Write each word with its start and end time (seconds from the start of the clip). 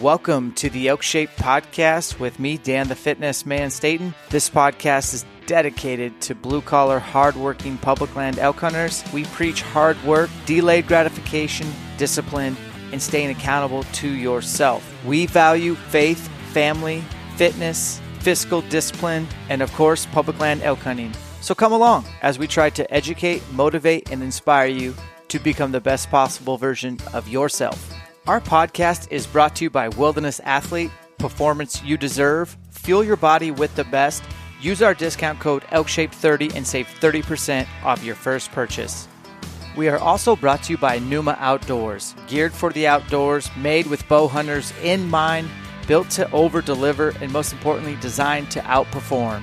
Welcome 0.00 0.54
to 0.54 0.70
the 0.70 0.88
Elk 0.88 1.02
Shape 1.02 1.28
Podcast 1.36 2.18
with 2.18 2.38
me, 2.38 2.56
Dan 2.56 2.88
the 2.88 2.94
Fitness 2.94 3.44
Man 3.44 3.68
Staten. 3.68 4.14
This 4.30 4.48
podcast 4.48 5.12
is 5.12 5.26
dedicated 5.44 6.18
to 6.22 6.34
blue 6.34 6.62
collar, 6.62 6.98
hardworking 6.98 7.76
public 7.76 8.16
land 8.16 8.38
elk 8.38 8.60
hunters. 8.60 9.04
We 9.12 9.24
preach 9.24 9.60
hard 9.60 10.02
work, 10.02 10.30
delayed 10.46 10.86
gratification, 10.86 11.70
discipline, 11.98 12.56
and 12.92 13.02
staying 13.02 13.28
accountable 13.28 13.82
to 13.82 14.08
yourself. 14.08 14.90
We 15.04 15.26
value 15.26 15.74
faith, 15.74 16.28
family, 16.54 17.04
fitness, 17.36 18.00
fiscal 18.20 18.62
discipline, 18.62 19.28
and 19.50 19.60
of 19.60 19.70
course, 19.74 20.06
public 20.06 20.38
land 20.38 20.62
elk 20.62 20.78
hunting. 20.78 21.12
So 21.42 21.54
come 21.54 21.74
along 21.74 22.06
as 22.22 22.38
we 22.38 22.46
try 22.46 22.70
to 22.70 22.90
educate, 22.90 23.42
motivate, 23.52 24.10
and 24.10 24.22
inspire 24.22 24.68
you 24.68 24.94
to 25.28 25.38
become 25.38 25.72
the 25.72 25.80
best 25.82 26.08
possible 26.08 26.56
version 26.56 26.98
of 27.12 27.28
yourself. 27.28 27.99
Our 28.26 28.40
podcast 28.40 29.10
is 29.10 29.26
brought 29.26 29.56
to 29.56 29.64
you 29.64 29.70
by 29.70 29.88
Wilderness 29.88 30.40
Athlete, 30.44 30.90
Performance 31.18 31.82
You 31.82 31.96
Deserve. 31.96 32.54
Fuel 32.70 33.02
your 33.02 33.16
body 33.16 33.50
with 33.50 33.74
the 33.76 33.84
best. 33.84 34.22
Use 34.60 34.82
our 34.82 34.92
discount 34.92 35.40
code 35.40 35.62
ELKSHAPE30 35.72 36.54
and 36.54 36.66
save 36.66 36.86
30% 37.00 37.66
off 37.82 38.04
your 38.04 38.14
first 38.14 38.52
purchase. 38.52 39.08
We 39.74 39.88
are 39.88 39.98
also 39.98 40.36
brought 40.36 40.62
to 40.64 40.72
you 40.72 40.78
by 40.78 40.98
Numa 40.98 41.34
Outdoors, 41.40 42.14
geared 42.26 42.52
for 42.52 42.70
the 42.70 42.86
outdoors, 42.86 43.48
made 43.56 43.86
with 43.86 44.06
bow 44.06 44.28
hunters 44.28 44.74
in 44.82 45.08
mind, 45.08 45.48
built 45.86 46.10
to 46.10 46.30
over 46.30 46.60
deliver, 46.60 47.10
and 47.22 47.32
most 47.32 47.54
importantly, 47.54 47.96
designed 48.02 48.50
to 48.50 48.60
outperform. 48.60 49.42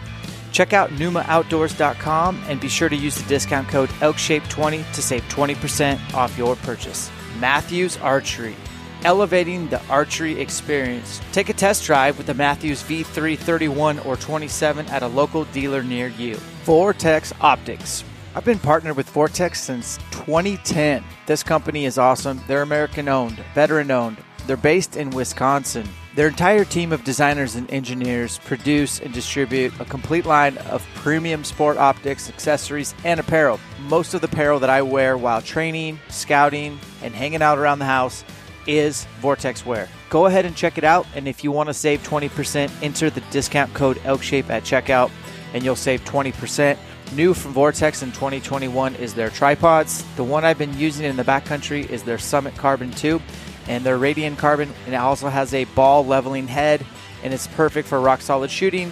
Check 0.52 0.74
out 0.74 0.92
NumaOutdoors.com 0.92 2.44
and 2.48 2.62
be 2.62 2.70
sure 2.70 2.90
to 2.90 2.96
use 2.96 3.16
the 3.16 3.28
discount 3.28 3.70
code 3.70 3.90
ELKSHAPE20 3.90 4.94
to 4.94 5.02
save 5.02 5.24
20% 5.24 6.14
off 6.14 6.38
your 6.38 6.56
purchase. 6.58 7.10
Mathews 7.40 7.98
Archery, 7.98 8.56
elevating 9.04 9.68
the 9.70 9.84
archery 9.88 10.40
experience. 10.40 11.22
Take 11.32 11.50
a 11.50 11.54
test 11.54 11.86
drive 11.86 12.18
with 12.18 12.28
the 12.28 12.34
Mathews 12.34 12.82
V3 12.84 13.38
31 13.38 14.00
or 14.00 14.16
27 14.16 14.88
at 14.88 15.04
a 15.04 15.08
local 15.08 15.46
dealer 15.46 15.84
near 15.84 16.08
you. 16.08 16.36
Vortex 16.64 17.34
Optics. 17.42 18.04
I've 18.36 18.46
been 18.46 18.60
partnered 18.60 18.98
with 18.98 19.10
Vortex 19.10 19.62
since 19.62 19.98
2010. 20.12 21.04
This 21.26 21.44
company 21.44 21.86
is 21.86 21.98
awesome. 21.98 22.42
They're 22.48 22.62
American 22.62 23.08
owned, 23.08 23.38
veteran 23.54 23.92
owned. 23.92 24.18
They're 24.46 24.58
based 24.58 24.96
in 24.96 25.10
Wisconsin. 25.10 25.88
Their 26.18 26.30
entire 26.30 26.66
team 26.66 26.92
of 26.94 27.04
designers 27.04 27.54
and 27.54 27.70
engineers 27.70 28.40
produce 28.40 29.00
and 29.00 29.14
distribute 29.14 29.72
a 29.80 29.86
complete 29.86 30.26
line 30.26 30.58
of 30.58 30.84
premium 30.96 31.44
sport 31.44 31.78
optics, 31.78 32.28
accessories, 32.28 32.96
and 33.04 33.20
apparel. 33.20 33.60
Most 33.82 34.16
of 34.16 34.22
the 34.22 34.28
apparel 34.28 34.60
that 34.62 34.70
I 34.72 34.82
wear 34.82 35.16
while 35.16 35.44
training, 35.44 36.00
scouting, 36.10 36.80
and 37.04 37.14
hanging 37.14 37.44
out 37.44 37.60
around 37.60 37.78
the 37.78 37.86
house 37.86 38.24
is 38.66 39.06
Vortex 39.20 39.64
Wear. 39.64 39.88
Go 40.10 40.26
ahead 40.26 40.46
and 40.46 40.56
check 40.56 40.80
it 40.80 40.84
out, 40.84 41.06
and 41.14 41.28
if 41.28 41.44
you 41.44 41.52
want 41.52 41.70
to 41.70 41.74
save 41.76 42.02
20%, 42.02 42.72
enter 42.82 43.12
the 43.12 43.22
discount 43.30 43.72
code 43.76 43.98
ELKSHAPE 43.98 44.50
at 44.50 44.64
checkout, 44.64 45.12
and 45.54 45.64
you'll 45.64 45.76
save 45.76 46.04
20%. 46.06 46.80
New 47.14 47.36
from 47.36 47.54
Vortex 47.54 48.02
in 48.02 48.12
2021 48.12 48.96
is 48.96 49.14
their 49.14 49.30
tripods. 49.30 50.04
The 50.16 50.24
one 50.24 50.44
I've 50.44 50.58
been 50.58 50.78
using 50.80 51.06
in 51.06 51.16
the 51.16 51.24
backcountry 51.24 51.88
is 51.88 52.02
their 52.02 52.18
Summit 52.18 52.56
Carbon 52.56 52.90
2 52.90 53.22
and 53.68 53.84
their 53.84 53.98
Radian 53.98 54.38
Carbon, 54.38 54.74
and 54.86 54.94
it 54.94 54.98
also 54.98 55.30
has 55.30 55.54
a 55.54 55.66
ball 55.66 56.06
leveling 56.06 56.48
head, 56.48 56.86
and 57.24 57.34
it's 57.34 57.48
perfect 57.48 57.88
for 57.88 58.00
rock 58.00 58.22
solid 58.22 58.52
shooting. 58.52 58.92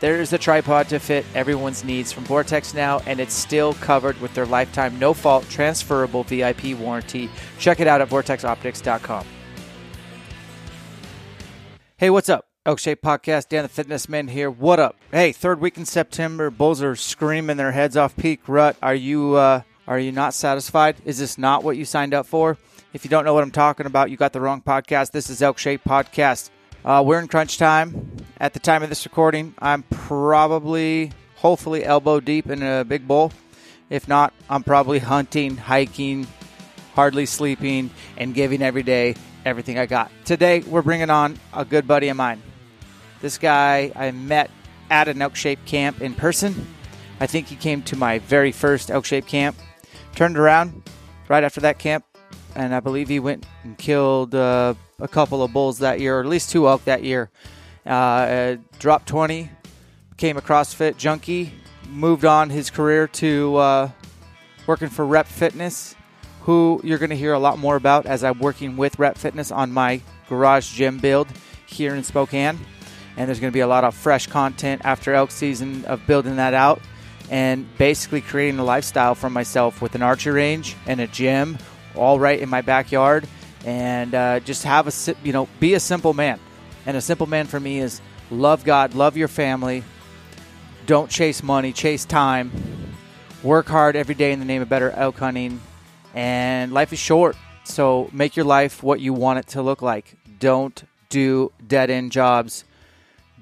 There 0.00 0.20
is 0.20 0.32
a 0.32 0.38
tripod 0.38 0.88
to 0.88 0.98
fit 0.98 1.24
everyone's 1.34 1.84
needs 1.84 2.12
from 2.12 2.24
Vortex 2.24 2.74
now, 2.74 3.00
and 3.06 3.20
it's 3.20 3.34
still 3.34 3.74
covered 3.74 4.20
with 4.20 4.34
their 4.34 4.46
lifetime 4.46 4.98
no 4.98 5.14
fault 5.14 5.48
transferable 5.48 6.24
VIP 6.24 6.76
warranty. 6.76 7.30
Check 7.58 7.78
it 7.78 7.86
out 7.86 8.00
at 8.00 8.08
vortexoptics.com. 8.08 9.24
Hey, 11.98 12.10
what's 12.10 12.28
up? 12.28 12.48
Elk 12.66 12.80
Shape 12.80 13.00
Podcast, 13.02 13.48
Dan 13.48 13.62
the 13.62 13.68
Fitness 13.68 14.08
Man 14.08 14.28
here. 14.28 14.50
What 14.50 14.80
up? 14.80 14.96
Hey, 15.12 15.30
third 15.30 15.60
week 15.60 15.76
in 15.76 15.84
September, 15.84 16.50
bulls 16.50 16.82
are 16.82 16.96
screaming 16.96 17.56
their 17.56 17.72
heads 17.72 17.96
off 17.96 18.16
peak 18.16 18.48
rut. 18.48 18.76
Are 18.82 18.94
you 18.94 19.34
uh, 19.34 19.62
are 19.86 19.98
you 19.98 20.12
not 20.12 20.32
satisfied? 20.34 20.96
Is 21.04 21.18
this 21.18 21.38
not 21.38 21.64
what 21.64 21.76
you 21.76 21.84
signed 21.84 22.14
up 22.14 22.26
for? 22.26 22.56
If 22.92 23.04
you 23.04 23.10
don't 23.10 23.24
know 23.24 23.32
what 23.32 23.42
I'm 23.42 23.50
talking 23.50 23.86
about, 23.86 24.10
you 24.10 24.18
got 24.18 24.34
the 24.34 24.40
wrong 24.40 24.60
podcast. 24.60 25.12
This 25.12 25.30
is 25.30 25.40
Elk 25.40 25.56
Shape 25.56 25.82
Podcast. 25.82 26.50
Uh, 26.84 27.02
we're 27.04 27.20
in 27.20 27.26
crunch 27.26 27.56
time. 27.56 28.18
At 28.38 28.52
the 28.52 28.58
time 28.58 28.82
of 28.82 28.90
this 28.90 29.06
recording, 29.06 29.54
I'm 29.60 29.82
probably, 29.84 31.10
hopefully, 31.36 31.86
elbow 31.86 32.20
deep 32.20 32.50
in 32.50 32.62
a 32.62 32.84
big 32.84 33.08
bull. 33.08 33.32
If 33.88 34.08
not, 34.08 34.34
I'm 34.50 34.62
probably 34.62 34.98
hunting, 34.98 35.56
hiking, 35.56 36.26
hardly 36.92 37.24
sleeping, 37.24 37.90
and 38.18 38.34
giving 38.34 38.60
every 38.60 38.82
day 38.82 39.14
everything 39.46 39.78
I 39.78 39.86
got. 39.86 40.10
Today, 40.26 40.60
we're 40.60 40.82
bringing 40.82 41.08
on 41.08 41.38
a 41.54 41.64
good 41.64 41.88
buddy 41.88 42.08
of 42.08 42.18
mine. 42.18 42.42
This 43.22 43.38
guy 43.38 43.90
I 43.96 44.10
met 44.10 44.50
at 44.90 45.08
an 45.08 45.22
elk 45.22 45.34
shape 45.34 45.64
camp 45.64 46.02
in 46.02 46.12
person. 46.12 46.66
I 47.20 47.26
think 47.26 47.46
he 47.46 47.56
came 47.56 47.80
to 47.84 47.96
my 47.96 48.18
very 48.18 48.52
first 48.52 48.90
elk 48.90 49.06
shape 49.06 49.26
camp. 49.26 49.56
Turned 50.14 50.36
around 50.36 50.82
right 51.28 51.42
after 51.42 51.62
that 51.62 51.78
camp, 51.78 52.04
and 52.54 52.74
I 52.74 52.80
believe 52.80 53.08
he 53.08 53.20
went 53.20 53.46
and 53.62 53.76
killed 53.76 54.34
uh, 54.34 54.74
a 55.00 55.08
couple 55.08 55.42
of 55.42 55.52
bulls 55.52 55.78
that 55.78 56.00
year, 56.00 56.18
or 56.18 56.20
at 56.20 56.26
least 56.26 56.50
two 56.50 56.68
elk 56.68 56.84
that 56.84 57.02
year. 57.02 57.30
Uh, 57.84 58.56
dropped 58.78 59.08
20, 59.08 59.50
became 60.10 60.36
a 60.36 60.40
CrossFit 60.40 60.96
junkie, 60.96 61.52
moved 61.88 62.24
on 62.24 62.50
his 62.50 62.70
career 62.70 63.08
to 63.08 63.56
uh, 63.56 63.90
working 64.66 64.88
for 64.88 65.04
Rep 65.04 65.26
Fitness, 65.26 65.94
who 66.42 66.80
you're 66.84 66.98
going 66.98 67.10
to 67.10 67.16
hear 67.16 67.32
a 67.32 67.38
lot 67.38 67.58
more 67.58 67.76
about 67.76 68.06
as 68.06 68.22
I'm 68.22 68.38
working 68.38 68.76
with 68.76 68.98
Rep 68.98 69.18
Fitness 69.18 69.50
on 69.50 69.72
my 69.72 70.00
garage 70.28 70.72
gym 70.72 70.98
build 70.98 71.28
here 71.66 71.94
in 71.94 72.04
Spokane. 72.04 72.58
and 73.16 73.28
there's 73.28 73.40
going 73.40 73.50
to 73.50 73.54
be 73.54 73.60
a 73.60 73.66
lot 73.66 73.84
of 73.84 73.94
fresh 73.94 74.26
content 74.26 74.82
after 74.84 75.14
elk 75.14 75.30
season 75.30 75.84
of 75.86 76.06
building 76.06 76.36
that 76.36 76.54
out 76.54 76.80
and 77.30 77.66
basically 77.78 78.20
creating 78.20 78.58
a 78.58 78.64
lifestyle 78.64 79.14
for 79.14 79.30
myself 79.30 79.80
with 79.80 79.94
an 79.94 80.02
archery 80.02 80.32
range 80.32 80.76
and 80.86 81.00
a 81.00 81.06
gym 81.06 81.58
all 81.96 82.18
right 82.18 82.38
in 82.38 82.48
my 82.48 82.62
backyard. 82.62 83.26
And 83.64 84.14
uh, 84.14 84.40
just 84.40 84.64
have 84.64 84.88
a 84.88 85.14
you 85.22 85.32
know 85.32 85.48
be 85.60 85.74
a 85.74 85.80
simple 85.80 86.14
man. 86.14 86.40
And 86.86 86.96
a 86.96 87.00
simple 87.00 87.26
man 87.26 87.46
for 87.46 87.60
me 87.60 87.78
is 87.78 88.00
love 88.30 88.64
god 88.64 88.94
love 88.94 89.16
your 89.16 89.28
family. 89.28 89.84
Don't 90.86 91.10
chase 91.10 91.42
money 91.42 91.72
chase 91.72 92.04
time. 92.04 92.50
Work 93.42 93.66
hard 93.68 93.96
every 93.96 94.14
day 94.14 94.32
in 94.32 94.38
the 94.38 94.44
name 94.44 94.62
of 94.62 94.68
better 94.68 94.90
elk 94.90 95.18
hunting. 95.18 95.60
And 96.14 96.72
life 96.72 96.92
is 96.92 96.98
short 96.98 97.36
so 97.64 98.10
make 98.12 98.36
your 98.36 98.44
life 98.44 98.82
what 98.82 99.00
you 99.00 99.12
want 99.12 99.38
it 99.38 99.46
to 99.48 99.62
look 99.62 99.82
like. 99.82 100.16
Don't 100.38 100.82
do 101.08 101.52
dead 101.66 101.90
end 101.90 102.12
jobs. 102.12 102.64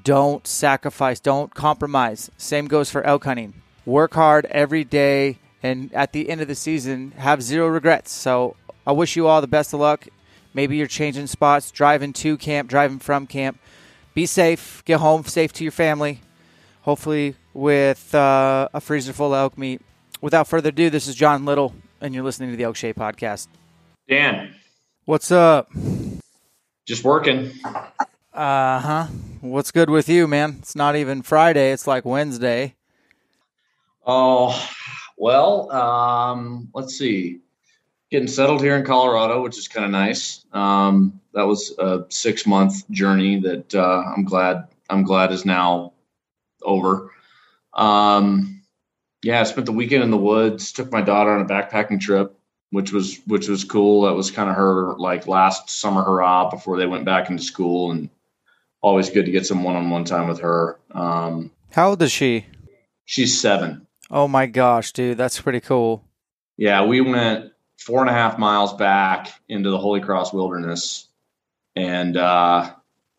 Don't 0.03 0.47
sacrifice 0.47 1.21
don't 1.21 1.55
compromise. 1.55 2.31
Same 2.37 2.67
goes 2.67 2.91
for 2.91 3.03
elk 3.03 3.25
hunting. 3.25 3.55
Work 3.87 4.15
hard 4.15 4.47
every 4.47 4.85
day 4.85 5.39
and 5.63 5.93
at 5.93 6.13
the 6.13 6.29
end 6.29 6.41
of 6.41 6.49
the 6.49 6.55
season 6.55 7.13
have 7.13 7.43
zero 7.43 7.69
regrets. 7.69 8.13
So 8.13 8.57
I 8.87 8.93
wish 8.93 9.17
you 9.17 9.27
all 9.27 9.41
the 9.41 9.47
best 9.47 9.73
of 9.73 9.81
luck. 9.81 10.07
Maybe 10.53 10.77
you're 10.77 10.87
changing 10.87 11.27
spots, 11.29 11.71
driving 11.71 12.13
to 12.15 12.37
camp, 12.37 12.69
driving 12.69 12.99
from 12.99 13.27
camp. 13.27 13.59
Be 14.15 14.27
safe. 14.27 14.83
Get 14.85 15.01
home 15.01 15.25
safe 15.25 15.53
to 15.55 15.65
your 15.65 15.71
family. 15.73 16.21
Hopefully, 16.83 17.37
with 17.55 18.15
uh, 18.15 18.69
a 18.73 18.81
freezer 18.81 19.13
full 19.13 19.35
of 19.35 19.39
elk 19.39 19.59
meat. 19.59 19.81
Without 20.21 20.49
further 20.49 20.71
ado, 20.71 20.91
this 20.91 21.07
is 21.07 21.15
John 21.15 21.45
Little, 21.45 21.75
and 22.01 22.15
you're 22.15 22.25
listening 22.25 22.51
to 22.51 22.57
the 22.57 22.65
Elk 22.65 22.77
Shape 22.77 22.97
Podcast. 22.97 23.49
Dan, 24.09 24.55
what's 25.05 25.31
up? 25.31 25.71
Just 26.87 27.05
working. 27.05 27.53
Uh 27.65 28.81
huh. 28.81 29.07
What's 29.41 29.71
good 29.71 29.89
with 29.89 30.09
you, 30.09 30.27
man? 30.27 30.57
It's 30.59 30.75
not 30.75 30.97
even 30.97 31.23
Friday. 31.23 31.73
It's 31.73 31.87
like 31.87 32.05
Wednesday. 32.05 32.75
Oh, 34.07 34.69
well, 35.21 35.71
um, 35.71 36.71
let's 36.75 36.97
see. 36.97 37.41
Getting 38.11 38.27
settled 38.27 38.63
here 38.63 38.75
in 38.75 38.87
Colorado, 38.87 39.43
which 39.43 39.59
is 39.59 39.69
kind 39.69 39.85
of 39.85 39.93
nice. 39.93 40.45
Um, 40.53 41.21
that 41.35 41.47
was 41.47 41.75
a 41.79 42.07
six 42.09 42.47
month 42.47 42.91
journey 42.91 43.39
that 43.41 43.75
uh, 43.75 44.03
I'm 44.17 44.25
glad 44.25 44.67
I'm 44.89 45.03
glad 45.03 45.31
is 45.31 45.45
now 45.45 45.93
over. 46.63 47.13
Um, 47.75 48.63
yeah, 49.23 49.41
I 49.41 49.45
spent 49.45 49.67
the 49.67 49.73
weekend 49.73 50.03
in 50.03 50.11
the 50.11 50.17
woods. 50.17 50.73
Took 50.73 50.91
my 50.91 51.03
daughter 51.03 51.31
on 51.31 51.43
a 51.43 51.45
backpacking 51.45 52.01
trip, 52.01 52.35
which 52.71 52.91
was 52.91 53.21
which 53.27 53.47
was 53.47 53.63
cool. 53.63 54.03
That 54.03 54.15
was 54.15 54.31
kind 54.31 54.49
of 54.49 54.57
her 54.57 54.95
like 54.95 55.27
last 55.27 55.69
summer 55.69 56.03
hurrah 56.03 56.51
before 56.51 56.79
they 56.79 56.87
went 56.87 57.05
back 57.05 57.29
into 57.29 57.43
school, 57.43 57.91
and 57.93 58.09
always 58.81 59.11
good 59.11 59.27
to 59.27 59.31
get 59.31 59.47
some 59.47 59.65
one 59.65 59.77
on 59.77 59.91
one 59.91 60.05
time 60.05 60.29
with 60.29 60.41
her. 60.41 60.81
Um, 60.93 61.51
How 61.73 61.91
old 61.91 62.01
is 62.01 62.11
she? 62.11 62.47
She's 63.05 63.39
seven. 63.39 63.87
Oh 64.11 64.27
my 64.27 64.47
gosh, 64.47 64.93
dude, 64.93 65.17
that's 65.17 65.41
pretty 65.41 65.61
cool. 65.61 66.05
Yeah, 66.57 66.85
we 66.85 67.01
went 67.01 67.53
four 67.79 68.01
and 68.01 68.11
a 68.11 68.13
half 68.13 68.39
miles 68.39 68.75
back 68.75 69.33
into 69.49 69.71
the 69.71 69.79
Holy 69.79 70.01
Cross 70.01 70.33
Wilderness, 70.33 71.09
and 71.77 72.17
uh, 72.17 72.75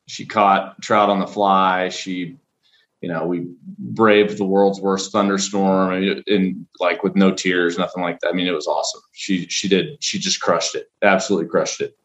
she 0.07 0.25
caught 0.25 0.81
trout 0.81 1.09
on 1.09 1.19
the 1.19 1.27
fly. 1.27 1.89
She, 1.89 2.38
you 2.99 3.09
know, 3.09 3.25
we 3.25 3.47
braved 3.79 4.38
the 4.38 4.45
world's 4.45 4.81
worst 4.81 5.11
thunderstorm 5.11 5.93
in 6.27 6.67
like 6.79 7.03
with 7.03 7.15
no 7.15 7.31
tears, 7.31 7.77
nothing 7.77 8.03
like 8.03 8.19
that. 8.19 8.29
I 8.29 8.33
mean, 8.33 8.47
it 8.47 8.51
was 8.51 8.67
awesome. 8.67 9.01
She 9.13 9.47
she 9.47 9.69
did. 9.69 10.03
She 10.03 10.19
just 10.19 10.41
crushed 10.41 10.75
it. 10.75 10.91
Absolutely 11.01 11.49
crushed 11.49 11.81
it. 11.81 11.97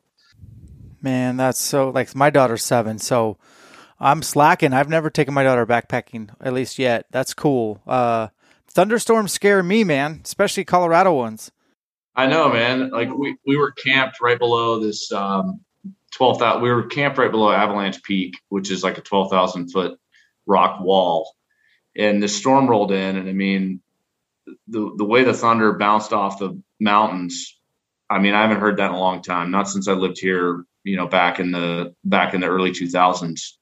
Man, 1.03 1.37
that's 1.37 1.61
so 1.61 1.91
like 1.91 2.15
my 2.15 2.31
daughter's 2.31 2.65
seven, 2.65 2.99
so 2.99 3.37
I'm 3.99 4.23
slacking. 4.23 4.73
I've 4.73 4.89
never 4.89 5.11
taken 5.11 5.35
my 5.35 5.43
daughter 5.43 5.67
backpacking, 5.67 6.31
at 6.41 6.53
least 6.53 6.79
yet. 6.79 7.07
That's 7.11 7.35
cool. 7.35 7.83
Uh, 7.87 8.29
thunderstorms 8.77 9.33
scare 9.33 9.63
me, 9.63 9.85
man, 9.85 10.21
especially 10.23 10.63
Colorado 10.63 11.15
ones. 11.15 11.51
I 12.15 12.27
know, 12.27 12.53
man. 12.53 12.91
Like 12.91 13.11
we, 13.11 13.37
we 13.47 13.57
were 13.57 13.73
camped 13.73 14.21
right 14.21 14.39
below 14.39 14.79
this 14.79 15.11
um, 15.13 15.61
12,000. 16.13 16.61
We 16.61 16.71
were 16.71 16.83
camped 16.83 17.17
right 17.17 17.31
below 17.31 17.51
Avalanche 17.51 18.03
Peak, 18.03 18.35
which 18.51 18.71
is 18.71 18.85
like 18.85 18.99
a 18.99 19.01
12,000 19.01 19.71
foot 19.73 19.99
rock 20.45 20.81
wall. 20.81 21.35
And 21.97 22.23
the 22.23 22.29
storm 22.29 22.69
rolled 22.69 22.93
in. 22.93 23.17
And 23.17 23.29
I 23.31 23.33
mean, 23.33 23.81
the, 24.69 24.93
the 24.95 25.05
way 25.07 25.25
the 25.25 25.33
thunder 25.33 25.73
bounced 25.73 26.13
off 26.13 26.39
the 26.39 26.61
mountains, 26.79 27.59
I 28.11 28.19
mean, 28.19 28.35
I 28.35 28.43
haven't 28.43 28.61
heard 28.61 28.77
that 28.77 28.91
in 28.91 28.95
a 28.95 29.01
long 29.01 29.23
time. 29.23 29.51
Not 29.51 29.71
since 29.71 29.89
I 29.89 29.93
lived 29.93 30.19
here, 30.19 30.65
you 30.85 30.97
know, 30.97 31.07
back 31.07 31.41
in 31.41 31.51
the, 31.51 31.95
back 32.05 32.35
in 32.35 32.43
the 32.43 32.49
early 32.49 32.73
2000s. 32.73 33.53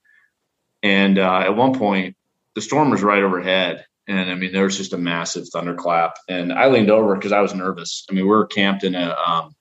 And 0.82 1.20
uh, 1.20 1.38
at 1.38 1.56
one 1.56 1.78
point, 1.78 2.16
the 2.56 2.60
storm 2.60 2.90
was 2.90 3.02
right 3.02 3.22
overhead 3.22 3.86
and 4.08 4.30
I 4.30 4.34
mean 4.34 4.52
there 4.52 4.64
was 4.64 4.76
just 4.76 4.92
a 4.92 4.98
massive 4.98 5.48
thunderclap, 5.48 6.16
and 6.28 6.52
I 6.52 6.68
leaned 6.68 6.90
over 6.90 7.14
because 7.14 7.32
I 7.32 7.40
was 7.40 7.54
nervous. 7.54 8.04
I 8.10 8.14
mean 8.14 8.24
we 8.24 8.30
were 8.30 8.46
camped 8.46 8.84
in 8.84 8.94
a 8.94 9.14
um, 9.14 9.54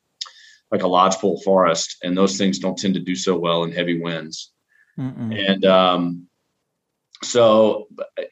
like 0.71 0.83
a 0.83 0.87
lodgepole 0.87 1.41
forest, 1.41 1.97
and 2.03 2.17
those 2.17 2.37
things 2.37 2.59
don't 2.59 2.77
tend 2.77 2.95
to 2.95 2.99
do 2.99 3.15
so 3.15 3.37
well 3.37 3.63
in 3.63 3.71
heavy 3.71 4.01
winds. 4.01 4.51
Mm-mm. 4.97 5.51
And 5.51 5.65
um, 5.65 6.27
so, 7.21 7.87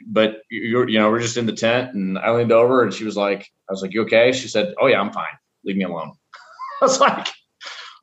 but 0.06 0.42
you're 0.50 0.90
you 0.90 1.00
know 1.00 1.10
we're 1.10 1.22
just 1.22 1.38
in 1.38 1.46
the 1.46 1.54
tent, 1.54 1.94
and 1.94 2.18
I 2.18 2.32
leaned 2.32 2.52
over, 2.52 2.84
and 2.84 2.94
she 2.94 3.04
was 3.04 3.16
like, 3.16 3.48
I 3.70 3.74
was 3.74 3.82
like, 3.82 3.94
"You 3.94 4.02
okay?" 4.04 4.32
She 4.32 4.48
said, 4.48 4.74
"Oh 4.80 4.88
yeah, 4.88 5.00
I'm 5.00 5.14
fine. 5.14 5.26
Leave 5.64 5.78
me 5.78 5.84
alone." 5.84 6.12
I 6.82 6.86
was 6.86 7.00
like, 7.00 7.28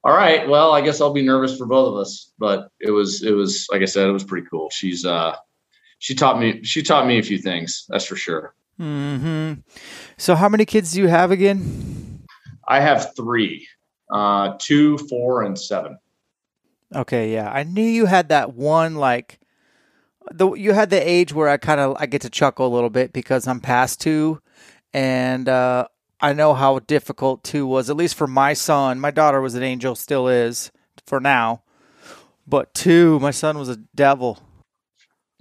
"All 0.05 0.15
right, 0.15 0.49
well, 0.49 0.73
I 0.73 0.81
guess 0.81 1.01
I'll 1.01 1.13
be 1.13 1.23
nervous 1.23 1.57
for 1.57 1.67
both 1.67 1.89
of 1.89 2.01
us." 2.01 2.33
But 2.39 2.69
it 2.81 2.91
was 2.91 3.23
it 3.23 3.33
was 3.33 3.67
like 3.71 3.83
I 3.83 3.87
said, 3.87 4.09
it 4.09 4.13
was 4.13 4.25
pretty 4.25 4.47
cool. 4.49 4.71
She's 4.71 5.05
uh 5.05 5.37
she 5.99 6.15
taught 6.15 6.39
me 6.39 6.63
she 6.65 6.83
taught 6.83 7.07
me 7.07 7.19
a 7.19 7.23
few 7.23 7.39
things. 7.39 7.85
That's 7.89 8.05
for 8.05 8.17
sure. 8.17 8.55
Hmm. 8.79 9.55
So, 10.17 10.35
how 10.37 10.49
many 10.49 10.65
kids 10.65 10.93
do 10.93 11.01
you 11.01 11.09
have 11.09 11.31
again? 11.33 12.25
I 12.67 12.81
have 12.81 13.15
three, 13.17 13.67
uh, 14.13 14.55
two, 14.59 14.99
four, 14.99 15.43
and 15.43 15.59
seven. 15.59 15.99
Okay, 16.95 17.33
yeah, 17.33 17.51
I 17.51 17.65
knew 17.65 17.83
you 17.83 18.07
had 18.07 18.29
that 18.29 18.55
one 18.55 18.95
like 18.95 19.41
the 20.31 20.53
you 20.53 20.73
had 20.73 20.91
the 20.91 21.09
age 21.09 21.33
where 21.33 21.49
I 21.49 21.57
kind 21.57 21.81
of 21.81 21.97
I 21.99 22.07
get 22.07 22.23
to 22.23 22.31
chuckle 22.31 22.67
a 22.67 22.75
little 22.75 22.91
bit 22.91 23.13
because 23.13 23.49
I'm 23.49 23.61
past 23.61 24.01
two, 24.01 24.41
and 24.93 25.49
uh, 25.49 25.89
I 26.21 26.33
know 26.33 26.55
how 26.55 26.79
difficult 26.79 27.43
two 27.43 27.67
was. 27.67 27.91
At 27.91 27.97
least 27.97 28.15
for 28.15 28.29
my 28.29 28.53
son, 28.53 29.01
my 29.01 29.11
daughter 29.11 29.41
was 29.41 29.57
an 29.57 29.65
angel, 29.65 29.97
still 29.97 30.29
is 30.29 30.71
for 31.05 31.19
now, 31.19 31.63
but 32.47 32.73
two, 32.75 33.19
my 33.19 33.33
son 33.33 33.59
was 33.59 33.69
a 33.69 33.77
devil. 33.97 34.39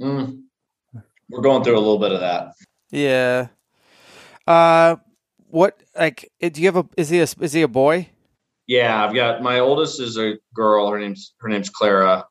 Mm 0.02 0.47
we're 1.30 1.42
going 1.42 1.64
through 1.64 1.78
a 1.78 1.80
little 1.80 2.00
bit 2.00 2.12
of 2.12 2.20
that. 2.22 2.54
Yeah. 2.92 3.48
Uh, 4.46 4.98
what 5.50 5.82
like 5.98 6.32
do 6.40 6.62
you 6.62 6.68
have 6.68 6.78
a 6.78 6.86
is 6.98 7.10
he 7.10 7.20
a 7.20 7.28
is 7.40 7.54
he 7.54 7.62
a 7.62 7.68
boy? 7.68 8.10
Yeah, 8.68 9.04
I've 9.04 9.16
got 9.16 9.42
my 9.42 9.60
oldest 9.60 10.02
is 10.02 10.18
a 10.18 10.36
girl. 10.54 10.90
Her 10.90 11.00
name's 11.00 11.34
her 11.40 11.50
name's 11.50 11.70
Clara, 11.70 12.26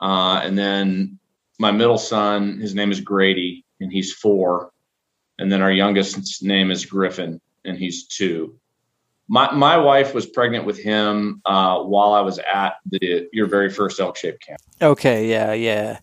uh, 0.00 0.40
and 0.42 0.58
then 0.58 1.18
my 1.58 1.70
middle 1.70 1.98
son, 1.98 2.58
his 2.58 2.74
name 2.74 2.90
is 2.90 3.00
Grady, 3.00 3.64
and 3.80 3.92
he's 3.92 4.12
four, 4.12 4.72
and 5.38 5.50
then 5.50 5.62
our 5.62 5.70
youngest 5.70 6.42
name 6.42 6.70
is 6.70 6.84
Griffin, 6.84 7.40
and 7.64 7.78
he's 7.78 8.06
two. 8.06 8.58
My 9.28 9.52
my 9.52 9.76
wife 9.76 10.14
was 10.14 10.26
pregnant 10.26 10.64
with 10.64 10.78
him 10.78 11.40
uh, 11.44 11.80
while 11.80 12.12
I 12.12 12.20
was 12.20 12.38
at 12.40 12.74
the 12.90 13.28
your 13.32 13.46
very 13.46 13.70
first 13.70 14.00
elk 14.00 14.16
shape 14.16 14.40
camp. 14.40 14.60
Okay, 14.80 15.28
yeah, 15.28 15.52
yeah. 15.52 16.00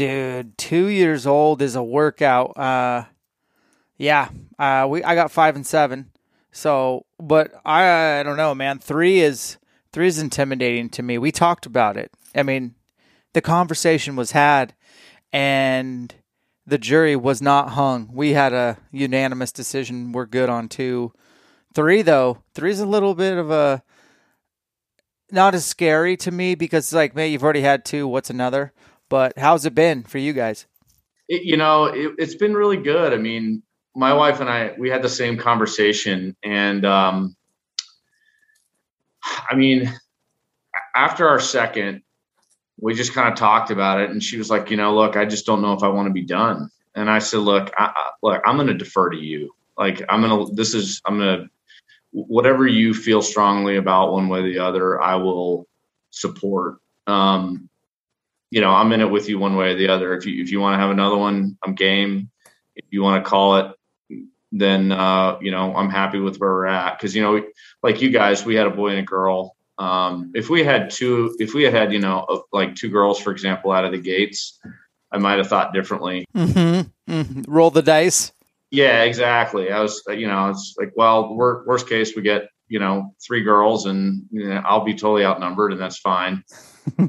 Dude, 0.00 0.56
two 0.56 0.86
years 0.86 1.26
old 1.26 1.60
is 1.60 1.76
a 1.76 1.82
workout. 1.82 2.56
Uh, 2.56 3.04
yeah, 3.98 4.30
uh, 4.58 4.86
we 4.88 5.04
I 5.04 5.14
got 5.14 5.30
five 5.30 5.56
and 5.56 5.66
seven. 5.66 6.10
So, 6.52 7.04
but 7.18 7.52
I 7.66 8.20
I 8.20 8.22
don't 8.22 8.38
know, 8.38 8.54
man. 8.54 8.78
Three 8.78 9.20
is 9.20 9.58
three 9.92 10.06
is 10.06 10.18
intimidating 10.18 10.88
to 10.88 11.02
me. 11.02 11.18
We 11.18 11.30
talked 11.30 11.66
about 11.66 11.98
it. 11.98 12.10
I 12.34 12.44
mean, 12.44 12.76
the 13.34 13.42
conversation 13.42 14.16
was 14.16 14.30
had, 14.30 14.72
and 15.34 16.14
the 16.66 16.78
jury 16.78 17.14
was 17.14 17.42
not 17.42 17.72
hung. 17.72 18.08
We 18.10 18.30
had 18.30 18.54
a 18.54 18.78
unanimous 18.90 19.52
decision. 19.52 20.12
We're 20.12 20.24
good 20.24 20.48
on 20.48 20.70
two. 20.70 21.12
Three 21.74 22.00
though, 22.00 22.38
three 22.54 22.70
is 22.70 22.80
a 22.80 22.86
little 22.86 23.14
bit 23.14 23.36
of 23.36 23.50
a 23.50 23.82
not 25.30 25.54
as 25.54 25.66
scary 25.66 26.16
to 26.16 26.30
me 26.30 26.54
because 26.54 26.94
like, 26.94 27.14
man, 27.14 27.30
you've 27.30 27.44
already 27.44 27.60
had 27.60 27.84
two. 27.84 28.08
What's 28.08 28.30
another? 28.30 28.72
But 29.10 29.36
how's 29.36 29.66
it 29.66 29.74
been 29.74 30.04
for 30.04 30.16
you 30.16 30.32
guys? 30.32 30.66
It, 31.28 31.42
you 31.42 31.58
know, 31.58 31.86
it, 31.86 32.18
has 32.18 32.36
been 32.36 32.54
really 32.54 32.78
good. 32.78 33.12
I 33.12 33.18
mean, 33.18 33.62
my 33.94 34.14
wife 34.14 34.40
and 34.40 34.48
I, 34.48 34.74
we 34.78 34.88
had 34.88 35.02
the 35.02 35.08
same 35.08 35.36
conversation, 35.36 36.36
and 36.42 36.86
um, 36.86 37.36
I 39.50 39.56
mean, 39.56 39.92
after 40.94 41.28
our 41.28 41.40
second, 41.40 42.02
we 42.80 42.94
just 42.94 43.12
kind 43.12 43.28
of 43.28 43.34
talked 43.34 43.70
about 43.70 44.00
it, 44.00 44.10
and 44.10 44.22
she 44.22 44.38
was 44.38 44.48
like, 44.48 44.70
you 44.70 44.76
know, 44.76 44.94
look, 44.94 45.16
I 45.16 45.26
just 45.26 45.44
don't 45.44 45.60
know 45.60 45.74
if 45.74 45.82
I 45.82 45.88
want 45.88 46.06
to 46.06 46.14
be 46.14 46.24
done. 46.24 46.70
And 46.94 47.10
I 47.10 47.18
said, 47.18 47.40
look, 47.40 47.72
I, 47.76 48.10
look, 48.22 48.42
I'm 48.46 48.56
going 48.56 48.68
to 48.68 48.74
defer 48.74 49.10
to 49.10 49.18
you. 49.18 49.50
Like, 49.76 50.02
I'm 50.08 50.22
going 50.22 50.46
to. 50.46 50.54
This 50.54 50.72
is, 50.74 51.02
I'm 51.04 51.18
going 51.18 51.40
to. 51.40 51.46
Whatever 52.12 52.66
you 52.66 52.92
feel 52.92 53.22
strongly 53.22 53.76
about 53.76 54.12
one 54.12 54.28
way 54.28 54.40
or 54.40 54.42
the 54.42 54.58
other, 54.58 55.00
I 55.00 55.14
will 55.14 55.68
support. 56.10 56.78
Um, 57.06 57.69
you 58.50 58.60
know, 58.60 58.70
I'm 58.70 58.92
in 58.92 59.00
it 59.00 59.10
with 59.10 59.28
you 59.28 59.38
one 59.38 59.56
way 59.56 59.72
or 59.72 59.76
the 59.76 59.88
other. 59.88 60.14
If 60.16 60.26
you 60.26 60.42
if 60.42 60.50
you 60.50 60.60
want 60.60 60.74
to 60.74 60.78
have 60.78 60.90
another 60.90 61.16
one, 61.16 61.56
I'm 61.62 61.74
game. 61.74 62.30
If 62.76 62.84
you 62.90 63.02
want 63.02 63.22
to 63.22 63.28
call 63.28 63.56
it, 63.56 63.76
then 64.52 64.92
uh, 64.92 65.38
you 65.40 65.50
know 65.50 65.74
I'm 65.74 65.90
happy 65.90 66.18
with 66.18 66.38
where 66.38 66.50
we're 66.50 66.66
at. 66.66 66.98
Because 66.98 67.14
you 67.14 67.22
know, 67.22 67.42
like 67.82 68.00
you 68.00 68.10
guys, 68.10 68.44
we 68.44 68.56
had 68.56 68.66
a 68.66 68.70
boy 68.70 68.88
and 68.88 69.00
a 69.00 69.02
girl. 69.02 69.56
Um, 69.78 70.32
if 70.34 70.50
we 70.50 70.62
had 70.62 70.90
two, 70.90 71.36
if 71.38 71.54
we 71.54 71.62
had 71.62 71.74
had 71.74 71.92
you 71.92 72.00
know 72.00 72.44
like 72.52 72.74
two 72.74 72.88
girls, 72.90 73.20
for 73.20 73.30
example, 73.30 73.72
out 73.72 73.84
of 73.84 73.92
the 73.92 73.98
gates, 73.98 74.58
I 75.12 75.18
might 75.18 75.38
have 75.38 75.48
thought 75.48 75.72
differently. 75.72 76.26
Mm-hmm. 76.36 77.12
Mm-hmm. 77.12 77.42
Roll 77.52 77.70
the 77.70 77.82
dice. 77.82 78.32
Yeah, 78.70 79.02
exactly. 79.02 79.72
I 79.72 79.80
was, 79.80 80.02
you 80.08 80.28
know, 80.28 80.50
it's 80.50 80.76
like, 80.78 80.92
well, 80.94 81.34
worst 81.34 81.88
case, 81.88 82.14
we 82.14 82.22
get 82.22 82.49
you 82.70 82.78
know 82.78 83.14
three 83.20 83.42
girls, 83.42 83.84
and 83.84 84.22
you 84.30 84.48
know, 84.48 84.62
I'll 84.64 84.84
be 84.84 84.94
totally 84.94 85.24
outnumbered, 85.24 85.72
and 85.72 85.80
that's 85.80 85.98
fine. 85.98 86.42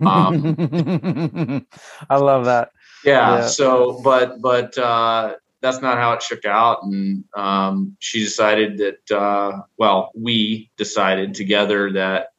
Um, 0.01 0.57
I 2.09 2.17
love 2.17 2.45
that. 2.45 2.71
Yeah, 3.05 3.35
yeah. 3.35 3.47
So, 3.47 4.01
but 4.03 4.41
but 4.41 4.77
uh, 4.77 5.35
that's 5.61 5.81
not 5.81 5.97
how 5.97 6.13
it 6.13 6.23
shook 6.23 6.43
out, 6.43 6.83
and 6.83 7.23
um, 7.37 7.95
she 7.99 8.23
decided 8.23 8.79
that. 8.79 9.15
Uh, 9.15 9.61
well, 9.77 10.11
we 10.15 10.69
decided 10.77 11.35
together 11.35 11.93
that 11.93 12.29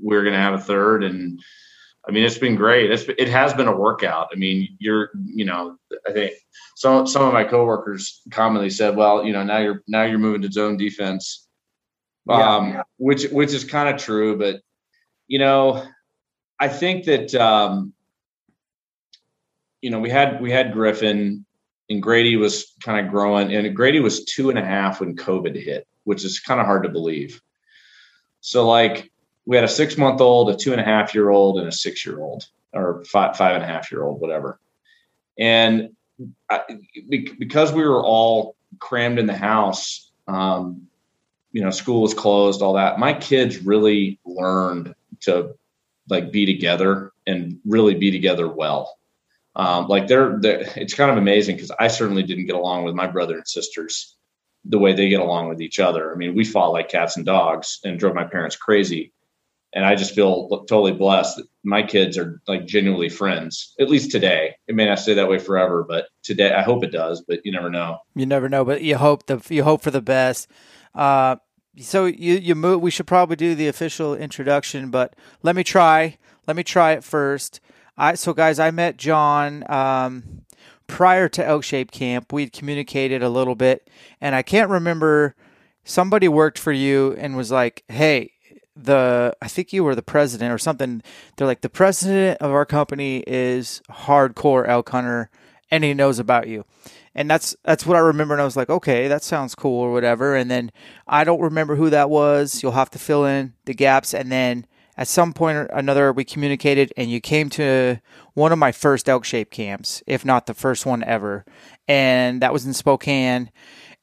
we 0.00 0.14
are 0.14 0.22
going 0.22 0.34
to 0.34 0.40
have 0.40 0.54
a 0.54 0.58
third, 0.58 1.02
and 1.02 1.40
I 2.06 2.12
mean, 2.12 2.24
it's 2.24 2.38
been 2.38 2.56
great. 2.56 2.90
It's, 2.90 3.04
it 3.08 3.28
has 3.28 3.54
been 3.54 3.68
a 3.68 3.76
workout. 3.76 4.28
I 4.32 4.36
mean, 4.36 4.76
you're, 4.78 5.10
you 5.24 5.46
know, 5.46 5.78
I 6.06 6.12
think 6.12 6.34
some 6.76 7.06
some 7.06 7.22
of 7.22 7.32
my 7.32 7.44
coworkers 7.44 8.20
commonly 8.30 8.68
said, 8.68 8.96
"Well, 8.96 9.24
you 9.24 9.32
know, 9.32 9.42
now 9.42 9.58
you're 9.58 9.82
now 9.88 10.04
you're 10.04 10.18
moving 10.18 10.42
to 10.42 10.52
zone 10.52 10.76
defense," 10.76 11.45
um, 12.28 12.82
which 12.98 13.24
which 13.30 13.52
is 13.52 13.64
kind 13.64 13.88
of 13.94 14.00
true. 14.00 14.38
But 14.38 14.60
you 15.26 15.38
know, 15.38 15.84
I 16.58 16.68
think 16.68 17.04
that 17.04 17.34
um, 17.34 17.92
you 19.80 19.90
know 19.90 20.00
we 20.00 20.10
had 20.10 20.40
we 20.40 20.50
had 20.50 20.72
Griffin 20.72 21.44
and 21.88 22.02
Grady 22.02 22.36
was 22.36 22.72
kind 22.82 23.04
of 23.04 23.12
growing, 23.12 23.54
and 23.54 23.76
Grady 23.76 24.00
was 24.00 24.24
two 24.24 24.50
and 24.50 24.58
a 24.58 24.64
half 24.64 25.00
when 25.00 25.16
COVID 25.16 25.60
hit, 25.60 25.86
which 26.04 26.24
is 26.24 26.40
kind 26.40 26.60
of 26.60 26.66
hard 26.66 26.82
to 26.82 26.88
believe. 26.88 27.40
So 28.40 28.68
like 28.68 29.10
we 29.44 29.56
had 29.56 29.64
a 29.64 29.68
six 29.68 29.96
month 29.96 30.20
old, 30.20 30.50
a 30.50 30.56
two 30.56 30.72
and 30.72 30.80
a 30.80 30.84
half 30.84 31.14
year 31.14 31.30
old, 31.30 31.58
and 31.58 31.68
a 31.68 31.72
six 31.72 32.04
year 32.04 32.20
old, 32.20 32.46
or 32.72 33.04
five 33.04 33.36
five 33.36 33.54
and 33.54 33.64
a 33.64 33.66
half 33.66 33.92
year 33.92 34.02
old, 34.02 34.20
whatever. 34.20 34.58
And 35.38 35.90
I, 36.48 36.62
because 37.38 37.72
we 37.72 37.86
were 37.86 38.02
all 38.02 38.56
crammed 38.78 39.18
in 39.18 39.26
the 39.26 39.36
house, 39.36 40.10
um, 40.26 40.88
you 41.56 41.62
know, 41.62 41.70
school 41.70 42.02
was 42.02 42.12
closed, 42.12 42.60
all 42.60 42.74
that. 42.74 42.98
My 42.98 43.14
kids 43.14 43.64
really 43.64 44.20
learned 44.26 44.94
to 45.22 45.54
like 46.06 46.30
be 46.30 46.44
together 46.44 47.12
and 47.26 47.58
really 47.64 47.94
be 47.94 48.10
together 48.10 48.46
well. 48.46 48.98
Um, 49.54 49.88
like 49.88 50.06
they're, 50.06 50.38
they're, 50.38 50.70
it's 50.76 50.92
kind 50.92 51.10
of 51.10 51.16
amazing 51.16 51.56
because 51.56 51.70
I 51.80 51.88
certainly 51.88 52.24
didn't 52.24 52.44
get 52.44 52.56
along 52.56 52.84
with 52.84 52.94
my 52.94 53.06
brother 53.06 53.38
and 53.38 53.48
sisters 53.48 54.18
the 54.66 54.78
way 54.78 54.92
they 54.92 55.08
get 55.08 55.20
along 55.20 55.48
with 55.48 55.62
each 55.62 55.80
other. 55.80 56.12
I 56.12 56.16
mean, 56.16 56.34
we 56.34 56.44
fought 56.44 56.72
like 56.72 56.90
cats 56.90 57.16
and 57.16 57.24
dogs 57.24 57.80
and 57.82 57.98
drove 57.98 58.14
my 58.14 58.24
parents 58.24 58.56
crazy. 58.56 59.14
And 59.72 59.82
I 59.82 59.94
just 59.94 60.14
feel 60.14 60.66
totally 60.68 60.92
blessed 60.92 61.38
that 61.38 61.46
my 61.64 61.82
kids 61.82 62.18
are 62.18 62.38
like 62.46 62.66
genuinely 62.66 63.08
friends, 63.08 63.72
at 63.80 63.88
least 63.88 64.10
today. 64.10 64.56
It 64.68 64.74
may 64.74 64.84
not 64.84 64.98
stay 64.98 65.14
that 65.14 65.30
way 65.30 65.38
forever, 65.38 65.86
but 65.88 66.08
today 66.22 66.52
I 66.52 66.60
hope 66.60 66.84
it 66.84 66.92
does, 66.92 67.24
but 67.26 67.40
you 67.44 67.52
never 67.52 67.70
know. 67.70 67.96
You 68.14 68.26
never 68.26 68.50
know, 68.50 68.62
but 68.62 68.82
you 68.82 68.98
hope 68.98 69.24
the, 69.24 69.40
you 69.48 69.64
hope 69.64 69.80
for 69.80 69.90
the 69.90 70.02
best. 70.02 70.50
Uh, 70.94 71.36
so 71.78 72.06
you 72.06 72.34
you 72.34 72.54
move. 72.54 72.80
We 72.80 72.90
should 72.90 73.06
probably 73.06 73.36
do 73.36 73.54
the 73.54 73.68
official 73.68 74.14
introduction, 74.14 74.90
but 74.90 75.14
let 75.42 75.56
me 75.56 75.64
try. 75.64 76.18
Let 76.46 76.56
me 76.56 76.62
try 76.62 76.92
it 76.92 77.04
first. 77.04 77.60
I 77.96 78.14
so 78.14 78.32
guys, 78.32 78.58
I 78.58 78.70
met 78.70 78.96
John 78.96 79.64
um, 79.70 80.42
prior 80.86 81.28
to 81.30 81.44
Elk 81.44 81.64
Shape 81.64 81.90
Camp. 81.90 82.32
We'd 82.32 82.52
communicated 82.52 83.22
a 83.22 83.28
little 83.28 83.54
bit, 83.54 83.88
and 84.20 84.34
I 84.34 84.42
can't 84.42 84.70
remember. 84.70 85.34
Somebody 85.84 86.26
worked 86.28 86.58
for 86.58 86.72
you 86.72 87.14
and 87.18 87.36
was 87.36 87.50
like, 87.50 87.84
"Hey, 87.88 88.32
the 88.74 89.36
I 89.40 89.48
think 89.48 89.72
you 89.72 89.84
were 89.84 89.94
the 89.94 90.02
president 90.02 90.52
or 90.52 90.58
something." 90.58 91.02
They're 91.36 91.46
like, 91.46 91.60
"The 91.60 91.68
president 91.68 92.40
of 92.40 92.50
our 92.50 92.66
company 92.66 93.22
is 93.26 93.82
hardcore 93.90 94.68
elk 94.68 94.88
hunter, 94.90 95.30
and 95.70 95.84
he 95.84 95.94
knows 95.94 96.18
about 96.18 96.48
you." 96.48 96.64
And 97.16 97.30
that's 97.30 97.56
that's 97.64 97.86
what 97.86 97.96
I 97.96 98.00
remember. 98.00 98.34
And 98.34 98.42
I 98.42 98.44
was 98.44 98.56
like, 98.56 98.70
okay, 98.70 99.08
that 99.08 99.24
sounds 99.24 99.54
cool 99.54 99.80
or 99.80 99.90
whatever. 99.90 100.36
And 100.36 100.50
then 100.50 100.70
I 101.08 101.24
don't 101.24 101.40
remember 101.40 101.74
who 101.74 101.90
that 101.90 102.10
was. 102.10 102.62
You'll 102.62 102.72
have 102.72 102.90
to 102.90 102.98
fill 102.98 103.24
in 103.24 103.54
the 103.64 103.74
gaps. 103.74 104.14
And 104.14 104.30
then 104.30 104.66
at 104.98 105.08
some 105.08 105.32
point 105.32 105.56
or 105.56 105.64
another, 105.66 106.12
we 106.12 106.24
communicated, 106.24 106.92
and 106.96 107.10
you 107.10 107.20
came 107.20 107.50
to 107.50 108.00
one 108.34 108.52
of 108.52 108.58
my 108.58 108.70
first 108.70 109.08
elk 109.08 109.24
shape 109.24 109.50
camps, 109.50 110.02
if 110.06 110.24
not 110.24 110.46
the 110.46 110.54
first 110.54 110.86
one 110.86 111.02
ever, 111.04 111.44
and 111.88 112.40
that 112.42 112.52
was 112.52 112.64
in 112.64 112.74
Spokane. 112.74 113.50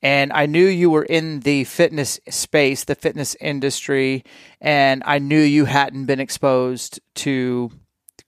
And 0.01 0.33
I 0.33 0.47
knew 0.47 0.65
you 0.65 0.89
were 0.89 1.05
in 1.05 1.41
the 1.41 1.63
fitness 1.63 2.19
space, 2.29 2.83
the 2.83 2.95
fitness 2.95 3.35
industry, 3.39 4.23
and 4.59 5.01
I 5.05 5.19
knew 5.19 5.39
you 5.39 5.65
hadn't 5.65 6.05
been 6.05 6.19
exposed 6.19 6.99
to 7.15 7.71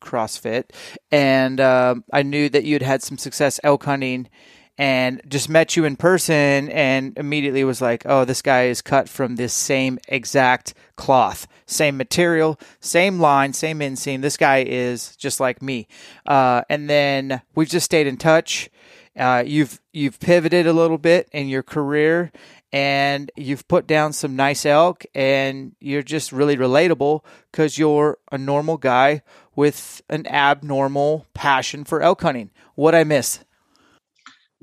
CrossFit, 0.01 0.71
and 1.11 1.59
uh, 1.59 1.95
I 2.13 2.23
knew 2.23 2.49
that 2.49 2.63
you'd 2.63 2.81
had 2.81 3.03
some 3.03 3.17
success 3.17 3.59
elk 3.63 3.83
hunting 3.83 4.27
and 4.77 5.21
just 5.27 5.49
met 5.49 5.75
you 5.75 5.85
in 5.85 5.95
person 5.95 6.69
and 6.69 7.17
immediately 7.17 7.63
was 7.63 7.81
like, 7.81 8.03
oh, 8.05 8.25
this 8.25 8.41
guy 8.41 8.65
is 8.65 8.81
cut 8.81 9.07
from 9.07 9.35
this 9.35 9.53
same 9.53 9.99
exact 10.07 10.73
cloth, 10.95 11.47
same 11.65 11.97
material, 11.97 12.59
same 12.79 13.19
line, 13.19 13.53
same 13.53 13.79
inseam. 13.79 14.21
This 14.21 14.37
guy 14.37 14.63
is 14.67 15.15
just 15.15 15.39
like 15.39 15.61
me. 15.61 15.87
Uh, 16.25 16.63
and 16.69 16.89
then 16.89 17.41
we've 17.55 17.69
just 17.69 17.85
stayed 17.85 18.07
in 18.07 18.17
touch. 18.17 18.69
Uh, 19.17 19.43
you've 19.45 19.79
you've 19.93 20.19
pivoted 20.19 20.67
a 20.67 20.73
little 20.73 20.97
bit 20.97 21.29
in 21.31 21.47
your 21.47 21.63
career 21.63 22.33
and 22.73 23.31
you've 23.37 23.65
put 23.69 23.87
down 23.87 24.11
some 24.11 24.35
nice 24.35 24.65
elk 24.65 25.05
and 25.15 25.73
you're 25.79 26.03
just 26.03 26.33
really 26.33 26.57
relatable 26.57 27.23
because 27.49 27.77
you're 27.77 28.17
a 28.33 28.37
normal 28.37 28.75
guy 28.75 29.21
with 29.55 30.01
an 30.09 30.27
abnormal 30.27 31.25
passion 31.33 31.85
for 31.85 32.01
elk 32.01 32.21
hunting. 32.21 32.51
What 32.75 32.93
I 32.93 33.05
miss? 33.05 33.39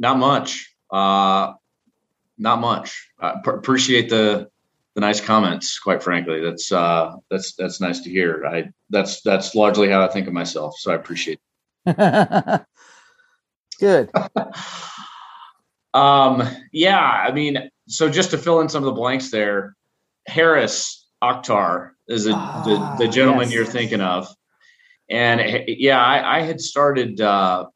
Not 0.03 0.19
much. 0.19 0.75
Uh, 0.91 1.53
not 2.37 2.61
much. 2.61 3.09
Uh, 3.21 3.41
pr- 3.43 3.53
appreciate 3.53 4.11
the 4.11 4.51
the 4.95 5.01
nice 5.01 5.21
comments. 5.21 5.79
Quite 5.79 6.03
frankly, 6.03 6.41
that's 6.41 6.73
uh, 6.73 7.15
that's 7.31 7.55
that's 7.55 7.81
nice 7.81 8.01
to 8.01 8.11
hear. 8.11 8.45
I 8.45 8.71
that's 8.91 9.23
that's 9.23 9.55
largely 9.55 9.89
how 9.89 10.03
I 10.03 10.09
think 10.09 10.27
of 10.27 10.33
myself. 10.33 10.75
So 10.77 10.91
I 10.91 10.97
appreciate. 10.97 11.41
It. 11.87 11.97
Good. 13.79 14.11
um. 15.95 16.43
Yeah. 16.73 17.01
I 17.01 17.31
mean, 17.31 17.71
so 17.87 18.11
just 18.11 18.33
to 18.33 18.39
fill 18.39 18.61
in 18.61 18.69
some 18.69 18.83
of 18.83 18.87
the 18.87 19.01
blanks 19.01 19.31
there, 19.31 19.77
Harris 20.27 21.07
Akhtar 21.23 21.93
is 22.09 22.27
a, 22.27 22.31
the 22.31 22.97
the 22.99 23.07
ah, 23.07 23.11
gentleman 23.11 23.45
yes. 23.45 23.55
you're 23.55 23.67
thinking 23.67 24.01
of, 24.01 24.27
and 25.09 25.65
yeah, 25.69 26.05
I, 26.05 26.39
I 26.39 26.43
had 26.43 26.61
started. 26.61 27.21
Uh, 27.21 27.67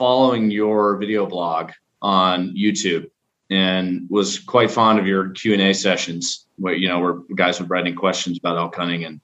following 0.00 0.50
your 0.50 0.96
video 0.96 1.26
blog 1.26 1.72
on 2.00 2.54
YouTube 2.56 3.10
and 3.50 4.06
was 4.08 4.38
quite 4.38 4.70
fond 4.70 4.98
of 4.98 5.06
your 5.06 5.28
Q 5.28 5.52
and 5.52 5.60
A 5.60 5.74
sessions 5.74 6.46
where 6.56 6.72
you 6.72 6.88
know 6.88 7.00
where 7.00 7.18
guys 7.36 7.60
were 7.60 7.66
writing 7.66 7.94
questions 7.94 8.38
about 8.38 8.56
elk 8.56 8.74
hunting 8.74 9.04
and 9.04 9.20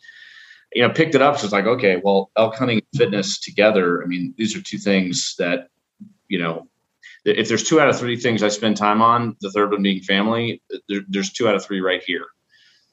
you 0.75 0.83
know 0.83 0.91
picked 0.93 1.15
it 1.15 1.23
up. 1.23 1.39
So 1.39 1.45
it's 1.45 1.53
like 1.55 1.65
okay, 1.65 1.99
well, 2.05 2.31
elk 2.37 2.57
hunting 2.57 2.83
and 2.93 3.01
fitness 3.01 3.41
together. 3.41 4.05
I 4.05 4.07
mean, 4.07 4.35
these 4.37 4.55
are 4.55 4.61
two 4.61 4.77
things 4.77 5.35
that 5.39 5.69
you 6.29 6.39
know. 6.39 6.69
If 7.25 7.49
there's 7.49 7.65
two 7.65 7.81
out 7.81 7.89
of 7.89 7.99
three 7.99 8.17
things 8.17 8.43
I 8.43 8.49
spend 8.49 8.77
time 8.77 9.03
on, 9.03 9.37
the 9.41 9.51
third 9.51 9.73
one 9.73 9.83
being 9.83 10.03
family, 10.03 10.63
there, 10.89 11.01
there's 11.09 11.33
two 11.33 11.49
out 11.49 11.57
of 11.57 11.65
three 11.65 11.81
right 11.81 12.03
here. 12.07 12.27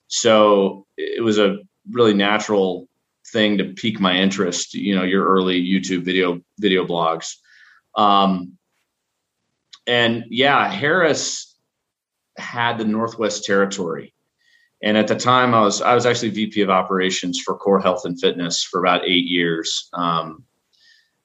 So 0.08 0.88
it 0.98 1.22
was 1.22 1.38
a 1.38 1.58
really 1.92 2.16
natural 2.16 2.88
thing 3.32 3.60
to 3.60 3.66
pique 3.66 4.00
my 4.00 4.16
interest. 4.16 4.74
You 4.74 4.96
know, 4.96 5.04
your 5.04 5.28
early 5.28 5.62
YouTube 5.62 6.04
video 6.04 6.42
video 6.58 6.84
blogs 6.88 7.36
um, 7.96 8.58
and 9.86 10.26
yeah, 10.30 10.70
Harris 10.70 11.56
had 12.38 12.78
the 12.78 12.86
Northwest 12.86 13.46
Territory. 13.46 14.14
And 14.82 14.98
at 14.98 15.08
the 15.08 15.16
time, 15.16 15.54
I 15.54 15.62
was 15.62 15.82
I 15.82 15.96
was 15.96 16.06
actually 16.06 16.32
VP 16.32 16.62
of 16.62 16.70
operations 16.70 17.40
for 17.40 17.56
Core 17.56 17.80
Health 17.80 18.06
and 18.06 18.20
Fitness 18.20 18.64
for 18.64 18.80
about 18.80 19.06
eight 19.06 19.26
years. 19.26 19.90
Um, 19.94 20.44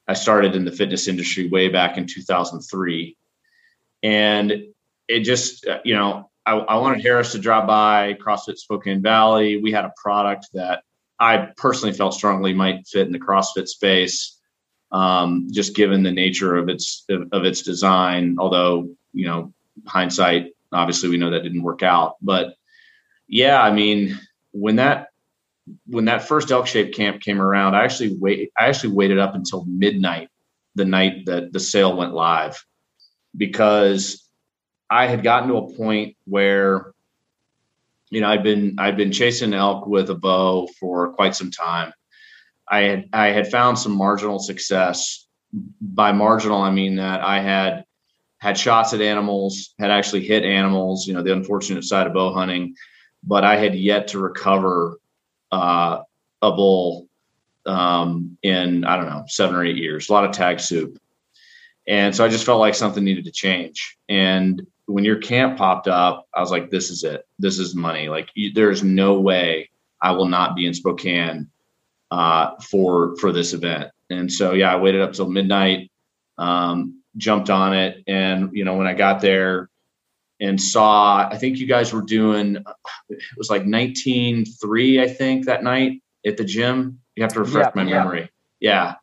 I 0.07 0.15
started 0.15 0.55
in 0.55 0.65
the 0.65 0.73
fitness 0.73 1.09
industry 1.09 1.49
way 1.49 1.69
back 1.69 1.99
in 1.99 2.07
2003, 2.07 3.17
and 4.05 4.53
it 5.09 5.21
just 5.21 5.67
you 5.85 5.95
know 5.95 6.31
I, 6.47 6.53
I 6.53 6.77
wanted 6.77 7.03
Harris 7.03 7.33
to 7.33 7.39
drop 7.41 7.67
by 7.67 8.17
CrossFit 8.25 8.59
Spokane 8.59 9.03
Valley. 9.03 9.57
We 9.57 9.73
had 9.73 9.85
a 9.85 9.93
product 10.01 10.47
that 10.55 10.85
I 11.19 11.49
personally 11.57 11.95
felt 11.95 12.15
strongly 12.15 12.55
might 12.55 12.87
fit 12.87 13.07
in 13.07 13.13
the 13.13 13.19
CrossFit 13.19 13.67
space 13.67 14.38
um, 14.90 15.49
just 15.50 15.76
given 15.76 16.02
the 16.02 16.12
nature 16.12 16.57
of 16.57 16.68
its 16.68 17.04
of, 17.09 17.28
of 17.33 17.45
its 17.45 17.62
design. 17.62 18.37
Although 18.38 18.90
you 19.12 19.26
know, 19.26 19.52
hindsight, 19.87 20.52
obviously 20.73 21.09
we 21.09 21.16
know 21.16 21.30
that 21.30 21.42
didn't 21.42 21.62
work 21.62 21.83
out. 21.83 22.16
But 22.23 22.54
yeah, 23.26 23.61
I 23.61 23.73
mean, 23.73 24.18
when 24.52 24.76
that 24.76 25.09
when 25.87 26.07
that 26.07 26.26
first 26.26 26.50
elk 26.50 26.66
shaped 26.66 26.97
camp 26.97 27.21
came 27.21 27.40
around, 27.40 27.75
I 27.75 27.85
actually 27.85 28.16
wait. 28.16 28.52
I 28.57 28.66
actually 28.66 28.95
waited 28.95 29.18
up 29.18 29.35
until 29.35 29.64
midnight 29.64 30.30
the 30.75 30.85
night 30.85 31.26
that 31.26 31.52
the 31.52 31.61
sale 31.61 31.97
went 31.97 32.14
live 32.14 32.64
because 33.37 34.28
I 34.88 35.07
had 35.07 35.23
gotten 35.23 35.49
to 35.49 35.57
a 35.57 35.75
point 35.75 36.16
where 36.25 36.92
you 38.11 38.21
know 38.21 38.28
I'd 38.28 38.42
been 38.42 38.76
I'd 38.78 38.97
been 38.97 39.12
chasing 39.12 39.54
elk 39.54 39.87
with 39.87 40.11
a 40.11 40.14
bow 40.14 40.68
for 40.78 41.12
quite 41.12 41.35
some 41.35 41.50
time. 41.50 41.92
I 42.71 42.81
had 42.81 43.09
I 43.13 43.27
had 43.29 43.51
found 43.51 43.79
some 43.79 43.93
marginal 43.93 44.39
success. 44.39 45.27
By 45.81 46.13
marginal, 46.13 46.61
I 46.61 46.71
mean 46.71 46.97
that 46.97 47.23
I 47.23 47.41
had 47.41 47.85
had 48.39 48.59
shots 48.59 48.93
at 48.93 49.01
animals, 49.01 49.75
had 49.79 49.91
actually 49.91 50.27
hit 50.27 50.45
animals. 50.45 51.07
You 51.07 51.15
know, 51.15 51.23
the 51.23 51.33
unfortunate 51.33 51.85
side 51.85 52.07
of 52.07 52.13
bow 52.13 52.33
hunting, 52.33 52.75
but 53.23 53.45
I 53.45 53.57
had 53.57 53.75
yet 53.75 54.09
to 54.09 54.19
recover 54.19 54.99
uh, 55.51 56.03
a 56.43 56.53
bull 56.53 57.09
um, 57.67 58.37
in 58.43 58.85
I 58.85 58.97
don't 58.97 59.09
know 59.09 59.25
seven 59.27 59.57
or 59.57 59.65
eight 59.65 59.77
years. 59.77 60.09
A 60.09 60.13
lot 60.13 60.25
of 60.25 60.33
tag 60.33 60.61
soup, 60.61 60.99
and 61.87 62.15
so 62.15 62.25
I 62.25 62.29
just 62.29 62.45
felt 62.47 62.61
like 62.61 62.75
something 62.75 63.05
needed 63.05 63.25
to 63.25 63.33
change. 63.33 63.97
And 64.09 64.67
when 64.87 65.05
your 65.05 65.17
camp 65.17 65.59
popped 65.59 65.89
up, 65.89 66.29
I 66.35 66.41
was 66.41 66.51
like, 66.51 66.71
"This 66.71 66.91
is 66.91 67.05
it. 67.05 67.27
This 67.39 67.59
is 67.59 67.75
money. 67.75 68.09
Like, 68.09 68.31
you, 68.35 68.53
there's 68.53 68.83
no 68.83 69.21
way 69.21 69.71
I 70.01 70.13
will 70.13 70.29
not 70.29 70.55
be 70.55 70.67
in 70.67 70.75
Spokane 70.75 71.51
uh, 72.11 72.57
for 72.61 73.17
for 73.17 73.33
this 73.33 73.53
event." 73.53 73.91
And 74.11 74.33
so, 74.33 74.55
yeah, 74.55 74.73
I 74.73 74.77
waited 74.77 75.03
up 75.03 75.12
till 75.12 75.29
midnight, 75.29 75.91
um, 76.38 77.03
jumped 77.17 77.50
on 77.50 77.75
it, 77.75 78.03
and 78.07 78.50
you 78.53 78.65
know, 78.65 78.77
when 78.77 78.87
I 78.87 78.95
got 78.95 79.21
there, 79.21 79.69
and 80.41 80.62
saw 80.62 81.29
i 81.29 81.37
think 81.37 81.59
you 81.59 81.67
guys 81.67 81.93
were 81.93 82.03
doing 82.03 82.59
it 83.09 83.19
was 83.37 83.50
like 83.50 83.65
19.3 83.65 85.00
i 85.00 85.09
think 85.09 85.47
that 85.47 85.65
night 85.65 86.00
at 86.29 86.37
the 86.37 86.45
gym. 86.45 87.00
You 87.17 87.23
have 87.23 87.33
to 87.33 87.41
refresh 87.41 87.67
yeah, 87.75 87.83
my 87.83 87.91
yeah. 87.91 87.99
memory. 87.99 88.31
Yeah. 88.61 88.95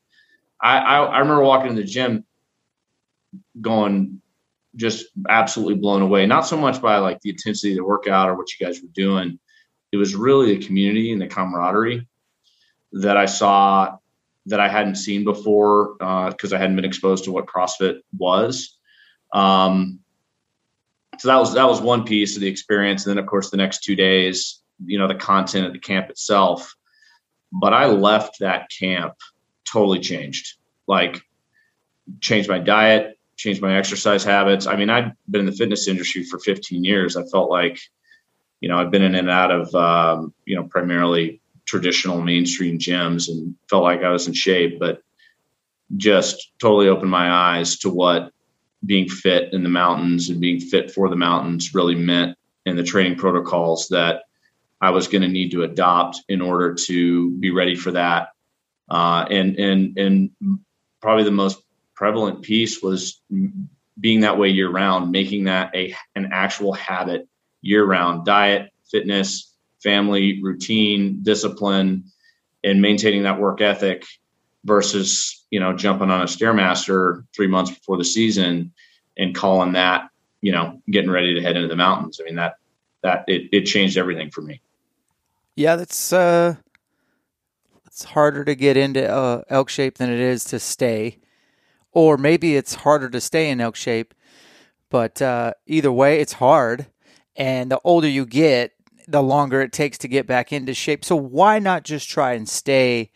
I, 0.61 0.77
I, 0.77 1.03
I 1.03 1.19
remember 1.19 1.43
walking 1.43 1.71
in 1.71 1.75
the 1.75 1.83
gym 1.83 2.25
going 3.59 4.21
just 4.75 5.05
absolutely 5.29 5.75
blown 5.75 6.01
away. 6.01 6.25
Not 6.25 6.45
so 6.45 6.57
much 6.57 6.81
by 6.81 6.97
like 6.97 7.21
the 7.21 7.29
intensity 7.29 7.73
of 7.73 7.77
the 7.77 7.83
workout 7.83 8.29
or 8.29 8.35
what 8.35 8.47
you 8.57 8.65
guys 8.65 8.81
were 8.81 8.89
doing. 8.93 9.39
It 9.91 9.97
was 9.97 10.15
really 10.15 10.55
the 10.55 10.65
community 10.65 11.11
and 11.11 11.21
the 11.21 11.27
camaraderie 11.27 12.07
that 12.95 13.17
i 13.17 13.25
saw 13.25 13.97
that 14.45 14.59
i 14.59 14.67
hadn't 14.67 14.95
seen 14.95 15.23
before 15.23 15.95
because 15.99 16.53
uh, 16.53 16.55
i 16.55 16.59
hadn't 16.59 16.75
been 16.75 16.85
exposed 16.85 17.25
to 17.25 17.31
what 17.31 17.45
crossfit 17.45 17.99
was. 18.17 18.77
Um, 19.33 19.99
so 21.19 21.27
that 21.29 21.37
was 21.37 21.53
that 21.53 21.67
was 21.67 21.81
one 21.81 22.05
piece 22.05 22.35
of 22.35 22.41
the 22.41 22.47
experience. 22.47 23.05
And 23.05 23.11
then 23.11 23.23
of 23.23 23.29
course 23.29 23.49
the 23.49 23.57
next 23.57 23.83
two 23.83 23.95
days 23.95 24.61
you 24.83 24.97
know 24.97 25.07
the 25.07 25.15
content 25.15 25.65
of 25.65 25.73
the 25.73 25.79
camp 25.79 26.09
itself. 26.09 26.75
But 27.51 27.73
i 27.73 27.85
left 27.85 28.39
that 28.39 28.69
camp 28.69 29.13
totally 29.71 29.99
changed. 29.99 30.55
Like 30.87 31.21
changed 32.21 32.49
my 32.49 32.59
diet 32.59 33.17
changed 33.37 33.61
my 33.61 33.77
exercise 33.77 34.23
habits. 34.23 34.67
I 34.67 34.75
mean 34.75 34.89
i've 34.89 35.11
been 35.29 35.41
in 35.41 35.45
the 35.47 35.51
fitness 35.51 35.87
industry 35.87 36.23
for 36.23 36.39
15 36.39 36.83
years. 36.83 37.17
I 37.17 37.23
felt 37.25 37.49
like 37.49 37.79
you 38.61 38.69
know 38.69 38.77
i've 38.77 38.91
been 38.91 39.01
in 39.01 39.15
and 39.15 39.29
out 39.29 39.51
of 39.51 39.73
um, 39.75 40.33
you 40.45 40.55
know 40.55 40.63
primarily 40.63 41.41
traditional 41.65 42.21
mainstream 42.21 42.77
gyms 42.77 43.27
and 43.27 43.55
felt 43.69 43.83
like 43.83 44.03
i 44.03 44.09
was 44.09 44.27
in 44.27 44.33
shape 44.33 44.79
but 44.79 45.01
just 45.97 46.51
totally 46.59 46.87
opened 46.87 47.11
my 47.11 47.31
eyes 47.31 47.77
to 47.77 47.89
what 47.89 48.31
being 48.85 49.07
fit 49.07 49.53
in 49.53 49.63
the 49.63 49.69
mountains 49.69 50.29
and 50.29 50.41
being 50.41 50.59
fit 50.59 50.91
for 50.91 51.09
the 51.09 51.15
mountains 51.15 51.73
really 51.73 51.95
meant 51.95 52.37
and 52.65 52.77
the 52.77 52.83
training 52.83 53.17
protocols 53.17 53.87
that 53.89 54.23
I 54.81 54.91
was 54.91 55.07
going 55.07 55.21
to 55.21 55.27
need 55.27 55.51
to 55.51 55.63
adopt 55.63 56.21
in 56.27 56.41
order 56.41 56.73
to 56.73 57.31
be 57.31 57.51
ready 57.51 57.75
for 57.75 57.91
that. 57.91 58.29
Uh, 58.89 59.25
and 59.29 59.57
and 59.57 59.97
and 59.97 60.29
probably 61.01 61.23
the 61.23 61.31
most 61.31 61.61
prevalent 61.95 62.41
piece 62.41 62.81
was 62.81 63.21
being 63.99 64.21
that 64.21 64.37
way 64.37 64.49
year 64.49 64.69
round, 64.69 65.11
making 65.11 65.45
that 65.45 65.75
a 65.75 65.95
an 66.15 66.29
actual 66.31 66.73
habit 66.73 67.27
year 67.61 67.83
round. 67.83 68.25
Diet, 68.25 68.71
fitness, 68.91 69.54
family, 69.85 70.41
routine, 70.43 71.19
discipline, 71.21 72.03
and 72.63 72.81
maintaining 72.81 73.23
that 73.23 73.39
work 73.39 73.61
ethic 73.61 74.03
versus 74.65 75.45
you 75.51 75.59
know 75.59 75.71
jumping 75.73 76.09
on 76.09 76.21
a 76.21 76.25
stairmaster 76.25 77.23
three 77.33 77.47
months 77.47 77.71
before 77.71 77.97
the 77.97 78.03
season 78.03 78.73
and 79.17 79.35
calling 79.35 79.73
that 79.73 80.09
you 80.41 80.51
know 80.51 80.81
getting 80.89 81.11
ready 81.11 81.35
to 81.35 81.41
head 81.41 81.55
into 81.55 81.69
the 81.69 81.75
mountains. 81.75 82.19
I 82.19 82.25
mean 82.25 82.35
that 82.35 82.55
that 83.03 83.23
it, 83.27 83.49
it 83.53 83.61
changed 83.61 83.97
everything 83.97 84.31
for 84.31 84.41
me. 84.41 84.59
Yeah 85.55 85.77
that's 85.77 86.11
uh 86.11 86.55
it's 87.85 88.03
harder 88.03 88.43
to 88.43 88.55
get 88.55 88.75
into 88.75 89.07
uh, 89.07 89.43
elk 89.47 89.69
shape 89.69 89.99
than 89.99 90.09
it 90.09 90.19
is 90.19 90.43
to 90.45 90.59
stay. 90.59 91.19
Or 91.93 92.17
maybe 92.17 92.57
it's 92.57 92.75
harder 92.75 93.09
to 93.09 93.21
stay 93.21 93.49
in 93.49 93.61
elk 93.61 93.77
shape 93.77 94.13
but 94.89 95.21
uh, 95.21 95.53
either 95.65 95.91
way 95.91 96.21
it's 96.21 96.33
hard. 96.33 96.87
And 97.35 97.69
the 97.69 97.81
older 97.83 98.07
you 98.07 98.25
get 98.25 98.71
the 99.07 99.21
longer 99.21 99.61
it 99.61 99.71
takes 99.71 99.97
to 99.99 100.07
get 100.07 100.25
back 100.25 100.51
into 100.51 100.73
shape 100.73 101.05
so 101.05 101.15
why 101.15 101.59
not 101.59 101.83
just 101.83 102.09
try 102.09 102.33
and 102.33 102.49
stay 102.49 103.11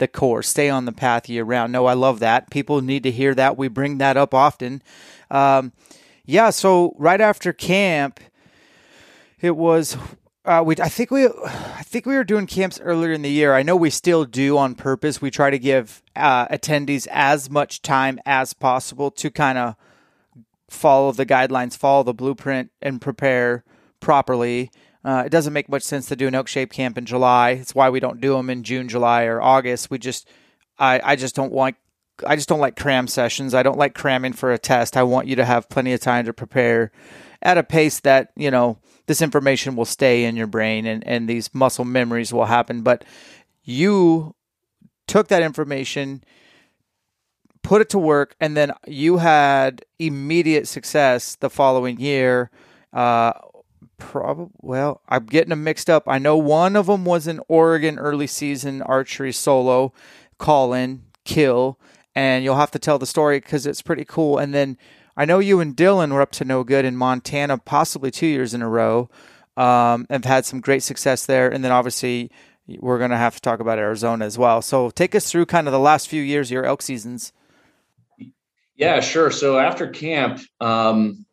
the 0.00 0.08
course, 0.08 0.48
stay 0.48 0.68
on 0.68 0.86
the 0.86 0.92
path 0.92 1.28
year 1.28 1.44
round. 1.44 1.72
No, 1.72 1.86
I 1.86 1.92
love 1.92 2.18
that. 2.18 2.50
People 2.50 2.80
need 2.80 3.04
to 3.04 3.10
hear 3.12 3.34
that. 3.36 3.56
We 3.56 3.68
bring 3.68 3.98
that 3.98 4.16
up 4.16 4.34
often. 4.34 4.82
Um, 5.30 5.72
yeah, 6.24 6.50
so 6.50 6.94
right 6.98 7.20
after 7.20 7.52
camp, 7.52 8.18
it 9.40 9.56
was. 9.56 9.96
Uh, 10.42 10.62
we 10.64 10.74
I 10.80 10.88
think 10.88 11.10
we 11.10 11.26
I 11.26 11.82
think 11.84 12.06
we 12.06 12.16
were 12.16 12.24
doing 12.24 12.46
camps 12.46 12.80
earlier 12.80 13.12
in 13.12 13.22
the 13.22 13.30
year. 13.30 13.54
I 13.54 13.62
know 13.62 13.76
we 13.76 13.90
still 13.90 14.24
do 14.24 14.56
on 14.56 14.74
purpose. 14.74 15.20
We 15.20 15.30
try 15.30 15.50
to 15.50 15.58
give 15.58 16.02
uh, 16.16 16.48
attendees 16.48 17.06
as 17.10 17.50
much 17.50 17.82
time 17.82 18.18
as 18.24 18.54
possible 18.54 19.10
to 19.12 19.30
kind 19.30 19.58
of 19.58 19.76
follow 20.68 21.12
the 21.12 21.26
guidelines, 21.26 21.76
follow 21.76 22.02
the 22.02 22.14
blueprint, 22.14 22.70
and 22.80 23.02
prepare 23.02 23.64
properly. 24.00 24.70
Uh, 25.04 25.22
it 25.26 25.30
doesn't 25.30 25.52
make 25.52 25.68
much 25.68 25.82
sense 25.82 26.06
to 26.06 26.16
do 26.16 26.28
an 26.28 26.34
elk 26.34 26.48
shape 26.48 26.72
camp 26.72 26.98
in 26.98 27.06
July. 27.06 27.50
It's 27.52 27.74
why 27.74 27.88
we 27.88 28.00
don't 28.00 28.20
do 28.20 28.34
them 28.34 28.50
in 28.50 28.62
June, 28.62 28.88
July, 28.88 29.24
or 29.24 29.40
August. 29.40 29.90
We 29.90 29.98
just, 29.98 30.28
I, 30.78 31.00
I 31.02 31.16
just 31.16 31.34
don't 31.34 31.52
want, 31.52 31.76
I 32.26 32.36
just 32.36 32.48
don't 32.48 32.60
like 32.60 32.76
cram 32.76 33.06
sessions. 33.06 33.54
I 33.54 33.62
don't 33.62 33.78
like 33.78 33.94
cramming 33.94 34.34
for 34.34 34.52
a 34.52 34.58
test. 34.58 34.96
I 34.96 35.02
want 35.02 35.26
you 35.26 35.36
to 35.36 35.44
have 35.44 35.70
plenty 35.70 35.92
of 35.94 36.00
time 36.00 36.26
to 36.26 36.32
prepare 36.32 36.92
at 37.42 37.56
a 37.56 37.62
pace 37.62 38.00
that 38.00 38.30
you 38.36 38.50
know 38.50 38.76
this 39.06 39.22
information 39.22 39.74
will 39.74 39.86
stay 39.86 40.24
in 40.24 40.36
your 40.36 40.46
brain 40.46 40.84
and 40.84 41.02
and 41.06 41.26
these 41.26 41.54
muscle 41.54 41.86
memories 41.86 42.30
will 42.30 42.44
happen. 42.44 42.82
But 42.82 43.04
you 43.64 44.34
took 45.06 45.28
that 45.28 45.42
information 45.42 46.22
put 47.62 47.80
it 47.80 47.90
to 47.90 47.98
work, 47.98 48.34
and 48.40 48.56
then 48.56 48.72
you 48.86 49.18
had 49.18 49.84
immediate 49.98 50.66
success 50.66 51.36
the 51.36 51.50
following 51.50 52.00
year. 52.00 52.50
Uh, 52.92 53.32
probably 54.00 54.48
well 54.60 55.00
i'm 55.08 55.26
getting 55.26 55.50
them 55.50 55.62
mixed 55.62 55.88
up. 55.88 56.04
I 56.06 56.18
know 56.18 56.36
one 56.36 56.74
of 56.74 56.86
them 56.86 57.04
was 57.04 57.26
an 57.26 57.40
oregon 57.46 57.98
early 57.98 58.26
season 58.26 58.82
archery 58.82 59.32
solo 59.32 59.92
call 60.38 60.72
in 60.72 61.02
kill 61.24 61.78
and 62.14 62.42
you'll 62.42 62.56
have 62.56 62.72
to 62.72 62.78
tell 62.78 62.98
the 62.98 63.06
story 63.06 63.38
because 63.38 63.66
it's 63.66 63.82
pretty 63.82 64.04
cool. 64.04 64.38
And 64.38 64.52
then 64.52 64.76
i 65.16 65.24
know 65.24 65.38
you 65.38 65.60
and 65.60 65.76
dylan 65.76 66.12
were 66.12 66.22
up 66.22 66.32
to 66.32 66.44
no 66.44 66.64
good 66.64 66.84
in 66.84 66.96
montana 66.96 67.58
possibly 67.58 68.10
two 68.10 68.26
years 68.26 68.54
in 68.54 68.62
a 68.62 68.68
row 68.68 69.08
um, 69.56 70.06
have 70.08 70.24
had 70.24 70.46
some 70.46 70.60
great 70.60 70.82
success 70.82 71.26
there. 71.26 71.50
And 71.50 71.62
then 71.62 71.72
obviously 71.72 72.30
we're 72.66 72.98
going 72.98 73.10
to 73.10 73.16
have 73.16 73.34
to 73.34 73.40
talk 73.40 73.60
about 73.60 73.78
arizona 73.78 74.24
as 74.24 74.38
well. 74.38 74.62
So 74.62 74.90
take 74.90 75.14
us 75.14 75.30
through 75.30 75.46
kind 75.46 75.66
of 75.66 75.72
the 75.72 75.78
last 75.78 76.08
few 76.08 76.22
years 76.22 76.50
your 76.50 76.64
elk 76.64 76.82
seasons. 76.82 77.32
Yeah 78.76 79.00
sure. 79.00 79.30
So 79.30 79.58
after 79.58 79.88
camp 79.88 80.40
um, 80.60 81.26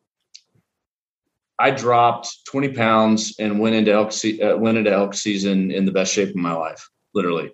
I 1.60 1.72
dropped 1.72 2.46
20 2.46 2.70
pounds 2.70 3.36
and 3.40 3.60
went 3.60 3.76
into 3.76 3.92
elk 3.92 4.12
se- 4.12 4.40
uh, 4.40 4.58
went 4.58 4.78
into 4.78 4.92
elk 4.92 5.14
season 5.14 5.72
in 5.72 5.86
the 5.86 5.92
best 5.92 6.14
shape 6.14 6.30
of 6.30 6.36
my 6.36 6.54
life, 6.54 6.88
literally. 7.14 7.52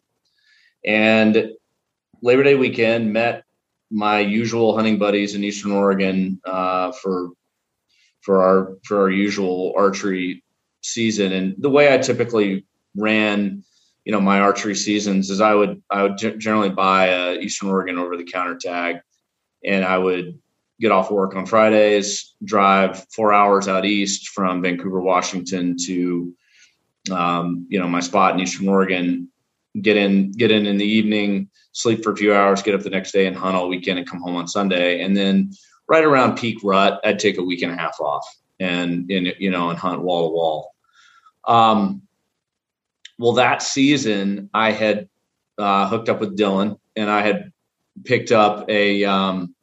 And 0.86 1.52
Labor 2.22 2.44
Day 2.44 2.56
weekend 2.56 3.14
met 3.14 3.44
my 3.90 4.20
usual 4.20 4.76
hunting 4.76 4.98
buddies 4.98 5.36
in 5.36 5.44
Eastern 5.44 5.72
Oregon 5.72 6.42
uh, 6.46 6.92
for 6.92 7.30
for 8.22 8.42
our 8.42 8.78
for 8.84 9.02
our 9.02 9.10
usual 9.10 9.74
archery 9.78 10.44
season. 10.82 11.32
And 11.32 11.56
the 11.58 11.70
way 11.70 11.94
I 11.94 11.98
typically 11.98 12.66
ran, 12.96 13.64
you 14.06 14.12
know, 14.12 14.22
my 14.22 14.40
archery 14.40 14.76
seasons 14.76 15.30
is 15.30 15.42
I 15.42 15.54
would 15.54 15.82
I 15.90 16.04
would 16.04 16.18
g- 16.18 16.38
generally 16.38 16.70
buy 16.70 17.08
a 17.08 17.40
Eastern 17.40 17.70
Oregon 17.70 17.98
over 17.98 18.18
the 18.18 18.24
counter 18.26 18.58
tag, 18.58 18.98
and 19.64 19.86
I 19.86 19.98
would 19.98 20.40
get 20.84 20.92
off 20.92 21.10
work 21.10 21.34
on 21.34 21.46
Fridays, 21.46 22.36
drive 22.44 23.06
four 23.10 23.32
hours 23.32 23.70
out 23.70 23.86
east 23.86 24.28
from 24.28 24.62
Vancouver, 24.62 25.00
Washington 25.00 25.78
to, 25.86 26.34
um, 27.10 27.66
you 27.70 27.80
know, 27.80 27.88
my 27.88 28.02
spot 28.02 28.34
in 28.34 28.42
Eastern 28.42 28.68
Oregon, 28.68 29.30
get 29.82 29.96
in, 29.96 30.34
get 30.34 30.52
in 30.52 30.66
in 30.66 30.78
the 30.78 30.86
evening, 30.86 31.50
sleep 31.72 32.04
for 32.04 32.12
a 32.12 32.18
few 32.18 32.36
hours, 32.36 32.62
get 32.62 32.76
up 32.76 32.82
the 32.82 32.90
next 32.90 33.14
day 33.14 33.28
and 33.28 33.36
hunt 33.36 33.56
all 33.56 33.70
weekend 33.70 33.98
and 33.98 34.06
come 34.06 34.20
home 34.20 34.36
on 34.36 34.46
Sunday. 34.46 35.02
And 35.02 35.16
then 35.16 35.54
right 35.88 36.04
around 36.04 36.36
peak 36.36 36.58
rut, 36.66 37.00
I'd 37.06 37.18
take 37.18 37.38
a 37.38 37.44
week 37.44 37.62
and 37.62 37.72
a 37.72 37.78
half 37.78 38.02
off 38.02 38.28
and, 38.60 39.10
you 39.10 39.52
know, 39.52 39.70
and 39.70 39.80
hunt 39.80 40.02
wall 40.02 40.28
to 40.28 40.36
wall. 40.36 40.76
Um, 41.48 42.02
well, 43.18 43.34
that 43.34 43.62
season 43.62 44.50
I 44.54 44.72
had 44.72 45.08
uh, 45.58 45.88
hooked 45.88 46.10
up 46.10 46.20
with 46.20 46.38
Dylan 46.38 46.78
and 46.98 47.10
I 47.10 47.22
had 47.22 47.54
picked 48.04 48.34
up 48.34 48.70
a 48.70 49.06
um, 49.06 49.56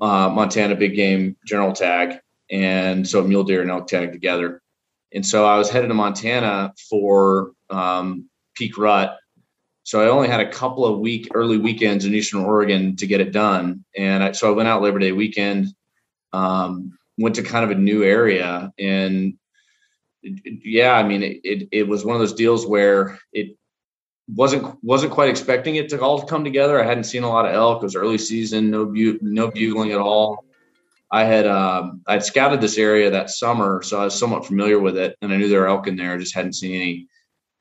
uh, 0.00 0.28
Montana 0.28 0.74
big 0.74 0.94
game 0.94 1.36
general 1.46 1.72
tag, 1.72 2.20
and 2.50 3.06
so 3.06 3.22
mule 3.22 3.44
deer 3.44 3.62
and 3.62 3.70
elk 3.70 3.86
tag 3.86 4.12
together. 4.12 4.62
And 5.12 5.24
so 5.24 5.46
I 5.46 5.56
was 5.58 5.70
headed 5.70 5.88
to 5.88 5.94
Montana 5.94 6.72
for 6.88 7.52
um, 7.68 8.28
peak 8.54 8.78
rut. 8.78 9.16
So 9.82 10.00
I 10.00 10.08
only 10.08 10.28
had 10.28 10.40
a 10.40 10.50
couple 10.50 10.86
of 10.86 11.00
week 11.00 11.28
early 11.34 11.58
weekends 11.58 12.04
in 12.04 12.14
Eastern 12.14 12.44
Oregon 12.44 12.96
to 12.96 13.06
get 13.06 13.20
it 13.20 13.32
done, 13.32 13.84
and 13.96 14.22
I, 14.22 14.32
so 14.32 14.48
I 14.48 14.54
went 14.54 14.68
out 14.68 14.82
Labor 14.82 14.98
Day 14.98 15.12
weekend. 15.12 15.68
Um, 16.32 16.96
went 17.18 17.34
to 17.34 17.42
kind 17.42 17.64
of 17.64 17.70
a 17.70 17.80
new 17.80 18.02
area, 18.02 18.72
and 18.78 19.34
yeah, 20.22 20.92
I 20.94 21.02
mean, 21.02 21.22
it, 21.22 21.40
it, 21.44 21.68
it 21.72 21.88
was 21.88 22.04
one 22.04 22.14
of 22.14 22.20
those 22.20 22.34
deals 22.34 22.66
where 22.66 23.18
it 23.32 23.56
wasn't 24.34 24.82
wasn't 24.82 25.12
quite 25.12 25.28
expecting 25.28 25.76
it 25.76 25.88
to 25.90 26.00
all 26.00 26.22
come 26.22 26.44
together. 26.44 26.82
I 26.82 26.86
hadn't 26.86 27.04
seen 27.04 27.22
a 27.22 27.28
lot 27.28 27.46
of 27.46 27.54
elk. 27.54 27.82
It 27.82 27.86
was 27.86 27.96
early 27.96 28.18
season, 28.18 28.70
no 28.70 28.86
bu- 28.86 29.18
no 29.22 29.50
bugling 29.50 29.92
at 29.92 29.98
all. 29.98 30.44
I 31.10 31.24
had 31.24 31.46
um, 31.46 32.02
I'd 32.06 32.24
scouted 32.24 32.60
this 32.60 32.78
area 32.78 33.10
that 33.10 33.30
summer, 33.30 33.82
so 33.82 34.00
I 34.00 34.04
was 34.04 34.18
somewhat 34.18 34.46
familiar 34.46 34.78
with 34.78 34.96
it, 34.96 35.16
and 35.20 35.32
I 35.32 35.36
knew 35.36 35.48
there 35.48 35.62
were 35.62 35.68
elk 35.68 35.88
in 35.88 35.96
there. 35.96 36.14
I 36.14 36.18
just 36.18 36.34
hadn't 36.34 36.54
seen 36.54 36.80
any. 36.80 37.08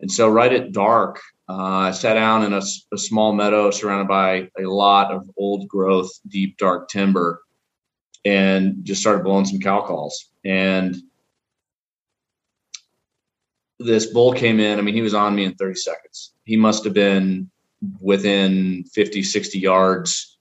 And 0.01 0.11
so, 0.11 0.29
right 0.29 0.53
at 0.53 0.71
dark, 0.71 1.19
uh, 1.49 1.55
I 1.55 1.91
sat 1.91 2.13
down 2.13 2.43
in 2.43 2.53
a, 2.53 2.61
a, 2.93 2.97
small 2.97 3.33
meadow 3.33 3.71
surrounded 3.71 4.07
by 4.07 4.49
a 4.57 4.67
lot 4.67 5.11
of 5.11 5.29
old 5.35 5.67
growth, 5.67 6.11
deep 6.27 6.57
dark 6.57 6.89
timber, 6.89 7.41
and 8.23 8.85
just 8.85 9.01
started 9.01 9.23
blowing 9.23 9.45
some 9.45 9.59
cow 9.59 9.81
calls. 9.81 10.29
And 10.45 10.95
this 13.79 14.07
bull 14.07 14.33
came 14.33 14.59
in. 14.59 14.77
I 14.77 14.81
mean, 14.81 14.95
he 14.95 15.01
was 15.01 15.13
on 15.13 15.35
me 15.35 15.45
in 15.45 15.55
30 15.55 15.75
seconds. 15.75 16.33
He 16.43 16.57
must 16.57 16.83
have 16.83 16.93
been 16.93 17.49
within 18.01 18.83
50, 18.93 19.23
60 19.23 19.59
yards 19.59 20.37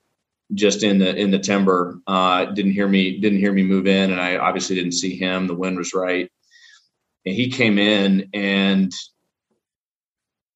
just 0.55 0.83
in 0.83 0.98
the 0.98 1.14
in 1.14 1.31
the 1.31 1.38
timber. 1.38 2.01
Uh, 2.07 2.46
didn't 2.46 2.72
hear 2.72 2.88
me 2.88 3.18
didn't 3.18 3.38
hear 3.38 3.53
me 3.53 3.62
move 3.62 3.87
in, 3.87 4.11
and 4.11 4.20
I 4.20 4.37
obviously 4.37 4.77
didn't 4.77 4.92
see 4.92 5.16
him. 5.16 5.46
The 5.46 5.55
wind 5.55 5.77
was 5.77 5.94
right, 5.94 6.31
and 7.27 7.35
he 7.35 7.51
came 7.51 7.79
in 7.79 8.31
and 8.33 8.92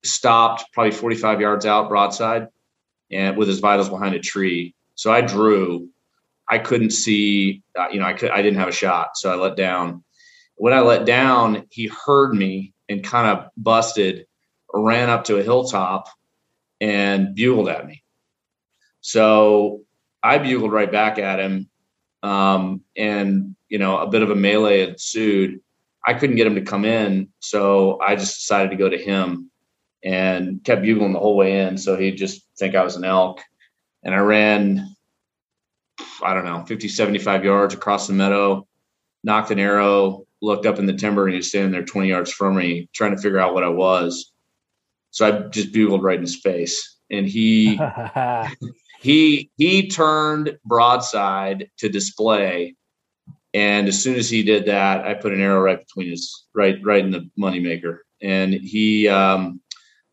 stopped 0.05 0.65
probably 0.73 0.93
45 0.93 1.41
yards 1.41 1.67
out 1.67 1.89
broadside, 1.89 2.49
and 3.11 3.37
with 3.37 3.49
his 3.49 3.61
vitals 3.61 3.89
behind 3.89 4.15
a 4.15 4.21
tree. 4.21 4.75
So 4.95 5.13
I 5.13 5.21
drew. 5.21 5.89
I 6.51 6.59
couldn't 6.59 6.91
see. 6.91 7.63
Uh, 7.79 7.89
you 7.91 8.01
know, 8.01 8.07
I 8.07 8.15
could. 8.15 8.31
I 8.31 8.43
didn't 8.43 8.59
have 8.59 8.69
a 8.69 8.73
shot, 8.73 9.17
so 9.17 9.31
I 9.31 9.37
let 9.37 9.57
down. 9.57 10.05
When 10.57 10.73
I 10.73 10.81
let 10.81 11.07
down, 11.07 11.67
he 11.71 11.91
heard 12.07 12.35
me 12.35 12.75
and 12.89 13.03
kind 13.03 13.27
of 13.27 13.51
busted, 13.57 14.27
ran 14.73 15.11
up 15.11 15.25
to 15.25 15.39
a 15.39 15.43
hilltop 15.43 16.09
and 16.81 17.35
bugled 17.35 17.69
at 17.69 17.87
me. 17.87 18.03
So 19.01 19.83
I 20.23 20.39
bugled 20.39 20.73
right 20.73 20.91
back 20.91 21.19
at 21.19 21.41
him. 21.41 21.69
Um, 22.23 22.83
and, 22.97 23.57
you 23.69 23.79
know, 23.79 23.99
a 23.99 24.07
bit 24.07 24.23
of 24.23 24.31
a 24.31 24.37
melee 24.37 24.89
ensued. 24.89 25.61
I 26.07 26.15
couldn't 26.15 26.37
get 26.37 26.47
him 26.47 26.55
to 26.55 26.63
come 26.63 26.85
in. 26.85 27.29
So 27.41 28.01
I 28.01 28.15
just 28.15 28.41
decided 28.41 28.71
to 28.71 28.77
go 28.77 28.89
to 28.89 28.99
him 28.99 29.51
and 30.05 30.63
kept 30.65 30.83
bugling 30.83 31.13
the 31.13 31.19
whole 31.19 31.37
way 31.37 31.61
in. 31.61 31.79
So 31.79 31.97
he'd 31.97 32.17
just 32.17 32.43
think 32.59 32.75
I 32.75 32.85
was 32.85 32.97
an 32.97 33.05
elk. 33.05 33.41
And 34.05 34.15
I 34.15 34.19
ran, 34.19 34.97
I 36.23 36.35
don't 36.35 36.45
know, 36.45 36.65
50, 36.65 36.89
75 36.89 37.45
yards 37.45 37.75
across 37.75 38.07
the 38.07 38.13
meadow, 38.13 38.67
knocked 39.23 39.53
an 39.53 39.61
arrow, 39.61 40.27
looked 40.43 40.67
up 40.67 40.79
in 40.79 40.87
the 40.87 40.93
timber 40.93 41.25
and 41.25 41.33
he 41.33 41.39
was 41.39 41.49
standing 41.49 41.71
there 41.71 41.85
20 41.85 42.09
yards 42.09 42.33
from 42.33 42.57
me 42.57 42.89
trying 42.93 43.15
to 43.15 43.23
figure 43.23 43.39
out 43.39 43.55
what 43.55 43.65
I 43.65 43.69
was. 43.69 44.33
So 45.11 45.27
I 45.27 45.49
just 45.49 45.73
bugled 45.73 46.03
right 46.03 46.17
in 46.17 46.23
his 46.23 46.41
face 46.41 46.99
and 47.11 47.27
he 47.27 47.79
he 49.01 49.51
he 49.57 49.89
turned 49.89 50.59
broadside 50.65 51.71
to 51.79 51.89
display 51.89 52.75
and 53.55 53.87
as 53.87 54.03
soon 54.03 54.17
as 54.17 54.29
he 54.29 54.43
did 54.43 54.67
that 54.67 55.07
I 55.07 55.15
put 55.15 55.33
an 55.33 55.41
arrow 55.41 55.61
right 55.61 55.79
between 55.79 56.11
his 56.11 56.47
right 56.55 56.79
right 56.83 57.05
in 57.05 57.11
the 57.11 57.31
moneymaker 57.39 57.99
and 58.21 58.53
he 58.53 59.09
um 59.09 59.61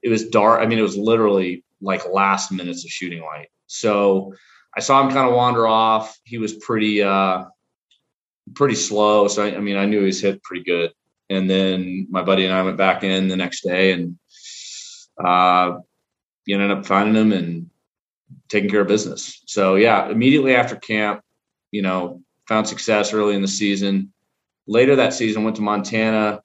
it 0.03 0.09
was 0.09 0.29
dark 0.29 0.61
I 0.61 0.65
mean 0.65 0.79
it 0.79 0.83
was 0.83 0.97
literally 0.97 1.63
like 1.81 2.07
last 2.07 2.51
minutes 2.51 2.83
of 2.83 2.91
shooting 2.91 3.21
light. 3.21 3.47
So 3.67 4.33
I 4.75 4.81
saw 4.81 5.01
him 5.01 5.11
kind 5.11 5.27
of 5.27 5.33
wander 5.33 5.65
off. 5.65 6.17
He 6.23 6.37
was 6.37 6.53
pretty 6.53 7.01
uh 7.01 7.45
pretty 8.53 8.75
slow. 8.75 9.27
So 9.27 9.43
I, 9.43 9.55
I, 9.55 9.59
mean, 9.59 9.77
I 9.77 9.85
knew 9.85 9.99
he 9.99 10.05
was 10.07 10.21
hit 10.21 10.43
pretty 10.43 10.63
good. 10.63 10.91
And 11.29 11.49
then 11.49 12.07
my 12.09 12.23
buddy 12.23 12.45
and 12.45 12.53
I 12.53 12.63
went 12.63 12.77
back 12.77 13.03
in 13.03 13.27
the 13.27 13.35
next 13.35 13.61
day 13.61 13.91
and 13.91 14.17
uh, 15.23 15.79
you 16.45 16.55
ended 16.55 16.71
up 16.71 16.85
finding 16.85 17.15
him 17.15 17.31
and 17.31 17.69
taking 18.47 18.69
care 18.69 18.81
of 18.81 18.87
business. 18.87 19.41
So 19.45 19.75
yeah, 19.75 20.09
immediately 20.09 20.55
after 20.55 20.75
camp, 20.75 21.21
you 21.71 21.81
know, 21.81 22.21
found 22.47 22.67
success 22.67 23.13
early 23.13 23.35
in 23.35 23.41
the 23.41 23.47
season. 23.47 24.11
Later 24.65 24.95
that 24.97 25.13
season, 25.13 25.43
went 25.43 25.55
to 25.57 25.61
Montana. 25.61 26.41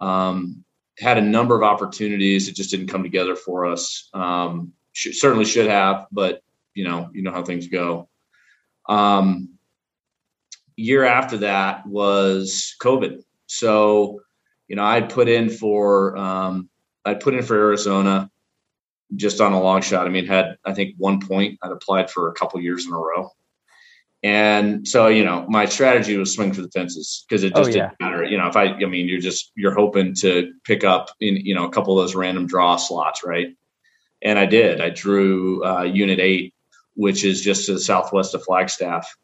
Um, 0.00 0.64
had 0.98 1.18
a 1.18 1.22
number 1.22 1.56
of 1.56 1.62
opportunities. 1.62 2.48
It 2.48 2.54
just 2.54 2.70
didn't 2.70 2.88
come 2.88 3.02
together 3.02 3.34
for 3.36 3.66
us. 3.66 4.08
Um, 4.14 4.72
certainly 4.92 5.44
should 5.44 5.68
have, 5.68 6.06
but 6.12 6.42
you 6.74 6.84
know, 6.84 7.10
you 7.12 7.22
know 7.22 7.32
how 7.32 7.42
things 7.42 7.68
go. 7.68 8.08
Um, 8.88 9.53
year 10.76 11.04
after 11.04 11.38
that 11.38 11.86
was 11.86 12.74
COVID. 12.80 13.22
So, 13.46 14.20
you 14.68 14.76
know, 14.76 14.84
I'd 14.84 15.10
put 15.10 15.28
in 15.28 15.50
for 15.50 16.16
um, 16.16 16.68
I'd 17.04 17.20
put 17.20 17.34
in 17.34 17.42
for 17.42 17.56
Arizona 17.56 18.30
just 19.14 19.40
on 19.40 19.52
a 19.52 19.60
long 19.60 19.82
shot. 19.82 20.06
I 20.06 20.10
mean, 20.10 20.26
had 20.26 20.56
I 20.64 20.72
think 20.72 20.94
one 20.98 21.20
point 21.20 21.58
I'd 21.62 21.72
applied 21.72 22.10
for 22.10 22.28
a 22.28 22.32
couple 22.32 22.60
years 22.60 22.86
in 22.86 22.92
a 22.92 22.98
row. 22.98 23.30
And 24.22 24.88
so, 24.88 25.08
you 25.08 25.22
know, 25.22 25.44
my 25.50 25.66
strategy 25.66 26.16
was 26.16 26.34
swing 26.34 26.54
for 26.54 26.62
the 26.62 26.70
fences 26.70 27.26
because 27.28 27.44
it 27.44 27.52
oh, 27.54 27.58
just 27.58 27.76
oh, 27.76 27.76
yeah. 27.76 27.88
didn't 27.88 28.00
matter. 28.00 28.24
You 28.24 28.38
know, 28.38 28.46
if 28.46 28.56
I, 28.56 28.68
I 28.68 28.86
mean, 28.86 29.06
you're 29.06 29.20
just, 29.20 29.52
you're 29.54 29.74
hoping 29.74 30.14
to 30.20 30.50
pick 30.64 30.82
up 30.82 31.10
in, 31.20 31.36
you 31.36 31.54
know, 31.54 31.66
a 31.66 31.70
couple 31.70 31.98
of 31.98 32.02
those 32.02 32.14
random 32.14 32.46
draw 32.46 32.76
slots, 32.76 33.22
right? 33.22 33.48
And 34.22 34.38
I 34.38 34.46
did. 34.46 34.80
I 34.80 34.88
drew 34.88 35.62
uh, 35.62 35.82
Unit 35.82 36.20
8, 36.20 36.54
which 36.94 37.22
is 37.22 37.42
just 37.42 37.66
to 37.66 37.74
the 37.74 37.80
southwest 37.80 38.34
of 38.34 38.42
Flagstaff 38.42 39.14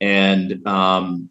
and 0.00 0.66
um, 0.66 1.30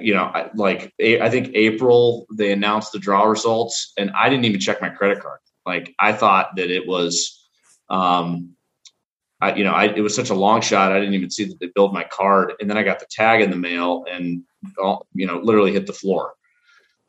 you 0.00 0.14
know, 0.14 0.50
like 0.54 0.92
I 1.00 1.30
think 1.30 1.50
April 1.54 2.26
they 2.32 2.52
announced 2.52 2.92
the 2.92 2.98
draw 2.98 3.24
results, 3.24 3.92
and 3.96 4.10
I 4.10 4.28
didn't 4.28 4.44
even 4.46 4.60
check 4.60 4.80
my 4.80 4.88
credit 4.88 5.20
card. 5.20 5.38
Like 5.64 5.94
I 5.98 6.12
thought 6.12 6.56
that 6.56 6.70
it 6.70 6.86
was, 6.86 7.48
um, 7.88 8.50
I, 9.40 9.54
you 9.54 9.64
know, 9.64 9.72
I, 9.72 9.86
it 9.86 10.00
was 10.00 10.14
such 10.14 10.30
a 10.30 10.34
long 10.34 10.60
shot. 10.60 10.92
I 10.92 10.98
didn't 10.98 11.14
even 11.14 11.30
see 11.30 11.44
that 11.44 11.58
they 11.60 11.68
billed 11.74 11.94
my 11.94 12.04
card, 12.04 12.54
and 12.60 12.68
then 12.68 12.76
I 12.76 12.82
got 12.82 12.98
the 12.98 13.06
tag 13.10 13.40
in 13.40 13.50
the 13.50 13.56
mail, 13.56 14.04
and 14.10 14.42
you 15.14 15.26
know, 15.26 15.38
literally 15.38 15.72
hit 15.72 15.86
the 15.86 15.92
floor. 15.92 16.34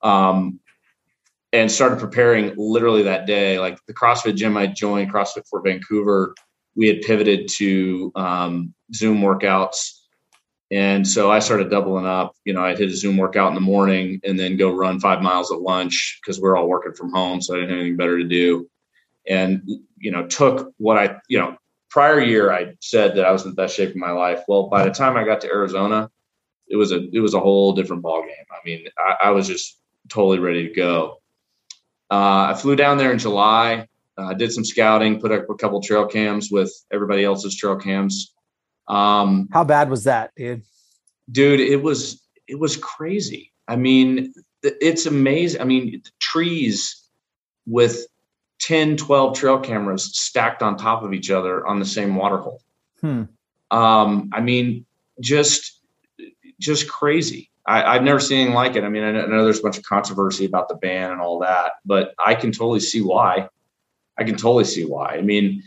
Um, 0.02 0.60
and 1.52 1.72
started 1.72 2.00
preparing 2.00 2.54
literally 2.58 3.04
that 3.04 3.26
day. 3.26 3.60
Like 3.60 3.80
the 3.88 3.94
CrossFit 3.94 4.36
gym 4.36 4.58
I 4.58 4.68
joined, 4.68 5.12
CrossFit 5.12 5.48
Fort 5.50 5.64
Vancouver, 5.64 6.36
we 6.76 6.88
had 6.88 7.02
pivoted 7.02 7.48
to 7.56 8.12
um, 8.16 8.74
Zoom 8.94 9.22
workouts 9.22 10.05
and 10.72 11.08
so 11.08 11.32
I 11.32 11.40
started 11.40 11.70
doubling 11.70 12.08
up. 12.08 12.36
You 12.44 12.54
know, 12.54 12.64
I'd 12.64 12.80
hit 12.80 12.90
a 12.90 12.96
Zoom 12.96 13.18
workout 13.18 13.50
in 13.50 13.56
the 13.56 13.62
morning 13.62 14.20
and 14.24 14.40
then 14.40 14.58
go 14.58 14.72
run 14.72 15.00
five 15.00 15.22
miles 15.22 15.52
at 15.52 15.62
lunch 15.62 16.20
because 16.22 16.40
we're 16.40 16.58
all 16.58 16.68
working 16.68 16.94
from 16.94 17.12
home. 17.12 17.42
So 17.42 17.54
I 17.54 17.58
didn't 17.58 17.70
have 17.70 17.80
anything 17.80 17.98
better 17.98 18.18
to 18.18 18.24
do. 18.24 18.70
And, 19.28 19.62
you 19.98 20.12
know, 20.12 20.26
took 20.26 20.74
what 20.78 20.98
I, 20.98 21.18
you 21.28 21.38
know, 21.38 21.58
prior 21.90 22.20
year 22.20 22.52
I 22.52 22.76
said 22.82 23.16
that 23.16 23.26
I 23.26 23.32
was 23.32 23.44
in 23.44 23.52
the 23.52 23.56
best 23.56 23.76
shape 23.76 23.92
of 23.92 23.96
my 23.96 24.12
life. 24.12 24.42
Well, 24.48 24.68
by 24.68 24.84
the 24.84 24.92
time 24.92 25.18
I 25.18 25.24
got 25.24 25.42
to 25.42 25.48
Arizona, 25.48 26.10
it 26.68 26.78
was 26.78 26.92
a 26.92 27.08
it 27.14 27.20
was 27.20 27.36
a 27.36 27.40
whole 27.40 27.74
different 27.74 28.02
ball 28.02 28.24
game. 28.24 28.46
I 28.52 28.58
mean, 28.66 28.88
I, 28.98 29.28
I 29.28 29.32
was 29.32 29.48
just 29.48 29.80
totally 30.10 30.40
ready 30.40 30.68
to 30.68 30.74
go. 30.74 31.22
Uh, 32.10 32.50
I 32.50 32.56
flew 32.56 32.76
down 32.76 32.98
there 32.98 33.12
in 33.12 33.20
July. 33.20 33.88
I 34.18 34.22
uh, 34.22 34.34
did 34.34 34.52
some 34.52 34.66
scouting, 34.66 35.20
put 35.20 35.32
up 35.32 35.50
a 35.50 35.56
couple 35.56 35.82
trail 35.82 36.08
cams 36.08 36.50
with 36.50 36.74
everybody 36.92 37.24
else's 37.24 37.56
trail 37.56 37.76
cams 37.76 38.35
um, 38.88 39.50
How 39.52 39.64
bad 39.64 39.90
was 39.90 40.04
that, 40.06 40.32
dude? 40.36 40.64
Dude, 41.32 41.60
it 41.60 41.82
was 41.82 42.22
it 42.48 42.60
was 42.60 42.78
crazy. 42.78 43.52
I 43.68 43.76
mean, 43.76 44.34
it's 44.62 45.06
amazing. 45.06 45.62
I 45.62 45.64
mean, 45.64 46.04
trees 46.20 47.04
with 47.66 48.06
10, 48.60 48.98
12 48.98 49.38
trail 49.38 49.60
cameras 49.60 50.18
stacked 50.18 50.62
on 50.62 50.78
top 50.78 51.04
of 51.04 51.14
each 51.14 51.32
other 51.32 51.66
on 51.66 51.80
the 51.80 51.86
same 51.86 52.16
water 52.16 52.38
hole. 52.38 52.62
Hmm. 53.02 53.24
Um, 53.72 54.30
I 54.34 54.42
mean, 54.42 54.86
just 55.20 55.82
just 56.60 56.88
crazy. 56.90 57.50
I, 57.68 57.94
have 57.94 58.04
never 58.04 58.20
seen 58.20 58.38
anything 58.38 58.54
like 58.54 58.76
it. 58.76 58.84
I 58.84 58.90
mean, 58.90 59.04
I 59.04 59.12
know 59.12 59.44
there's 59.44 59.60
a 59.60 59.64
bunch 59.64 59.78
of 59.78 59.84
controversy 59.84 60.46
about 60.46 60.70
the 60.70 60.76
ban 60.76 61.12
and 61.12 61.20
all 61.20 61.40
that, 61.40 61.74
but 61.84 62.14
I 62.24 62.36
can 62.36 62.52
totally 62.52 62.80
see 62.80 63.02
why. 63.02 63.50
I 64.18 64.24
can 64.24 64.36
totally 64.36 64.66
see 64.66 64.86
why. 64.86 65.16
I 65.16 65.22
mean, 65.22 65.64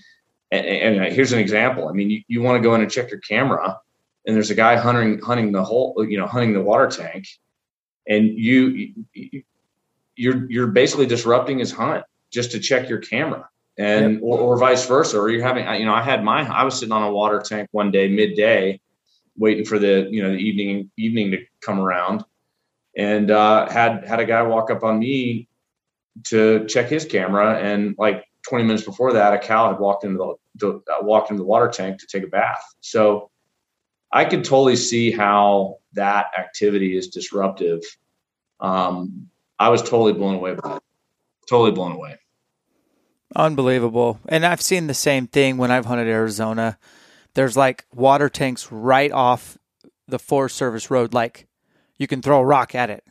and, 0.51 0.97
and 0.97 1.13
here's 1.13 1.33
an 1.33 1.39
example. 1.39 1.89
I 1.89 1.93
mean, 1.93 2.11
you, 2.11 2.23
you 2.29 2.43
want 2.43 2.63
to 2.63 2.67
go 2.67 2.75
in 2.75 2.81
and 2.81 2.91
check 2.91 3.11
your 3.11 3.21
camera, 3.21 3.79
and 4.27 4.35
there's 4.35 4.51
a 4.51 4.55
guy 4.55 4.77
hunting 4.77 5.21
hunting 5.21 5.53
the 5.53 5.65
whole, 5.65 6.05
you 6.09 6.19
know, 6.19 6.27
hunting 6.27 6.53
the 6.53 6.63
water 6.63 6.87
tank, 6.87 7.27
and 8.09 8.27
you, 8.27 8.95
you 9.13 9.43
you're 10.17 10.51
you're 10.51 10.67
basically 10.67 11.07
disrupting 11.07 11.59
his 11.59 11.73
hunt 11.73 12.05
just 12.31 12.51
to 12.53 12.61
check 12.61 12.89
your 12.89 12.99
camera 12.99 13.49
and 13.79 14.15
yep. 14.15 14.23
or, 14.23 14.39
or 14.39 14.59
vice 14.59 14.87
versa 14.87 15.19
or 15.19 15.31
you're 15.31 15.43
having 15.43 15.65
you 15.81 15.87
know 15.87 15.95
i 15.95 16.03
had 16.03 16.23
my 16.25 16.43
i 16.49 16.65
was 16.65 16.79
sitting 16.79 16.93
on 16.93 17.05
a 17.05 17.11
water 17.11 17.41
tank 17.41 17.69
one 17.71 17.91
day 17.91 18.09
midday 18.09 18.79
waiting 19.37 19.65
for 19.65 19.79
the 19.79 20.09
you 20.11 20.21
know 20.23 20.31
the 20.31 20.37
evening 20.37 20.91
evening 20.99 21.31
to 21.31 21.39
come 21.61 21.79
around 21.79 22.25
and 22.97 23.31
uh, 23.31 23.71
had 23.71 24.05
had 24.05 24.19
a 24.19 24.25
guy 24.25 24.43
walk 24.43 24.71
up 24.71 24.83
on 24.83 24.99
me 24.99 25.49
to 26.25 26.67
check 26.67 26.89
his 26.89 27.05
camera 27.05 27.57
and 27.57 27.95
like 27.97 28.25
20 28.49 28.65
minutes 28.65 28.85
before 28.85 29.13
that 29.13 29.33
a 29.35 29.39
cow 29.39 29.71
had 29.71 29.79
walked 29.79 30.05
into 30.05 30.19
the, 30.19 30.35
the 30.67 30.93
uh, 30.93 31.03
walked 31.03 31.31
into 31.31 31.43
the 31.43 31.47
water 31.47 31.69
tank 31.69 32.01
to 32.01 32.07
take 32.07 32.23
a 32.23 32.29
bath. 32.29 32.63
So 32.81 33.31
i 34.11 34.25
could 34.25 34.43
totally 34.43 34.77
see 34.77 35.11
how 35.11 35.77
that 35.93 36.27
activity 36.39 36.97
is 36.97 37.09
disruptive. 37.09 37.83
Um, 38.61 39.29
i 39.59 39.69
was 39.69 39.83
totally 39.83 40.13
blown 40.13 40.35
away 40.35 40.55
by 40.55 40.77
it. 40.77 40.83
Totally 41.49 41.73
blown 41.73 41.93
away. 41.93 42.17
Unbelievable. 43.37 44.21
And 44.29 44.45
i've 44.45 44.63
seen 44.63 44.87
the 44.87 44.95
same 44.95 45.27
thing 45.27 45.57
when 45.57 45.71
i've 45.71 45.87
hunted 45.87 46.09
arizona. 46.09 46.79
There's 47.35 47.57
like 47.57 47.85
water 47.95 48.29
tanks 48.29 48.73
right 48.73 49.13
off 49.13 49.59
the 50.09 50.19
Forest 50.19 50.57
Service 50.57 50.91
road. 50.91 51.15
Like 51.15 51.47
you 51.99 52.07
can 52.07 52.23
throw 52.23 52.41
a 52.41 52.45
rock 52.45 52.75
at 52.75 52.91
it, 52.91 53.05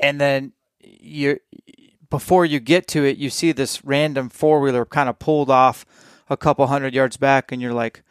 and 0.00 0.20
then 0.20 0.52
you 0.80 1.38
before 2.10 2.44
you 2.44 2.60
get 2.60 2.86
to 2.88 3.04
it, 3.04 3.18
you 3.18 3.30
see 3.30 3.52
this 3.52 3.84
random 3.84 4.28
four 4.28 4.60
wheeler 4.60 4.84
kind 4.84 5.08
of 5.08 5.18
pulled 5.18 5.50
off 5.50 5.84
a 6.30 6.36
couple 6.36 6.66
hundred 6.66 6.94
yards 6.94 7.16
back, 7.16 7.52
and 7.52 7.60
you're 7.60 7.72
like, 7.72 8.02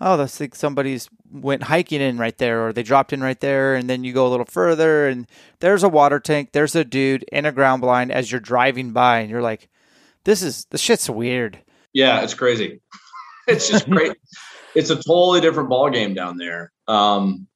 "Oh, 0.00 0.16
that's 0.16 0.40
like 0.40 0.54
somebody's 0.54 1.08
went 1.30 1.64
hiking 1.64 2.00
in 2.00 2.18
right 2.18 2.36
there, 2.38 2.66
or 2.66 2.72
they 2.72 2.82
dropped 2.82 3.12
in 3.12 3.20
right 3.20 3.40
there." 3.40 3.74
And 3.74 3.88
then 3.88 4.04
you 4.04 4.12
go 4.12 4.26
a 4.26 4.30
little 4.30 4.46
further, 4.46 5.08
and 5.08 5.26
there's 5.60 5.82
a 5.82 5.88
water 5.88 6.20
tank, 6.20 6.50
there's 6.52 6.74
a 6.74 6.84
dude 6.84 7.24
in 7.32 7.46
a 7.46 7.52
ground 7.52 7.82
blind 7.82 8.12
as 8.12 8.30
you're 8.30 8.40
driving 8.40 8.92
by, 8.92 9.20
and 9.20 9.30
you're 9.30 9.42
like, 9.42 9.68
"This 10.24 10.42
is 10.42 10.66
the 10.70 10.78
shit's 10.78 11.08
weird." 11.10 11.58
Yeah, 11.92 12.22
it's 12.22 12.34
crazy. 12.34 12.80
it's 13.46 13.68
just 13.68 13.88
great 13.88 14.16
it's 14.74 14.90
a 14.90 14.96
totally 14.96 15.40
different 15.40 15.68
ball 15.68 15.90
game 15.90 16.14
down 16.14 16.36
there. 16.36 16.72
Um, 16.86 17.46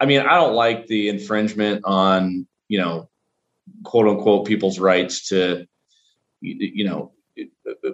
I 0.00 0.06
mean, 0.06 0.20
I 0.20 0.36
don't 0.36 0.54
like 0.54 0.86
the 0.86 1.08
infringement 1.08 1.84
on 1.84 2.46
you 2.68 2.80
know, 2.80 3.10
quote 3.82 4.08
unquote, 4.08 4.46
people's 4.46 4.78
rights 4.78 5.28
to 5.28 5.66
you 6.40 6.84
know 6.84 7.12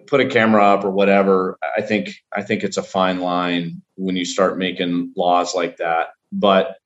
put 0.06 0.20
a 0.20 0.26
camera 0.26 0.64
up 0.64 0.84
or 0.84 0.90
whatever. 0.90 1.58
I 1.76 1.82
think 1.82 2.10
I 2.34 2.42
think 2.42 2.62
it's 2.62 2.76
a 2.76 2.82
fine 2.82 3.20
line 3.20 3.82
when 3.96 4.16
you 4.16 4.24
start 4.24 4.58
making 4.58 5.12
laws 5.16 5.54
like 5.54 5.78
that. 5.78 6.08
But 6.32 6.76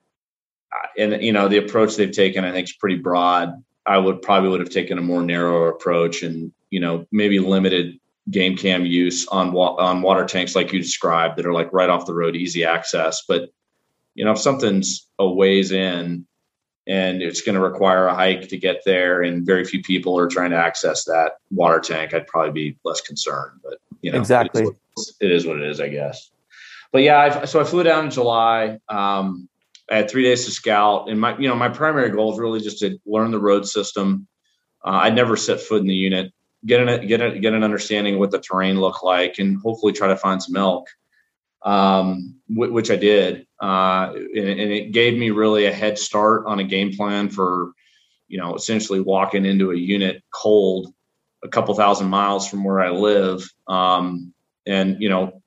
uh, 0.72 0.86
and 0.98 1.22
you 1.22 1.32
know 1.32 1.48
the 1.48 1.58
approach 1.58 1.96
they've 1.96 2.10
taken, 2.10 2.44
I 2.44 2.52
think, 2.52 2.68
is 2.68 2.76
pretty 2.76 2.96
broad. 2.96 3.62
I 3.86 3.98
would 3.98 4.22
probably 4.22 4.48
would 4.50 4.60
have 4.60 4.70
taken 4.70 4.98
a 4.98 5.02
more 5.02 5.22
narrow 5.22 5.68
approach 5.68 6.22
and 6.22 6.52
you 6.70 6.80
know 6.80 7.06
maybe 7.12 7.38
limited 7.38 7.98
game 8.30 8.56
cam 8.56 8.86
use 8.86 9.26
on 9.28 9.52
wa- 9.52 9.76
on 9.76 10.02
water 10.02 10.24
tanks 10.24 10.56
like 10.56 10.72
you 10.72 10.78
described 10.80 11.36
that 11.36 11.46
are 11.46 11.52
like 11.52 11.72
right 11.72 11.90
off 11.90 12.06
the 12.06 12.14
road, 12.14 12.36
easy 12.36 12.64
access. 12.64 13.22
But 13.26 13.50
you 14.14 14.24
know, 14.24 14.32
if 14.32 14.38
something's 14.38 15.06
a 15.18 15.28
ways 15.28 15.72
in 15.72 16.26
and 16.86 17.22
it's 17.22 17.40
going 17.40 17.54
to 17.54 17.60
require 17.60 18.06
a 18.06 18.14
hike 18.14 18.48
to 18.48 18.56
get 18.56 18.82
there, 18.84 19.22
and 19.22 19.46
very 19.46 19.64
few 19.64 19.82
people 19.82 20.18
are 20.18 20.28
trying 20.28 20.50
to 20.50 20.56
access 20.56 21.04
that 21.04 21.38
water 21.50 21.80
tank, 21.80 22.14
I'd 22.14 22.26
probably 22.26 22.52
be 22.52 22.78
less 22.84 23.00
concerned. 23.00 23.60
But 23.62 23.78
you 24.02 24.12
know, 24.12 24.18
exactly, 24.18 24.64
it 24.64 24.76
is, 24.98 25.16
it 25.20 25.30
is 25.30 25.46
what 25.46 25.56
it 25.60 25.68
is, 25.68 25.80
I 25.80 25.88
guess. 25.88 26.30
But 26.92 27.02
yeah, 27.02 27.18
I, 27.18 27.44
so 27.46 27.60
I 27.60 27.64
flew 27.64 27.82
down 27.82 28.06
in 28.06 28.10
July. 28.10 28.78
Um, 28.88 29.48
I 29.90 29.96
had 29.96 30.10
three 30.10 30.22
days 30.22 30.44
to 30.44 30.50
scout, 30.50 31.08
and 31.08 31.20
my 31.20 31.36
you 31.38 31.48
know 31.48 31.56
my 31.56 31.68
primary 31.68 32.10
goal 32.10 32.32
is 32.32 32.38
really 32.38 32.60
just 32.60 32.80
to 32.80 32.98
learn 33.06 33.30
the 33.30 33.40
road 33.40 33.66
system. 33.66 34.26
Uh, 34.84 35.00
I'd 35.02 35.14
never 35.14 35.36
set 35.36 35.60
foot 35.60 35.80
in 35.80 35.86
the 35.86 35.94
unit 35.94 36.32
get 36.66 36.86
an 36.86 37.06
get 37.06 37.20
a, 37.20 37.38
get 37.38 37.54
an 37.54 37.62
understanding 37.62 38.14
of 38.14 38.20
what 38.20 38.30
the 38.30 38.40
terrain 38.40 38.80
looked 38.80 39.04
like, 39.04 39.38
and 39.38 39.60
hopefully 39.60 39.92
try 39.92 40.08
to 40.08 40.16
find 40.16 40.42
some 40.42 40.56
elk, 40.56 40.88
um, 41.64 42.36
w- 42.52 42.72
which 42.72 42.90
I 42.90 42.96
did, 42.96 43.46
uh, 43.60 44.12
and, 44.14 44.48
and, 44.48 44.72
it 44.72 44.92
gave 44.92 45.16
me 45.16 45.30
really 45.30 45.66
a 45.66 45.72
head 45.72 45.98
start 45.98 46.44
on 46.46 46.58
a 46.58 46.64
game 46.64 46.94
plan 46.94 47.30
for, 47.30 47.72
you 48.28 48.38
know, 48.38 48.54
essentially 48.54 49.00
walking 49.00 49.46
into 49.46 49.70
a 49.70 49.76
unit 49.76 50.22
cold, 50.32 50.92
a 51.42 51.48
couple 51.48 51.74
thousand 51.74 52.08
miles 52.08 52.48
from 52.48 52.64
where 52.64 52.80
I 52.80 52.90
live, 52.90 53.48
um, 53.66 54.34
and 54.66 55.00
you 55.00 55.08
know, 55.08 55.42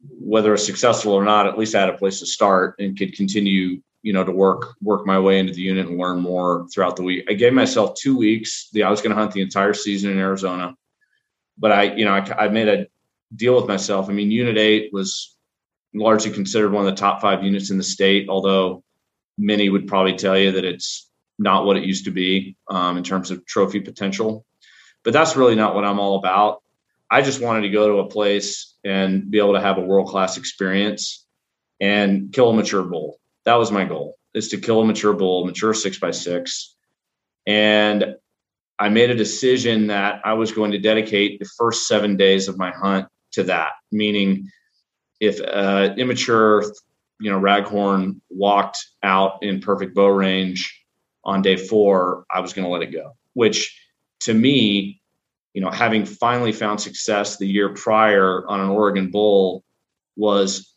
whether 0.00 0.52
it's 0.52 0.66
successful 0.66 1.12
or 1.12 1.24
not, 1.24 1.46
at 1.46 1.58
least 1.58 1.74
I 1.74 1.80
had 1.80 1.88
a 1.88 1.98
place 1.98 2.20
to 2.20 2.26
start 2.26 2.76
and 2.78 2.98
could 2.98 3.14
continue 3.14 3.80
you 4.04 4.12
know, 4.12 4.22
to 4.22 4.30
work 4.30 4.74
work 4.82 5.06
my 5.06 5.18
way 5.18 5.38
into 5.38 5.54
the 5.54 5.62
unit 5.62 5.88
and 5.88 5.98
learn 5.98 6.20
more 6.20 6.68
throughout 6.68 6.94
the 6.94 7.02
week. 7.02 7.24
I 7.28 7.32
gave 7.32 7.54
myself 7.54 7.94
two 7.94 8.16
weeks. 8.16 8.68
I 8.76 8.90
was 8.90 9.00
going 9.00 9.16
to 9.16 9.20
hunt 9.20 9.32
the 9.32 9.40
entire 9.40 9.72
season 9.72 10.12
in 10.12 10.18
Arizona, 10.18 10.76
but 11.56 11.72
I, 11.72 11.94
you 11.94 12.04
know, 12.04 12.12
I, 12.12 12.44
I 12.44 12.48
made 12.48 12.68
a 12.68 12.86
deal 13.34 13.56
with 13.56 13.66
myself. 13.66 14.10
I 14.10 14.12
mean, 14.12 14.30
Unit 14.30 14.58
Eight 14.58 14.92
was 14.92 15.33
largely 15.94 16.32
considered 16.32 16.72
one 16.72 16.86
of 16.86 16.94
the 16.94 17.00
top 17.00 17.20
five 17.20 17.42
units 17.42 17.70
in 17.70 17.78
the 17.78 17.84
state, 17.84 18.28
although 18.28 18.82
many 19.38 19.68
would 19.68 19.86
probably 19.86 20.16
tell 20.16 20.38
you 20.38 20.52
that 20.52 20.64
it's 20.64 21.08
not 21.38 21.64
what 21.64 21.76
it 21.76 21.84
used 21.84 22.04
to 22.04 22.10
be 22.10 22.56
um, 22.68 22.96
in 22.96 23.04
terms 23.04 23.30
of 23.30 23.44
trophy 23.46 23.80
potential. 23.80 24.44
But 25.02 25.12
that's 25.12 25.36
really 25.36 25.54
not 25.54 25.74
what 25.74 25.84
I'm 25.84 26.00
all 26.00 26.18
about. 26.18 26.62
I 27.10 27.22
just 27.22 27.40
wanted 27.40 27.62
to 27.62 27.70
go 27.70 27.88
to 27.88 27.98
a 27.98 28.08
place 28.08 28.74
and 28.84 29.30
be 29.30 29.38
able 29.38 29.54
to 29.54 29.60
have 29.60 29.78
a 29.78 29.82
world 29.82 30.08
class 30.08 30.36
experience 30.36 31.26
and 31.80 32.32
kill 32.32 32.50
a 32.50 32.54
mature 32.54 32.82
bull 32.82 33.18
that 33.44 33.54
was 33.54 33.70
my 33.70 33.84
goal 33.84 34.18
is 34.34 34.48
to 34.48 34.58
kill 34.58 34.80
a 34.80 34.84
mature 34.84 35.12
bull, 35.12 35.46
mature 35.46 35.74
six 35.74 35.98
by 35.98 36.10
six. 36.10 36.74
And 37.46 38.16
I 38.78 38.88
made 38.88 39.10
a 39.10 39.14
decision 39.14 39.88
that 39.88 40.22
I 40.24 40.32
was 40.32 40.52
going 40.52 40.72
to 40.72 40.78
dedicate 40.78 41.38
the 41.38 41.48
first 41.56 41.86
seven 41.86 42.16
days 42.16 42.48
of 42.48 42.58
my 42.58 42.72
hunt 42.72 43.06
to 43.32 43.44
that, 43.44 43.72
meaning 43.92 44.50
if 45.24 45.40
uh, 45.40 45.94
immature, 45.96 46.64
you 47.20 47.30
know, 47.30 47.40
raghorn 47.40 48.20
walked 48.30 48.78
out 49.02 49.42
in 49.42 49.60
perfect 49.60 49.94
bow 49.94 50.08
range 50.08 50.84
on 51.24 51.42
day 51.42 51.56
four, 51.56 52.24
I 52.30 52.40
was 52.40 52.52
going 52.52 52.64
to 52.64 52.70
let 52.70 52.82
it 52.82 52.92
go, 52.92 53.16
which 53.32 53.80
to 54.20 54.34
me, 54.34 55.00
you 55.52 55.60
know, 55.60 55.70
having 55.70 56.04
finally 56.04 56.52
found 56.52 56.80
success 56.80 57.38
the 57.38 57.46
year 57.46 57.72
prior 57.74 58.46
on 58.48 58.60
an 58.60 58.68
Oregon 58.68 59.10
bull 59.10 59.64
was 60.16 60.74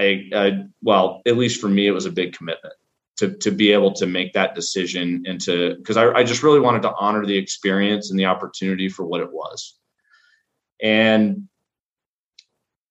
a, 0.00 0.30
a 0.32 0.66
well, 0.82 1.22
at 1.26 1.36
least 1.36 1.60
for 1.60 1.68
me, 1.68 1.86
it 1.86 1.92
was 1.92 2.06
a 2.06 2.10
big 2.10 2.36
commitment 2.36 2.74
to 3.16 3.34
to 3.38 3.50
be 3.52 3.72
able 3.72 3.92
to 3.92 4.06
make 4.06 4.32
that 4.32 4.54
decision 4.54 5.24
and 5.26 5.40
to 5.42 5.76
because 5.76 5.96
I, 5.96 6.10
I 6.10 6.24
just 6.24 6.42
really 6.42 6.60
wanted 6.60 6.82
to 6.82 6.94
honor 6.94 7.24
the 7.24 7.36
experience 7.36 8.10
and 8.10 8.18
the 8.18 8.26
opportunity 8.26 8.88
for 8.88 9.04
what 9.04 9.20
it 9.20 9.32
was. 9.32 9.76
And 10.82 11.48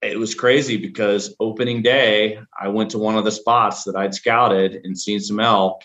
it 0.03 0.19
was 0.19 0.35
crazy 0.35 0.77
because 0.77 1.35
opening 1.39 1.81
day, 1.81 2.39
I 2.59 2.67
went 2.67 2.91
to 2.91 2.97
one 2.97 3.17
of 3.17 3.23
the 3.23 3.31
spots 3.31 3.83
that 3.85 3.95
I'd 3.95 4.13
scouted 4.13 4.81
and 4.83 4.97
seen 4.97 5.19
some 5.19 5.39
elk 5.39 5.81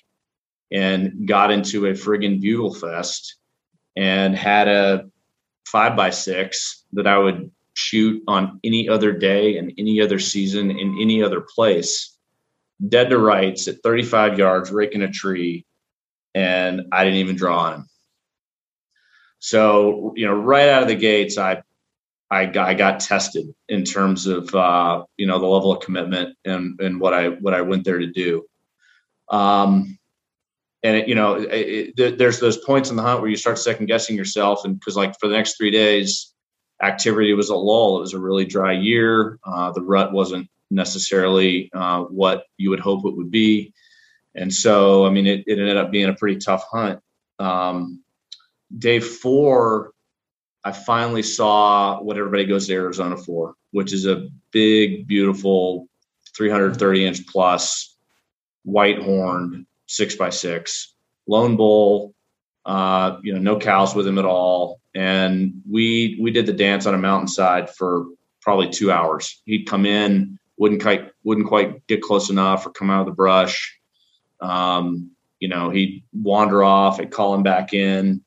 and 0.70 1.26
got 1.26 1.50
into 1.50 1.86
a 1.86 1.92
friggin' 1.92 2.40
bugle 2.40 2.74
fest 2.74 3.36
and 3.96 4.36
had 4.36 4.68
a 4.68 5.08
five 5.66 5.96
by 5.96 6.10
six 6.10 6.84
that 6.92 7.06
I 7.06 7.18
would 7.18 7.50
shoot 7.74 8.22
on 8.26 8.58
any 8.64 8.88
other 8.88 9.12
day 9.12 9.56
and 9.56 9.72
any 9.78 10.00
other 10.00 10.18
season 10.18 10.70
in 10.70 10.98
any 11.00 11.22
other 11.22 11.40
place, 11.40 12.16
dead 12.88 13.10
to 13.10 13.18
rights 13.18 13.68
at 13.68 13.82
35 13.82 14.38
yards, 14.38 14.70
raking 14.70 15.02
a 15.02 15.10
tree, 15.10 15.64
and 16.34 16.82
I 16.92 17.04
didn't 17.04 17.20
even 17.20 17.36
draw 17.36 17.58
on 17.58 17.74
him. 17.74 17.88
So, 19.38 20.12
you 20.16 20.26
know, 20.26 20.34
right 20.34 20.68
out 20.68 20.82
of 20.82 20.88
the 20.88 20.96
gates, 20.96 21.38
I 21.38 21.62
I 22.30 22.46
got, 22.46 22.68
I 22.68 22.74
got 22.74 23.00
tested 23.00 23.54
in 23.68 23.84
terms 23.84 24.26
of 24.26 24.54
uh, 24.54 25.04
you 25.16 25.26
know 25.26 25.38
the 25.38 25.46
level 25.46 25.72
of 25.72 25.82
commitment 25.82 26.36
and 26.44 26.78
and 26.80 27.00
what 27.00 27.14
I 27.14 27.28
what 27.28 27.54
I 27.54 27.62
went 27.62 27.84
there 27.84 27.98
to 27.98 28.06
do. 28.06 28.44
Um, 29.30 29.98
and 30.82 30.96
it, 30.96 31.08
you 31.08 31.14
know, 31.14 31.34
it, 31.34 31.98
it, 31.98 32.18
there's 32.18 32.38
those 32.38 32.56
points 32.58 32.90
in 32.90 32.96
the 32.96 33.02
hunt 33.02 33.20
where 33.20 33.30
you 33.30 33.36
start 33.36 33.58
second 33.58 33.86
guessing 33.86 34.16
yourself, 34.16 34.64
and 34.64 34.78
because 34.78 34.96
like 34.96 35.18
for 35.18 35.28
the 35.28 35.34
next 35.34 35.56
three 35.56 35.70
days, 35.70 36.32
activity 36.82 37.32
was 37.34 37.50
a 37.50 37.56
lull. 37.56 37.98
It 37.98 38.02
was 38.02 38.14
a 38.14 38.20
really 38.20 38.44
dry 38.44 38.72
year. 38.72 39.38
Uh, 39.44 39.72
the 39.72 39.82
rut 39.82 40.12
wasn't 40.12 40.48
necessarily 40.70 41.70
uh, 41.72 42.02
what 42.02 42.44
you 42.56 42.70
would 42.70 42.80
hope 42.80 43.06
it 43.06 43.16
would 43.16 43.30
be. 43.30 43.72
And 44.34 44.52
so, 44.52 45.06
I 45.06 45.10
mean, 45.10 45.26
it, 45.26 45.44
ended 45.48 45.76
up 45.76 45.90
being 45.90 46.08
a 46.08 46.14
pretty 46.14 46.38
tough 46.38 46.64
hunt. 46.70 47.00
Um, 47.38 48.02
day 48.76 49.00
four, 49.00 49.92
I 50.64 50.72
finally 50.72 51.22
saw 51.22 52.00
what 52.00 52.16
everybody 52.16 52.44
goes 52.44 52.66
to 52.66 52.74
Arizona 52.74 53.16
for, 53.16 53.54
which 53.70 53.92
is 53.92 54.06
a 54.06 54.28
big, 54.50 55.06
beautiful 55.06 55.88
330 56.36 57.06
inch 57.06 57.26
plus 57.26 57.96
white 58.64 59.00
horned 59.00 59.66
six 59.86 60.14
by 60.16 60.30
six 60.30 60.94
lone 61.26 61.56
bull. 61.56 62.14
Uh, 62.66 63.18
you 63.22 63.32
know, 63.32 63.40
no 63.40 63.58
cows 63.58 63.94
with 63.94 64.06
him 64.06 64.18
at 64.18 64.26
all 64.26 64.78
and 64.98 65.62
we 65.70 66.18
we 66.20 66.32
did 66.32 66.46
the 66.46 66.52
dance 66.52 66.84
on 66.84 66.94
a 66.94 66.98
mountainside 66.98 67.70
for 67.70 68.06
probably 68.40 68.68
two 68.68 68.90
hours. 68.90 69.40
He'd 69.44 69.68
come 69.68 69.86
in, 69.86 70.38
wouldn't 70.56 70.82
quite 70.82 71.10
wouldn't 71.22 71.46
quite 71.46 71.86
get 71.86 72.02
close 72.02 72.30
enough, 72.30 72.66
or 72.66 72.70
come 72.70 72.90
out 72.90 73.02
of 73.02 73.06
the 73.06 73.12
brush. 73.12 73.78
Um, 74.40 75.12
you 75.38 75.48
know, 75.48 75.70
he'd 75.70 76.02
wander 76.12 76.64
off. 76.64 76.98
I'd 76.98 77.12
call 77.12 77.34
him 77.34 77.44
back 77.44 77.72
in, 77.74 78.24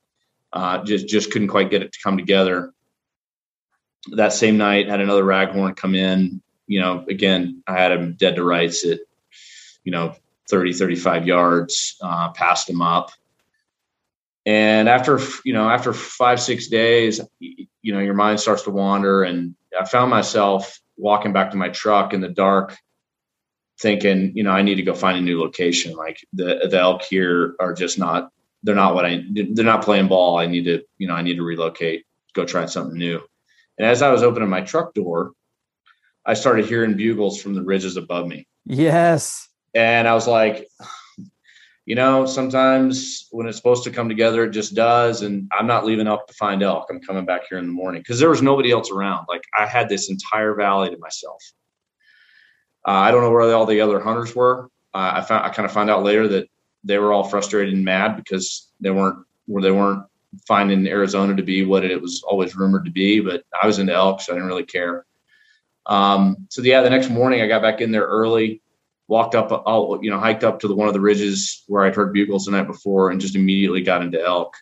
Uh, 0.53 0.83
just 0.83 1.07
just 1.07 1.31
couldn't 1.31 1.47
quite 1.47 1.69
get 1.69 1.81
it 1.81 1.91
to 1.93 1.99
come 2.03 2.17
together. 2.17 2.73
That 4.13 4.33
same 4.33 4.57
night, 4.57 4.89
had 4.89 4.99
another 4.99 5.23
raghorn 5.23 5.75
come 5.75 5.95
in. 5.95 6.41
You 6.67 6.81
know, 6.81 7.05
again, 7.07 7.63
I 7.67 7.73
had 7.73 7.91
him 7.91 8.15
dead 8.17 8.35
to 8.35 8.43
rights 8.43 8.85
at, 8.85 8.99
you 9.83 9.91
know, 9.91 10.15
30, 10.49 10.73
35 10.73 11.27
yards, 11.27 11.97
uh, 12.01 12.31
passed 12.31 12.69
him 12.69 12.81
up. 12.81 13.11
And 14.45 14.89
after, 14.89 15.19
you 15.45 15.53
know, 15.53 15.69
after 15.69 15.93
five, 15.93 16.41
six 16.41 16.67
days, 16.67 17.21
you 17.39 17.93
know, 17.93 17.99
your 17.99 18.13
mind 18.13 18.39
starts 18.39 18.63
to 18.63 18.71
wander. 18.71 19.23
And 19.23 19.55
I 19.79 19.85
found 19.85 20.09
myself 20.09 20.79
walking 20.97 21.33
back 21.33 21.51
to 21.51 21.57
my 21.57 21.69
truck 21.69 22.13
in 22.13 22.21
the 22.21 22.29
dark, 22.29 22.75
thinking, 23.79 24.35
you 24.35 24.43
know, 24.43 24.51
I 24.51 24.61
need 24.61 24.75
to 24.75 24.83
go 24.83 24.93
find 24.93 25.17
a 25.17 25.21
new 25.21 25.39
location. 25.39 25.95
Like 25.95 26.25
the, 26.33 26.67
the 26.69 26.79
elk 26.79 27.03
here 27.03 27.55
are 27.59 27.73
just 27.73 27.99
not, 27.99 28.31
they're 28.63 28.75
not 28.75 28.95
what 28.95 29.05
I, 29.05 29.23
they're 29.31 29.65
not 29.65 29.83
playing 29.83 30.07
ball. 30.07 30.37
I 30.37 30.45
need 30.45 30.65
to, 30.65 30.83
you 30.97 31.07
know, 31.07 31.15
I 31.15 31.21
need 31.21 31.35
to 31.35 31.43
relocate, 31.43 32.05
go 32.33 32.45
try 32.45 32.65
something 32.65 32.97
new. 32.97 33.21
And 33.77 33.87
as 33.87 34.01
I 34.01 34.11
was 34.11 34.23
opening 34.23 34.49
my 34.49 34.61
truck 34.61 34.93
door, 34.93 35.31
I 36.25 36.35
started 36.35 36.65
hearing 36.65 36.95
bugles 36.95 37.41
from 37.41 37.55
the 37.55 37.63
ridges 37.63 37.97
above 37.97 38.27
me. 38.27 38.47
Yes. 38.65 39.49
And 39.73 40.07
I 40.07 40.13
was 40.13 40.27
like, 40.27 40.67
you 41.85 41.95
know, 41.95 42.25
sometimes 42.25 43.27
when 43.31 43.47
it's 43.47 43.57
supposed 43.57 43.83
to 43.85 43.91
come 43.91 44.07
together, 44.07 44.43
it 44.43 44.51
just 44.51 44.75
does. 44.75 45.23
And 45.23 45.49
I'm 45.51 45.65
not 45.65 45.85
leaving 45.85 46.07
elk 46.07 46.27
to 46.27 46.33
find 46.33 46.61
elk. 46.61 46.87
I'm 46.89 47.01
coming 47.01 47.25
back 47.25 47.41
here 47.49 47.57
in 47.57 47.65
the 47.65 47.73
morning 47.73 48.01
because 48.01 48.19
there 48.19 48.29
was 48.29 48.41
nobody 48.41 48.71
else 48.71 48.91
around. 48.91 49.25
Like 49.27 49.43
I 49.57 49.65
had 49.65 49.89
this 49.89 50.09
entire 50.09 50.53
valley 50.53 50.91
to 50.91 50.97
myself. 50.99 51.43
Uh, 52.87 52.91
I 52.91 53.11
don't 53.11 53.21
know 53.21 53.31
where 53.31 53.53
all 53.53 53.65
the 53.65 53.81
other 53.81 53.99
hunters 53.99 54.35
were. 54.35 54.69
Uh, 54.93 55.13
I 55.15 55.21
found 55.21 55.45
I 55.45 55.49
kind 55.49 55.65
of 55.65 55.71
found 55.71 55.89
out 55.89 56.03
later 56.03 56.27
that 56.27 56.47
they 56.83 56.97
were 56.97 57.13
all 57.13 57.23
frustrated 57.23 57.73
and 57.73 57.85
mad 57.85 58.15
because 58.15 58.69
they 58.79 58.91
weren't 58.91 59.25
where 59.45 59.61
they 59.61 59.71
weren't 59.71 60.03
finding 60.47 60.87
Arizona 60.87 61.35
to 61.35 61.43
be 61.43 61.65
what 61.65 61.83
it 61.83 62.01
was 62.01 62.23
always 62.23 62.55
rumored 62.55 62.85
to 62.85 62.91
be. 62.91 63.19
But 63.19 63.43
I 63.61 63.67
was 63.67 63.79
into 63.79 63.93
elk, 63.93 64.21
so 64.21 64.31
I 64.31 64.35
didn't 64.35 64.47
really 64.47 64.65
care. 64.65 65.05
Um, 65.85 66.47
so 66.49 66.61
yeah, 66.61 66.81
the 66.81 66.89
next 66.89 67.09
morning 67.09 67.41
I 67.41 67.47
got 67.47 67.61
back 67.61 67.81
in 67.81 67.91
there 67.91 68.05
early 68.05 68.61
walked 69.11 69.35
up, 69.35 69.51
all, 69.51 69.99
you 70.01 70.09
know, 70.09 70.19
hiked 70.19 70.45
up 70.45 70.61
to 70.61 70.69
the 70.69 70.75
one 70.75 70.87
of 70.87 70.93
the 70.93 71.01
ridges 71.01 71.65
where 71.67 71.83
I'd 71.83 71.95
heard 71.95 72.13
bugles 72.13 72.45
the 72.45 72.51
night 72.51 72.67
before, 72.67 73.11
and 73.11 73.19
just 73.19 73.35
immediately 73.35 73.81
got 73.81 74.01
into 74.01 74.21
elk. 74.21 74.55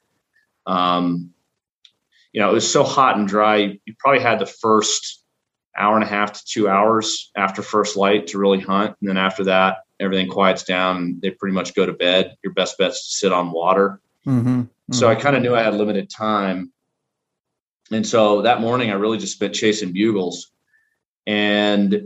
Um, 0.66 1.32
you 2.34 2.42
know, 2.42 2.50
it 2.50 2.54
was 2.54 2.70
so 2.70 2.84
hot 2.84 3.16
and 3.16 3.28
dry. 3.28 3.80
You 3.86 3.96
probably 4.00 4.22
had 4.22 4.40
the 4.40 4.48
first 4.48 5.24
hour 5.78 5.94
and 5.94 6.04
a 6.04 6.08
half 6.08 6.34
to 6.34 6.46
two 6.46 6.68
hours 6.68 7.32
after 7.38 7.62
first 7.62 7.96
light 7.96 8.28
to 8.28 8.40
really 8.40 8.60
hunt, 8.60 8.96
and 9.00 9.08
then 9.08 9.18
after 9.18 9.44
that, 9.46 9.78
everything 10.00 10.30
quiets 10.30 10.64
down. 10.64 11.20
They 11.22 11.32
pretty 11.32 11.54
much 11.54 11.76
go 11.76 11.86
to 11.86 11.94
bed. 11.94 12.38
Your 12.44 12.54
best 12.54 12.78
bet's 12.78 13.08
to 13.08 13.18
sit 13.18 13.34
on 13.34 13.52
water. 13.52 14.00
Mm-hmm. 14.26 14.50
Mm-hmm. 14.50 14.94
So 14.94 15.08
I 15.08 15.16
kind 15.16 15.36
of 15.36 15.42
knew 15.42 15.56
I 15.56 15.64
had 15.64 15.74
limited 15.76 16.10
time, 16.10 16.72
and 17.92 18.06
so 18.06 18.42
that 18.44 18.62
morning 18.62 18.92
I 18.92 18.94
really 18.94 19.18
just 19.18 19.34
spent 19.34 19.54
chasing 19.54 19.94
bugles, 19.94 20.52
and 21.28 22.04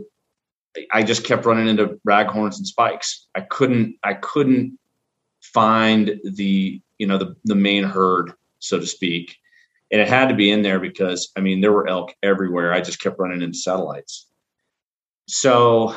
I 0.90 1.02
just 1.02 1.24
kept 1.24 1.46
running 1.46 1.68
into 1.68 2.00
raghorns 2.06 2.56
and 2.56 2.66
spikes. 2.66 3.26
I 3.34 3.42
couldn't 3.42 3.96
I 4.02 4.14
couldn't 4.14 4.78
find 5.40 6.20
the 6.24 6.80
you 6.98 7.06
know 7.06 7.18
the 7.18 7.36
the 7.44 7.54
main 7.54 7.84
herd 7.84 8.32
so 8.58 8.78
to 8.78 8.86
speak, 8.86 9.36
and 9.90 10.00
it 10.00 10.08
had 10.08 10.28
to 10.28 10.34
be 10.34 10.50
in 10.50 10.62
there 10.62 10.80
because 10.80 11.30
I 11.36 11.40
mean 11.40 11.60
there 11.60 11.72
were 11.72 11.88
elk 11.88 12.14
everywhere. 12.22 12.72
I 12.72 12.80
just 12.80 13.00
kept 13.00 13.18
running 13.18 13.42
into 13.42 13.58
satellites. 13.58 14.26
So 15.26 15.94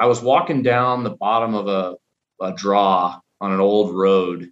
I 0.00 0.06
was 0.06 0.22
walking 0.22 0.62
down 0.62 1.04
the 1.04 1.10
bottom 1.10 1.54
of 1.54 1.68
a, 1.68 1.96
a 2.42 2.52
draw 2.54 3.20
on 3.40 3.52
an 3.52 3.60
old 3.60 3.94
road, 3.94 4.50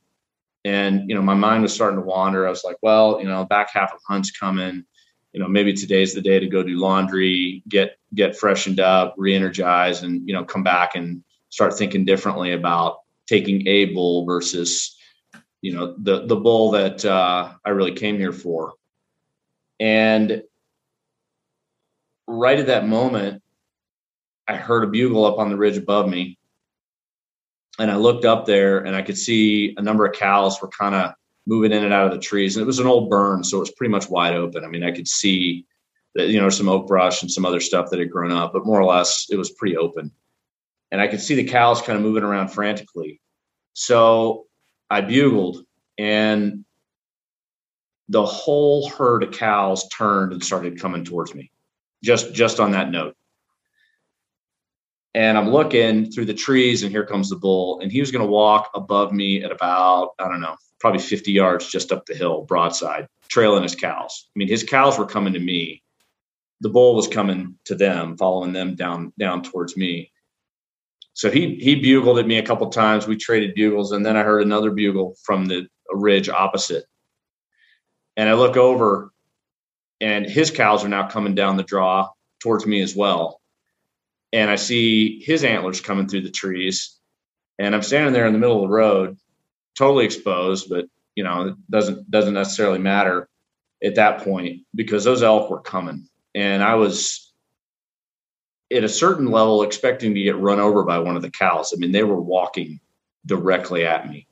and 0.65 1.09
you 1.09 1.15
know 1.15 1.23
my 1.23 1.35
mind 1.35 1.63
was 1.63 1.75
starting 1.75 1.99
to 1.99 2.05
wander. 2.05 2.47
I 2.47 2.51
was 2.51 2.65
like, 2.65 2.77
well, 2.83 3.19
you 3.21 3.27
know, 3.27 3.45
back 3.45 3.71
half 3.73 3.93
of 3.93 4.01
hunt's 4.07 4.31
coming 4.31 4.85
you 5.33 5.41
know 5.41 5.49
maybe 5.49 5.73
today's 5.73 6.15
the 6.15 6.21
day 6.21 6.39
to 6.39 6.47
go 6.47 6.63
do 6.63 6.79
laundry 6.79 7.63
get 7.69 7.99
get 8.15 8.37
freshened 8.37 8.81
up 8.81 9.15
re-energize 9.17 10.03
and 10.03 10.27
you 10.27 10.35
know 10.35 10.45
come 10.45 10.63
back 10.63 10.95
and 10.95 11.23
start 11.51 11.77
thinking 11.77 12.05
differently 12.05 12.53
about 12.53 12.99
taking 13.27 13.67
a 13.69 13.87
bull 13.87 14.25
versus 14.25 14.97
you 15.61 15.73
know 15.73 15.95
the 15.99 16.27
the 16.27 16.37
bull 16.37 16.71
that 16.73 17.05
uh, 17.05 17.53
i 17.65 17.71
really 17.71 17.93
came 17.93 18.19
here 18.19 18.33
for 18.33 18.73
and 19.81 20.43
right 22.27 22.59
at 22.59 22.67
that 22.67 22.87
moment 22.87 23.43
i 24.49 24.57
heard 24.57 24.85
a 24.85 24.89
bugle 24.89 25.25
up 25.25 25.39
on 25.39 25.51
the 25.51 25.57
ridge 25.57 25.77
above 25.77 26.09
me 26.09 26.39
and 27.79 27.91
i 27.91 27.97
looked 27.97 28.25
up 28.25 28.47
there 28.47 28.79
and 28.79 28.97
i 28.97 29.03
could 29.03 29.19
see 29.19 29.75
a 29.77 29.83
number 29.83 30.07
of 30.07 30.15
cows 30.17 30.61
were 30.61 30.69
kind 30.69 30.95
of 30.95 31.13
moving 31.49 31.73
in 31.73 31.83
and 31.83 31.95
out 31.95 32.07
of 32.07 32.13
the 32.13 32.19
trees. 32.19 32.55
And 32.55 32.63
it 32.63 32.67
was 32.67 32.79
an 32.79 32.87
old 32.87 33.09
burn, 33.09 33.43
so 33.43 33.57
it 33.57 33.61
was 33.61 33.71
pretty 33.71 33.91
much 33.91 34.11
wide 34.11 34.35
open. 34.35 34.65
I 34.65 34.69
mean, 34.69 34.85
I 34.85 34.93
could 34.93 35.09
see 35.09 35.65
that, 36.15 36.29
you 36.29 36.39
know, 36.39 36.51
some 36.51 36.69
oak 36.69 36.87
brush 36.87 37.23
and 37.23 37.33
some 37.33 37.47
other 37.47 37.59
stuff 37.59 37.89
that 37.91 37.99
had 37.99 38.11
grown 38.11 38.31
up, 38.31 38.53
but 38.53 38.67
more 38.67 38.79
or 38.79 38.85
less 38.85 39.27
it 39.31 39.37
was 39.37 39.51
pretty 39.51 39.77
open. 39.77 40.13
And 40.93 41.01
I 41.01 41.09
could 41.09 41.23
see 41.23 41.35
the 41.35 41.45
cows 41.45 41.81
kind 41.81 41.97
of 41.97 42.05
moving 42.05 42.23
around 42.23 42.49
frantically. 42.49 43.21
So 43.73 44.47
I 44.91 45.01
bugled 45.01 45.65
and 45.97 46.65
the 48.11 48.25
whole 48.25 48.89
herd 48.91 49.23
of 49.23 49.33
cows 49.33 49.89
turned 49.89 50.33
and 50.33 50.45
started 50.45 50.81
coming 50.81 51.05
towards 51.05 51.35
me 51.35 51.51
just 52.03 52.33
just 52.33 52.59
on 52.61 52.71
that 52.71 52.91
note 52.91 53.15
and 55.15 55.39
i'm 55.39 55.51
looking 55.51 56.11
through 56.11 56.25
the 56.25 56.35
trees 56.35 56.83
and 56.83 56.93
here 56.93 57.05
comes 57.05 57.31
the 57.31 57.37
bull 57.37 57.81
and 57.81 57.91
he 57.91 58.01
was 58.01 58.11
going 58.11 58.25
to 58.25 58.31
walk 58.31 58.71
above 58.75 59.13
me 59.13 59.43
at 59.43 59.53
about 59.53 60.11
i 60.19 60.29
don't 60.29 60.41
know 60.41 60.57
probably 60.81 61.01
50 61.01 61.33
yards 61.33 61.69
just 61.69 61.93
up 61.93 62.07
the 62.07 62.15
hill, 62.15 62.43
broadside, 62.43 63.09
trailing 63.29 63.63
his 63.63 63.75
cows. 63.75 64.29
I 64.29 64.39
mean, 64.39 64.49
his 64.49 64.63
cows 64.63 64.99
were 64.99 65.07
coming 65.07 65.33
to 65.33 65.41
me. 65.41 65.83
The 66.61 66.69
bull 66.69 66.95
was 66.95 67.09
coming 67.09 67.57
to 67.67 67.75
them, 67.75 68.17
following 68.17 68.53
them 68.53 68.75
down 68.75 69.13
down 69.19 69.43
towards 69.43 69.77
me. 69.77 70.11
So 71.13 71.31
he 71.31 71.55
he 71.57 71.77
bugled 71.77 72.19
at 72.19 72.27
me 72.27 72.39
a 72.39 72.45
couple 72.45 72.69
times. 72.71 73.07
We 73.07 73.17
traded 73.17 73.55
bugles, 73.55 73.93
and 73.93 74.05
then 74.05 74.17
I 74.17 74.23
heard 74.23 74.43
another 74.43 74.73
bugle 74.73 75.15
from 75.23 75.47
the 75.47 75.69
ridge 75.91 76.29
opposite. 76.29 76.85
And 78.17 78.29
I 78.29 78.35
look 78.35 78.57
over, 78.57 79.13
and 80.01 80.27
his 80.27 80.51
cows 80.51 80.85
are 80.85 80.89
now 80.89 81.09
coming 81.09 81.37
down 81.37 81.57
the 81.57 81.63
draw 81.63 82.09
towards 82.41 82.67
me 82.67 82.83
as 82.83 82.97
well. 82.97 83.41
And 84.33 84.51
I 84.51 84.57
see 84.57 85.23
his 85.23 85.45
antlers 85.45 85.81
coming 85.81 86.09
through 86.09 86.23
the 86.23 86.31
trees. 86.31 86.97
And 87.59 87.75
I'm 87.75 87.83
standing 87.83 88.13
there 88.13 88.27
in 88.27 88.33
the 88.33 88.39
middle 88.39 88.57
of 88.57 88.63
the 88.63 88.75
road 88.75 89.17
totally 89.77 90.05
exposed, 90.05 90.69
but 90.69 90.87
you 91.15 91.25
know, 91.25 91.49
it 91.49 91.71
doesn't 91.71 92.11
doesn't 92.11 92.35
necessarily 92.35 92.79
matter 92.79 93.29
at 93.83 93.97
that 93.97 94.23
point 94.23 94.63
because 94.75 95.05
those 95.05 95.23
elk 95.23 95.51
were 95.51 95.61
coming. 95.61 96.09
And 96.35 96.63
I 96.63 96.75
was 96.75 97.33
at 98.73 98.85
a 98.85 98.89
certain 98.89 99.31
level 99.31 99.63
expecting 99.63 100.15
to 100.15 100.23
get 100.23 100.37
run 100.37 100.61
over 100.61 100.85
by 100.85 100.99
one 100.99 101.17
of 101.17 101.23
the 101.23 101.31
cows. 101.31 101.73
I 101.75 101.79
mean, 101.79 101.93
they 101.93 102.05
were 102.05 102.21
walking 102.21 102.81
directly 103.25 103.87
at 103.87 104.09
me. 104.09 104.27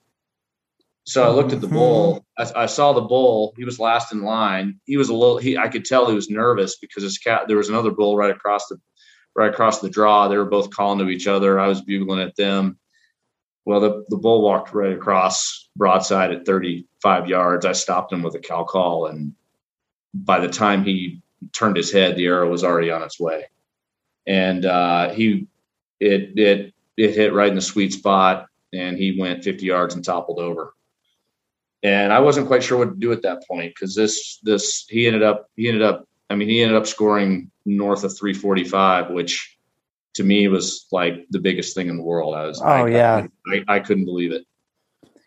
So 1.05 1.23
I 1.23 1.31
looked 1.31 1.53
at 1.53 1.61
the 1.61 1.69
bull. 1.69 2.27
Mm-hmm. 2.39 2.59
I, 2.59 2.65
I, 2.65 2.67
saw 2.67 2.93
the 2.93 3.01
bull. 3.01 3.55
He 3.57 3.65
was 3.65 3.79
last 3.79 4.13
in 4.13 4.23
line. 4.23 4.81
He 4.87 4.97
was 4.97 5.09
a 5.09 5.15
little. 5.15 5.39
He 5.39 5.57
I 5.57 5.69
could 5.69 5.85
tell 5.85 6.09
he 6.09 6.15
was 6.15 6.29
nervous 6.29 6.79
because 6.79 7.05
his 7.05 7.19
cat. 7.19 7.43
There 7.47 7.57
was 7.57 7.69
another 7.69 7.93
bull 7.93 8.17
right 8.17 8.31
across 8.31 8.67
the 8.67 8.81
right 9.37 9.53
across 9.53 9.81
the 9.81 9.91
draw. 9.91 10.29
They 10.29 10.37
were 10.37 10.47
both 10.47 10.71
calling 10.71 10.99
to 10.99 11.11
each 11.11 11.27
other. 11.27 11.61
I 11.61 11.69
was 11.69 11.83
bugling 11.83 12.21
at 12.21 12.37
them. 12.37 12.79
Well, 13.65 13.81
the, 13.81 14.05
the 14.09 14.17
bull 14.17 14.43
walked 14.43 14.73
right 14.73 14.93
across 14.93 15.69
broadside 15.77 16.33
at 16.33 16.47
35 16.47 17.29
yards. 17.29 17.67
I 17.67 17.73
stopped 17.73 18.13
him 18.13 18.23
with 18.23 18.35
a 18.35 18.39
cow 18.39 18.65
call, 18.65 19.07
and 19.07 19.35
by 20.15 20.39
the 20.41 20.49
time 20.49 20.85
he 20.85 21.21
turned 21.53 21.77
his 21.77 21.93
head, 21.93 22.17
the 22.17 22.27
arrow 22.27 22.51
was 22.51 22.65
already 22.65 22.91
on 22.91 23.03
its 23.03 23.21
way. 23.21 23.47
And 24.27 24.65
uh, 24.65 25.11
he, 25.11 25.49
it, 26.01 26.39
it, 26.39 26.75
it 26.97 27.15
hit 27.15 27.35
right 27.35 27.49
in 27.49 27.57
the 27.57 27.61
sweet 27.61 27.93
spot, 27.93 28.47
and 28.73 28.97
he 28.97 29.19
went 29.21 29.45
50 29.45 29.67
yards 29.67 29.95
and 29.95 30.05
toppled 30.05 30.39
over. 30.39 30.73
And 31.83 32.13
I 32.13 32.21
wasn't 32.21 32.47
quite 32.47 32.63
sure 32.63 32.79
what 32.79 32.91
to 32.91 32.97
do 32.97 33.13
at 33.13 33.23
that 33.23 33.47
point 33.47 33.75
because 33.75 33.95
this, 33.95 34.39
this, 34.43 34.87
he 34.89 35.07
ended 35.07 35.23
up, 35.23 35.51
he 35.57 35.69
ended 35.69 35.83
up, 35.83 36.09
I 36.31 36.37
mean, 36.37 36.49
he 36.49 36.63
ended 36.63 36.77
up 36.77 36.87
scoring 36.87 37.51
north 37.67 38.05
of 38.05 38.17
345, 38.17 39.11
which 39.11 39.59
to 40.15 40.25
me 40.25 40.49
was 40.49 40.87
like 40.91 41.27
the 41.31 41.39
biggest 41.39 41.75
thing 41.75 41.89
in 41.89 41.97
the 41.97 42.03
world. 42.03 42.35
I 42.35 42.47
was, 42.47 42.63
oh 42.63 42.65
I, 42.65 42.89
yeah, 42.89 43.27
I, 43.47 43.65
I, 43.69 43.81
couldn't 43.81 44.07
believe 44.07 44.33
it. 44.33 44.47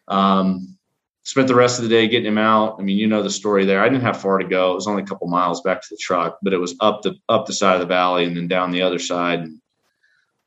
Um, 0.07 0.77
spent 1.23 1.47
the 1.47 1.55
rest 1.55 1.77
of 1.77 1.83
the 1.83 1.89
day 1.89 2.07
getting 2.07 2.25
him 2.25 2.37
out. 2.37 2.77
I 2.79 2.81
mean, 2.81 2.97
you 2.97 3.05
know 3.05 3.21
the 3.21 3.29
story 3.29 3.65
there. 3.65 3.83
I 3.83 3.89
didn't 3.89 4.01
have 4.01 4.19
far 4.19 4.39
to 4.39 4.47
go. 4.47 4.71
It 4.71 4.75
was 4.75 4.87
only 4.87 5.03
a 5.03 5.05
couple 5.05 5.27
miles 5.27 5.61
back 5.61 5.81
to 5.81 5.87
the 5.91 5.99
truck, 6.01 6.39
but 6.41 6.53
it 6.53 6.57
was 6.57 6.75
up 6.79 7.03
the 7.03 7.15
up 7.27 7.45
the 7.45 7.53
side 7.53 7.75
of 7.75 7.81
the 7.81 7.85
valley 7.85 8.25
and 8.25 8.35
then 8.35 8.47
down 8.47 8.71
the 8.71 8.81
other 8.81 8.99
side. 8.99 9.39
And 9.41 9.61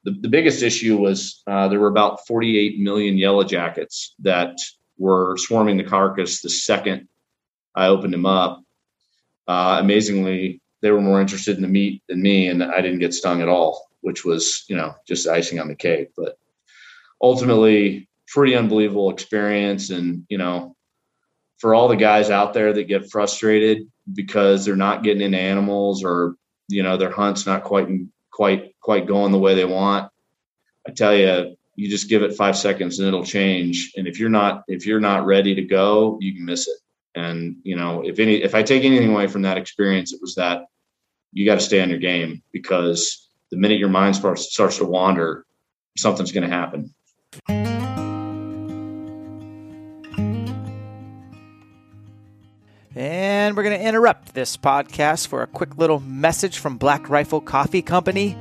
the, 0.05 0.12
the 0.12 0.28
biggest 0.28 0.62
issue 0.62 0.97
was 0.97 1.43
uh, 1.47 1.68
there 1.68 1.78
were 1.78 1.88
about 1.88 2.26
48 2.26 2.80
million 2.80 3.16
yellow 3.16 3.45
jackets 3.45 4.14
that 4.20 4.59
were 4.99 5.36
swarming 5.36 5.76
the 5.76 5.84
carcass 5.84 6.40
the 6.40 6.51
second 6.51 7.09
I 7.74 7.86
opened 7.86 8.14
him 8.14 8.26
up. 8.26 8.62
Uh, 9.47 9.78
amazingly, 9.80 10.62
they 10.83 10.91
were 10.91 11.01
more 11.01 11.20
interested 11.20 11.57
in 11.57 11.62
the 11.62 11.68
meat 11.68 12.03
than 12.09 12.20
me, 12.20 12.49
and 12.49 12.62
I 12.62 12.80
didn't 12.83 12.99
get 12.99 13.14
stung 13.14 13.41
at 13.41 13.49
all 13.49 13.89
which 14.03 14.24
was 14.24 14.64
you 14.68 14.76
know 14.76 14.95
just 15.09 15.26
icing 15.26 15.59
on 15.59 15.68
the 15.68 15.74
cake. 15.74 16.11
But 16.14 16.37
ultimately, 17.22 18.09
pretty 18.28 18.55
unbelievable 18.55 19.11
experience, 19.11 19.89
and 19.91 20.26
you 20.28 20.37
know, 20.37 20.76
for 21.59 21.74
all 21.74 21.89
the 21.89 21.97
guys 21.97 22.28
out 22.28 22.53
there 22.53 22.72
that 22.74 22.85
get 22.85 23.11
frustrated 23.11 23.91
because 24.12 24.64
they're 24.64 24.76
not 24.76 25.03
getting 25.03 25.22
into 25.22 25.39
animals 25.39 26.05
or 26.05 26.35
you 26.68 26.83
know 26.83 26.99
their 26.99 27.11
hunt's 27.11 27.47
not 27.47 27.64
quite 27.64 27.89
quite 28.30 28.74
quite 28.80 29.07
going 29.07 29.30
the 29.30 29.39
way 29.39 29.55
they 29.55 29.64
want 29.64 30.11
i 30.89 30.91
tell 30.91 31.14
you 31.14 31.57
you 31.76 31.89
just 31.89 32.09
give 32.09 32.22
it 32.22 32.35
five 32.35 32.57
seconds 32.57 32.99
and 32.99 33.09
it'll 33.09 33.24
change. 33.24 33.93
And 33.97 34.07
if 34.07 34.18
you're 34.18 34.28
not 34.28 34.64
if 34.68 34.87
you're 34.87 35.01
not 35.01 35.24
ready 35.24 35.55
to 35.55 35.62
go 35.62 36.18
you 36.20 36.35
can 36.35 36.45
miss 36.45 36.66
it. 36.66 36.76
And 37.14 37.57
you 37.62 37.76
know 37.76 38.03
if 38.05 38.18
any 38.18 38.43
if 38.43 38.55
i 38.55 38.62
take 38.62 38.85
anything 38.85 39.12
away 39.12 39.28
from 39.28 39.43
that 39.43 39.59
experience 39.59 40.12
it 40.12 40.20
was 40.20 40.35
that 40.35 40.64
you 41.33 41.47
got 41.47 41.55
to 41.55 41.64
stay 41.64 41.80
on 41.80 41.91
your 41.91 41.99
game 41.99 42.43
because 42.53 43.28
the 43.51 43.57
minute 43.57 43.78
your 43.78 43.89
mind 43.89 44.16
starts 44.16 44.53
starts 44.53 44.78
to 44.78 44.85
wander 44.85 45.45
something's 45.97 46.33
going 46.33 46.49
to 46.49 46.55
happen 46.55 46.93
And 52.95 53.57
we're 53.57 53.62
going 53.62 53.78
to 53.78 53.85
interrupt 53.85 54.35
this 54.35 54.57
podcast 54.57 55.26
for 55.26 55.43
a 55.43 55.47
quick 55.47 55.78
little 55.78 56.01
message 56.01 56.59
from 56.59 56.76
Black 56.76 57.09
Rifle 57.09 57.41
Coffee 57.41 57.80
Company. 57.80 58.37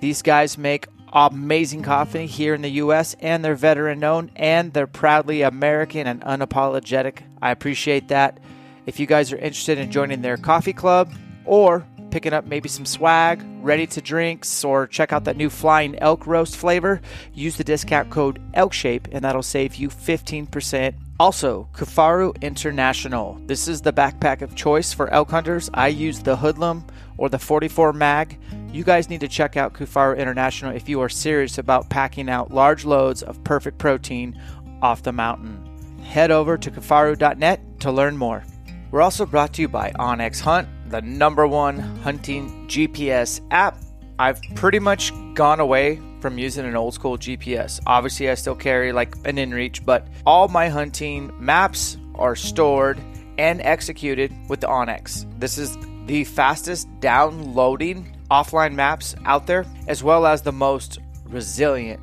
These 0.00 0.22
guys 0.22 0.56
make 0.56 0.86
amazing 1.12 1.82
coffee 1.82 2.26
here 2.26 2.54
in 2.54 2.62
the 2.62 2.70
U.S., 2.70 3.14
and 3.20 3.44
they're 3.44 3.54
veteran 3.54 4.02
owned, 4.02 4.30
and 4.34 4.72
they're 4.72 4.86
proudly 4.86 5.42
American 5.42 6.06
and 6.06 6.22
unapologetic. 6.22 7.18
I 7.42 7.50
appreciate 7.50 8.08
that. 8.08 8.40
If 8.86 8.98
you 8.98 9.06
guys 9.06 9.30
are 9.30 9.36
interested 9.36 9.78
in 9.78 9.90
joining 9.90 10.22
their 10.22 10.38
coffee 10.38 10.72
club 10.72 11.12
or 11.44 11.86
picking 12.12 12.32
up 12.32 12.46
maybe 12.46 12.68
some 12.68 12.86
swag, 12.86 13.42
ready 13.60 13.86
to 13.88 14.00
drinks, 14.00 14.62
or 14.62 14.86
check 14.86 15.12
out 15.12 15.24
that 15.24 15.36
new 15.36 15.50
Flying 15.50 15.98
Elk 15.98 16.26
Roast 16.26 16.56
flavor, 16.56 17.00
use 17.32 17.56
the 17.56 17.64
discount 17.64 18.10
code 18.10 18.40
ELKSHAPE, 18.52 19.08
and 19.10 19.24
that'll 19.24 19.42
save 19.42 19.74
you 19.74 19.88
15% 19.88 20.94
also, 21.22 21.68
Kifaru 21.72 22.40
International. 22.42 23.40
This 23.46 23.68
is 23.68 23.80
the 23.80 23.92
backpack 23.92 24.42
of 24.42 24.56
choice 24.56 24.92
for 24.92 25.08
elk 25.10 25.30
hunters. 25.30 25.70
I 25.72 25.86
use 25.86 26.18
the 26.18 26.36
Hoodlum 26.36 26.84
or 27.16 27.28
the 27.28 27.38
44 27.38 27.92
mag. 27.92 28.40
You 28.72 28.82
guys 28.82 29.08
need 29.08 29.20
to 29.20 29.28
check 29.28 29.56
out 29.56 29.72
Kifaru 29.72 30.18
International 30.18 30.74
if 30.74 30.88
you 30.88 31.00
are 31.00 31.08
serious 31.08 31.58
about 31.58 31.88
packing 31.90 32.28
out 32.28 32.50
large 32.50 32.84
loads 32.84 33.22
of 33.22 33.42
perfect 33.44 33.78
protein 33.78 34.36
off 34.82 35.04
the 35.04 35.12
mountain. 35.12 35.64
Head 36.02 36.32
over 36.32 36.58
to 36.58 36.70
kifaru.net 36.72 37.80
to 37.80 37.92
learn 37.92 38.16
more. 38.16 38.42
We're 38.90 39.02
also 39.02 39.24
brought 39.24 39.52
to 39.54 39.62
you 39.62 39.68
by 39.68 39.92
onX 39.92 40.40
Hunt, 40.40 40.68
the 40.92 41.02
number 41.02 41.46
one 41.46 41.78
hunting 41.78 42.68
GPS 42.68 43.40
app. 43.50 43.78
I've 44.18 44.40
pretty 44.54 44.78
much 44.78 45.12
gone 45.34 45.58
away 45.58 46.00
from 46.20 46.38
using 46.38 46.66
an 46.66 46.76
old 46.76 46.94
school 46.94 47.18
GPS. 47.18 47.80
Obviously, 47.86 48.30
I 48.30 48.34
still 48.34 48.54
carry 48.54 48.92
like 48.92 49.16
an 49.24 49.36
inReach, 49.36 49.84
but 49.84 50.06
all 50.26 50.48
my 50.48 50.68
hunting 50.68 51.32
maps 51.38 51.96
are 52.14 52.36
stored 52.36 53.00
and 53.38 53.60
executed 53.62 54.32
with 54.48 54.60
the 54.60 54.68
onX. 54.68 55.26
This 55.40 55.56
is 55.58 55.76
the 56.06 56.24
fastest 56.24 56.88
downloading 57.00 58.14
offline 58.30 58.74
maps 58.74 59.14
out 59.24 59.46
there, 59.46 59.64
as 59.88 60.04
well 60.04 60.26
as 60.26 60.42
the 60.42 60.52
most 60.52 60.98
resilient, 61.24 62.00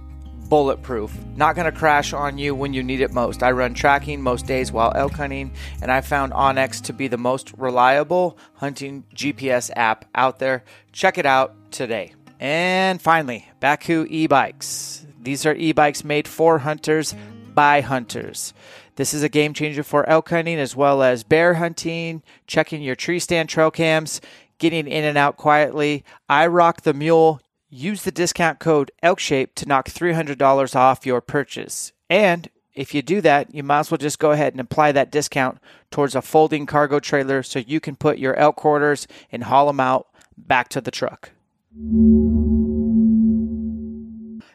bulletproof, 0.49 1.15
not 1.35 1.55
going 1.55 1.71
to 1.71 1.77
crash 1.77 2.11
on 2.11 2.37
you 2.37 2.55
when 2.55 2.73
you 2.73 2.83
need 2.83 3.01
it 3.01 3.13
most. 3.13 3.43
I 3.43 3.51
run 3.51 3.73
tracking 3.73 4.21
most 4.21 4.47
days 4.47 4.71
while 4.71 4.91
elk 4.95 5.13
hunting, 5.13 5.51
and 5.81 5.91
I 5.91 6.01
found 6.01 6.33
onX 6.33 6.81
to 6.85 6.93
be 6.93 7.07
the 7.07 7.17
most 7.17 7.53
reliable 7.57 8.37
hunting 8.55 9.05
GPS 9.15 9.69
app 9.75 10.05
out 10.15 10.39
there. 10.39 10.63
Check 10.91 11.17
it 11.17 11.25
out 11.25 11.55
today. 11.71 12.13
And 12.39 13.01
finally, 13.01 13.47
Bakcou 13.61 14.07
e 14.09 14.27
bikes. 14.27 15.05
These 15.21 15.45
are 15.45 15.55
e 15.55 15.71
bikes 15.71 16.03
made 16.03 16.27
for 16.27 16.59
hunters 16.59 17.13
by 17.53 17.81
hunters. 17.81 18.53
This 18.95 19.13
is 19.13 19.23
a 19.23 19.29
game 19.29 19.53
changer 19.53 19.83
for 19.83 20.07
elk 20.09 20.29
hunting 20.29 20.59
as 20.59 20.75
well 20.75 21.03
as 21.03 21.23
bear 21.23 21.53
hunting, 21.53 22.23
checking 22.47 22.81
your 22.81 22.95
tree 22.95 23.19
stand 23.19 23.49
trail 23.49 23.71
cams, 23.71 24.19
getting 24.57 24.87
in 24.87 25.03
and 25.03 25.17
out 25.17 25.37
quietly. 25.37 26.03
I 26.27 26.47
rock 26.47 26.81
the 26.81 26.93
mule. 26.93 27.41
Use 27.71 28.01
the 28.01 28.11
discount 28.11 28.57
code 28.57 28.91
ELKSHAPE 29.03 29.53
to 29.53 29.67
knock 29.67 29.89
$300 29.89 30.75
off 30.75 31.05
your 31.05 31.21
purchase. 31.21 31.91
And 32.09 32.49
if 32.73 32.95
you 32.95 33.03
do 33.03 33.21
that, 33.21 33.53
you 33.53 33.61
might 33.61 33.81
as 33.81 33.91
well 33.91 33.99
just 33.99 34.17
go 34.17 34.31
ahead 34.31 34.53
and 34.53 34.59
apply 34.59 34.91
that 34.93 35.11
discount 35.11 35.59
towards 35.91 36.15
a 36.15 36.21
folding 36.23 36.65
cargo 36.65 36.99
trailer 36.99 37.43
so 37.43 37.59
you 37.59 37.79
can 37.79 37.95
put 37.95 38.17
your 38.17 38.35
elk 38.37 38.55
quarters 38.55 39.07
and 39.31 39.43
haul 39.43 39.67
them 39.67 39.79
out 39.79 40.07
back 40.35 40.69
to 40.69 40.81
the 40.81 40.89
truck. 40.89 41.29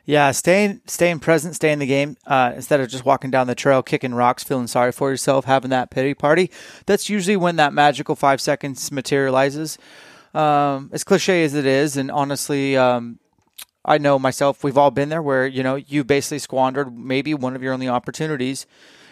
Yeah, 0.06 0.32
staying 0.32 0.80
staying 0.86 1.20
present, 1.20 1.54
stay 1.54 1.70
in 1.70 1.78
the 1.78 1.86
game 1.86 2.16
uh, 2.26 2.52
instead 2.56 2.80
of 2.80 2.88
just 2.88 3.04
walking 3.04 3.30
down 3.30 3.46
the 3.46 3.54
trail, 3.54 3.82
kicking 3.82 4.12
rocks, 4.12 4.42
feeling 4.42 4.66
sorry 4.66 4.90
for 4.90 5.10
yourself, 5.10 5.44
having 5.44 5.70
that 5.70 5.90
pity 5.90 6.14
party. 6.14 6.50
That's 6.86 7.08
usually 7.08 7.36
when 7.36 7.56
that 7.56 7.72
magical 7.72 8.16
five 8.16 8.40
seconds 8.40 8.90
materializes. 8.90 9.78
Um, 10.34 10.90
as 10.92 11.04
cliche 11.04 11.44
as 11.44 11.54
it 11.54 11.64
is, 11.64 11.96
and 11.96 12.10
honestly, 12.10 12.76
um, 12.76 13.20
I 13.84 13.98
know 13.98 14.18
myself. 14.18 14.64
We've 14.64 14.78
all 14.78 14.90
been 14.90 15.08
there, 15.08 15.22
where 15.22 15.46
you 15.46 15.62
know 15.62 15.76
you 15.76 16.02
basically 16.02 16.40
squandered 16.40 16.96
maybe 16.96 17.34
one 17.34 17.54
of 17.54 17.62
your 17.62 17.72
only 17.72 17.88
opportunities, 17.88 18.66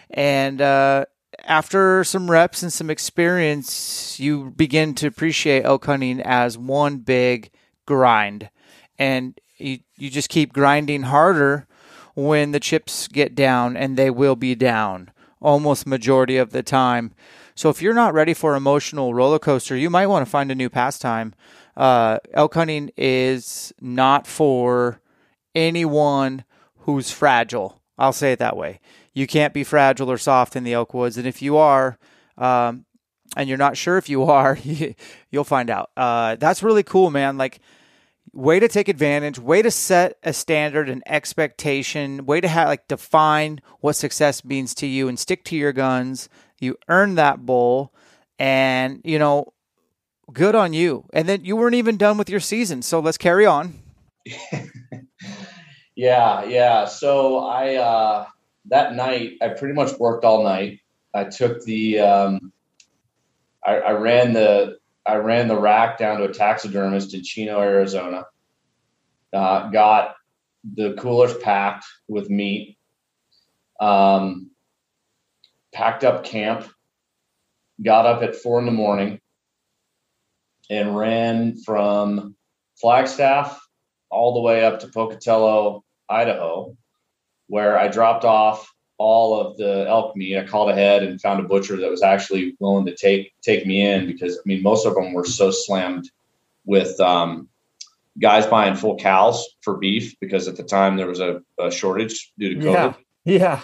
and 0.09 0.61
uh, 0.61 1.05
after 1.45 2.03
some 2.03 2.29
reps 2.29 2.61
and 2.61 2.73
some 2.73 2.89
experience, 2.89 4.19
you 4.19 4.51
begin 4.51 4.95
to 4.95 5.07
appreciate 5.07 5.63
elk 5.65 5.85
hunting 5.85 6.21
as 6.21 6.57
one 6.57 6.97
big 6.97 7.49
grind, 7.85 8.49
and 8.99 9.39
you, 9.57 9.79
you 9.97 10.09
just 10.09 10.29
keep 10.29 10.51
grinding 10.51 11.03
harder 11.03 11.67
when 12.15 12.51
the 12.51 12.59
chips 12.59 13.07
get 13.07 13.33
down, 13.33 13.77
and 13.77 13.95
they 13.95 14.09
will 14.09 14.35
be 14.35 14.55
down 14.55 15.09
almost 15.41 15.85
majority 15.85 16.37
of 16.37 16.51
the 16.51 16.63
time. 16.63 17.13
So 17.55 17.69
if 17.69 17.81
you're 17.81 17.93
not 17.93 18.13
ready 18.13 18.33
for 18.33 18.55
emotional 18.55 19.13
roller 19.13 19.39
coaster, 19.39 19.75
you 19.75 19.89
might 19.89 20.07
want 20.07 20.25
to 20.25 20.29
find 20.29 20.51
a 20.51 20.55
new 20.55 20.69
pastime. 20.69 21.33
Uh, 21.75 22.19
elk 22.33 22.53
hunting 22.53 22.91
is 22.97 23.73
not 23.81 24.27
for 24.27 25.01
anyone 25.55 26.43
who's 26.79 27.11
fragile. 27.11 27.81
I'll 27.97 28.13
say 28.13 28.31
it 28.31 28.39
that 28.39 28.57
way. 28.57 28.79
You 29.13 29.27
can't 29.27 29.53
be 29.53 29.63
fragile 29.63 30.09
or 30.09 30.17
soft 30.17 30.55
in 30.55 30.63
the 30.63 30.73
elk 30.73 30.93
woods, 30.93 31.17
and 31.17 31.27
if 31.27 31.41
you 31.41 31.57
are, 31.57 31.99
um, 32.37 32.85
and 33.37 33.47
you're 33.47 33.57
not 33.57 33.77
sure 33.77 33.97
if 33.97 34.09
you 34.09 34.23
are, 34.23 34.57
you'll 35.31 35.43
find 35.43 35.69
out. 35.69 35.91
Uh, 35.95 36.35
that's 36.35 36.63
really 36.63 36.83
cool, 36.83 37.11
man. 37.11 37.37
Like 37.37 37.59
way 38.33 38.59
to 38.59 38.67
take 38.67 38.87
advantage, 38.87 39.37
way 39.37 39.61
to 39.61 39.69
set 39.69 40.17
a 40.23 40.33
standard 40.33 40.89
and 40.89 41.03
expectation, 41.05 42.25
way 42.25 42.41
to 42.41 42.47
have 42.47 42.67
like 42.67 42.87
define 42.87 43.61
what 43.79 43.93
success 43.93 44.43
means 44.43 44.73
to 44.75 44.87
you 44.87 45.07
and 45.07 45.19
stick 45.19 45.43
to 45.45 45.55
your 45.55 45.71
guns. 45.71 46.29
You 46.63 46.77
earned 46.87 47.17
that 47.17 47.45
bowl, 47.45 47.93
and 48.39 49.01
you 49.03 49.19
know, 49.19 49.53
good 50.31 50.55
on 50.55 50.73
you. 50.73 51.05
And 51.13 51.27
then 51.27 51.43
you 51.45 51.55
weren't 51.55 51.75
even 51.75 51.97
done 51.97 52.17
with 52.17 52.29
your 52.29 52.39
season. 52.39 52.81
So 52.81 52.99
let's 52.99 53.17
carry 53.17 53.45
on. 53.45 53.79
yeah, 55.95 56.43
yeah. 56.45 56.85
So 56.85 57.39
I 57.39 57.75
uh 57.75 58.25
that 58.67 58.95
night 58.95 59.33
I 59.41 59.49
pretty 59.49 59.73
much 59.73 59.97
worked 59.99 60.23
all 60.25 60.43
night. 60.43 60.79
I 61.13 61.25
took 61.25 61.63
the 61.63 61.99
um 61.99 62.53
I, 63.65 63.75
I 63.77 63.91
ran 63.91 64.33
the 64.33 64.77
I 65.05 65.15
ran 65.15 65.47
the 65.47 65.59
rack 65.59 65.97
down 65.97 66.19
to 66.19 66.25
a 66.25 66.33
taxidermist 66.33 67.13
in 67.13 67.23
Chino, 67.23 67.59
Arizona. 67.59 68.25
Uh, 69.33 69.69
got 69.69 70.15
the 70.75 70.93
coolers 70.93 71.35
packed 71.39 71.85
with 72.07 72.29
meat. 72.29 72.77
Um, 73.79 74.51
packed 75.73 76.03
up 76.03 76.23
camp. 76.23 76.69
Got 77.81 78.05
up 78.05 78.21
at 78.21 78.35
four 78.35 78.59
in 78.59 78.65
the 78.65 78.71
morning 78.71 79.19
and 80.69 80.95
ran 80.95 81.57
from 81.57 82.35
Flagstaff 82.79 83.59
all 84.09 84.35
the 84.35 84.41
way 84.41 84.63
up 84.63 84.79
to 84.79 84.87
Pocatello, 84.87 85.83
Idaho, 86.07 86.77
where 87.47 87.77
I 87.77 87.87
dropped 87.87 88.25
off 88.25 88.71
all 88.97 89.39
of 89.39 89.57
the 89.57 89.87
elk 89.87 90.15
meat. 90.15 90.37
I 90.37 90.45
called 90.45 90.69
ahead 90.69 91.03
and 91.03 91.19
found 91.19 91.43
a 91.43 91.47
butcher 91.47 91.77
that 91.77 91.89
was 91.89 92.03
actually 92.03 92.55
willing 92.59 92.85
to 92.85 92.95
take 92.95 93.33
take 93.41 93.65
me 93.65 93.81
in 93.81 94.05
because 94.05 94.37
I 94.37 94.41
mean 94.45 94.61
most 94.61 94.85
of 94.85 94.93
them 94.93 95.13
were 95.13 95.25
so 95.25 95.51
slammed 95.51 96.09
with 96.65 96.99
um, 96.99 97.49
guys 98.19 98.45
buying 98.45 98.75
full 98.75 98.97
cows 98.97 99.45
for 99.61 99.77
beef 99.77 100.15
because 100.19 100.47
at 100.47 100.55
the 100.55 100.63
time 100.63 100.95
there 100.95 101.07
was 101.07 101.19
a, 101.19 101.41
a 101.59 101.71
shortage 101.71 102.31
due 102.37 102.55
to 102.55 102.59
COVID. 102.59 102.95
Yeah. 103.25 103.37
yeah. 103.37 103.61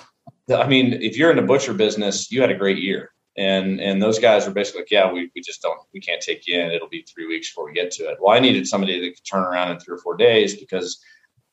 I 0.51 0.67
mean, 0.67 0.93
if 0.93 1.17
you're 1.17 1.29
in 1.29 1.37
the 1.37 1.43
butcher 1.43 1.73
business, 1.73 2.31
you 2.31 2.41
had 2.41 2.51
a 2.51 2.55
great 2.55 2.79
year. 2.79 3.11
And 3.37 3.79
and 3.79 4.01
those 4.01 4.19
guys 4.19 4.45
were 4.45 4.53
basically 4.53 4.81
like, 4.81 4.91
yeah, 4.91 5.11
we, 5.11 5.31
we 5.33 5.41
just 5.41 5.61
don't 5.61 5.79
we 5.93 6.01
can't 6.01 6.21
take 6.21 6.45
you 6.45 6.59
in. 6.59 6.71
It'll 6.71 6.89
be 6.89 7.03
three 7.03 7.27
weeks 7.27 7.49
before 7.49 7.65
we 7.65 7.73
get 7.73 7.91
to 7.91 8.03
it. 8.09 8.17
Well, 8.19 8.35
I 8.35 8.39
needed 8.39 8.67
somebody 8.67 8.99
that 8.99 9.15
could 9.15 9.25
turn 9.25 9.43
around 9.43 9.71
in 9.71 9.79
three 9.79 9.95
or 9.95 9.99
four 9.99 10.17
days 10.17 10.59
because 10.59 11.01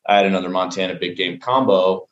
I 0.07 0.17
had 0.17 0.27
another 0.27 0.49
Montana 0.49 0.95
big 0.95 1.17
game 1.17 1.39
combo 1.39 2.09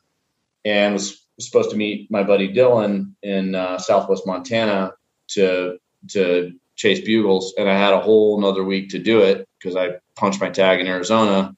and 0.63 0.93
was 0.93 1.25
supposed 1.39 1.71
to 1.71 1.75
meet 1.75 2.09
my 2.09 2.23
buddy 2.23 2.53
Dylan 2.53 3.13
in 3.21 3.55
uh, 3.55 3.77
Southwest 3.77 4.25
Montana 4.25 4.93
to 5.29 5.77
to 6.11 6.53
chase 6.75 7.01
bugles, 7.01 7.53
and 7.57 7.69
I 7.69 7.77
had 7.77 7.93
a 7.93 7.99
whole 7.99 8.37
another 8.37 8.63
week 8.63 8.89
to 8.89 8.99
do 8.99 9.21
it 9.21 9.47
because 9.57 9.75
I 9.75 9.95
punched 10.15 10.41
my 10.41 10.49
tag 10.49 10.79
in 10.79 10.87
Arizona, 10.87 11.55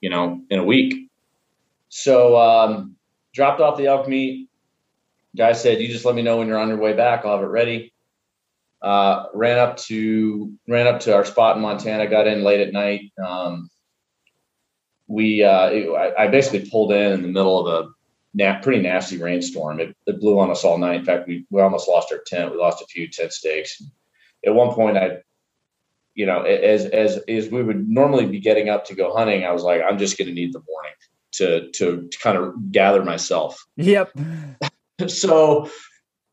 you 0.00 0.10
know, 0.10 0.40
in 0.50 0.58
a 0.58 0.64
week. 0.64 1.10
So 1.88 2.36
um, 2.38 2.96
dropped 3.38 3.60
off 3.60 3.78
the 3.78 3.86
elk 3.86 4.08
meat, 4.08 4.48
guy 5.36 5.52
said, 5.52 5.80
"You 5.80 5.86
just 5.86 6.04
let 6.04 6.16
me 6.16 6.22
know 6.22 6.38
when 6.38 6.48
you're 6.48 6.58
on 6.58 6.68
your 6.68 6.76
way 6.76 6.92
back. 6.92 7.24
I'll 7.24 7.36
have 7.36 7.44
it 7.44 7.46
ready." 7.46 7.94
Uh, 8.82 9.26
ran 9.32 9.58
up 9.58 9.76
to 9.76 10.52
ran 10.68 10.88
up 10.88 11.00
to 11.00 11.14
our 11.14 11.24
spot 11.24 11.56
in 11.56 11.62
Montana. 11.62 12.08
Got 12.08 12.26
in 12.26 12.42
late 12.42 12.60
at 12.60 12.72
night. 12.72 13.12
Um, 13.24 13.70
we 15.06 15.44
uh, 15.44 15.68
it, 15.68 16.14
I, 16.18 16.26
basically 16.26 16.68
pulled 16.68 16.92
in 16.92 17.12
in 17.12 17.22
the 17.22 17.28
middle 17.28 17.64
of 17.64 17.66
a 17.86 17.88
na- 18.34 18.60
pretty 18.60 18.82
nasty 18.82 19.18
rainstorm. 19.18 19.78
It, 19.78 19.96
it, 20.06 20.20
blew 20.20 20.38
on 20.40 20.50
us 20.50 20.64
all 20.64 20.76
night. 20.76 21.00
In 21.00 21.04
fact, 21.04 21.28
we, 21.28 21.46
we 21.50 21.62
almost 21.62 21.88
lost 21.88 22.12
our 22.12 22.20
tent. 22.26 22.50
We 22.50 22.58
lost 22.58 22.82
a 22.82 22.86
few 22.86 23.08
tent 23.08 23.32
stakes. 23.32 23.80
At 24.44 24.54
one 24.54 24.74
point, 24.74 24.98
I, 24.98 25.18
you 26.14 26.26
know, 26.26 26.42
as 26.42 26.86
as 26.86 27.18
as 27.28 27.48
we 27.50 27.62
would 27.62 27.88
normally 27.88 28.26
be 28.26 28.40
getting 28.40 28.68
up 28.68 28.84
to 28.86 28.96
go 28.96 29.14
hunting, 29.14 29.44
I 29.44 29.52
was 29.52 29.62
like, 29.62 29.80
I'm 29.88 29.98
just 29.98 30.18
going 30.18 30.28
to 30.28 30.34
need 30.34 30.52
the 30.52 30.62
morning 30.68 30.92
to 31.38 31.70
to, 31.72 32.08
to 32.08 32.18
kind 32.18 32.36
of 32.36 32.70
gather 32.70 33.04
myself. 33.04 33.64
Yep. 33.76 34.12
so 35.08 35.70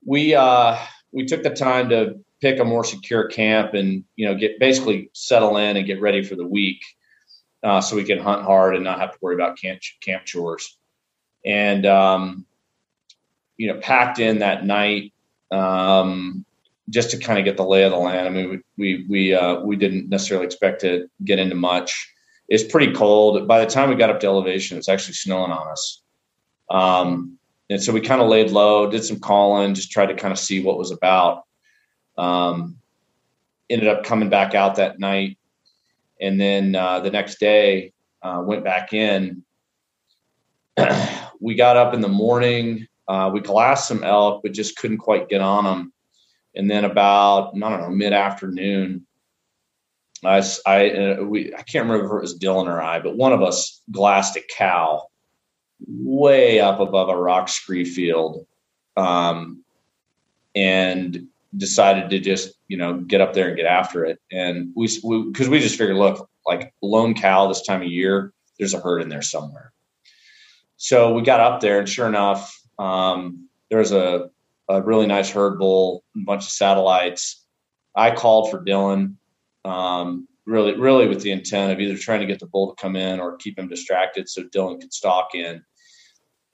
we 0.06 0.36
uh 0.36 0.78
we 1.12 1.26
took 1.26 1.44
the 1.44 1.50
time 1.50 1.90
to 1.90 2.20
pick 2.42 2.60
a 2.60 2.66
more 2.66 2.84
secure 2.84 3.28
camp 3.28 3.74
and 3.74 4.04
you 4.16 4.28
know 4.28 4.36
get 4.36 4.60
basically 4.60 5.10
settle 5.14 5.58
in 5.58 5.78
and 5.78 5.88
get 5.88 6.02
ready 6.02 6.24
for 6.24 6.36
the 6.36 6.46
week 6.46 6.82
uh, 7.64 7.82
so 7.82 7.96
we 7.96 8.04
can 8.04 8.20
hunt 8.20 8.44
hard 8.44 8.76
and 8.76 8.84
not 8.84 9.00
have 9.00 9.12
to 9.12 9.18
worry 9.22 9.36
about 9.36 9.58
camp 9.58 9.80
camp 10.02 10.26
chores 10.26 10.78
and 11.46 11.86
um, 11.86 12.46
you 13.58 13.72
know 13.72 13.80
packed 13.80 14.20
in 14.20 14.40
that 14.40 14.66
night 14.66 15.14
um, 15.52 16.46
just 16.90 17.12
to 17.12 17.18
kind 17.18 17.40
of 17.40 17.46
get 17.46 17.58
the 17.58 17.66
lay 17.66 17.84
of 17.84 17.92
the 17.92 17.98
land. 17.98 18.28
I 18.28 18.30
mean, 18.30 18.50
we 18.50 18.62
we 18.78 19.06
we, 19.10 19.34
uh, 19.34 19.62
we 19.62 19.76
didn't 19.76 20.10
necessarily 20.10 20.46
expect 20.46 20.82
to 20.82 21.08
get 21.24 21.40
into 21.40 21.56
much. 21.56 22.12
It's 22.48 22.64
pretty 22.64 22.94
cold. 22.94 23.48
By 23.48 23.60
the 23.60 23.70
time 23.70 23.90
we 23.90 23.96
got 23.96 24.10
up 24.10 24.20
to 24.20 24.28
elevation, 24.28 24.78
it's 24.78 24.90
actually 24.90 25.16
snowing 25.16 25.52
on 25.52 25.68
us. 25.68 26.02
Um, 26.70 27.38
and 27.70 27.82
so 27.82 27.92
we 27.92 28.02
kind 28.02 28.22
of 28.22 28.30
laid 28.30 28.52
low, 28.52 28.90
did 28.90 29.04
some 29.04 29.20
calling, 29.20 29.74
just 29.74 29.92
tried 29.92 30.08
to 30.08 30.16
kind 30.16 30.32
of 30.32 30.38
see 30.38 30.64
what 30.64 30.78
was 30.78 30.92
about. 30.92 31.44
Um, 32.18 32.78
ended 33.70 33.88
up 33.88 34.04
coming 34.04 34.30
back 34.30 34.54
out 34.54 34.76
that 34.76 35.00
night, 35.00 35.38
and 36.22 36.40
then 36.40 36.76
uh, 36.76 37.00
the 37.00 37.10
next 37.10 37.40
day 37.40 37.94
uh, 38.22 38.42
went 38.46 38.64
back 38.64 38.94
in. 38.94 39.44
we 41.40 41.56
got 41.56 41.78
up 41.78 41.94
in 41.94 42.02
the 42.02 42.08
morning. 42.08 42.88
Uh, 43.08 43.32
we 43.34 43.40
glassed 43.40 43.88
some 43.88 44.04
elk, 44.04 44.42
but 44.44 44.52
just 44.52 44.78
couldn't 44.78 44.98
quite 44.98 45.30
get 45.30 45.42
on 45.42 45.64
them. 45.64 45.94
And 46.56 46.70
then 46.70 46.86
about 46.86 47.54
I 47.56 47.60
don't 47.60 47.82
know 47.82 47.90
mid 47.90 48.14
afternoon, 48.14 49.05
I 50.28 50.44
I 50.66 50.90
uh, 50.92 51.24
we 51.24 51.54
I 51.54 51.62
can't 51.62 51.88
remember 51.88 52.06
if 52.06 52.12
it 52.12 52.22
was 52.22 52.40
Dylan 52.40 52.68
or 52.68 52.82
I, 52.82 53.00
but 53.00 53.18
one 53.18 53.34
of 53.34 53.42
us 53.42 53.82
glassed 53.92 54.36
a 54.36 54.44
cow 54.58 55.08
way 55.88 56.60
up 56.60 56.80
above 56.80 57.10
a 57.10 57.18
rock 57.18 57.50
scree 57.50 57.86
field, 57.86 58.46
um, 58.98 59.64
and 60.56 61.28
decided 61.56 62.10
to 62.10 62.20
just 62.20 62.54
you 62.68 62.78
know 62.78 63.00
get 63.00 63.22
up 63.22 63.34
there 63.34 63.48
and 63.48 63.58
get 63.58 63.66
after 63.66 64.06
it. 64.06 64.20
And 64.32 64.72
we 64.76 64.88
because 64.88 65.50
we, 65.50 65.58
we 65.58 65.60
just 65.60 65.78
figured, 65.78 65.98
look, 65.98 66.30
like 66.46 66.74
lone 66.82 67.14
cow 67.14 67.48
this 67.48 67.64
time 67.64 67.82
of 67.82 67.88
year, 67.88 68.34
there's 68.58 68.74
a 68.74 68.80
herd 68.80 69.02
in 69.02 69.10
there 69.10 69.22
somewhere. 69.22 69.72
So 70.78 71.14
we 71.14 71.22
got 71.22 71.40
up 71.40 71.62
there, 71.62 71.80
and 71.80 71.90
sure 71.90 72.08
enough, 72.08 72.56
um, 72.78 73.48
there 73.70 73.80
was 73.80 73.92
a, 73.92 74.30
a 74.70 74.82
really 74.82 75.08
nice 75.08 75.30
herd 75.30 75.58
bull, 75.58 76.04
a 76.16 76.20
bunch 76.26 76.44
of 76.44 76.52
satellites. 76.52 77.44
I 77.96 78.12
called 78.12 78.52
for 78.52 78.64
Dylan, 78.64 79.16
um, 79.66 80.28
really, 80.46 80.80
really 80.80 81.08
with 81.08 81.22
the 81.22 81.32
intent 81.32 81.72
of 81.72 81.80
either 81.80 81.98
trying 81.98 82.20
to 82.20 82.26
get 82.26 82.40
the 82.40 82.46
bull 82.46 82.74
to 82.74 82.82
come 82.82 82.96
in 82.96 83.20
or 83.20 83.38
keep 83.38 83.58
him 83.58 83.68
distracted 83.68 84.30
so 84.30 84.44
Dylan 84.44 84.80
could 84.80 84.94
stalk 84.94 85.34
in. 85.34 85.64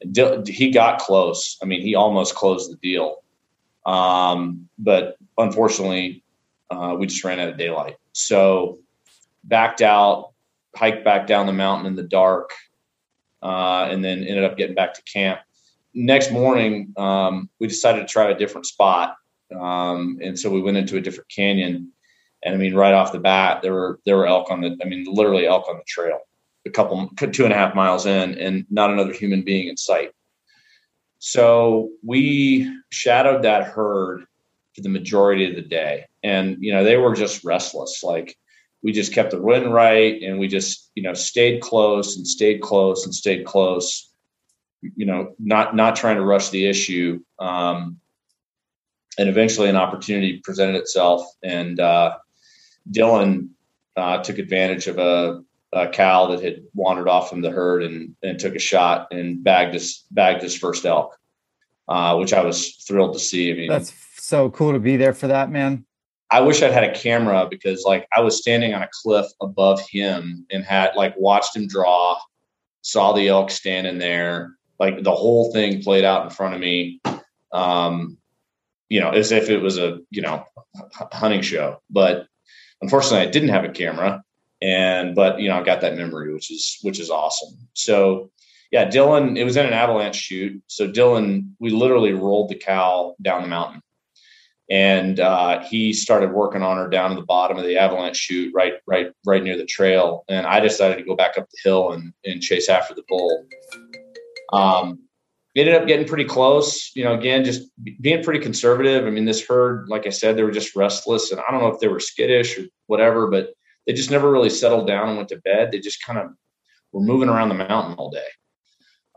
And 0.01 0.47
he 0.47 0.71
got 0.71 0.99
close. 0.99 1.57
I 1.61 1.65
mean, 1.65 1.81
he 1.81 1.95
almost 1.95 2.33
closed 2.33 2.71
the 2.71 2.77
deal, 2.77 3.17
um, 3.85 4.67
but 4.79 5.17
unfortunately, 5.37 6.23
uh, 6.71 6.95
we 6.97 7.05
just 7.05 7.23
ran 7.23 7.39
out 7.39 7.49
of 7.49 7.57
daylight. 7.57 7.97
So 8.13 8.79
backed 9.43 9.81
out, 9.81 10.31
hiked 10.75 11.03
back 11.03 11.27
down 11.27 11.45
the 11.45 11.53
mountain 11.53 11.85
in 11.85 11.95
the 11.95 12.03
dark 12.03 12.51
uh, 13.43 13.87
and 13.91 14.03
then 14.03 14.23
ended 14.23 14.43
up 14.43 14.57
getting 14.57 14.75
back 14.75 14.93
to 14.93 15.03
camp. 15.03 15.39
Next 15.93 16.31
morning, 16.31 16.93
um, 16.97 17.49
we 17.59 17.67
decided 17.67 18.07
to 18.07 18.07
try 18.07 18.29
a 18.29 18.37
different 18.37 18.65
spot, 18.65 19.17
um, 19.53 20.19
and 20.23 20.39
so 20.39 20.49
we 20.49 20.61
went 20.61 20.77
into 20.77 20.95
a 20.95 21.01
different 21.01 21.29
canyon. 21.29 21.91
And 22.43 22.55
I 22.55 22.57
mean, 22.57 22.73
right 22.73 22.93
off 22.93 23.11
the 23.11 23.19
bat, 23.19 23.61
there 23.61 23.73
were 23.73 23.99
there 24.05 24.17
were 24.17 24.27
elk 24.27 24.49
on 24.49 24.61
the, 24.61 24.77
I 24.83 24.87
mean, 24.87 25.05
literally 25.07 25.45
elk 25.45 25.67
on 25.69 25.77
the 25.77 25.83
trail, 25.87 26.19
a 26.65 26.69
couple 26.69 27.09
two 27.17 27.43
and 27.43 27.53
a 27.53 27.57
half 27.57 27.75
miles 27.75 28.05
in, 28.05 28.37
and 28.37 28.65
not 28.69 28.89
another 28.89 29.13
human 29.13 29.43
being 29.43 29.67
in 29.67 29.77
sight. 29.77 30.11
So 31.19 31.91
we 32.03 32.71
shadowed 32.89 33.43
that 33.43 33.65
herd 33.65 34.25
for 34.73 34.81
the 34.81 34.89
majority 34.89 35.47
of 35.49 35.55
the 35.55 35.61
day, 35.61 36.05
and 36.23 36.57
you 36.59 36.73
know 36.73 36.83
they 36.83 36.97
were 36.97 37.13
just 37.13 37.43
restless, 37.43 38.03
like 38.03 38.37
we 38.83 38.91
just 38.91 39.13
kept 39.13 39.31
the 39.31 39.41
wind 39.41 39.71
right 39.71 40.21
and 40.23 40.39
we 40.39 40.47
just 40.47 40.89
you 40.95 41.03
know 41.03 41.13
stayed 41.13 41.61
close 41.61 42.17
and 42.17 42.27
stayed 42.27 42.61
close 42.61 43.05
and 43.05 43.13
stayed 43.13 43.45
close 43.45 44.09
you 44.95 45.05
know 45.05 45.35
not 45.39 45.75
not 45.75 45.95
trying 45.95 46.15
to 46.15 46.23
rush 46.23 46.49
the 46.49 46.65
issue. 46.65 47.19
Um, 47.39 47.99
and 49.17 49.29
eventually 49.29 49.69
an 49.69 49.75
opportunity 49.75 50.39
presented 50.43 50.75
itself 50.75 51.25
and 51.43 51.79
uh, 51.79 52.17
dylan 52.89 53.49
uh, 53.97 54.21
took 54.23 54.37
advantage 54.37 54.87
of 54.87 54.97
a, 54.97 55.41
a, 55.73 55.89
cow 55.89 56.27
that 56.27 56.41
had 56.41 56.63
wandered 56.73 57.09
off 57.09 57.29
from 57.29 57.41
the 57.41 57.51
herd 57.51 57.83
and, 57.83 58.15
and 58.23 58.39
took 58.39 58.55
a 58.55 58.59
shot 58.59 59.07
and 59.11 59.43
bagged 59.43 59.73
his 59.73 60.05
bagged 60.11 60.41
his 60.41 60.57
first 60.57 60.85
elk 60.85 61.17
uh, 61.87 62.15
which 62.15 62.33
i 62.33 62.43
was 62.43 62.75
thrilled 62.87 63.13
to 63.13 63.19
see 63.19 63.51
i 63.51 63.55
mean 63.55 63.69
that's 63.69 63.93
so 64.15 64.49
cool 64.49 64.71
to 64.71 64.79
be 64.79 64.97
there 64.97 65.13
for 65.13 65.27
that 65.27 65.51
man 65.51 65.85
I 66.31 66.39
wish 66.39 66.61
I'd 66.63 66.71
had 66.71 66.85
a 66.85 66.93
camera 66.93 67.45
because 67.49 67.83
like 67.83 68.07
I 68.15 68.21
was 68.21 68.37
standing 68.37 68.73
on 68.73 68.81
a 68.81 68.89
cliff 69.03 69.25
above 69.41 69.81
him 69.81 70.45
and 70.49 70.63
had 70.63 70.95
like 70.95 71.13
watched 71.17 71.57
him 71.57 71.67
draw, 71.67 72.17
saw 72.81 73.11
the 73.11 73.27
elk 73.27 73.51
standing 73.51 73.97
there, 73.97 74.55
like 74.79 75.03
the 75.03 75.13
whole 75.13 75.51
thing 75.51 75.83
played 75.83 76.05
out 76.05 76.23
in 76.23 76.29
front 76.29 76.55
of 76.55 76.61
me. 76.61 77.01
Um, 77.51 78.17
you 78.87 79.01
know, 79.01 79.09
as 79.09 79.31
if 79.31 79.49
it 79.49 79.57
was 79.57 79.77
a, 79.77 79.99
you 80.09 80.21
know, 80.21 80.45
hunting 81.11 81.41
show. 81.41 81.81
But 81.89 82.27
unfortunately 82.81 83.27
I 83.27 83.31
didn't 83.31 83.49
have 83.49 83.63
a 83.63 83.69
camera 83.69 84.23
and 84.61 85.15
but 85.15 85.39
you 85.39 85.49
know, 85.49 85.59
I 85.59 85.63
got 85.63 85.81
that 85.81 85.95
memory, 85.95 86.33
which 86.33 86.51
is 86.51 86.77
which 86.81 86.99
is 86.99 87.09
awesome. 87.09 87.57
So 87.73 88.31
yeah, 88.71 88.89
Dylan, 88.89 89.37
it 89.37 89.43
was 89.43 89.57
in 89.57 89.65
an 89.65 89.73
avalanche 89.73 90.15
chute. 90.15 90.61
So 90.67 90.87
Dylan, 90.87 91.51
we 91.59 91.71
literally 91.71 92.13
rolled 92.13 92.49
the 92.49 92.55
cow 92.55 93.15
down 93.21 93.41
the 93.41 93.47
mountain 93.47 93.81
and 94.69 95.19
uh, 95.19 95.61
he 95.63 95.91
started 95.91 96.31
working 96.31 96.63
on 96.63 96.77
her 96.77 96.87
down 96.87 97.09
to 97.09 97.15
the 97.17 97.25
bottom 97.25 97.57
of 97.57 97.65
the 97.65 97.77
avalanche 97.77 98.15
chute, 98.15 98.53
right, 98.55 98.75
right, 98.87 99.11
right 99.25 99.43
near 99.43 99.57
the 99.57 99.65
trail. 99.65 100.23
And 100.29 100.47
I 100.47 100.61
decided 100.61 100.97
to 100.97 101.03
go 101.03 101.13
back 101.13 101.37
up 101.37 101.49
the 101.49 101.57
hill 101.61 101.91
and, 101.91 102.13
and 102.23 102.41
chase 102.41 102.69
after 102.69 102.93
the 102.93 103.03
bull. 103.09 103.45
Um, 104.53 104.99
ended 105.55 105.75
up 105.75 105.87
getting 105.87 106.07
pretty 106.07 106.25
close. 106.25 106.91
You 106.95 107.03
know, 107.03 107.13
again, 107.13 107.43
just 107.43 107.69
being 107.99 108.23
pretty 108.23 108.39
conservative. 108.39 109.05
I 109.05 109.09
mean, 109.09 109.25
this 109.25 109.45
herd, 109.45 109.89
like 109.89 110.07
I 110.07 110.09
said, 110.09 110.35
they 110.35 110.43
were 110.43 110.51
just 110.51 110.75
restless, 110.75 111.31
and 111.31 111.41
I 111.41 111.51
don't 111.51 111.61
know 111.61 111.67
if 111.67 111.79
they 111.79 111.87
were 111.87 111.99
skittish 111.99 112.57
or 112.57 112.65
whatever, 112.87 113.27
but 113.27 113.53
they 113.85 113.93
just 113.93 114.11
never 114.11 114.31
really 114.31 114.49
settled 114.49 114.87
down 114.87 115.09
and 115.09 115.17
went 115.17 115.29
to 115.29 115.37
bed. 115.37 115.71
They 115.71 115.79
just 115.79 116.03
kind 116.05 116.19
of 116.19 116.29
were 116.91 117.01
moving 117.01 117.29
around 117.29 117.49
the 117.49 117.55
mountain 117.55 117.95
all 117.95 118.09
day. 118.09 118.27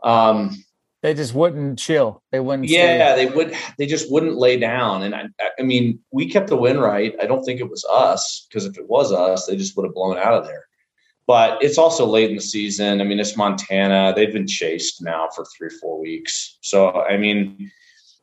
Um, 0.03 0.55
they 1.01 1.13
just 1.13 1.35
wouldn't 1.35 1.77
chill. 1.77 2.23
They 2.31 2.39
wouldn't. 2.39 2.67
Yeah, 2.67 3.13
stay. 3.13 3.25
they 3.25 3.35
would. 3.35 3.55
They 3.77 3.85
just 3.85 4.11
wouldn't 4.11 4.37
lay 4.37 4.57
down. 4.57 5.03
And 5.03 5.13
I, 5.13 5.27
I 5.59 5.61
mean, 5.61 5.99
we 6.11 6.29
kept 6.29 6.47
the 6.47 6.57
wind 6.57 6.81
right. 6.81 7.15
I 7.21 7.27
don't 7.27 7.43
think 7.43 7.59
it 7.59 7.69
was 7.69 7.85
us 7.85 8.47
because 8.49 8.65
if 8.65 8.77
it 8.77 8.89
was 8.89 9.11
us, 9.11 9.45
they 9.45 9.55
just 9.55 9.77
would 9.77 9.85
have 9.85 9.93
blown 9.93 10.17
out 10.17 10.33
of 10.33 10.45
there. 10.45 10.65
But 11.27 11.63
it's 11.63 11.77
also 11.77 12.05
late 12.05 12.29
in 12.29 12.35
the 12.35 12.41
season. 12.41 13.01
I 13.01 13.03
mean, 13.03 13.19
it's 13.19 13.35
Montana. 13.35 14.13
They've 14.15 14.31
been 14.31 14.47
chased 14.47 15.01
now 15.01 15.29
for 15.35 15.45
three, 15.57 15.69
four 15.81 15.99
weeks. 15.99 16.57
So 16.61 16.91
I 16.91 17.17
mean, 17.17 17.71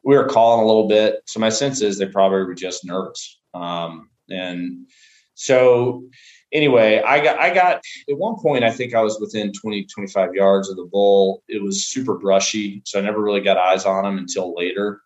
we 0.04 0.16
were 0.16 0.26
calling 0.26 0.62
a 0.62 0.66
little 0.66 0.88
bit. 0.88 1.22
So 1.26 1.40
my 1.40 1.48
sense 1.48 1.80
is 1.80 1.98
they 1.98 2.06
probably 2.06 2.44
were 2.44 2.54
just 2.54 2.84
nervous. 2.84 3.40
Um, 3.54 4.10
and 4.28 4.86
so 5.34 6.04
anyway, 6.52 7.02
I 7.04 7.22
got, 7.22 7.38
I 7.38 7.52
got 7.52 7.82
at 8.08 8.18
one 8.18 8.36
point, 8.36 8.64
I 8.64 8.70
think 8.70 8.94
I 8.94 9.02
was 9.02 9.18
within 9.20 9.52
20, 9.52 9.86
25 9.86 10.34
yards 10.34 10.70
of 10.70 10.76
the 10.76 10.88
bull. 10.90 11.42
It 11.48 11.62
was 11.62 11.86
super 11.86 12.18
brushy. 12.18 12.82
So 12.84 12.98
I 12.98 13.02
never 13.02 13.20
really 13.20 13.40
got 13.40 13.58
eyes 13.58 13.84
on 13.84 14.04
him 14.04 14.18
until 14.18 14.54
later. 14.54 15.00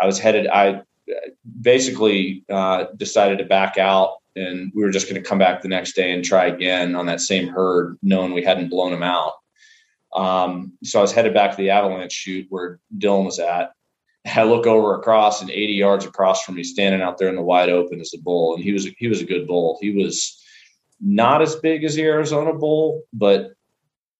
I 0.00 0.06
was 0.06 0.18
headed, 0.18 0.48
I 0.48 0.82
basically 1.60 2.44
uh, 2.50 2.86
decided 2.96 3.38
to 3.38 3.44
back 3.44 3.78
out 3.78 4.16
and 4.36 4.72
we 4.74 4.82
were 4.82 4.90
just 4.90 5.08
going 5.08 5.20
to 5.20 5.28
come 5.28 5.38
back 5.38 5.62
the 5.62 5.68
next 5.68 5.94
day 5.94 6.12
and 6.12 6.24
try 6.24 6.46
again 6.46 6.94
on 6.94 7.06
that 7.06 7.20
same 7.20 7.48
herd, 7.48 7.98
knowing 8.02 8.32
we 8.32 8.42
hadn't 8.42 8.68
blown 8.68 8.92
him 8.92 9.02
out. 9.02 9.32
Um, 10.14 10.72
so 10.82 10.98
I 10.98 11.02
was 11.02 11.12
headed 11.12 11.34
back 11.34 11.50
to 11.52 11.56
the 11.56 11.70
avalanche 11.70 12.12
chute 12.12 12.46
where 12.48 12.78
Dylan 12.96 13.24
was 13.24 13.38
at. 13.38 13.72
I 14.26 14.44
look 14.44 14.66
over 14.66 14.94
across 14.94 15.42
and 15.42 15.50
80 15.50 15.72
yards 15.74 16.04
across 16.06 16.42
from 16.42 16.54
me, 16.54 16.64
standing 16.64 17.02
out 17.02 17.18
there 17.18 17.28
in 17.28 17.36
the 17.36 17.42
wide 17.42 17.68
open 17.68 18.00
is 18.00 18.14
a 18.14 18.22
bull, 18.22 18.54
and 18.54 18.64
he 18.64 18.72
was 18.72 18.86
he 18.98 19.08
was 19.08 19.20
a 19.20 19.26
good 19.26 19.46
bull. 19.46 19.78
He 19.82 19.90
was 19.90 20.40
not 21.00 21.42
as 21.42 21.56
big 21.56 21.84
as 21.84 21.94
the 21.94 22.04
Arizona 22.04 22.54
bull, 22.54 23.02
but 23.12 23.52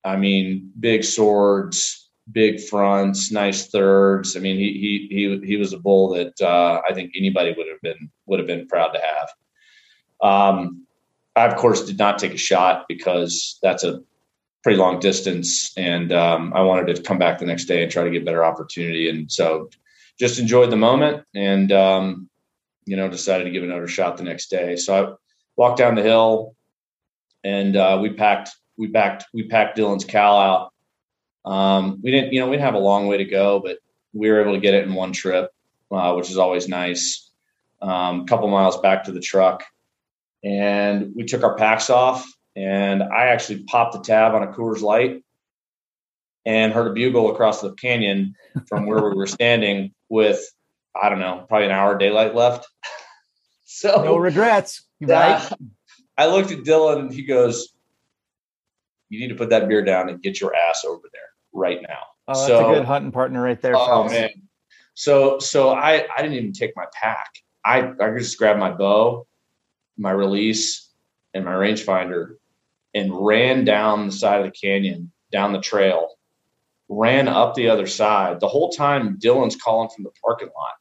I 0.05 0.17
mean, 0.17 0.71
big 0.79 1.05
swords, 1.05 2.11
big 2.31 2.61
fronts, 2.61 3.33
nice 3.33 3.69
thirds. 3.69 4.37
I 4.37 4.41
mean, 4.41 4.57
he 4.59 5.09
he 5.09 5.39
he 5.41 5.47
he 5.47 5.57
was 5.57 5.73
a 5.73 5.79
bull 5.79 6.11
that 6.11 6.39
uh, 6.43 6.83
I 6.89 6.93
think 6.93 7.13
anybody 7.17 7.55
would 7.57 7.69
have 7.69 7.81
been 7.81 8.11
would 8.27 8.39
have 8.39 8.49
been 8.49 8.67
proud 8.67 8.89
to 8.89 9.01
have. 9.01 9.31
Um, 10.25 10.87
I 11.37 11.47
of 11.47 11.57
course 11.57 11.85
did 11.85 11.99
not 11.99 12.19
take 12.19 12.33
a 12.33 12.39
shot 12.39 12.87
because 12.89 13.59
that's 13.63 13.85
a 13.85 14.01
pretty 14.63 14.79
long 14.79 14.99
distance, 14.99 15.73
and 15.77 16.13
um, 16.13 16.53
I 16.55 16.63
wanted 16.63 16.95
to 16.95 17.03
come 17.03 17.19
back 17.19 17.39
the 17.39 17.47
next 17.47 17.67
day 17.67 17.83
and 17.83 17.93
try 17.93 18.05
to 18.05 18.11
get 18.11 18.23
a 18.23 18.25
better 18.25 18.45
opportunity. 18.45 19.09
And 19.09 19.31
so, 19.31 19.69
just 20.19 20.39
enjoyed 20.39 20.71
the 20.71 20.77
moment, 20.77 21.25
and 21.35 21.71
um, 21.71 22.29
you 22.87 22.97
know, 22.97 23.09
decided 23.09 23.45
to 23.45 23.51
give 23.51 23.63
another 23.63 23.89
shot 23.89 24.17
the 24.17 24.25
next 24.25 24.49
day. 24.49 24.77
So 24.77 25.07
I 25.07 25.13
walked 25.57 25.79
down 25.79 25.95
the 25.95 26.03
hill, 26.03 26.57
and 27.45 27.77
uh, 27.77 27.99
we 28.01 28.11
packed 28.11 28.51
we 28.77 28.89
packed 28.89 29.27
we 29.33 29.49
packed 29.49 29.79
Dylan's 29.79 30.05
cow 30.05 30.37
out 30.37 30.71
um, 31.45 32.01
we 32.03 32.11
didn't, 32.11 32.33
you 32.33 32.41
know, 32.41 32.47
we 32.47 32.53
didn't 32.53 32.65
have 32.65 32.75
a 32.75 32.79
long 32.79 33.07
way 33.07 33.19
to 33.19 33.25
go, 33.25 33.61
but 33.61 33.79
we 34.13 34.31
were 34.31 34.41
able 34.41 34.55
to 34.55 34.61
get 34.61 34.75
it 34.75 34.87
in 34.87 34.95
one 34.95 35.13
trip, 35.13 35.51
uh, 35.91 36.15
which 36.15 36.31
is 36.31 36.39
always 36.39 36.69
nice. 36.69 37.31
Um, 37.83 38.21
a 38.21 38.25
couple 38.25 38.49
miles 38.49 38.81
back 38.81 39.05
to 39.05 39.13
the 39.13 39.21
truck, 39.21 39.65
and 40.45 41.13
we 41.17 41.25
took 41.25 41.43
our 41.43 41.57
packs 41.57 41.91
off, 41.91 42.25
and 42.55 43.03
I 43.03 43.27
actually 43.27 43.65
popped 43.65 43.95
the 43.95 44.01
tab 44.01 44.35
on 44.35 44.43
a 44.43 44.49
Coors 44.49 44.83
Light 44.83 45.25
and 46.45 46.73
heard 46.73 46.89
a 46.89 46.93
bugle 46.93 47.33
across 47.33 47.61
the 47.61 47.73
canyon 47.73 48.35
from 48.69 48.87
where 48.87 49.03
we 49.03 49.17
were 49.17 49.27
standing 49.27 49.93
with 50.09 50.45
I 51.01 51.09
don't 51.09 51.19
know, 51.19 51.45
probably 51.49 51.67
an 51.67 51.73
hour 51.73 51.99
daylight 51.99 52.35
left. 52.35 52.69
so 53.65 54.05
no 54.05 54.17
regrets, 54.17 54.85
right? 55.01 55.51
Uh, 55.51 55.57
I 56.17 56.27
looked 56.27 56.53
at 56.53 56.61
Dylan 56.61 57.01
and 57.01 57.13
he 57.13 57.25
goes, 57.25 57.71
You 59.09 59.21
need 59.21 59.29
to 59.29 59.35
put 59.35 59.51
that 59.51 59.69
beer 59.69 59.85
down 59.85 60.09
and 60.09 60.23
get 60.23 60.41
your 60.41 60.55
ass 60.55 60.85
over 60.87 61.03
there 61.13 61.23
right 61.53 61.81
now. 61.83 61.99
Oh, 62.29 62.35
that's 62.35 62.47
so, 62.47 62.71
a 62.71 62.75
good 62.75 62.85
hunting 62.85 63.13
partner 63.13 63.43
right 63.43 63.61
there. 63.61 63.75
Oh 63.77 64.09
man. 64.09 64.31
So 64.95 65.41
so 65.41 65.71
I 65.71 66.07
I 66.17 66.23
didn't 66.23 66.35
even 66.35 66.53
take 66.53 66.77
my 66.77 66.87
pack. 66.95 67.31
I 67.65 67.93
I 68.01 68.17
just 68.17 68.39
grabbed 68.39 68.61
my 68.61 68.71
bow, 68.71 69.27
my 69.97 70.11
release, 70.11 70.91
and 71.33 71.45
my 71.45 71.53
rangefinder, 71.53 72.37
and 72.95 73.13
ran 73.13 73.65
down 73.65 74.07
the 74.07 74.13
side 74.13 74.41
of 74.41 74.47
the 74.47 74.59
canyon, 74.59 75.11
down 75.33 75.53
the 75.53 75.61
trail, 75.61 76.11
ran 76.89 77.29
up 77.29 77.55
the 77.55 77.69
other 77.69 77.87
side. 77.87 78.41
The 78.41 78.49
whole 78.49 78.71
time 78.71 79.19
Dylan's 79.19 79.57
calling 79.57 79.89
from 79.89 80.05
the 80.05 80.13
parking 80.23 80.49
lot. 80.49 80.75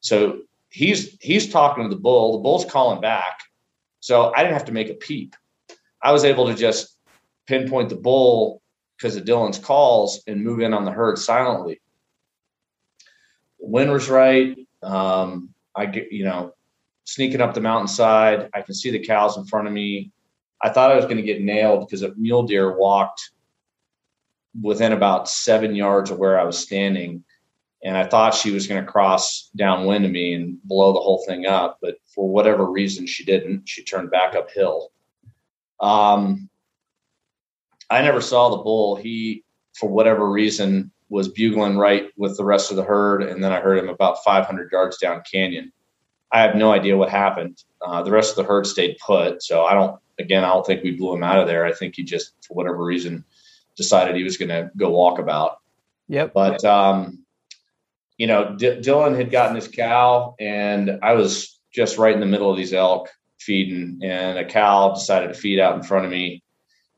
So 0.00 0.42
he's 0.70 1.16
he's 1.20 1.50
talking 1.50 1.84
to 1.84 1.90
the 1.90 2.00
bull. 2.00 2.32
The 2.32 2.42
bull's 2.42 2.64
calling 2.64 3.00
back. 3.00 3.40
So 4.00 4.32
I 4.34 4.42
didn't 4.42 4.54
have 4.54 4.66
to 4.66 4.72
make 4.72 4.88
a 4.88 4.94
peep. 4.94 5.36
I 6.02 6.12
was 6.12 6.24
able 6.24 6.46
to 6.46 6.54
just 6.54 6.96
pinpoint 7.46 7.90
the 7.90 7.96
bull 7.96 8.62
because 8.96 9.16
of 9.16 9.24
Dylan's 9.24 9.58
calls 9.58 10.22
and 10.26 10.42
move 10.42 10.60
in 10.60 10.72
on 10.72 10.84
the 10.84 10.90
herd 10.90 11.18
silently. 11.18 11.80
The 13.58 13.66
wind 13.66 13.90
was 13.90 14.08
right. 14.08 14.56
Um, 14.82 15.50
I 15.74 15.86
get, 15.86 16.12
you 16.12 16.24
know, 16.24 16.54
sneaking 17.10 17.40
up 17.40 17.54
the 17.54 17.60
mountainside. 17.60 18.48
I 18.54 18.62
can 18.62 18.74
see 18.74 18.90
the 18.90 19.04
cows 19.04 19.36
in 19.36 19.44
front 19.44 19.66
of 19.66 19.72
me. 19.72 20.12
I 20.62 20.68
thought 20.68 20.92
I 20.92 20.96
was 20.96 21.06
going 21.06 21.16
to 21.16 21.22
get 21.22 21.42
nailed 21.42 21.80
because 21.80 22.02
a 22.02 22.14
mule 22.14 22.44
deer 22.44 22.78
walked 22.78 23.30
within 24.62 24.92
about 24.92 25.28
seven 25.28 25.74
yards 25.74 26.10
of 26.10 26.18
where 26.18 26.38
I 26.38 26.44
was 26.44 26.56
standing. 26.56 27.24
And 27.82 27.96
I 27.96 28.06
thought 28.06 28.34
she 28.34 28.52
was 28.52 28.68
going 28.68 28.84
to 28.84 28.90
cross 28.90 29.50
downwind 29.56 30.04
of 30.04 30.12
me 30.12 30.34
and 30.34 30.62
blow 30.62 30.92
the 30.92 31.00
whole 31.00 31.24
thing 31.26 31.46
up. 31.46 31.78
But 31.82 31.96
for 32.14 32.28
whatever 32.28 32.70
reason, 32.70 33.06
she 33.06 33.24
didn't. 33.24 33.68
She 33.68 33.82
turned 33.82 34.10
back 34.12 34.36
uphill. 34.36 34.92
Um, 35.80 36.48
I 37.88 38.02
never 38.02 38.20
saw 38.20 38.50
the 38.50 38.62
bull. 38.62 38.94
He, 38.94 39.44
for 39.74 39.88
whatever 39.88 40.30
reason, 40.30 40.92
was 41.08 41.28
bugling 41.28 41.76
right 41.76 42.10
with 42.16 42.36
the 42.36 42.44
rest 42.44 42.70
of 42.70 42.76
the 42.76 42.84
herd, 42.84 43.24
and 43.24 43.42
then 43.42 43.50
I 43.50 43.58
heard 43.58 43.78
him 43.78 43.88
about 43.88 44.22
500 44.22 44.70
yards 44.70 44.98
down 44.98 45.22
canyon. 45.30 45.72
I 46.32 46.42
have 46.42 46.54
no 46.54 46.72
idea 46.72 46.96
what 46.96 47.10
happened. 47.10 47.62
Uh, 47.80 48.02
the 48.02 48.10
rest 48.10 48.30
of 48.30 48.36
the 48.36 48.48
herd 48.48 48.66
stayed 48.66 48.98
put, 48.98 49.42
so 49.42 49.64
I 49.64 49.74
don't. 49.74 49.98
Again, 50.18 50.44
I 50.44 50.48
don't 50.48 50.66
think 50.66 50.82
we 50.82 50.90
blew 50.90 51.14
him 51.14 51.24
out 51.24 51.38
of 51.38 51.46
there. 51.46 51.64
I 51.64 51.72
think 51.72 51.96
he 51.96 52.02
just, 52.02 52.34
for 52.46 52.52
whatever 52.52 52.84
reason, 52.84 53.24
decided 53.74 54.16
he 54.16 54.22
was 54.22 54.36
going 54.36 54.50
to 54.50 54.70
go 54.76 54.92
walkabout. 54.92 55.54
Yep. 56.08 56.34
But 56.34 56.62
um, 56.62 57.24
you 58.18 58.26
know, 58.26 58.54
D- 58.54 58.80
Dylan 58.80 59.16
had 59.16 59.30
gotten 59.30 59.56
his 59.56 59.68
cow, 59.68 60.34
and 60.38 60.98
I 61.02 61.14
was 61.14 61.58
just 61.72 61.96
right 61.96 62.12
in 62.12 62.20
the 62.20 62.26
middle 62.26 62.50
of 62.50 62.58
these 62.58 62.74
elk 62.74 63.08
feeding, 63.38 64.00
and 64.02 64.38
a 64.38 64.44
cow 64.44 64.92
decided 64.92 65.28
to 65.28 65.34
feed 65.34 65.58
out 65.58 65.76
in 65.76 65.82
front 65.82 66.04
of 66.04 66.10
me 66.10 66.42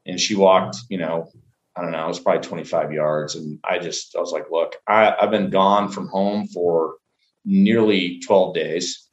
and 0.06 0.18
she 0.18 0.34
walked, 0.34 0.78
you 0.88 0.98
know, 0.98 1.30
I 1.76 1.82
don't 1.82 1.92
know, 1.92 2.04
it 2.04 2.08
was 2.08 2.20
probably 2.20 2.42
25 2.42 2.92
yards. 2.92 3.34
And 3.34 3.58
I 3.64 3.78
just, 3.78 4.14
I 4.16 4.20
was 4.20 4.32
like, 4.32 4.50
look, 4.50 4.76
I, 4.86 5.14
I've 5.20 5.30
been 5.30 5.50
gone 5.50 5.90
from 5.90 6.08
home 6.08 6.46
for 6.48 6.96
nearly 7.44 8.20
12 8.20 8.54
days. 8.54 9.08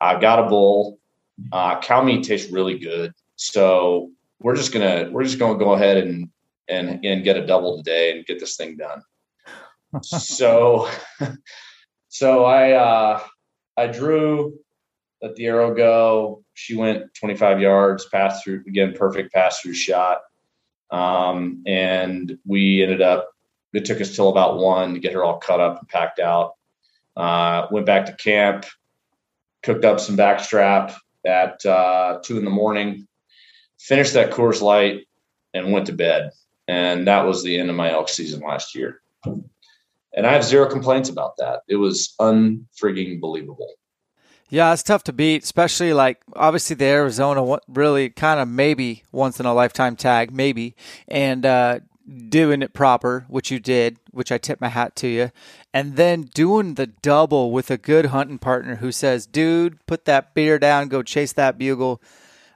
I've 0.00 0.20
got 0.20 0.44
a 0.44 0.48
bull. 0.48 0.98
Uh, 1.52 1.80
cow 1.80 2.02
meat 2.02 2.24
tastes 2.24 2.50
really 2.50 2.78
good. 2.78 3.12
So 3.36 4.10
we're 4.40 4.56
just 4.56 4.72
gonna, 4.72 5.08
we're 5.10 5.24
just 5.24 5.38
gonna 5.38 5.58
go 5.58 5.72
ahead 5.72 5.98
and, 5.98 6.30
and, 6.68 7.04
and 7.04 7.24
get 7.24 7.36
a 7.36 7.46
double 7.46 7.76
today 7.76 8.16
and 8.16 8.26
get 8.26 8.40
this 8.40 8.56
thing 8.56 8.76
done. 8.76 9.02
so, 10.02 10.88
so 12.08 12.44
I, 12.44 12.72
uh, 12.72 13.20
I 13.76 13.86
drew, 13.86 14.58
let 15.22 15.36
the 15.36 15.46
arrow 15.46 15.74
go. 15.74 16.44
She 16.54 16.76
went 16.76 17.12
25 17.14 17.60
yards, 17.60 18.06
passed 18.06 18.44
through 18.44 18.64
again, 18.66 18.94
perfect 18.94 19.32
pass 19.32 19.60
through 19.60 19.74
shot. 19.74 20.22
Um, 20.90 21.62
and 21.66 22.38
we 22.46 22.82
ended 22.82 23.02
up, 23.02 23.30
it 23.72 23.84
took 23.84 24.00
us 24.00 24.14
till 24.14 24.28
about 24.28 24.58
one 24.58 24.94
to 24.94 25.00
get 25.00 25.12
her 25.12 25.24
all 25.24 25.38
cut 25.38 25.60
up 25.60 25.80
and 25.80 25.88
packed 25.88 26.18
out. 26.18 26.54
Uh, 27.16 27.66
went 27.70 27.86
back 27.86 28.06
to 28.06 28.12
camp, 28.12 28.66
cooked 29.66 29.84
up 29.84 29.98
some 29.98 30.16
backstrap 30.16 30.94
at 31.26 31.66
uh, 31.66 32.20
two 32.22 32.38
in 32.38 32.44
the 32.44 32.50
morning, 32.50 33.06
finished 33.80 34.14
that 34.14 34.30
Coors 34.30 34.62
Light, 34.62 35.08
and 35.52 35.72
went 35.72 35.86
to 35.86 35.92
bed. 35.92 36.30
And 36.68 37.08
that 37.08 37.26
was 37.26 37.42
the 37.42 37.58
end 37.58 37.68
of 37.68 37.74
my 37.74 37.90
elk 37.90 38.08
season 38.08 38.40
last 38.40 38.76
year. 38.76 39.00
And 39.24 40.24
I 40.24 40.32
have 40.32 40.44
zero 40.44 40.70
complaints 40.70 41.08
about 41.08 41.36
that. 41.38 41.62
It 41.68 41.76
was 41.76 42.14
unfrigging 42.20 43.20
believable. 43.20 43.74
Yeah, 44.48 44.72
it's 44.72 44.84
tough 44.84 45.02
to 45.04 45.12
beat, 45.12 45.42
especially 45.42 45.92
like 45.92 46.22
obviously 46.34 46.76
the 46.76 46.84
Arizona 46.84 47.58
really 47.66 48.10
kind 48.10 48.38
of 48.38 48.46
maybe 48.46 49.02
once 49.10 49.40
in 49.40 49.46
a 49.46 49.52
lifetime 49.52 49.96
tag, 49.96 50.32
maybe, 50.32 50.76
and 51.08 51.44
uh, 51.44 51.80
doing 52.28 52.62
it 52.62 52.72
proper, 52.72 53.24
which 53.28 53.50
you 53.50 53.58
did, 53.58 53.98
which 54.10 54.30
I 54.30 54.38
tip 54.38 54.60
my 54.60 54.68
hat 54.68 54.94
to 54.96 55.08
you, 55.08 55.30
and 55.74 55.96
then 55.96 56.22
doing 56.22 56.74
the 56.74 56.86
double 56.86 57.50
with 57.50 57.70
a 57.70 57.76
good 57.76 58.06
hunting 58.06 58.38
partner 58.38 58.76
who 58.76 58.92
says, 58.92 59.26
"Dude, 59.26 59.84
put 59.86 60.04
that 60.04 60.34
beer 60.34 60.58
down, 60.58 60.88
go 60.88 61.02
chase 61.02 61.32
that 61.32 61.58
bugle." 61.58 62.00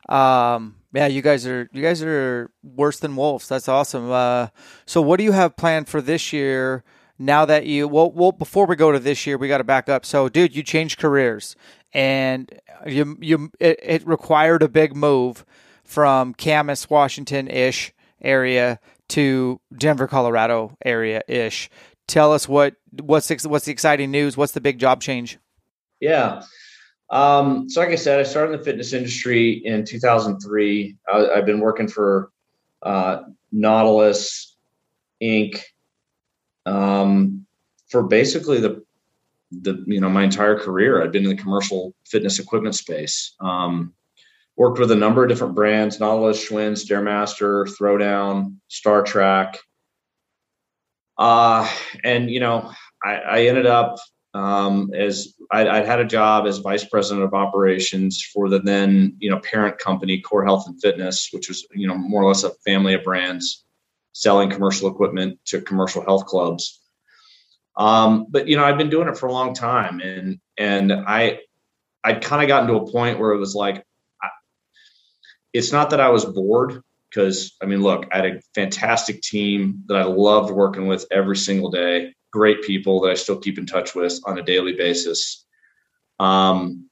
Um, 0.08 0.76
yeah, 0.92 1.06
you 1.06 1.22
guys 1.22 1.46
are 1.46 1.68
you 1.72 1.82
guys 1.82 2.02
are 2.02 2.50
worse 2.62 2.98
than 2.98 3.16
wolves. 3.16 3.48
That's 3.48 3.68
awesome. 3.68 4.10
Uh, 4.10 4.48
so, 4.86 5.00
what 5.00 5.18
do 5.18 5.24
you 5.24 5.32
have 5.32 5.56
planned 5.56 5.88
for 5.88 6.00
this 6.00 6.32
year? 6.32 6.84
Now 7.18 7.44
that 7.44 7.66
you 7.66 7.86
well, 7.86 8.10
well, 8.10 8.32
before 8.32 8.66
we 8.66 8.76
go 8.76 8.92
to 8.92 8.98
this 8.98 9.26
year, 9.26 9.36
we 9.36 9.46
got 9.46 9.58
to 9.58 9.64
back 9.64 9.88
up. 9.88 10.06
So, 10.06 10.28
dude, 10.28 10.56
you 10.56 10.62
changed 10.62 10.98
careers 10.98 11.54
and 11.92 12.50
you 12.86 13.16
you 13.20 13.52
it, 13.60 13.78
it 13.82 14.06
required 14.06 14.62
a 14.62 14.68
big 14.68 14.96
move 14.96 15.44
from 15.84 16.34
Camas, 16.34 16.88
Washington 16.88 17.48
ish 17.48 17.92
area 18.22 18.78
to 19.10 19.60
Denver, 19.76 20.06
Colorado 20.06 20.76
area 20.84 21.22
ish. 21.28 21.70
Tell 22.08 22.32
us 22.32 22.48
what 22.48 22.74
what's 23.00 23.30
what's 23.44 23.64
the 23.66 23.72
exciting 23.72 24.10
news? 24.10 24.36
What's 24.36 24.52
the 24.52 24.60
big 24.60 24.78
job 24.78 25.00
change? 25.00 25.38
Yeah. 26.00 26.42
Um, 27.10 27.68
so, 27.68 27.80
like 27.80 27.90
I 27.90 27.96
said, 27.96 28.20
I 28.20 28.22
started 28.22 28.52
in 28.52 28.58
the 28.58 28.64
fitness 28.64 28.92
industry 28.92 29.52
in 29.64 29.84
2003. 29.84 30.96
I, 31.12 31.18
have 31.34 31.46
been 31.46 31.60
working 31.60 31.88
for 31.88 32.30
uh, 32.82 33.22
Nautilus 33.52 34.56
Inc. 35.22 35.60
Um, 36.66 37.46
for 37.90 38.04
basically 38.04 38.60
the 38.60 38.82
the 39.50 39.82
you 39.86 40.00
know 40.00 40.08
my 40.08 40.22
entire 40.22 40.58
career 40.58 41.02
i've 41.02 41.12
been 41.12 41.24
in 41.24 41.30
the 41.30 41.42
commercial 41.42 41.92
fitness 42.06 42.38
equipment 42.38 42.74
space 42.74 43.34
um, 43.40 43.92
worked 44.56 44.78
with 44.78 44.90
a 44.90 44.96
number 44.96 45.22
of 45.22 45.28
different 45.28 45.54
brands 45.54 46.00
nautilus 46.00 46.48
schwinn 46.48 46.72
stairmaster 46.72 47.66
throwdown 47.76 48.56
Star 48.68 49.02
Trac 49.02 49.56
uh, 51.18 51.68
and 52.04 52.30
you 52.30 52.40
know 52.40 52.72
i, 53.04 53.14
I 53.14 53.42
ended 53.46 53.66
up 53.66 53.96
um, 54.32 54.92
as 54.94 55.34
I, 55.50 55.68
I 55.68 55.84
had 55.84 55.98
a 55.98 56.04
job 56.04 56.46
as 56.46 56.58
vice 56.58 56.84
president 56.84 57.24
of 57.24 57.34
operations 57.34 58.22
for 58.32 58.48
the 58.48 58.60
then 58.60 59.16
you 59.18 59.30
know 59.30 59.40
parent 59.40 59.78
company 59.78 60.20
core 60.20 60.44
health 60.44 60.66
and 60.66 60.80
fitness 60.80 61.28
which 61.32 61.48
was 61.48 61.66
you 61.72 61.88
know 61.88 61.96
more 61.96 62.22
or 62.22 62.28
less 62.28 62.44
a 62.44 62.50
family 62.64 62.94
of 62.94 63.02
brands 63.02 63.64
selling 64.12 64.50
commercial 64.50 64.88
equipment 64.88 65.38
to 65.46 65.60
commercial 65.60 66.02
health 66.02 66.26
clubs. 66.26 66.80
Um, 67.76 68.26
but 68.28 68.48
you 68.48 68.56
know, 68.56 68.64
I've 68.64 68.78
been 68.78 68.90
doing 68.90 69.08
it 69.08 69.16
for 69.16 69.26
a 69.26 69.32
long 69.32 69.54
time, 69.54 70.00
and 70.00 70.38
and 70.58 70.92
I 70.92 71.40
I'd 72.04 72.22
kind 72.22 72.42
of 72.42 72.48
gotten 72.48 72.68
to 72.68 72.76
a 72.76 72.90
point 72.90 73.18
where 73.18 73.32
it 73.32 73.38
was 73.38 73.54
like, 73.54 73.78
I, 73.78 73.82
it's 75.52 75.72
not 75.72 75.90
that 75.90 76.00
I 76.00 76.08
was 76.10 76.24
bored, 76.24 76.82
because 77.08 77.56
I 77.62 77.66
mean, 77.66 77.82
look, 77.82 78.06
I 78.12 78.16
had 78.16 78.26
a 78.26 78.40
fantastic 78.54 79.20
team 79.22 79.84
that 79.86 79.96
I 79.96 80.04
loved 80.04 80.52
working 80.52 80.86
with 80.86 81.06
every 81.10 81.36
single 81.36 81.70
day. 81.70 82.14
Great 82.32 82.62
people 82.62 83.00
that 83.00 83.10
I 83.10 83.14
still 83.14 83.38
keep 83.38 83.58
in 83.58 83.66
touch 83.66 83.94
with 83.94 84.20
on 84.24 84.38
a 84.38 84.42
daily 84.42 84.74
basis. 84.74 85.44
Um, 86.20 86.88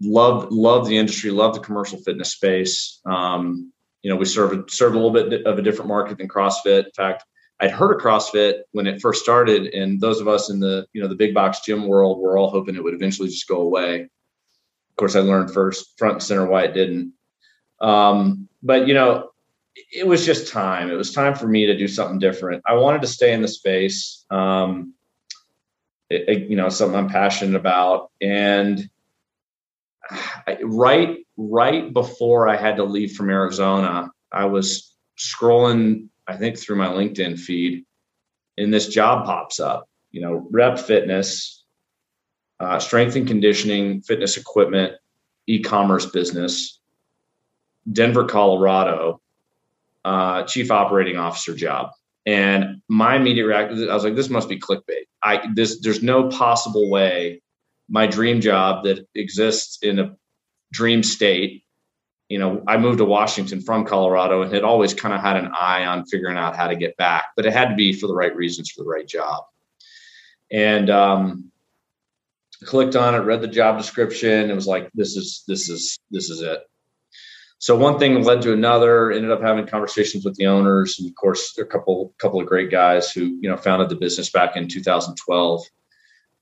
love 0.00 0.52
love 0.52 0.86
the 0.86 0.98
industry, 0.98 1.30
love 1.30 1.54
the 1.54 1.60
commercial 1.60 1.98
fitness 1.98 2.32
space. 2.32 3.00
Um, 3.04 3.72
you 4.02 4.10
know, 4.10 4.16
we 4.16 4.24
serve 4.24 4.70
serve 4.70 4.92
a 4.92 4.96
little 4.96 5.10
bit 5.10 5.46
of 5.46 5.58
a 5.58 5.62
different 5.62 5.88
market 5.88 6.18
than 6.18 6.28
CrossFit. 6.28 6.84
In 6.84 6.92
fact, 6.92 7.24
I'd 7.60 7.72
heard 7.72 7.96
of 7.96 8.00
CrossFit 8.00 8.60
when 8.70 8.86
it 8.86 9.00
first 9.00 9.22
started, 9.22 9.74
and 9.74 10.00
those 10.00 10.20
of 10.20 10.28
us 10.28 10.50
in 10.50 10.60
the 10.60 10.86
you 10.92 11.02
know 11.02 11.08
the 11.08 11.16
big 11.16 11.34
box 11.34 11.60
gym 11.60 11.88
world 11.88 12.20
were 12.20 12.38
all 12.38 12.50
hoping 12.50 12.76
it 12.76 12.84
would 12.84 12.94
eventually 12.94 13.28
just 13.28 13.48
go 13.48 13.62
away. 13.62 14.02
Of 14.02 14.96
course, 14.96 15.16
I 15.16 15.20
learned 15.20 15.52
first 15.52 15.98
front 15.98 16.14
and 16.14 16.22
center 16.22 16.46
why 16.46 16.64
it 16.64 16.74
didn't. 16.74 17.14
Um, 17.80 18.48
but 18.62 18.88
you 18.88 18.94
know, 18.94 19.30
it 19.92 20.06
was 20.06 20.26
just 20.26 20.52
time. 20.52 20.90
It 20.90 20.94
was 20.94 21.12
time 21.12 21.34
for 21.34 21.46
me 21.46 21.66
to 21.66 21.76
do 21.76 21.88
something 21.88 22.18
different. 22.18 22.62
I 22.66 22.74
wanted 22.74 23.02
to 23.02 23.08
stay 23.08 23.32
in 23.32 23.42
the 23.42 23.48
space. 23.48 24.24
Um, 24.30 24.94
it, 26.10 26.28
it, 26.28 26.50
you 26.50 26.56
know, 26.56 26.68
something 26.68 26.98
I'm 26.98 27.08
passionate 27.08 27.56
about, 27.56 28.10
and 28.20 28.88
I, 30.10 30.58
right 30.62 31.18
right 31.36 31.92
before 31.92 32.48
I 32.48 32.56
had 32.56 32.76
to 32.76 32.84
leave 32.84 33.12
from 33.12 33.30
Arizona, 33.30 34.10
I 34.32 34.46
was 34.46 34.94
scrolling, 35.18 36.08
I 36.26 36.36
think, 36.36 36.58
through 36.58 36.76
my 36.76 36.88
LinkedIn 36.88 37.38
feed, 37.38 37.84
and 38.56 38.72
this 38.72 38.88
job 38.88 39.26
pops 39.26 39.60
up. 39.60 39.88
You 40.10 40.22
know, 40.22 40.48
Rep 40.50 40.78
Fitness, 40.78 41.64
uh, 42.58 42.78
strength 42.78 43.16
and 43.16 43.26
conditioning, 43.26 44.00
fitness 44.00 44.36
equipment, 44.36 44.94
e-commerce 45.46 46.06
business, 46.06 46.77
Denver, 47.90 48.24
Colorado, 48.24 49.20
uh, 50.04 50.42
chief 50.44 50.70
operating 50.70 51.16
officer 51.16 51.54
job. 51.54 51.92
And 52.26 52.82
my 52.88 53.16
immediate 53.16 53.46
reaction, 53.46 53.88
I 53.88 53.94
was 53.94 54.04
like, 54.04 54.14
this 54.14 54.28
must 54.28 54.48
be 54.48 54.58
clickbait. 54.58 55.06
I 55.22 55.48
this 55.54 55.80
there's 55.80 56.02
no 56.02 56.28
possible 56.28 56.90
way 56.90 57.42
my 57.88 58.06
dream 58.06 58.40
job 58.40 58.84
that 58.84 59.06
exists 59.14 59.78
in 59.82 59.98
a 59.98 60.16
dream 60.72 61.02
state. 61.02 61.64
You 62.28 62.38
know, 62.38 62.62
I 62.66 62.76
moved 62.76 62.98
to 62.98 63.06
Washington 63.06 63.62
from 63.62 63.86
Colorado 63.86 64.42
and 64.42 64.52
had 64.52 64.62
always 64.62 64.92
kind 64.92 65.14
of 65.14 65.22
had 65.22 65.36
an 65.36 65.50
eye 65.58 65.86
on 65.86 66.04
figuring 66.04 66.36
out 66.36 66.54
how 66.54 66.68
to 66.68 66.76
get 66.76 66.96
back, 66.98 67.28
but 67.34 67.46
it 67.46 67.54
had 67.54 67.70
to 67.70 67.74
be 67.74 67.94
for 67.94 68.06
the 68.06 68.14
right 68.14 68.34
reasons 68.36 68.70
for 68.70 68.82
the 68.84 68.90
right 68.90 69.08
job. 69.08 69.44
And 70.52 70.90
um, 70.90 71.50
clicked 72.64 72.96
on 72.96 73.14
it, 73.14 73.20
read 73.20 73.40
the 73.40 73.48
job 73.48 73.78
description. 73.78 74.50
It 74.50 74.54
was 74.54 74.66
like, 74.66 74.90
this 74.92 75.16
is 75.16 75.44
this 75.48 75.70
is 75.70 75.98
this 76.10 76.28
is 76.28 76.42
it. 76.42 76.60
So 77.58 77.76
one 77.76 77.98
thing 77.98 78.22
led 78.22 78.42
to 78.42 78.52
another. 78.52 79.10
Ended 79.10 79.32
up 79.32 79.42
having 79.42 79.66
conversations 79.66 80.24
with 80.24 80.36
the 80.36 80.46
owners, 80.46 80.98
and 80.98 81.08
of 81.08 81.14
course, 81.16 81.58
a 81.58 81.64
couple 81.64 82.14
couple 82.18 82.40
of 82.40 82.46
great 82.46 82.70
guys 82.70 83.10
who 83.10 83.38
you 83.40 83.48
know 83.48 83.56
founded 83.56 83.88
the 83.88 83.96
business 83.96 84.30
back 84.30 84.56
in 84.56 84.68
2012. 84.68 85.64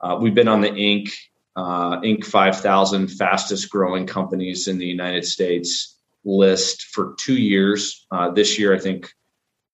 Uh, 0.01 0.19
we've 0.21 0.35
been 0.35 0.49
on 0.49 0.61
the 0.61 0.69
Inc 0.69 1.11
uh, 1.57 2.01
Inc. 2.01 2.25
5000 2.25 3.09
fastest 3.09 3.71
growing 3.71 4.07
companies 4.07 4.69
in 4.69 4.79
the 4.79 4.87
United 4.87 5.25
States 5.25 5.97
list 6.25 6.83
for 6.83 7.15
two 7.19 7.37
years. 7.37 8.07
Uh, 8.11 8.31
this 8.31 8.59
year, 8.59 8.75
I 8.75 8.79
think 8.79 9.11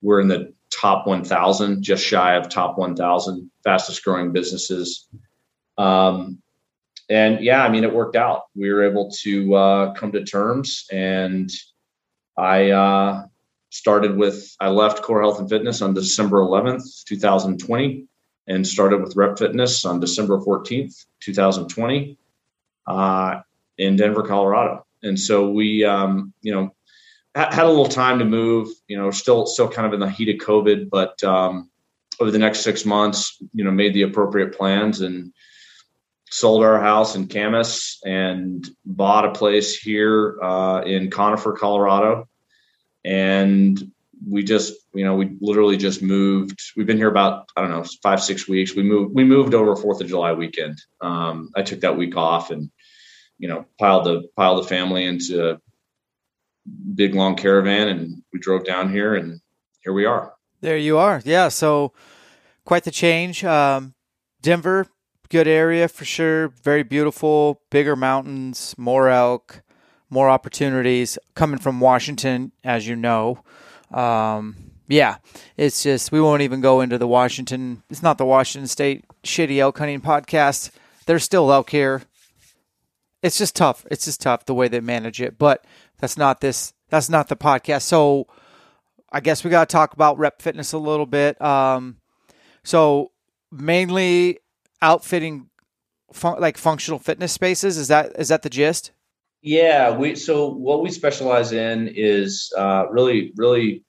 we're 0.01 0.20
in 0.20 0.28
the 0.28 0.55
top 0.70 1.07
1,000, 1.07 1.82
just 1.82 2.05
shy 2.05 2.34
of 2.36 2.49
top 2.49 2.78
1,000 2.78 3.51
fastest 3.62 4.05
growing 4.05 4.32
businesses. 4.32 5.09
Um, 5.76 6.41
and 7.13 7.45
yeah, 7.45 7.65
I 7.65 7.69
mean, 7.69 7.85
it 7.85 7.95
worked 7.95 8.17
out. 8.17 8.45
We 8.55 8.73
were 8.73 8.89
able 8.89 9.11
to 9.23 9.55
uh, 9.55 9.95
come 9.95 10.13
to 10.13 10.25
terms, 10.25 10.87
and 10.91 11.51
I 12.37 12.71
uh, 12.71 13.27
started 13.71 14.17
with 14.17 14.57
I 14.61 14.71
left 14.71 15.03
Core 15.03 15.21
Health 15.21 15.39
and 15.39 15.49
Fitness 15.49 15.83
on 15.83 15.95
December 15.95 16.39
11th, 16.39 17.05
2020 17.05 18.07
and 18.47 18.67
started 18.67 19.01
with 19.01 19.17
Rep 19.17 19.39
Fitness 19.39 19.85
on 19.85 20.01
December 20.01 20.39
14th, 20.39 21.07
2020, 21.21 22.19
uh, 22.87 23.41
in 23.79 23.97
Denver, 23.97 24.23
Colorado. 24.23 24.85
And 25.03 25.19
so 25.19 25.51
we, 25.51 25.85
um, 25.85 26.33
you 26.43 26.53
know, 26.53 26.75
had 27.35 27.65
a 27.65 27.69
little 27.69 27.87
time 27.87 28.19
to 28.19 28.25
move. 28.25 28.69
You 28.89 28.99
know, 28.99 29.11
still 29.11 29.47
still 29.47 29.69
kind 29.69 29.87
of 29.87 29.95
in 29.95 30.01
the 30.01 30.11
heat 30.11 30.29
of 30.29 30.47
COVID, 30.47 30.91
but 30.91 31.23
um, 31.25 31.71
over 32.21 32.31
the 32.31 32.39
next 32.39 32.61
six 32.61 32.85
months, 32.85 33.39
you 33.55 33.65
know, 33.65 33.71
made 33.71 33.95
the 33.95 34.03
appropriate 34.03 34.57
plans 34.57 35.01
and 35.01 35.33
sold 36.33 36.64
our 36.64 36.80
house 36.80 37.14
in 37.14 37.28
Camas 37.28 38.01
and 38.07 38.66
bought 38.87 39.26
a 39.26 39.33
place 39.33 39.76
here 39.76 40.39
uh, 40.43 40.80
in 40.80 41.11
Conifer, 41.11 41.53
Colorado, 41.53 42.26
and 43.05 43.93
we 44.26 44.43
just 44.43 44.72
you 44.95 45.05
know 45.05 45.14
we 45.14 45.37
literally 45.43 45.76
just 45.76 46.01
moved. 46.01 46.59
We've 46.74 46.87
been 46.87 46.97
here 46.97 47.11
about 47.11 47.51
i 47.55 47.61
don't 47.61 47.70
know 47.70 47.85
five 48.03 48.22
six 48.22 48.49
weeks. 48.49 48.74
We 48.74 48.83
moved 48.83 49.14
we 49.14 49.24
moved 49.24 49.53
over 49.53 49.76
fourth 49.76 50.01
of 50.01 50.09
july 50.09 50.33
weekend. 50.33 50.80
Um, 51.03 51.51
i 51.55 51.62
took 51.62 51.80
that 51.80 51.99
week 51.99 52.16
off 52.16 52.51
and 52.51 52.70
you 53.39 53.49
know 53.49 53.66
piled 53.78 54.05
the 54.05 54.22
piled 54.35 54.64
the 54.64 54.68
family 54.68 55.05
into 55.05 55.51
a 55.51 55.61
big 56.95 57.14
long 57.14 57.37
caravan 57.37 57.89
and 57.89 58.22
we 58.33 58.39
drove 58.39 58.64
down 58.64 58.91
here 58.91 59.14
and 59.16 59.41
here 59.80 59.93
we 59.93 60.07
are. 60.07 60.33
There 60.62 60.78
you 60.78 60.97
are. 60.97 61.20
Yeah 61.24 61.49
so 61.49 61.93
quite 62.64 62.85
the 62.85 62.91
change. 62.91 63.45
Um, 63.45 63.95
denver 64.41 64.87
good 65.33 65.49
area 65.49 65.89
for 65.89 66.05
sure 66.05 66.49
very 66.49 66.83
beautiful 66.83 67.61
bigger 67.70 67.97
mountains 67.97 68.74
more 68.78 69.09
elk 69.09 69.62
more 70.11 70.28
opportunities 70.28 71.18
coming 71.35 71.59
from 71.59 71.80
washington 71.80 72.53
as 72.62 72.87
you 72.87 72.95
know 72.95 73.43
um, 73.93 74.57
yeah, 74.89 75.16
it's 75.57 75.83
just 75.83 76.12
we 76.12 76.20
won't 76.20 76.43
even 76.43 76.61
go 76.61 76.80
into 76.80 76.99
the 76.99 77.07
Washington. 77.07 77.83
It's 77.89 78.03
not 78.03 78.18
the 78.18 78.26
Washington 78.26 78.68
State 78.68 79.05
shitty 79.22 79.59
elk 79.59 79.78
hunting 79.78 80.01
podcast. 80.01 80.70
There's 81.07 81.24
still 81.24 81.53
elk 81.53 81.70
here. 81.70 82.03
It's 83.22 83.39
just 83.39 83.55
tough. 83.57 83.87
It's 83.91 84.05
just 84.05 84.20
tough 84.20 84.47
the 84.47 84.55
way 84.55 84.68
they 84.68 84.80
manage 84.80 85.20
it. 85.20 85.39
But 85.39 85.64
that's 85.99 86.16
not 86.16 86.41
this. 86.41 86.74
That's 86.91 87.09
not 87.09 87.28
the 87.28 87.37
podcast. 87.37 87.83
So 87.83 88.26
I 89.11 89.20
guess 89.20 89.45
we 89.45 89.51
got 89.51 89.68
to 89.68 89.72
talk 89.72 89.95
about 89.95 90.18
rep 90.18 90.43
fitness 90.43 90.72
a 90.72 90.78
little 90.78 91.07
bit. 91.07 91.41
Um, 91.41 91.99
so 92.64 93.12
mainly 93.51 94.41
outfitting 94.83 95.49
fun- 96.12 96.41
like 96.41 96.59
functional 96.59 96.99
fitness 96.99 97.33
spaces. 97.33 97.78
Is 97.78 97.89
that 97.89 98.12
is 98.18 98.28
that 98.28 98.43
the 98.43 98.51
gist? 98.51 98.93
Yeah, 99.41 99.97
we 99.97 100.14
so 100.14 100.49
what 100.49 100.83
we 100.83 100.91
specialize 100.91 101.53
in 101.53 101.89
is 101.89 102.53
uh, 102.57 102.87
really, 102.91 103.33
really 103.37 103.85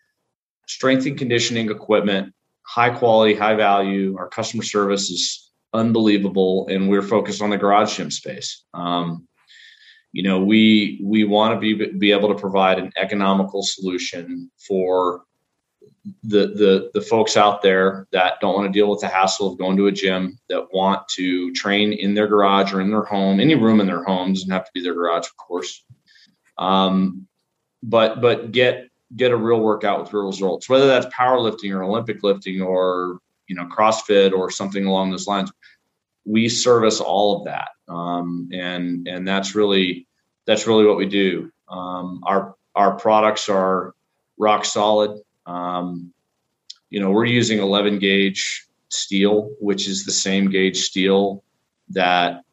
strength 0.67 1.05
and 1.05 1.17
conditioning 1.17 1.69
equipment, 1.69 2.33
high 2.63 2.89
quality, 2.89 3.35
high 3.35 3.55
value. 3.55 4.15
Our 4.17 4.29
customer 4.29 4.63
service 4.63 5.09
is 5.09 5.51
unbelievable, 5.73 6.67
and 6.69 6.89
we're 6.89 7.03
focused 7.03 7.41
on 7.41 7.49
the 7.49 7.57
garage 7.57 7.97
gym 7.97 8.09
space. 8.09 8.63
Um, 8.73 9.27
you 10.11 10.23
know, 10.23 10.43
we 10.43 10.99
we 11.03 11.23
want 11.23 11.53
to 11.53 11.59
be 11.59 11.97
be 11.97 12.11
able 12.11 12.29
to 12.29 12.39
provide 12.39 12.79
an 12.79 12.91
economical 12.95 13.61
solution 13.63 14.49
for 14.67 15.23
the 16.23 16.47
the 16.47 16.91
the 16.93 17.01
folks 17.01 17.37
out 17.37 17.61
there 17.61 18.07
that 18.11 18.39
don't 18.41 18.55
want 18.55 18.71
to 18.71 18.77
deal 18.77 18.89
with 18.89 18.99
the 18.99 19.07
hassle 19.07 19.51
of 19.51 19.57
going 19.57 19.77
to 19.77 19.87
a 19.87 19.91
gym 19.91 20.37
that 20.49 20.67
want 20.73 21.07
to 21.07 21.51
train 21.53 21.93
in 21.93 22.13
their 22.13 22.27
garage 22.27 22.73
or 22.73 22.81
in 22.81 22.89
their 22.89 23.03
home 23.03 23.39
any 23.39 23.55
room 23.55 23.79
in 23.79 23.87
their 23.87 24.03
home 24.03 24.33
doesn't 24.33 24.51
have 24.51 24.65
to 24.65 24.71
be 24.73 24.81
their 24.81 24.93
garage 24.93 25.25
of 25.25 25.37
course. 25.37 25.83
Um, 26.57 27.27
but 27.81 28.21
but 28.21 28.51
get 28.51 28.89
get 29.15 29.31
a 29.31 29.37
real 29.37 29.61
workout 29.61 30.01
with 30.01 30.13
real 30.13 30.25
results 30.25 30.67
whether 30.67 30.87
that's 30.87 31.05
powerlifting 31.07 31.73
or 31.73 31.83
olympic 31.83 32.21
lifting 32.23 32.61
or 32.61 33.19
you 33.47 33.55
know 33.55 33.65
crossfit 33.65 34.33
or 34.33 34.49
something 34.51 34.85
along 34.85 35.11
those 35.11 35.27
lines. 35.27 35.51
We 36.25 36.49
service 36.49 36.99
all 36.99 37.39
of 37.39 37.45
that 37.45 37.69
um, 37.87 38.49
and 38.51 39.07
and 39.07 39.27
that's 39.27 39.55
really 39.55 40.07
that's 40.45 40.67
really 40.67 40.85
what 40.85 40.97
we 40.97 41.05
do. 41.05 41.51
Um, 41.69 42.21
our 42.25 42.55
our 42.75 42.97
products 42.97 43.49
are 43.49 43.93
rock 44.37 44.65
solid 44.65 45.21
um, 45.45 46.13
you 46.89 46.99
know, 46.99 47.11
we're 47.11 47.25
using 47.25 47.59
11 47.59 47.99
gauge 47.99 48.67
steel, 48.89 49.55
which 49.59 49.87
is 49.87 50.05
the 50.05 50.11
same 50.11 50.49
gauge 50.49 50.81
steel 50.81 51.43
that 51.89 52.43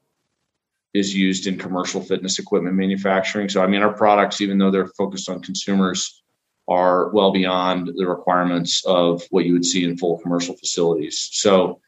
is 0.93 1.15
used 1.15 1.47
in 1.47 1.59
commercial 1.59 2.01
fitness 2.01 2.39
equipment 2.39 2.75
manufacturing. 2.75 3.49
So, 3.49 3.63
I 3.63 3.67
mean, 3.67 3.83
our 3.83 3.93
products, 3.93 4.41
even 4.41 4.59
though 4.59 4.71
they're 4.71 4.89
focused 4.89 5.29
on 5.29 5.43
consumers, 5.43 6.23
are 6.69 7.11
well 7.11 7.33
beyond 7.33 7.91
the 7.97 8.07
requirements 8.07 8.85
of 8.87 9.23
what 9.31 9.45
you 9.45 9.53
would 9.53 9.65
see 9.65 9.85
in 9.85 9.97
full 9.97 10.19
commercial 10.19 10.57
facilities. 10.57 11.29
So, 11.33 11.81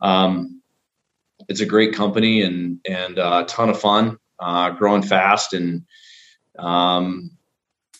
um, 0.00 0.60
it's 1.48 1.60
a 1.60 1.66
great 1.66 1.94
company 1.94 2.42
and 2.42 2.80
and 2.88 3.18
uh, 3.18 3.42
a 3.44 3.48
ton 3.48 3.70
of 3.70 3.80
fun, 3.80 4.18
uh, 4.38 4.70
growing 4.70 5.02
fast, 5.02 5.52
and 5.52 5.84
um, 6.58 7.30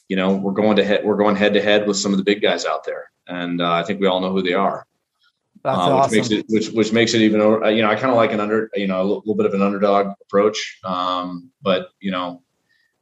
you 0.09 0.16
know 0.16 0.36
we're 0.36 0.52
going 0.52 0.76
to 0.76 0.84
head 0.84 1.05
we're 1.05 1.16
going 1.16 1.36
head 1.36 1.55
to 1.55 1.62
head 1.62 1.86
with 1.86 1.96
some 1.96 2.12
of 2.12 2.18
the 2.18 2.24
big 2.24 2.42
guys 2.42 2.64
out 2.64 2.84
there, 2.84 3.11
and 3.26 3.61
uh, 3.61 3.72
I 3.72 3.82
think 3.82 4.00
we 4.00 4.07
all 4.07 4.20
know 4.20 4.32
who 4.32 4.42
they 4.42 4.55
are. 4.55 4.86
That's 5.62 5.78
uh, 5.78 5.80
awesome. 5.80 6.11
Which 6.11 6.30
makes 6.30 6.30
it 6.30 6.46
which 6.48 6.68
which 6.68 6.92
makes 6.92 7.14
it 7.14 7.22
even 7.22 7.40
uh, 7.40 7.68
you 7.68 7.82
know 7.82 7.90
I 7.90 7.94
kind 7.94 8.11
of 8.11 8.16
like 8.16 8.32
an 8.32 8.40
under 8.40 8.70
you 8.74 8.86
know 8.86 9.00
a 9.00 9.02
little, 9.02 9.18
little, 9.20 9.36
bit 9.36 9.46
of 9.46 9.55
an 9.55 9.62
underdog 9.62 10.14
approach, 10.22 10.78
um, 10.84 11.50
but 11.62 11.88
you 12.00 12.11
know 12.11 12.42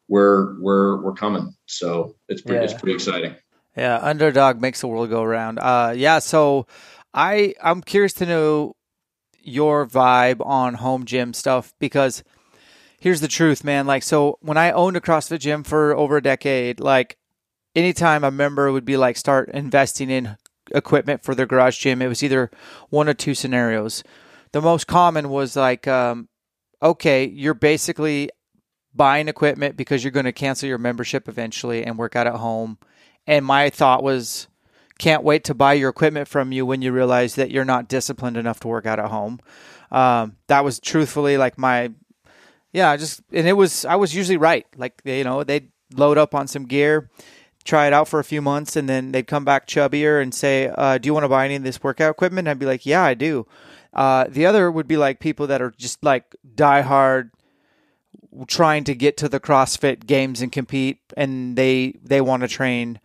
we're 0.08 0.60
we're 0.60 1.02
we're 1.02 1.14
coming. 1.14 1.54
So 1.66 2.16
it's 2.28 2.40
pretty 2.40 2.58
yeah. 2.58 2.64
it's 2.64 2.74
pretty 2.74 2.94
exciting. 2.94 3.34
Yeah, 3.76 3.98
underdog 4.00 4.60
makes 4.60 4.80
the 4.80 4.88
world 4.88 5.10
go 5.10 5.22
around. 5.22 5.58
Uh, 5.58 5.94
yeah, 5.96 6.18
so 6.20 6.66
I 7.12 7.54
I'm 7.62 7.82
curious 7.82 8.12
to 8.14 8.26
know 8.26 8.76
your 9.40 9.86
vibe 9.86 10.44
on 10.46 10.74
home 10.74 11.04
gym 11.04 11.34
stuff 11.34 11.74
because 11.80 12.22
here's 13.02 13.20
the 13.20 13.26
truth, 13.26 13.64
man. 13.64 13.84
Like, 13.84 14.04
so 14.04 14.38
when 14.42 14.56
I 14.56 14.70
owned 14.70 14.96
a 14.96 15.00
CrossFit 15.00 15.40
gym 15.40 15.64
for 15.64 15.92
over 15.96 16.18
a 16.18 16.22
decade, 16.22 16.78
like 16.78 17.16
anytime 17.74 18.22
a 18.22 18.30
member 18.30 18.70
would 18.70 18.84
be 18.84 18.96
like 18.96 19.16
start 19.16 19.48
investing 19.48 20.08
in 20.08 20.36
equipment 20.72 21.24
for 21.24 21.34
their 21.34 21.44
garage 21.44 21.76
gym, 21.80 22.00
it 22.00 22.06
was 22.06 22.22
either 22.22 22.48
one 22.90 23.08
or 23.08 23.14
two 23.14 23.34
scenarios. 23.34 24.04
The 24.52 24.62
most 24.62 24.86
common 24.86 25.30
was 25.30 25.56
like, 25.56 25.88
um, 25.88 26.28
okay, 26.80 27.24
you're 27.26 27.54
basically 27.54 28.30
buying 28.94 29.26
equipment 29.26 29.76
because 29.76 30.04
you're 30.04 30.12
going 30.12 30.26
to 30.26 30.32
cancel 30.32 30.68
your 30.68 30.78
membership 30.78 31.28
eventually 31.28 31.82
and 31.82 31.98
work 31.98 32.14
out 32.14 32.28
at 32.28 32.36
home. 32.36 32.78
And 33.26 33.44
my 33.44 33.68
thought 33.68 34.04
was, 34.04 34.46
can't 34.98 35.24
wait 35.24 35.42
to 35.44 35.54
buy 35.54 35.72
your 35.72 35.90
equipment 35.90 36.28
from 36.28 36.52
you 36.52 36.64
when 36.64 36.82
you 36.82 36.92
realize 36.92 37.34
that 37.34 37.50
you're 37.50 37.64
not 37.64 37.88
disciplined 37.88 38.36
enough 38.36 38.60
to 38.60 38.68
work 38.68 38.86
out 38.86 39.00
at 39.00 39.10
home. 39.10 39.40
Um, 39.90 40.36
that 40.46 40.64
was 40.64 40.78
truthfully 40.78 41.36
like 41.36 41.58
my, 41.58 41.90
yeah, 42.72 42.90
I 42.90 42.96
just, 42.96 43.22
and 43.32 43.46
it 43.46 43.52
was, 43.52 43.84
I 43.84 43.96
was 43.96 44.14
usually 44.14 44.38
right. 44.38 44.66
Like, 44.76 45.00
you 45.04 45.24
know, 45.24 45.44
they'd 45.44 45.70
load 45.94 46.18
up 46.18 46.34
on 46.34 46.48
some 46.48 46.64
gear, 46.64 47.10
try 47.64 47.86
it 47.86 47.92
out 47.92 48.08
for 48.08 48.18
a 48.18 48.24
few 48.24 48.42
months, 48.42 48.76
and 48.76 48.88
then 48.88 49.12
they'd 49.12 49.26
come 49.26 49.44
back 49.44 49.66
chubbier 49.66 50.22
and 50.22 50.34
say, 50.34 50.72
uh, 50.76 50.98
do 50.98 51.06
you 51.06 51.14
want 51.14 51.24
to 51.24 51.28
buy 51.28 51.44
any 51.44 51.56
of 51.56 51.62
this 51.62 51.82
workout 51.82 52.10
equipment? 52.10 52.46
And 52.46 52.50
I'd 52.50 52.58
be 52.58 52.66
like, 52.66 52.86
yeah, 52.86 53.02
I 53.02 53.14
do. 53.14 53.46
Uh, 53.92 54.24
the 54.28 54.46
other 54.46 54.70
would 54.70 54.88
be 54.88 54.96
like 54.96 55.20
people 55.20 55.46
that 55.48 55.60
are 55.60 55.70
just 55.70 56.02
like 56.02 56.34
diehard 56.54 57.30
trying 58.46 58.84
to 58.84 58.94
get 58.94 59.16
to 59.18 59.28
the 59.28 59.40
CrossFit 59.40 60.06
games 60.06 60.40
and 60.40 60.50
compete 60.50 61.00
and 61.16 61.56
they 61.56 61.98
they 62.02 62.20
want 62.20 62.42
to 62.42 62.48
train 62.48 62.98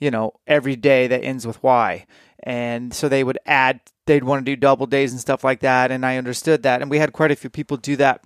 you 0.00 0.10
know 0.10 0.32
every 0.46 0.74
day 0.74 1.06
that 1.06 1.22
ends 1.22 1.46
with 1.46 1.62
Y 1.62 2.04
and 2.42 2.92
so 2.92 3.08
they 3.08 3.22
would 3.22 3.38
add 3.46 3.80
they'd 4.06 4.24
want 4.24 4.44
to 4.44 4.50
do 4.50 4.56
double 4.56 4.86
days 4.86 5.12
and 5.12 5.20
stuff 5.20 5.44
like 5.44 5.60
that 5.60 5.92
and 5.92 6.04
I 6.04 6.16
understood 6.16 6.64
that 6.64 6.82
and 6.82 6.90
we 6.90 6.98
had 6.98 7.12
quite 7.12 7.30
a 7.30 7.36
few 7.36 7.50
people 7.50 7.76
do 7.76 7.94
that 7.96 8.22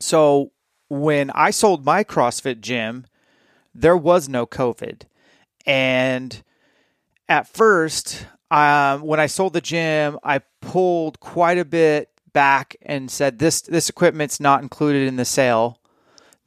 so 0.00 0.52
when 0.88 1.30
I 1.30 1.50
sold 1.50 1.84
my 1.84 2.02
CrossFit 2.04 2.60
gym 2.60 3.06
there 3.74 3.96
was 3.96 4.28
no 4.28 4.46
COVID 4.46 5.02
and 5.66 6.42
at 7.28 7.46
first 7.46 8.26
um, 8.50 9.02
when 9.02 9.20
I 9.20 9.26
sold 9.26 9.52
the 9.52 9.60
gym 9.60 10.18
I 10.24 10.40
pulled 10.60 11.20
quite 11.20 11.58
a 11.58 11.64
bit 11.64 12.10
back 12.32 12.76
and 12.82 13.10
said 13.10 13.38
this 13.38 13.62
this 13.62 13.88
equipment's 13.88 14.40
not 14.40 14.62
included 14.62 15.06
in 15.06 15.16
the 15.16 15.24
sale. 15.24 15.80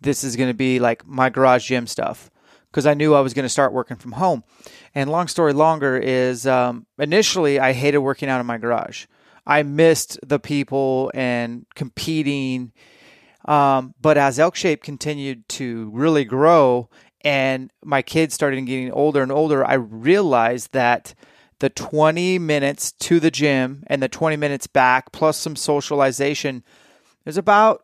This 0.01 0.23
is 0.23 0.35
going 0.35 0.49
to 0.49 0.55
be 0.55 0.79
like 0.79 1.05
my 1.05 1.29
garage 1.29 1.67
gym 1.67 1.87
stuff 1.87 2.29
because 2.69 2.85
I 2.85 2.93
knew 2.93 3.13
I 3.13 3.21
was 3.21 3.33
going 3.33 3.43
to 3.43 3.49
start 3.49 3.73
working 3.73 3.97
from 3.97 4.13
home. 4.13 4.43
And 4.95 5.11
long 5.11 5.27
story 5.27 5.53
longer 5.53 5.97
is 5.97 6.45
um, 6.47 6.85
initially 6.97 7.59
I 7.59 7.73
hated 7.73 7.99
working 7.99 8.29
out 8.29 8.39
in 8.39 8.45
my 8.45 8.57
garage. 8.57 9.05
I 9.45 9.63
missed 9.63 10.19
the 10.23 10.39
people 10.39 11.11
and 11.13 11.65
competing. 11.75 12.71
Um, 13.45 13.93
but 13.99 14.17
as 14.17 14.39
Elk 14.39 14.55
Shape 14.55 14.83
continued 14.83 15.47
to 15.49 15.89
really 15.93 16.23
grow 16.25 16.89
and 17.21 17.71
my 17.83 18.01
kids 18.01 18.33
started 18.33 18.61
getting 18.65 18.91
older 18.91 19.21
and 19.21 19.31
older, 19.31 19.65
I 19.65 19.73
realized 19.73 20.71
that 20.73 21.13
the 21.59 21.69
20 21.69 22.39
minutes 22.39 22.91
to 22.99 23.19
the 23.19 23.31
gym 23.31 23.83
and 23.87 24.01
the 24.01 24.09
20 24.09 24.35
minutes 24.37 24.67
back 24.67 25.11
plus 25.11 25.37
some 25.37 25.55
socialization 25.55 26.63
is 27.25 27.37
about 27.37 27.83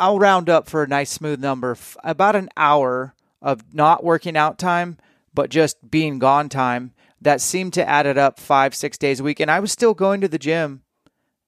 I'll 0.00 0.18
round 0.18 0.50
up 0.50 0.68
for 0.68 0.82
a 0.82 0.88
nice 0.88 1.10
smooth 1.10 1.40
number 1.40 1.76
about 2.02 2.36
an 2.36 2.48
hour 2.56 3.14
of 3.40 3.72
not 3.72 4.04
working 4.04 4.36
out 4.36 4.58
time 4.58 4.98
but 5.32 5.50
just 5.50 5.90
being 5.90 6.18
gone 6.18 6.48
time 6.48 6.92
that 7.24 7.40
seemed 7.40 7.72
to 7.72 7.88
add 7.88 8.06
it 8.06 8.18
up 8.18 8.38
5 8.38 8.74
6 8.74 8.98
days 8.98 9.18
a 9.18 9.24
week. 9.24 9.40
And 9.40 9.50
I 9.50 9.60
was 9.60 9.72
still 9.72 9.94
going 9.94 10.20
to 10.20 10.28
the 10.28 10.38
gym 10.38 10.82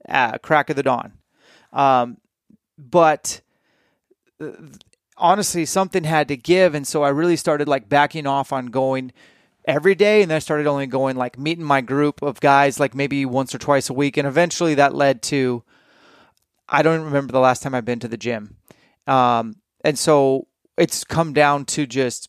at 0.06 0.42
crack 0.42 0.70
of 0.70 0.76
the 0.76 0.82
dawn. 0.82 1.12
Um, 1.72 2.16
but 2.78 3.40
uh, 4.40 4.50
honestly 5.16 5.64
something 5.64 6.04
had 6.04 6.28
to 6.28 6.36
give 6.36 6.74
and 6.74 6.86
so 6.86 7.02
I 7.02 7.08
really 7.08 7.36
started 7.36 7.68
like 7.68 7.88
backing 7.88 8.26
off 8.26 8.52
on 8.52 8.66
going 8.66 9.12
every 9.64 9.94
day 9.94 10.22
and 10.22 10.30
then 10.30 10.36
I 10.36 10.40
started 10.40 10.66
only 10.66 10.86
going 10.86 11.16
like 11.16 11.38
meeting 11.38 11.64
my 11.64 11.80
group 11.80 12.22
of 12.22 12.40
guys 12.40 12.78
like 12.78 12.94
maybe 12.94 13.24
once 13.24 13.54
or 13.54 13.58
twice 13.58 13.88
a 13.90 13.94
week 13.94 14.16
and 14.16 14.26
eventually 14.26 14.74
that 14.74 14.94
led 14.94 15.22
to 15.22 15.64
I 16.68 16.82
don't 16.82 17.04
remember 17.04 17.32
the 17.32 17.40
last 17.40 17.62
time 17.62 17.74
I've 17.74 17.84
been 17.84 18.00
to 18.00 18.08
the 18.08 18.16
gym. 18.16 18.56
Um, 19.06 19.56
and 19.84 19.98
so 19.98 20.48
it's 20.76 21.04
come 21.04 21.32
down 21.32 21.64
to 21.66 21.86
just 21.86 22.28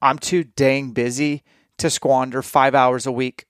I'm 0.00 0.18
too 0.18 0.44
dang 0.44 0.92
busy 0.92 1.42
to 1.78 1.88
squander 1.88 2.42
5 2.42 2.74
hours 2.74 3.06
a 3.06 3.12
week 3.12 3.46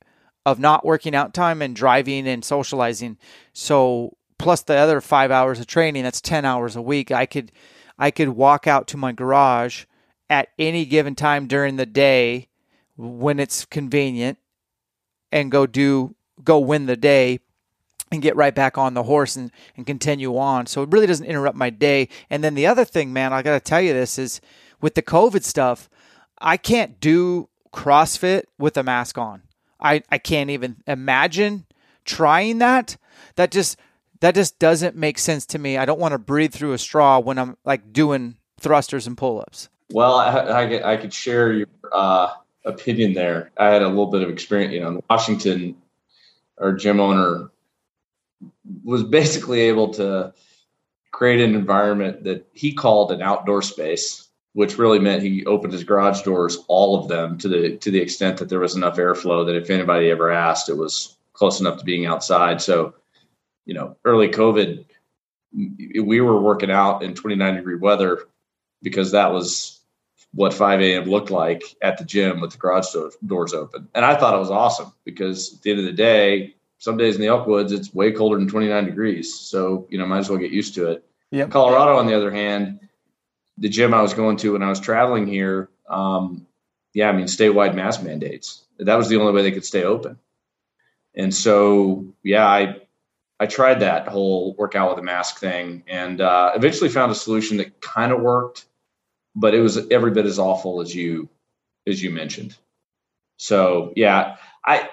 of 0.46 0.58
not 0.58 0.84
working 0.84 1.14
out 1.14 1.34
time 1.34 1.62
and 1.62 1.74
driving 1.74 2.26
and 2.26 2.44
socializing. 2.44 3.18
So 3.52 4.16
plus 4.42 4.62
the 4.62 4.74
other 4.74 5.00
5 5.00 5.30
hours 5.30 5.60
of 5.60 5.66
training 5.66 6.02
that's 6.02 6.20
10 6.20 6.44
hours 6.44 6.74
a 6.74 6.82
week. 6.82 7.10
I 7.10 7.26
could 7.26 7.52
I 7.98 8.10
could 8.10 8.30
walk 8.30 8.66
out 8.66 8.88
to 8.88 8.96
my 8.96 9.12
garage 9.12 9.84
at 10.28 10.48
any 10.58 10.84
given 10.84 11.14
time 11.14 11.46
during 11.46 11.76
the 11.76 11.86
day 11.86 12.48
when 12.96 13.38
it's 13.38 13.64
convenient 13.64 14.38
and 15.30 15.50
go 15.52 15.66
do 15.66 16.16
go 16.42 16.58
win 16.58 16.86
the 16.86 16.96
day 16.96 17.38
and 18.10 18.20
get 18.20 18.36
right 18.36 18.54
back 18.54 18.76
on 18.76 18.94
the 18.94 19.04
horse 19.04 19.36
and, 19.36 19.50
and 19.76 19.86
continue 19.86 20.36
on. 20.36 20.66
So 20.66 20.82
it 20.82 20.90
really 20.90 21.06
doesn't 21.06 21.24
interrupt 21.24 21.56
my 21.56 21.70
day. 21.70 22.08
And 22.28 22.42
then 22.42 22.54
the 22.54 22.66
other 22.66 22.84
thing, 22.84 23.12
man, 23.12 23.32
I 23.32 23.42
got 23.42 23.54
to 23.54 23.60
tell 23.60 23.80
you 23.80 23.92
this 23.92 24.18
is 24.18 24.40
with 24.80 24.94
the 24.94 25.02
COVID 25.02 25.44
stuff, 25.44 25.88
I 26.38 26.56
can't 26.56 27.00
do 27.00 27.48
CrossFit 27.72 28.42
with 28.58 28.76
a 28.76 28.82
mask 28.82 29.16
on. 29.16 29.42
I, 29.80 30.02
I 30.10 30.18
can't 30.18 30.50
even 30.50 30.82
imagine 30.86 31.64
trying 32.04 32.58
that. 32.58 32.96
That 33.36 33.50
just 33.50 33.78
that 34.22 34.36
just 34.36 34.58
doesn't 34.60 34.96
make 34.96 35.18
sense 35.18 35.44
to 35.46 35.58
me. 35.58 35.76
I 35.76 35.84
don't 35.84 35.98
want 35.98 36.12
to 36.12 36.18
breathe 36.18 36.54
through 36.54 36.72
a 36.72 36.78
straw 36.78 37.18
when 37.18 37.38
I'm 37.38 37.56
like 37.64 37.92
doing 37.92 38.36
thrusters 38.60 39.08
and 39.08 39.18
pull-ups. 39.18 39.68
Well, 39.92 40.14
I, 40.14 40.30
I, 40.30 40.92
I 40.92 40.96
could 40.96 41.12
share 41.12 41.52
your 41.52 41.66
uh, 41.90 42.28
opinion 42.64 43.14
there. 43.14 43.50
I 43.58 43.66
had 43.66 43.82
a 43.82 43.88
little 43.88 44.06
bit 44.06 44.22
of 44.22 44.30
experience, 44.30 44.72
you 44.72 44.80
know, 44.80 44.88
in 44.88 45.02
Washington, 45.10 45.76
our 46.60 46.72
gym 46.72 47.00
owner 47.00 47.50
was 48.84 49.02
basically 49.02 49.62
able 49.62 49.92
to 49.94 50.32
create 51.10 51.40
an 51.40 51.56
environment 51.56 52.22
that 52.22 52.46
he 52.52 52.72
called 52.72 53.10
an 53.10 53.22
outdoor 53.22 53.60
space, 53.60 54.28
which 54.52 54.78
really 54.78 55.00
meant 55.00 55.22
he 55.22 55.44
opened 55.46 55.72
his 55.72 55.82
garage 55.82 56.22
doors, 56.22 56.58
all 56.68 56.96
of 56.96 57.08
them, 57.08 57.38
to 57.38 57.48
the 57.48 57.76
to 57.78 57.90
the 57.90 58.00
extent 58.00 58.38
that 58.38 58.48
there 58.48 58.60
was 58.60 58.76
enough 58.76 58.98
airflow 58.98 59.44
that 59.44 59.56
if 59.56 59.68
anybody 59.68 60.10
ever 60.10 60.30
asked, 60.30 60.68
it 60.68 60.76
was 60.76 61.16
close 61.32 61.58
enough 61.58 61.78
to 61.78 61.84
being 61.84 62.06
outside. 62.06 62.62
So, 62.62 62.94
you 63.64 63.74
know, 63.74 63.96
early 64.04 64.28
COVID, 64.28 64.84
we 65.54 66.20
were 66.20 66.40
working 66.40 66.70
out 66.70 67.02
in 67.02 67.14
29 67.14 67.56
degree 67.56 67.76
weather 67.76 68.26
because 68.82 69.12
that 69.12 69.32
was 69.32 69.80
what 70.34 70.54
5 70.54 70.80
a.m. 70.80 71.04
looked 71.04 71.30
like 71.30 71.62
at 71.82 71.98
the 71.98 72.04
gym 72.04 72.40
with 72.40 72.52
the 72.52 72.58
garage 72.58 72.94
doors 73.24 73.52
open. 73.52 73.88
And 73.94 74.04
I 74.04 74.16
thought 74.16 74.34
it 74.34 74.38
was 74.38 74.50
awesome 74.50 74.92
because 75.04 75.54
at 75.54 75.62
the 75.62 75.70
end 75.70 75.80
of 75.80 75.86
the 75.86 75.92
day, 75.92 76.54
some 76.78 76.96
days 76.96 77.14
in 77.14 77.20
the 77.20 77.28
Elkwoods, 77.28 77.70
it's 77.70 77.94
way 77.94 78.12
colder 78.12 78.38
than 78.38 78.48
29 78.48 78.84
degrees. 78.86 79.34
So, 79.34 79.86
you 79.90 79.98
know, 79.98 80.06
might 80.06 80.18
as 80.18 80.30
well 80.30 80.38
get 80.38 80.50
used 80.50 80.74
to 80.74 80.90
it. 80.90 81.04
Yep. 81.30 81.50
Colorado, 81.50 81.96
on 81.96 82.06
the 82.06 82.16
other 82.16 82.30
hand, 82.30 82.80
the 83.58 83.68
gym 83.68 83.94
I 83.94 84.02
was 84.02 84.14
going 84.14 84.38
to 84.38 84.54
when 84.54 84.62
I 84.62 84.68
was 84.68 84.80
traveling 84.80 85.26
here, 85.26 85.68
um, 85.88 86.46
yeah, 86.92 87.08
I 87.08 87.12
mean, 87.12 87.26
statewide 87.26 87.74
mask 87.74 88.02
mandates. 88.02 88.64
That 88.78 88.96
was 88.96 89.08
the 89.08 89.16
only 89.16 89.32
way 89.32 89.42
they 89.42 89.52
could 89.52 89.64
stay 89.64 89.84
open. 89.84 90.18
And 91.14 91.34
so, 91.34 92.06
yeah, 92.22 92.46
I 92.46 92.81
I 93.40 93.46
tried 93.46 93.80
that 93.80 94.08
whole 94.08 94.54
workout 94.54 94.90
with 94.90 94.98
a 95.00 95.02
mask 95.02 95.38
thing 95.38 95.82
and 95.86 96.20
uh, 96.20 96.52
eventually 96.54 96.88
found 96.88 97.10
a 97.10 97.14
solution 97.14 97.56
that 97.56 97.80
kind 97.80 98.12
of 98.12 98.20
worked 98.20 98.66
but 99.34 99.54
it 99.54 99.60
was 99.60 99.78
every 99.90 100.10
bit 100.10 100.26
as 100.26 100.38
awful 100.38 100.80
as 100.80 100.94
you 100.94 101.28
as 101.86 102.02
you 102.02 102.10
mentioned. 102.10 102.56
So 103.38 103.92
yeah, 103.96 104.36
I 104.64 104.88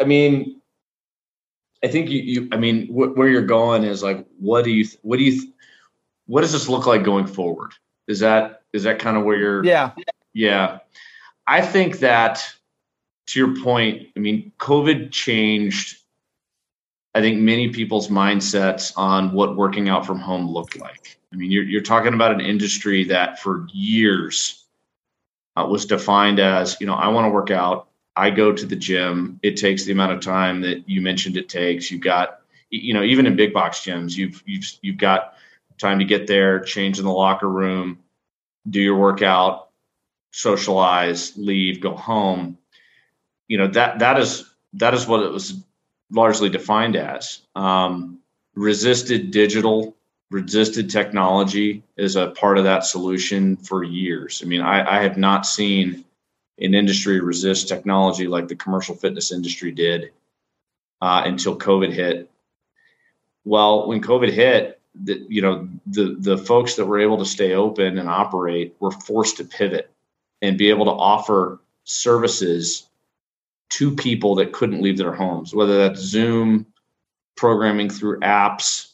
I 0.00 0.04
mean, 0.04 0.60
I 1.82 1.88
think 1.88 2.10
you, 2.10 2.20
you 2.20 2.48
I 2.52 2.56
mean, 2.56 2.86
wh- 2.88 3.16
where 3.16 3.28
you're 3.28 3.42
going 3.42 3.84
is 3.84 4.02
like, 4.02 4.24
what 4.38 4.64
do 4.64 4.70
you 4.70 4.86
what 5.02 5.18
do 5.18 5.24
you 5.24 5.52
what 6.26 6.42
does 6.42 6.52
this 6.52 6.68
look 6.68 6.86
like 6.86 7.02
going 7.02 7.26
forward? 7.26 7.72
Is 8.06 8.20
that 8.20 8.62
is 8.72 8.82
that 8.84 8.98
kind 8.98 9.16
of 9.16 9.24
where 9.24 9.36
you're? 9.36 9.64
Yeah, 9.64 9.92
yeah. 10.32 10.78
I 11.46 11.60
think 11.60 11.98
that 11.98 12.44
to 13.26 13.38
your 13.38 13.62
point, 13.62 14.08
I 14.16 14.20
mean, 14.20 14.52
COVID 14.58 15.10
changed. 15.10 15.98
I 17.14 17.20
think 17.20 17.40
many 17.40 17.68
people's 17.68 18.08
mindsets 18.08 18.92
on 18.96 19.32
what 19.32 19.56
working 19.56 19.88
out 19.88 20.04
from 20.04 20.18
home 20.18 20.48
looked 20.50 20.78
like. 20.78 21.18
I 21.32 21.36
mean, 21.36 21.50
you're, 21.50 21.64
you're 21.64 21.82
talking 21.82 22.14
about 22.14 22.32
an 22.32 22.40
industry 22.40 23.04
that 23.04 23.38
for 23.38 23.66
years 23.72 24.64
uh, 25.56 25.66
was 25.68 25.86
defined 25.86 26.40
as, 26.40 26.76
you 26.80 26.86
know, 26.86 26.94
I 26.94 27.08
want 27.08 27.26
to 27.26 27.30
work 27.30 27.50
out. 27.50 27.88
I 28.16 28.30
go 28.30 28.52
to 28.52 28.66
the 28.66 28.76
gym. 28.76 29.38
It 29.42 29.56
takes 29.56 29.84
the 29.84 29.92
amount 29.92 30.12
of 30.12 30.20
time 30.20 30.60
that 30.62 30.88
you 30.88 31.00
mentioned 31.00 31.36
it 31.36 31.48
takes. 31.48 31.90
You've 31.90 32.00
got, 32.00 32.40
you 32.70 32.94
know, 32.94 33.02
even 33.02 33.26
in 33.26 33.36
big 33.36 33.52
box 33.52 33.80
gyms, 33.80 34.16
you've 34.16 34.42
you've 34.46 34.64
you've 34.82 34.98
got 34.98 35.34
time 35.78 35.98
to 35.98 36.04
get 36.04 36.26
there, 36.26 36.60
change 36.60 36.98
in 36.98 37.04
the 37.04 37.10
locker 37.10 37.48
room, 37.48 37.98
do 38.70 38.80
your 38.80 38.96
workout, 38.96 39.70
socialize, 40.32 41.36
leave, 41.36 41.80
go 41.80 41.96
home. 41.96 42.56
You 43.48 43.58
know 43.58 43.66
that 43.68 43.98
that 43.98 44.18
is 44.18 44.48
that 44.74 44.94
is 44.94 45.06
what 45.06 45.22
it 45.22 45.32
was 45.32 45.62
largely 46.14 46.48
defined 46.48 46.96
as. 46.96 47.40
Um, 47.54 48.20
resisted 48.54 49.30
digital, 49.30 49.96
resisted 50.30 50.88
technology 50.90 51.82
is 51.96 52.16
a 52.16 52.28
part 52.28 52.58
of 52.58 52.64
that 52.64 52.84
solution 52.84 53.56
for 53.56 53.82
years. 53.82 54.42
I 54.42 54.46
mean, 54.46 54.60
I, 54.60 54.98
I 54.98 55.02
have 55.02 55.16
not 55.16 55.46
seen 55.46 56.04
an 56.58 56.74
industry 56.74 57.20
resist 57.20 57.68
technology 57.68 58.28
like 58.28 58.48
the 58.48 58.56
commercial 58.56 58.94
fitness 58.94 59.32
industry 59.32 59.72
did 59.72 60.12
uh, 61.00 61.22
until 61.26 61.58
COVID 61.58 61.92
hit. 61.92 62.30
Well, 63.44 63.88
when 63.88 64.00
COVID 64.00 64.30
hit, 64.30 64.80
the, 64.94 65.26
you 65.28 65.42
know 65.42 65.68
the 65.86 66.14
the 66.18 66.38
folks 66.38 66.76
that 66.76 66.86
were 66.86 67.00
able 67.00 67.18
to 67.18 67.24
stay 67.24 67.54
open 67.54 67.98
and 67.98 68.08
operate 68.08 68.76
were 68.78 68.92
forced 68.92 69.38
to 69.38 69.44
pivot 69.44 69.90
and 70.40 70.56
be 70.56 70.70
able 70.70 70.84
to 70.84 70.92
offer 70.92 71.58
services 71.82 72.86
to 73.70 73.94
people 73.94 74.36
that 74.36 74.52
couldn't 74.52 74.82
leave 74.82 74.98
their 74.98 75.12
homes, 75.12 75.54
whether 75.54 75.78
that's 75.78 76.00
Zoom, 76.00 76.66
programming 77.36 77.90
through 77.90 78.20
apps, 78.20 78.92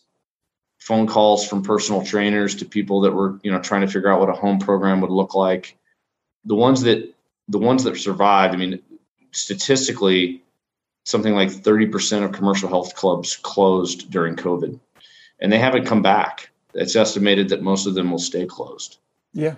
phone 0.78 1.06
calls 1.06 1.46
from 1.46 1.62
personal 1.62 2.04
trainers 2.04 2.54
to 2.56 2.64
people 2.64 3.02
that 3.02 3.12
were 3.12 3.38
you 3.42 3.52
know 3.52 3.60
trying 3.60 3.82
to 3.82 3.86
figure 3.86 4.10
out 4.10 4.20
what 4.20 4.30
a 4.30 4.34
home 4.34 4.58
program 4.58 5.00
would 5.00 5.10
look 5.10 5.34
like. 5.34 5.76
The 6.44 6.54
ones 6.54 6.82
that 6.82 7.14
the 7.48 7.58
ones 7.58 7.84
that 7.84 7.96
survived, 7.96 8.54
I 8.54 8.56
mean, 8.56 8.80
statistically, 9.32 10.42
something 11.04 11.34
like 11.34 11.50
30% 11.50 12.24
of 12.24 12.32
commercial 12.32 12.68
health 12.68 12.94
clubs 12.94 13.36
closed 13.36 14.10
during 14.10 14.36
COVID, 14.36 14.78
and 15.40 15.52
they 15.52 15.58
haven't 15.58 15.86
come 15.86 16.02
back. 16.02 16.50
It's 16.74 16.94
estimated 16.94 17.48
that 17.48 17.62
most 17.62 17.86
of 17.86 17.94
them 17.94 18.10
will 18.10 18.18
stay 18.18 18.46
closed. 18.46 18.98
Yeah. 19.32 19.56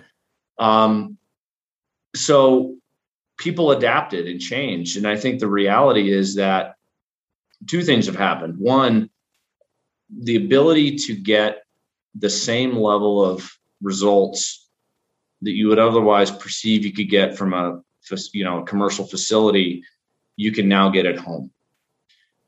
Um, 0.57 1.17
so 2.15 2.75
people 3.37 3.71
adapted 3.71 4.27
and 4.27 4.39
changed. 4.39 4.97
And 4.97 5.07
I 5.07 5.15
think 5.15 5.39
the 5.39 5.47
reality 5.47 6.11
is 6.11 6.35
that 6.35 6.75
two 7.67 7.83
things 7.83 8.05
have 8.05 8.15
happened. 8.15 8.57
One, 8.57 9.09
the 10.09 10.35
ability 10.35 10.97
to 10.97 11.15
get 11.15 11.63
the 12.15 12.29
same 12.29 12.75
level 12.75 13.23
of 13.23 13.49
results 13.81 14.67
that 15.41 15.51
you 15.51 15.67
would 15.67 15.79
otherwise 15.79 16.31
perceive 16.31 16.85
you 16.85 16.93
could 16.93 17.09
get 17.09 17.37
from 17.37 17.53
a 17.53 17.81
you 18.33 18.43
know 18.43 18.63
commercial 18.63 19.05
facility, 19.05 19.83
you 20.35 20.51
can 20.51 20.67
now 20.67 20.89
get 20.89 21.05
at 21.05 21.17
home 21.17 21.51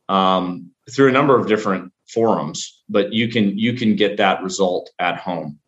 um, 0.09 0.71
through 0.91 1.09
a 1.09 1.13
number 1.13 1.37
of 1.39 1.47
different 1.47 1.91
forums. 2.07 2.83
But 2.87 3.13
you 3.13 3.27
can 3.29 3.57
you 3.57 3.73
can 3.73 3.95
get 3.95 4.17
that 4.17 4.43
result 4.43 4.91
at 4.99 5.17
home. 5.17 5.59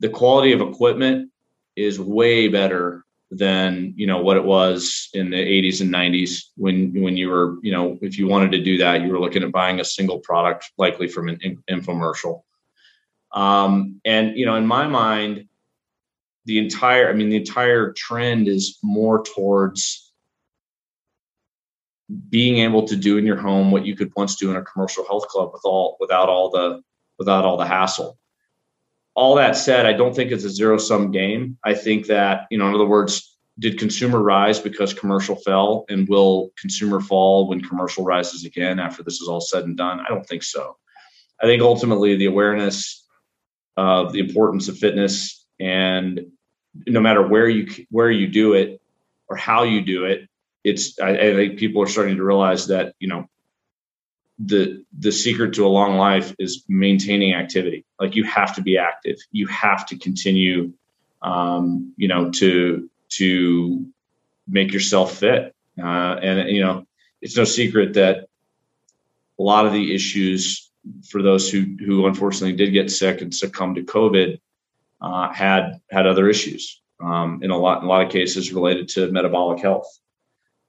The 0.00 0.08
quality 0.08 0.52
of 0.52 0.60
equipment 0.60 1.30
is 1.76 1.98
way 1.98 2.48
better 2.48 3.04
than 3.30 3.94
you 3.96 4.06
know 4.06 4.18
what 4.18 4.36
it 4.36 4.44
was 4.44 5.08
in 5.14 5.30
the 5.30 5.36
80s 5.36 5.80
and 5.80 5.92
90s 5.92 6.46
when 6.56 7.00
when 7.00 7.16
you 7.16 7.28
were 7.28 7.58
you 7.62 7.70
know 7.70 7.96
if 8.02 8.18
you 8.18 8.26
wanted 8.26 8.50
to 8.52 8.62
do 8.62 8.78
that 8.78 9.02
you 9.02 9.08
were 9.08 9.20
looking 9.20 9.44
at 9.44 9.52
buying 9.52 9.78
a 9.78 9.84
single 9.84 10.18
product 10.18 10.70
likely 10.78 11.06
from 11.06 11.28
an 11.28 11.62
infomercial. 11.70 12.42
Um, 13.32 14.00
and 14.04 14.36
you 14.36 14.46
know 14.46 14.56
in 14.56 14.66
my 14.66 14.88
mind 14.88 15.48
the 16.46 16.58
entire 16.58 17.08
i 17.08 17.12
mean 17.12 17.28
the 17.28 17.36
entire 17.36 17.92
trend 17.92 18.48
is 18.48 18.78
more 18.82 19.22
towards 19.22 20.12
being 22.28 22.58
able 22.58 22.88
to 22.88 22.96
do 22.96 23.18
in 23.18 23.26
your 23.26 23.36
home 23.36 23.70
what 23.70 23.86
you 23.86 23.94
could 23.94 24.10
once 24.16 24.34
do 24.34 24.50
in 24.50 24.56
a 24.56 24.62
commercial 24.62 25.06
health 25.06 25.28
club 25.28 25.50
with 25.52 25.62
all 25.64 25.96
without 26.00 26.28
all 26.28 26.50
the 26.50 26.82
without 27.18 27.44
all 27.44 27.56
the 27.56 27.66
hassle 27.66 28.18
all 29.14 29.34
that 29.36 29.56
said, 29.56 29.86
I 29.86 29.92
don't 29.92 30.14
think 30.14 30.30
it's 30.30 30.44
a 30.44 30.50
zero 30.50 30.78
sum 30.78 31.10
game. 31.10 31.58
I 31.64 31.74
think 31.74 32.06
that, 32.06 32.46
you 32.50 32.58
know, 32.58 32.68
in 32.68 32.74
other 32.74 32.86
words, 32.86 33.36
did 33.58 33.78
consumer 33.78 34.22
rise 34.22 34.58
because 34.58 34.94
commercial 34.94 35.36
fell 35.36 35.84
and 35.88 36.08
will 36.08 36.50
consumer 36.58 37.00
fall 37.00 37.48
when 37.48 37.60
commercial 37.60 38.04
rises 38.04 38.44
again 38.44 38.78
after 38.78 39.02
this 39.02 39.20
is 39.20 39.28
all 39.28 39.40
said 39.40 39.64
and 39.64 39.76
done? 39.76 40.00
I 40.00 40.08
don't 40.08 40.26
think 40.26 40.42
so. 40.42 40.76
I 41.42 41.46
think 41.46 41.62
ultimately 41.62 42.16
the 42.16 42.26
awareness 42.26 43.06
of 43.76 44.12
the 44.12 44.20
importance 44.20 44.68
of 44.68 44.78
fitness 44.78 45.44
and 45.58 46.26
no 46.86 47.00
matter 47.00 47.26
where 47.26 47.48
you 47.48 47.66
where 47.90 48.10
you 48.10 48.28
do 48.28 48.54
it 48.54 48.80
or 49.28 49.36
how 49.36 49.64
you 49.64 49.80
do 49.80 50.04
it, 50.04 50.28
it's 50.64 50.98
I, 51.00 51.10
I 51.10 51.34
think 51.34 51.58
people 51.58 51.82
are 51.82 51.86
starting 51.86 52.16
to 52.16 52.24
realize 52.24 52.68
that 52.68 52.94
you 52.98 53.08
know 53.08 53.26
the 54.42 54.84
the 54.98 55.12
secret 55.12 55.54
to 55.54 55.66
a 55.66 55.68
long 55.68 55.96
life 55.96 56.34
is 56.38 56.64
maintaining 56.68 57.34
activity. 57.34 57.84
Like 57.98 58.16
you 58.16 58.24
have 58.24 58.54
to 58.56 58.62
be 58.62 58.78
active. 58.78 59.16
You 59.30 59.46
have 59.48 59.86
to 59.86 59.98
continue 59.98 60.72
um, 61.22 61.92
you 61.96 62.08
know 62.08 62.30
to 62.32 62.88
to 63.10 63.86
make 64.48 64.72
yourself 64.72 65.18
fit. 65.18 65.54
Uh, 65.78 66.16
and 66.22 66.50
you 66.50 66.62
know 66.62 66.86
it's 67.20 67.36
no 67.36 67.44
secret 67.44 67.94
that 67.94 68.28
a 69.38 69.42
lot 69.42 69.66
of 69.66 69.72
the 69.72 69.94
issues 69.94 70.70
for 71.08 71.22
those 71.22 71.50
who 71.50 71.76
who 71.84 72.06
unfortunately 72.06 72.56
did 72.56 72.72
get 72.72 72.90
sick 72.90 73.20
and 73.20 73.34
succumb 73.34 73.74
to 73.74 73.82
covid 73.82 74.40
uh, 75.00 75.32
had 75.32 75.80
had 75.90 76.06
other 76.06 76.28
issues 76.28 76.80
um, 77.02 77.40
in 77.42 77.50
a 77.50 77.56
lot 77.56 77.78
in 77.78 77.84
a 77.84 77.88
lot 77.88 78.04
of 78.04 78.12
cases 78.12 78.52
related 78.52 78.88
to 78.88 79.12
metabolic 79.12 79.60
health. 79.60 79.86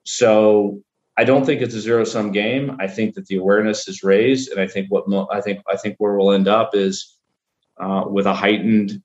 So 0.03 0.81
I 1.17 1.23
don't 1.23 1.45
think 1.45 1.61
it's 1.61 1.75
a 1.75 1.81
zero 1.81 2.03
sum 2.03 2.31
game. 2.31 2.77
I 2.79 2.87
think 2.87 3.15
that 3.15 3.25
the 3.27 3.37
awareness 3.37 3.87
is 3.87 4.03
raised, 4.03 4.49
and 4.51 4.59
I 4.59 4.67
think 4.67 4.87
what 4.89 5.05
I 5.31 5.41
think 5.41 5.61
I 5.67 5.77
think 5.77 5.95
where 5.97 6.15
we'll 6.15 6.31
end 6.31 6.47
up 6.47 6.73
is 6.73 7.17
uh, 7.77 8.05
with 8.07 8.25
a 8.25 8.33
heightened, 8.33 9.01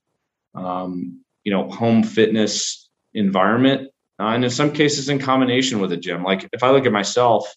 um, 0.55 1.21
you 1.43 1.51
know, 1.51 1.69
home 1.69 2.03
fitness 2.03 2.89
environment, 3.13 3.89
uh, 4.19 4.27
and 4.27 4.43
in 4.43 4.49
some 4.49 4.71
cases 4.71 5.09
in 5.09 5.19
combination 5.19 5.79
with 5.79 5.91
a 5.91 5.97
gym. 5.97 6.23
Like 6.23 6.47
if 6.53 6.63
I 6.63 6.71
look 6.71 6.85
at 6.85 6.91
myself, 6.91 7.53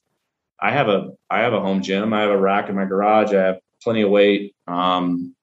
I 0.59 0.73
have 0.73 0.89
a 0.89 1.13
I 1.31 1.41
have 1.41 1.53
a 1.53 1.61
home 1.61 1.83
gym. 1.83 2.13
I 2.13 2.23
have 2.23 2.31
a 2.31 2.39
rack 2.39 2.69
in 2.69 2.75
my 2.75 2.85
garage. 2.85 3.33
I 3.33 3.45
have 3.45 3.61
plenty 3.83 4.03
of 4.03 4.11
weight. 4.11 4.55
Um, 4.67 5.35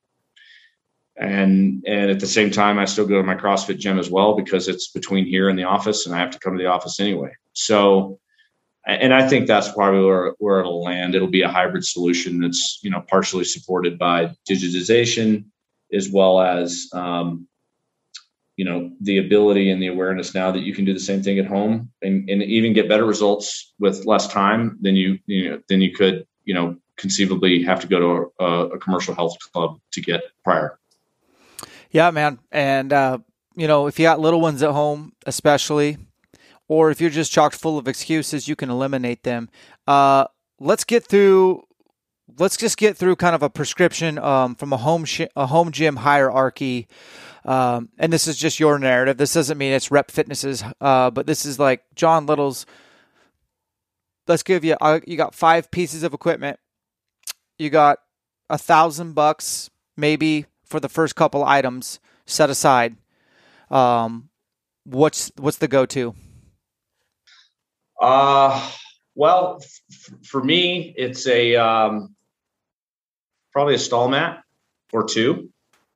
and 1.16 1.84
and 1.88 2.12
at 2.12 2.20
the 2.20 2.28
same 2.28 2.51
time, 2.51 2.78
I 2.78 2.86
still 2.86 3.08
go 3.08 3.18
to 3.18 3.24
my 3.24 3.36
CrossFit 3.36 3.80
gym 3.80 3.97
as 3.97 4.10
well 4.10 4.36
because 4.36 4.68
it's 4.68 4.89
between 4.89 5.26
here 5.26 5.49
and 5.49 5.58
the 5.58 5.64
office, 5.64 6.05
and 6.05 6.14
I 6.14 6.20
have 6.20 6.32
to 6.32 6.39
come 6.39 6.58
to 6.58 6.64
the 6.64 6.70
office 6.70 6.99
anyway. 6.99 7.32
So 7.53 8.20
and 8.88 9.14
I 9.14 9.28
think 9.28 9.48
that's 9.48 9.70
probably 9.72 10.34
where, 10.40 10.60
it'll 10.60 10.82
land. 10.82 11.14
It'll 11.14 11.28
be 11.28 11.42
a 11.42 11.50
hybrid 11.50 11.86
solution 11.86 12.40
that's 12.40 12.80
you 12.82 12.90
know 12.90 13.02
partially 13.02 13.44
supported 13.44 14.00
by 14.00 14.34
digitization 14.50 15.46
as 15.94 16.10
well 16.10 16.40
as 16.40 16.90
um, 16.94 17.48
you 18.56 18.64
know 18.64 18.92
the 19.02 19.18
ability 19.18 19.70
and 19.70 19.82
the 19.82 19.88
awareness 19.88 20.34
now 20.34 20.52
that 20.52 20.62
you 20.62 20.74
can 20.74 20.86
do 20.86 20.94
the 20.94 21.00
same 21.00 21.22
thing 21.22 21.38
at 21.38 21.46
home 21.46 21.92
and, 22.02 22.30
and 22.30 22.42
even 22.44 22.74
get 22.74 22.88
better 22.88 23.06
results 23.06 23.74
with 23.78 24.06
less 24.06 24.28
time 24.28 24.78
than 24.82 24.96
you 24.96 25.20
you 25.26 25.50
know 25.50 25.62
than 25.68 25.82
you 25.82 25.94
could 25.94 26.26
you 26.46 26.54
know 26.54 26.78
conceivably 26.96 27.62
have 27.64 27.82
to 27.82 27.88
go 27.88 28.00
to 28.00 28.44
a, 28.44 28.68
a 28.68 28.80
commercial 28.80 29.14
health 29.14 29.38
club 29.52 29.80
to 29.92 30.02
get 30.02 30.24
prior. 30.44 30.80
Yeah, 31.92 32.10
man, 32.12 32.40
and 32.52 32.94
uh, 32.94 33.18
you 33.56 33.68
know 33.68 33.88
if 33.88 34.00
you 34.00 34.04
got 34.04 34.22
little 34.22 34.40
ones 34.40 34.64
at 34.64 34.72
home, 34.72 35.12
especially 35.26 35.98
or 36.68 36.91
if 36.91 36.99
you're 36.99 37.09
just 37.09 37.32
chocked 37.32 37.55
full 37.55 37.78
of 37.78 37.88
excuses, 37.88 38.47
you 38.47 38.55
can 38.55 38.70
eliminate 38.70 39.24
them. 39.24 39.49
Uh, 39.88 40.26
let's 40.59 40.84
get 40.84 41.05
through. 41.05 41.63
Let's 42.38 42.57
just 42.57 42.78
get 42.78 42.97
through 42.97 43.15
kind 43.15 43.36
of 43.36 43.41
a 43.41 43.49
prescription 43.49 44.18
um, 44.20 44.55
from 44.55 44.74
a 44.74 44.78
home 44.78 45.05
sh- 45.05 45.22
a 45.36 45.47
home 45.47 45.72
gym 45.72 45.97
hierarchy. 45.97 46.88
Um, 47.45 47.89
and 47.97 48.11
this 48.11 48.28
is 48.28 48.38
just 48.38 48.59
your 48.59 48.78
narrative. 48.78 49.18
This 49.18 49.34
doesn't 49.34 49.57
mean 49.57 49.72
it's 49.72 49.89
Rep 49.89 50.11
Fitness's, 50.11 50.63
uh, 50.82 51.09
but 51.11 51.26
this 51.26 51.45
is 51.45 51.57
like 51.57 51.84
John 51.95 52.26
Little's. 52.26 52.65
Let's 54.28 54.43
give 54.43 54.65
you. 54.65 54.76
Uh, 54.82 54.99
you 55.07 55.15
got 55.15 55.34
five 55.34 55.72
pieces 55.72 56.03
of 56.03 56.13
equipment. 56.13 56.59
You 57.57 57.70
got 57.70 57.99
a 58.49 58.57
thousand 58.57 59.13
bucks 59.13 59.70
maybe 59.95 60.45
for 60.65 60.80
the 60.80 60.89
first 60.89 61.15
couple 61.15 61.43
items 61.43 61.99
set 62.26 62.49
aside. 62.49 62.97
Um, 63.72 64.30
what's 64.84 65.32
what's 65.38 65.57
the 65.57 65.68
go 65.68 65.86
to? 65.88 66.13
Uh, 68.00 68.72
well, 69.16 69.60
f- 69.62 70.14
for 70.24 70.43
me, 70.43 70.93
it's 70.95 71.28
a 71.28 71.56
um, 71.56 72.16
probably 73.52 73.76
a 73.76 73.80
stall 73.80 74.08
mat 74.08 74.43
or 74.93 75.04
two. 75.04 75.50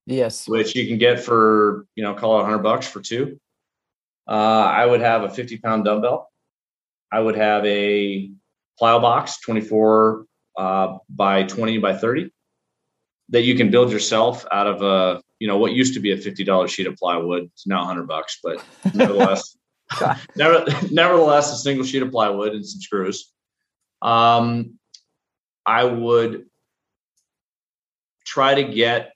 Yes, 0.07 0.47
which 0.47 0.75
you 0.75 0.87
can 0.87 0.97
get 0.97 1.19
for 1.19 1.85
you 1.95 2.03
know 2.03 2.13
call 2.15 2.39
it 2.39 2.43
100 2.43 2.59
bucks 2.59 2.87
for 2.87 3.01
two. 3.01 3.39
Uh, 4.27 4.31
I 4.31 4.85
would 4.85 5.01
have 5.01 5.23
a 5.23 5.29
50 5.29 5.57
pound 5.57 5.85
dumbbell. 5.85 6.29
I 7.11 7.19
would 7.19 7.35
have 7.35 7.65
a 7.65 8.31
plyo 8.81 9.01
box, 9.01 9.39
24 9.41 10.25
uh, 10.57 10.97
by 11.09 11.43
20 11.43 11.77
by 11.79 11.95
30, 11.95 12.31
that 13.29 13.41
you 13.41 13.55
can 13.55 13.69
build 13.69 13.91
yourself 13.91 14.45
out 14.51 14.67
of 14.67 14.81
a 14.81 15.21
you 15.39 15.47
know 15.47 15.57
what 15.57 15.73
used 15.73 15.93
to 15.93 15.99
be 15.99 16.11
a 16.11 16.17
$50 16.17 16.69
sheet 16.69 16.87
of 16.87 16.95
plywood. 16.95 17.43
It's 17.53 17.67
now 17.67 17.79
100 17.79 18.07
bucks, 18.07 18.39
but 18.43 18.63
nevertheless. 18.93 19.55
Never, 20.35 20.65
nevertheless, 20.91 21.51
a 21.51 21.57
single 21.57 21.85
sheet 21.85 22.01
of 22.01 22.11
plywood 22.11 22.53
and 22.53 22.65
some 22.65 22.81
screws. 22.81 23.31
Um, 24.01 24.79
I 25.65 25.83
would 25.83 26.45
try 28.25 28.55
to 28.55 28.63
get 28.63 29.13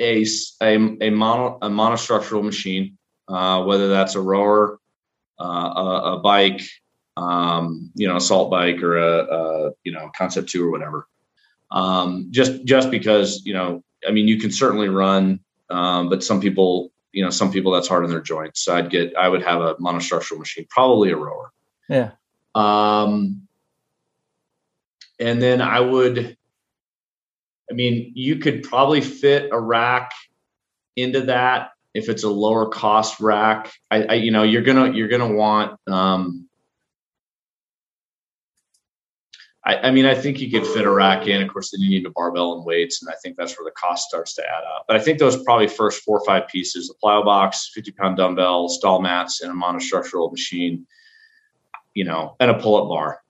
a 0.00 0.26
a, 0.60 0.74
a 1.00 1.10
mono 1.10 1.58
a 1.62 1.68
monostructural 1.68 2.44
machine, 2.44 2.98
uh, 3.28 3.64
whether 3.64 3.88
that's 3.88 4.14
a 4.14 4.20
rower, 4.20 4.78
uh, 5.40 5.44
a, 5.44 6.14
a, 6.14 6.18
bike, 6.20 6.62
um, 7.16 7.90
you 7.94 8.08
know, 8.08 8.16
assault 8.16 8.50
bike 8.50 8.82
or 8.82 8.96
a, 8.96 9.18
a, 9.24 9.70
you 9.84 9.92
know 9.92 10.10
concept 10.16 10.48
two 10.48 10.64
or 10.64 10.70
whatever. 10.70 11.06
Um, 11.70 12.28
just 12.30 12.64
just 12.64 12.90
because 12.90 13.42
you 13.44 13.54
know, 13.54 13.82
I 14.06 14.10
mean, 14.10 14.28
you 14.28 14.38
can 14.38 14.50
certainly 14.50 14.88
run, 14.88 15.40
um, 15.70 16.08
but 16.08 16.24
some 16.24 16.40
people, 16.40 16.92
you 17.18 17.24
know, 17.24 17.30
some 17.30 17.50
people 17.50 17.72
that's 17.72 17.88
hard 17.88 18.04
on 18.04 18.10
their 18.10 18.20
joints. 18.20 18.60
So 18.64 18.76
I'd 18.76 18.90
get, 18.90 19.16
I 19.16 19.28
would 19.28 19.42
have 19.42 19.60
a 19.60 19.74
monostructural 19.74 20.38
machine, 20.38 20.66
probably 20.70 21.10
a 21.10 21.16
rower. 21.16 21.50
Yeah. 21.88 22.12
Um, 22.54 23.48
and 25.18 25.42
then 25.42 25.60
I 25.60 25.80
would, 25.80 26.36
I 27.68 27.74
mean, 27.74 28.12
you 28.14 28.36
could 28.36 28.62
probably 28.62 29.00
fit 29.00 29.48
a 29.50 29.58
rack 29.58 30.12
into 30.94 31.22
that 31.22 31.70
if 31.92 32.08
it's 32.08 32.22
a 32.22 32.30
lower 32.30 32.68
cost 32.68 33.18
rack. 33.18 33.72
I, 33.90 34.04
I 34.04 34.14
you 34.14 34.30
know, 34.30 34.44
you're 34.44 34.62
gonna 34.62 34.92
you're 34.92 35.08
gonna 35.08 35.34
want. 35.34 35.76
Um, 35.88 36.47
I, 39.68 39.88
I 39.88 39.90
mean, 39.90 40.06
I 40.06 40.14
think 40.14 40.40
you 40.40 40.50
could 40.50 40.66
fit 40.66 40.86
a 40.86 40.90
rack 40.90 41.26
in. 41.26 41.42
Of 41.42 41.52
course, 41.52 41.70
then 41.70 41.82
you 41.82 41.90
need 41.90 42.06
a 42.06 42.10
barbell 42.10 42.54
and 42.54 42.64
weights, 42.64 43.02
and 43.02 43.10
I 43.10 43.16
think 43.22 43.36
that's 43.36 43.58
where 43.58 43.66
the 43.66 43.70
cost 43.72 44.08
starts 44.08 44.34
to 44.36 44.42
add 44.42 44.64
up. 44.74 44.86
But 44.88 44.96
I 44.96 44.98
think 44.98 45.18
those 45.18 45.42
probably 45.44 45.68
first 45.68 46.02
four 46.02 46.18
or 46.18 46.24
five 46.24 46.48
pieces: 46.48 46.90
a 46.90 47.06
plyo 47.06 47.22
box, 47.24 47.70
50 47.74 47.92
pound 47.92 48.16
dumbbell, 48.16 48.70
stall 48.70 49.02
mats, 49.02 49.42
and 49.42 49.52
a 49.52 49.54
monostructural 49.54 50.32
machine. 50.32 50.86
You 51.92 52.04
know, 52.04 52.36
and 52.40 52.50
a 52.50 52.54
pull 52.54 52.82
up 52.82 52.88
bar. 52.88 53.22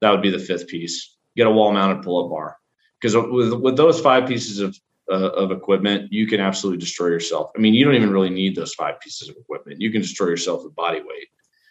That 0.00 0.10
would 0.10 0.22
be 0.22 0.30
the 0.30 0.38
fifth 0.38 0.66
piece. 0.66 1.14
Get 1.36 1.46
a 1.46 1.50
wall 1.50 1.72
mounted 1.72 2.02
pull 2.02 2.24
up 2.24 2.30
bar 2.30 2.58
because 3.00 3.14
with 3.14 3.52
with 3.52 3.76
those 3.76 4.00
five 4.00 4.26
pieces 4.26 4.58
of 4.58 4.76
uh, 5.10 5.30
of 5.30 5.52
equipment, 5.52 6.12
you 6.12 6.26
can 6.26 6.40
absolutely 6.40 6.80
destroy 6.80 7.08
yourself. 7.08 7.52
I 7.56 7.60
mean, 7.60 7.74
you 7.74 7.84
don't 7.84 7.94
even 7.94 8.10
really 8.10 8.30
need 8.30 8.56
those 8.56 8.74
five 8.74 8.98
pieces 8.98 9.28
of 9.28 9.36
equipment. 9.36 9.80
You 9.80 9.92
can 9.92 10.00
destroy 10.00 10.28
yourself 10.28 10.64
with 10.64 10.74
body 10.74 11.00
weight. 11.00 11.28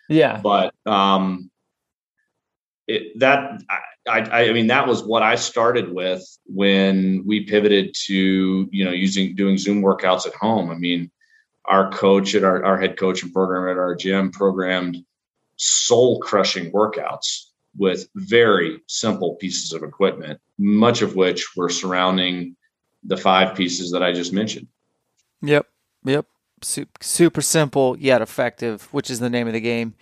Yeah. 0.07 0.39
But 0.41 0.73
um, 0.85 1.49
it, 2.87 3.19
that 3.19 3.61
I, 3.69 4.19
I, 4.19 4.49
I 4.49 4.53
mean 4.53 4.67
that 4.67 4.87
was 4.87 5.03
what 5.03 5.23
I 5.23 5.35
started 5.35 5.93
with 5.93 6.23
when 6.45 7.23
we 7.25 7.45
pivoted 7.45 7.95
to 8.05 8.69
you 8.71 8.85
know 8.85 8.91
using 8.91 9.35
doing 9.35 9.57
Zoom 9.57 9.81
workouts 9.81 10.27
at 10.27 10.33
home. 10.33 10.69
I 10.69 10.75
mean, 10.75 11.11
our 11.65 11.91
coach 11.91 12.35
at 12.35 12.43
our, 12.43 12.63
our 12.63 12.79
head 12.79 12.97
coach 12.97 13.23
and 13.23 13.33
program 13.33 13.69
at 13.69 13.79
our 13.79 13.95
gym 13.95 14.31
programmed 14.31 14.97
soul 15.55 16.19
crushing 16.19 16.71
workouts 16.71 17.45
with 17.77 18.07
very 18.15 18.79
simple 18.87 19.35
pieces 19.35 19.73
of 19.73 19.83
equipment, 19.83 20.39
much 20.57 21.01
of 21.01 21.15
which 21.15 21.55
were 21.55 21.69
surrounding 21.69 22.55
the 23.03 23.17
five 23.17 23.55
pieces 23.55 23.91
that 23.91 24.03
I 24.03 24.13
just 24.13 24.33
mentioned. 24.33 24.67
Yep. 25.41 25.67
Yep. 26.05 26.25
Super 26.61 27.41
simple 27.41 27.97
yet 27.97 28.21
effective, 28.21 28.87
which 28.93 29.09
is 29.09 29.19
the 29.19 29.29
name 29.29 29.47
of 29.47 29.53
the 29.53 29.59
game. 29.59 29.95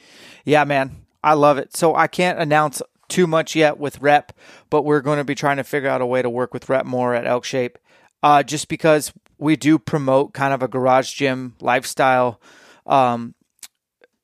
Yeah, 0.45 0.63
man. 0.63 1.05
I 1.23 1.33
love 1.33 1.57
it. 1.57 1.75
So 1.75 1.95
I 1.95 2.07
can't 2.07 2.39
announce 2.39 2.81
too 3.07 3.27
much 3.27 3.55
yet 3.55 3.77
with 3.77 4.01
Rep, 4.01 4.31
but 4.69 4.83
we're 4.83 5.01
going 5.01 5.17
to 5.17 5.23
be 5.23 5.35
trying 5.35 5.57
to 5.57 5.63
figure 5.63 5.89
out 5.89 6.01
a 6.01 6.05
way 6.05 6.21
to 6.21 6.29
work 6.29 6.53
with 6.53 6.69
Rep 6.69 6.85
more 6.85 7.13
at 7.13 7.27
Elk 7.27 7.43
Shape, 7.43 7.77
uh, 8.23 8.41
just 8.41 8.67
because 8.67 9.11
we 9.37 9.55
do 9.55 9.77
promote 9.77 10.33
kind 10.33 10.53
of 10.53 10.63
a 10.63 10.67
garage 10.67 11.13
gym 11.13 11.55
lifestyle. 11.59 12.39
Um, 12.85 13.35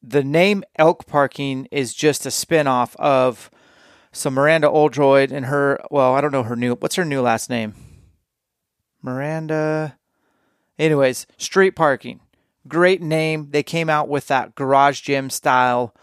the 0.01 0.23
name 0.23 0.63
Elk 0.77 1.05
Parking 1.05 1.67
is 1.71 1.93
just 1.93 2.25
a 2.25 2.29
spinoff 2.29 2.95
of 2.95 3.51
so 4.11 4.29
Miranda 4.29 4.69
Oldroyd 4.69 5.31
and 5.31 5.47
her. 5.47 5.79
Well, 5.91 6.15
I 6.15 6.21
don't 6.21 6.31
know 6.31 6.43
her 6.43 6.55
new. 6.55 6.75
What's 6.75 6.95
her 6.95 7.05
new 7.05 7.21
last 7.21 7.49
name? 7.49 7.75
Miranda. 9.01 9.97
Anyways, 10.79 11.27
Street 11.37 11.71
Parking. 11.71 12.21
Great 12.67 13.01
name. 13.01 13.49
They 13.51 13.63
came 13.63 13.89
out 13.89 14.07
with 14.07 14.27
that 14.27 14.55
garage 14.55 15.01
gym 15.01 15.29
style 15.29 15.93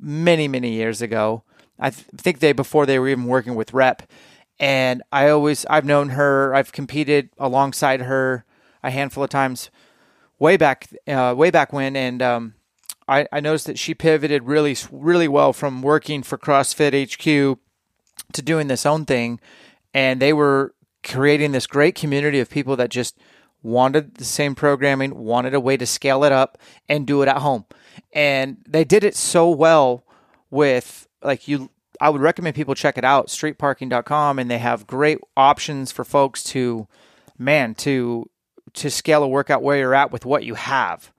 many, 0.00 0.48
many 0.48 0.72
years 0.72 1.02
ago. 1.02 1.42
I 1.78 1.90
th- 1.90 2.06
think 2.16 2.40
they 2.40 2.52
before 2.52 2.86
they 2.86 2.98
were 2.98 3.08
even 3.08 3.26
working 3.26 3.54
with 3.54 3.72
Rep. 3.72 4.02
And 4.58 5.02
I 5.12 5.28
always 5.28 5.64
I've 5.66 5.84
known 5.84 6.10
her. 6.10 6.54
I've 6.54 6.72
competed 6.72 7.30
alongside 7.38 8.02
her 8.02 8.44
a 8.82 8.90
handful 8.90 9.22
of 9.22 9.30
times, 9.30 9.70
way 10.38 10.56
back 10.56 10.88
uh, 11.06 11.34
way 11.36 11.50
back 11.50 11.72
when. 11.72 11.94
And 11.94 12.20
um, 12.20 12.54
I, 13.06 13.26
I 13.32 13.40
noticed 13.40 13.66
that 13.66 13.78
she 13.78 13.94
pivoted 13.94 14.44
really, 14.44 14.76
really 14.90 15.28
well 15.28 15.52
from 15.52 15.82
working 15.82 16.22
for 16.22 16.36
CrossFit 16.36 17.12
HQ 17.12 17.58
to 18.32 18.42
doing 18.42 18.66
this 18.66 18.84
own 18.84 19.04
thing. 19.04 19.40
And 19.94 20.20
they 20.20 20.32
were 20.32 20.74
creating 21.04 21.52
this 21.52 21.66
great 21.66 21.94
community 21.94 22.40
of 22.40 22.50
people 22.50 22.76
that 22.76 22.90
just 22.90 23.16
wanted 23.62 24.16
the 24.16 24.24
same 24.24 24.54
programming, 24.54 25.14
wanted 25.14 25.54
a 25.54 25.60
way 25.60 25.76
to 25.76 25.86
scale 25.86 26.24
it 26.24 26.32
up 26.32 26.58
and 26.88 27.06
do 27.06 27.22
it 27.22 27.28
at 27.28 27.38
home. 27.38 27.64
And 28.12 28.58
they 28.66 28.84
did 28.84 29.04
it 29.04 29.16
so 29.16 29.50
well 29.50 30.04
with 30.50 31.06
like 31.22 31.48
you 31.48 31.70
I 32.00 32.10
would 32.10 32.20
recommend 32.20 32.54
people 32.54 32.74
check 32.74 32.96
it 32.96 33.04
out, 33.04 33.28
streetparking.com 33.28 34.38
and 34.38 34.50
they 34.50 34.58
have 34.58 34.86
great 34.86 35.18
options 35.36 35.90
for 35.90 36.04
folks 36.04 36.44
to 36.44 36.86
man 37.36 37.74
to 37.76 38.28
to 38.74 38.90
scale 38.90 39.22
a 39.22 39.28
workout 39.28 39.62
where 39.62 39.78
you're 39.78 39.94
at 39.94 40.12
with 40.12 40.24
what 40.24 40.44
you 40.44 40.54
have 40.54 41.12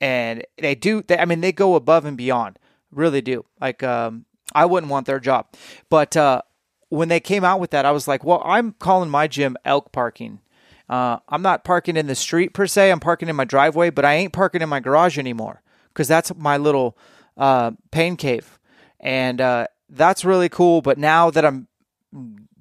and 0.00 0.44
they 0.58 0.74
do. 0.74 1.02
They, 1.02 1.18
I 1.18 1.24
mean, 1.24 1.40
they 1.40 1.52
go 1.52 1.74
above 1.74 2.04
and 2.04 2.16
beyond. 2.16 2.58
Really 2.90 3.20
do. 3.20 3.44
Like, 3.60 3.82
um, 3.82 4.24
I 4.54 4.64
wouldn't 4.64 4.90
want 4.90 5.06
their 5.06 5.20
job, 5.20 5.46
but 5.88 6.16
uh, 6.16 6.42
when 6.88 7.08
they 7.08 7.20
came 7.20 7.44
out 7.44 7.60
with 7.60 7.70
that, 7.70 7.86
I 7.86 7.92
was 7.92 8.08
like, 8.08 8.24
well, 8.24 8.42
I'm 8.44 8.72
calling 8.72 9.08
my 9.08 9.28
gym 9.28 9.56
elk 9.64 9.92
parking. 9.92 10.40
Uh, 10.88 11.18
I'm 11.28 11.42
not 11.42 11.62
parking 11.62 11.96
in 11.96 12.08
the 12.08 12.16
street 12.16 12.52
per 12.52 12.66
se. 12.66 12.90
I'm 12.90 12.98
parking 12.98 13.28
in 13.28 13.36
my 13.36 13.44
driveway, 13.44 13.90
but 13.90 14.04
I 14.04 14.14
ain't 14.14 14.32
parking 14.32 14.60
in 14.60 14.68
my 14.68 14.80
garage 14.80 15.18
anymore 15.18 15.62
because 15.92 16.08
that's 16.08 16.34
my 16.36 16.56
little 16.56 16.96
uh, 17.36 17.72
pain 17.90 18.16
cave, 18.16 18.58
and 18.98 19.40
uh, 19.40 19.66
that's 19.88 20.24
really 20.24 20.48
cool. 20.48 20.82
But 20.82 20.98
now 20.98 21.30
that 21.30 21.44
I'm 21.44 21.68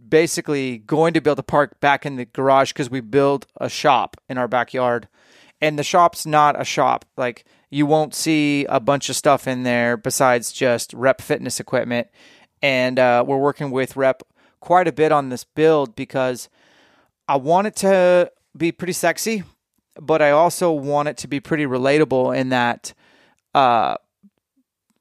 basically 0.10 0.80
going 0.80 1.14
to 1.14 1.22
build 1.22 1.40
a 1.40 1.44
park 1.44 1.80
back 1.80 2.06
in 2.06 2.16
the 2.16 2.26
garage 2.26 2.72
because 2.72 2.90
we 2.90 3.00
build 3.00 3.46
a 3.58 3.70
shop 3.70 4.18
in 4.28 4.38
our 4.38 4.48
backyard 4.48 5.08
and 5.62 5.78
the 5.78 5.84
shop's 5.84 6.26
not 6.26 6.60
a 6.60 6.66
shop. 6.66 7.06
Like 7.18 7.46
you 7.70 7.86
won't 7.86 8.16
see 8.16 8.66
a 8.66 8.80
bunch 8.80 9.10
of 9.10 9.16
stuff 9.16 9.48
in 9.48 9.64
there 9.64 9.98
besides 9.98 10.52
just 10.52 10.94
Rep 10.94 11.22
fitness 11.22 11.60
equipment. 11.60 12.08
And 12.62 13.00
uh, 13.00 13.24
we're 13.26 13.38
working 13.38 13.72
with 13.72 13.96
Rep 13.96 14.24
quite 14.60 14.88
a 14.88 14.92
bit 14.92 15.12
on 15.12 15.30
this 15.30 15.44
build 15.44 15.96
because 15.96 16.50
I 17.28 17.38
want 17.38 17.68
it 17.68 17.76
to 17.78 18.32
be 18.58 18.72
pretty 18.72 18.94
sexy, 18.94 19.44
but 20.00 20.22
I 20.22 20.32
also 20.32 20.72
want 20.72 21.10
it 21.10 21.18
to 21.18 21.28
be 21.28 21.40
pretty 21.40 21.66
relatable 21.66 22.36
in 22.36 22.50
that 22.50 22.94
uh, 23.54 23.96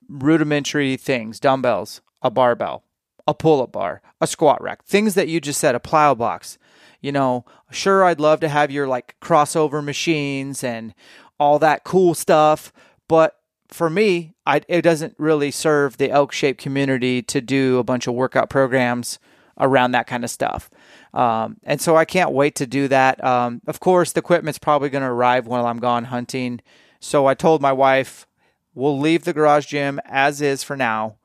rudimentary 0.09 0.97
things, 0.97 1.41
dumbbells, 1.41 2.01
a 2.23 2.31
barbell, 2.31 2.85
a 3.27 3.35
pull-up 3.35 3.73
bar, 3.73 4.03
a 4.21 4.27
squat 4.27 4.63
rack, 4.63 4.85
things 4.85 5.15
that 5.15 5.29
you 5.29 5.41
just 5.41 5.61
said, 5.61 5.75
a 5.75 5.81
plyo 5.81 6.17
box 6.17 6.59
you 7.01 7.13
know, 7.13 7.45
sure, 7.71 8.05
I'd 8.05 8.21
love 8.21 8.41
to 8.41 8.49
have 8.49 8.71
your 8.71 8.89
like 8.89 9.17
crossover 9.21 9.83
machines 9.83 10.65
and 10.65 10.95
all 11.39 11.59
that 11.61 11.85
cool 11.85 12.15
stuff, 12.15 12.73
but 13.09 13.37
for 13.69 13.89
me, 13.89 14.35
I, 14.47 14.63
it 14.67 14.83
doesn't 14.83 15.15
really 15.19 15.51
serve 15.51 15.99
the 15.99 16.11
elk 16.11 16.33
shape 16.33 16.59
community 16.59 17.23
to 17.23 17.41
do 17.41 17.79
a 17.79 17.85
bunch 17.85 18.07
of 18.07 18.15
workout 18.15 18.51
programs 18.51 19.19
around 19.61 19.93
that 19.93 20.07
kind 20.07 20.25
of 20.25 20.31
stuff. 20.31 20.71
Um, 21.13 21.59
and 21.65 21.81
so 21.81 21.97
I 21.97 22.05
can't 22.05 22.33
wait 22.33 22.55
to 22.57 22.67
do 22.67 22.89
that. 22.89 23.23
Um, 23.23 23.61
of 23.67 23.79
course, 23.79 24.13
the 24.13 24.21
equipment's 24.21 24.59
probably 24.59 24.89
going 24.89 25.03
to 25.03 25.11
arrive 25.11 25.47
while 25.47 25.67
I'm 25.67 25.79
gone 25.79 26.05
hunting. 26.05 26.61
So 27.01 27.27
I 27.27 27.35
told 27.35 27.61
my 27.61 27.73
wife, 27.73 28.27
we'll 28.75 28.99
leave 28.99 29.25
the 29.25 29.33
garage 29.33 29.67
gym 29.67 30.01
as 30.05 30.41
is 30.41 30.63
for 30.63 30.77
now. 30.77 31.17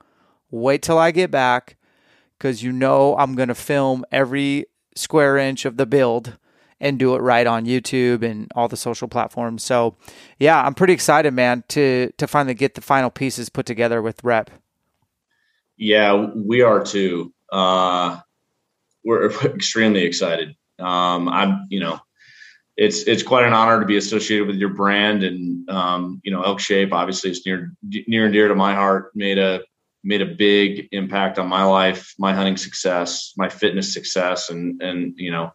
Wait 0.51 0.81
till 0.81 0.97
I 0.97 1.11
get 1.11 1.31
back 1.31 1.77
because 2.37 2.61
you 2.61 2.71
know 2.71 3.15
I'm 3.17 3.35
going 3.35 3.47
to 3.49 3.55
film 3.55 4.05
every 4.11 4.65
square 4.95 5.37
inch 5.37 5.65
of 5.65 5.77
the 5.77 5.85
build 5.85 6.37
and 6.79 6.99
do 6.99 7.15
it 7.15 7.19
right 7.19 7.47
on 7.47 7.65
YouTube 7.65 8.23
and 8.23 8.51
all 8.55 8.67
the 8.67 8.77
social 8.77 9.07
platforms. 9.07 9.63
So, 9.63 9.95
yeah, 10.37 10.61
I'm 10.61 10.73
pretty 10.73 10.93
excited, 10.93 11.33
man, 11.33 11.63
to 11.69 12.11
to 12.17 12.27
finally 12.27 12.53
get 12.53 12.75
the 12.75 12.81
final 12.81 13.09
pieces 13.09 13.49
put 13.49 13.65
together 13.65 14.01
with 14.01 14.23
Rep. 14.23 14.51
Yeah, 15.77 16.27
we 16.35 16.61
are 16.61 16.83
too. 16.83 17.33
Uh, 17.51 18.19
we're 19.03 19.31
extremely 19.45 20.03
excited. 20.03 20.55
Um, 20.79 21.29
I'm, 21.29 21.67
you 21.69 21.79
know, 21.79 21.99
it's 22.75 23.03
it's 23.03 23.23
quite 23.23 23.45
an 23.45 23.53
honor 23.53 23.79
to 23.79 23.85
be 23.85 23.97
associated 23.97 24.47
with 24.47 24.55
your 24.57 24.69
brand, 24.69 25.23
and 25.23 25.69
um, 25.69 26.21
you 26.23 26.31
know, 26.31 26.41
Elk 26.41 26.59
Shape 26.59 26.93
obviously 26.93 27.29
is 27.31 27.45
near 27.45 27.71
near 28.07 28.25
and 28.25 28.33
dear 28.33 28.47
to 28.47 28.55
my 28.55 28.73
heart. 28.73 29.11
Made 29.15 29.37
a 29.37 29.61
made 30.03 30.21
a 30.21 30.25
big 30.25 30.89
impact 30.91 31.39
on 31.39 31.47
my 31.47 31.63
life, 31.63 32.13
my 32.17 32.33
hunting 32.33 32.57
success, 32.57 33.33
my 33.37 33.47
fitness 33.47 33.93
success, 33.93 34.49
and 34.49 34.81
and 34.81 35.13
you 35.17 35.31
know, 35.31 35.51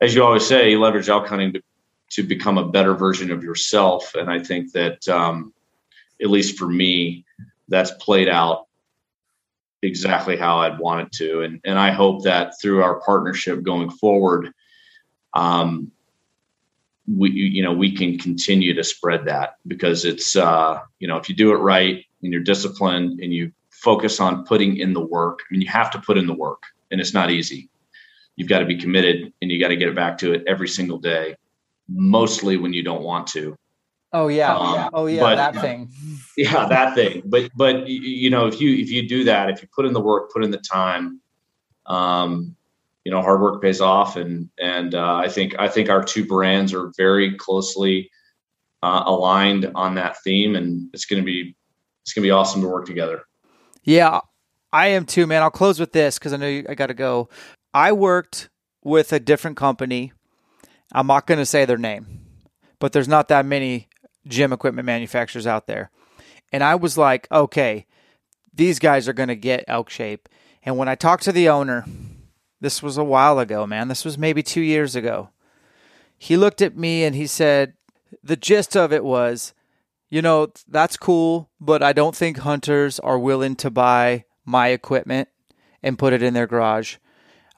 as 0.00 0.14
you 0.14 0.24
always 0.24 0.46
say, 0.46 0.70
you 0.70 0.80
leverage 0.80 1.08
elk 1.08 1.28
hunting 1.28 1.52
to, 1.52 1.62
to 2.10 2.22
become 2.22 2.58
a 2.58 2.68
better 2.68 2.94
version 2.94 3.30
of 3.30 3.44
yourself. 3.44 4.14
And 4.14 4.30
I 4.30 4.42
think 4.42 4.72
that, 4.72 5.06
um, 5.08 5.54
at 6.20 6.28
least 6.30 6.58
for 6.58 6.66
me, 6.66 7.24
that's 7.68 7.92
played 7.92 8.28
out 8.28 8.66
exactly 9.82 10.36
how 10.36 10.58
I'd 10.58 10.78
want 10.78 11.06
it 11.06 11.12
to. 11.18 11.42
And 11.42 11.60
and 11.64 11.78
I 11.78 11.90
hope 11.90 12.24
that 12.24 12.54
through 12.60 12.82
our 12.82 13.00
partnership 13.00 13.62
going 13.62 13.90
forward, 13.90 14.52
um, 15.34 15.92
we 17.06 17.30
you 17.30 17.62
know 17.62 17.72
we 17.72 17.94
can 17.94 18.18
continue 18.18 18.74
to 18.74 18.84
spread 18.84 19.24
that 19.24 19.56
because 19.66 20.04
it's 20.04 20.36
uh, 20.36 20.80
you 20.98 21.08
know 21.08 21.16
if 21.16 21.28
you 21.28 21.34
do 21.34 21.52
it 21.52 21.56
right 21.56 22.04
and 22.22 22.32
you're 22.32 22.42
disciplined 22.42 23.20
and 23.20 23.32
you 23.32 23.52
focus 23.70 24.20
on 24.20 24.44
putting 24.44 24.76
in 24.76 24.92
the 24.92 25.00
work. 25.00 25.40
I 25.40 25.44
mean, 25.50 25.60
you 25.60 25.68
have 25.68 25.90
to 25.90 26.00
put 26.00 26.16
in 26.16 26.26
the 26.26 26.34
work, 26.34 26.62
and 26.90 27.00
it's 27.00 27.12
not 27.12 27.30
easy. 27.30 27.68
You've 28.36 28.48
got 28.48 28.60
to 28.60 28.64
be 28.64 28.76
committed, 28.76 29.32
and 29.42 29.50
you 29.50 29.60
got 29.60 29.68
to 29.68 29.76
get 29.76 29.88
it 29.88 29.96
back 29.96 30.18
to 30.18 30.32
it 30.32 30.44
every 30.46 30.68
single 30.68 30.98
day. 30.98 31.36
Mostly 31.88 32.56
when 32.56 32.72
you 32.72 32.82
don't 32.82 33.02
want 33.02 33.26
to. 33.28 33.56
Oh 34.14 34.28
yeah, 34.28 34.54
um, 34.54 34.90
oh 34.92 35.06
yeah, 35.06 35.20
but, 35.20 35.36
that 35.36 35.60
thing. 35.60 35.90
Yeah, 36.36 36.66
that 36.66 36.94
thing. 36.94 37.22
But 37.26 37.50
but 37.56 37.88
you 37.88 38.30
know, 38.30 38.46
if 38.46 38.60
you 38.60 38.74
if 38.74 38.90
you 38.90 39.08
do 39.08 39.24
that, 39.24 39.50
if 39.50 39.60
you 39.62 39.68
put 39.74 39.84
in 39.84 39.92
the 39.92 40.00
work, 40.00 40.32
put 40.32 40.44
in 40.44 40.50
the 40.50 40.58
time, 40.58 41.20
um, 41.86 42.56
you 43.04 43.10
know, 43.10 43.22
hard 43.22 43.40
work 43.40 43.62
pays 43.62 43.80
off, 43.80 44.16
and 44.16 44.48
and 44.60 44.94
uh, 44.94 45.16
I 45.16 45.28
think 45.28 45.54
I 45.58 45.68
think 45.68 45.90
our 45.90 46.02
two 46.02 46.24
brands 46.24 46.72
are 46.72 46.92
very 46.96 47.36
closely 47.36 48.10
uh, 48.82 49.02
aligned 49.06 49.70
on 49.74 49.94
that 49.96 50.16
theme, 50.22 50.54
and 50.54 50.88
it's 50.92 51.06
going 51.06 51.20
to 51.20 51.26
be 51.26 51.56
it's 52.02 52.12
going 52.12 52.22
to 52.22 52.26
be 52.26 52.32
awesome 52.32 52.60
to 52.62 52.68
work 52.68 52.86
together. 52.86 53.22
Yeah, 53.84 54.20
I 54.72 54.88
am 54.88 55.04
too, 55.04 55.26
man. 55.26 55.42
I'll 55.42 55.50
close 55.50 55.80
with 55.80 55.92
this 55.92 56.18
because 56.18 56.32
I 56.32 56.36
know 56.36 56.48
you, 56.48 56.66
I 56.68 56.74
got 56.74 56.86
to 56.86 56.94
go. 56.94 57.28
I 57.74 57.92
worked 57.92 58.48
with 58.84 59.12
a 59.12 59.20
different 59.20 59.56
company. 59.56 60.12
I'm 60.92 61.06
not 61.06 61.26
going 61.26 61.38
to 61.38 61.46
say 61.46 61.64
their 61.64 61.78
name, 61.78 62.20
but 62.78 62.92
there's 62.92 63.08
not 63.08 63.28
that 63.28 63.46
many 63.46 63.88
gym 64.26 64.52
equipment 64.52 64.86
manufacturers 64.86 65.46
out 65.46 65.66
there. 65.66 65.90
And 66.52 66.62
I 66.62 66.74
was 66.74 66.98
like, 66.98 67.26
okay, 67.32 67.86
these 68.52 68.78
guys 68.78 69.08
are 69.08 69.14
going 69.14 69.28
to 69.28 69.36
get 69.36 69.64
elk 69.66 69.90
shape. 69.90 70.28
And 70.62 70.76
when 70.76 70.88
I 70.88 70.94
talked 70.94 71.24
to 71.24 71.32
the 71.32 71.48
owner, 71.48 71.84
this 72.62 72.80
was 72.80 72.96
a 72.96 73.04
while 73.04 73.40
ago, 73.40 73.66
man. 73.66 73.88
This 73.88 74.04
was 74.04 74.16
maybe 74.16 74.40
two 74.40 74.60
years 74.60 74.94
ago. 74.94 75.30
He 76.16 76.36
looked 76.36 76.62
at 76.62 76.76
me 76.76 77.02
and 77.02 77.16
he 77.16 77.26
said, 77.26 77.74
the 78.22 78.36
gist 78.36 78.76
of 78.76 78.92
it 78.92 79.04
was, 79.04 79.52
you 80.08 80.22
know, 80.22 80.52
that's 80.68 80.96
cool, 80.96 81.50
but 81.60 81.82
I 81.82 81.92
don't 81.92 82.14
think 82.14 82.38
hunters 82.38 83.00
are 83.00 83.18
willing 83.18 83.56
to 83.56 83.70
buy 83.70 84.26
my 84.44 84.68
equipment 84.68 85.28
and 85.82 85.98
put 85.98 86.12
it 86.12 86.22
in 86.22 86.34
their 86.34 86.46
garage. 86.46 86.98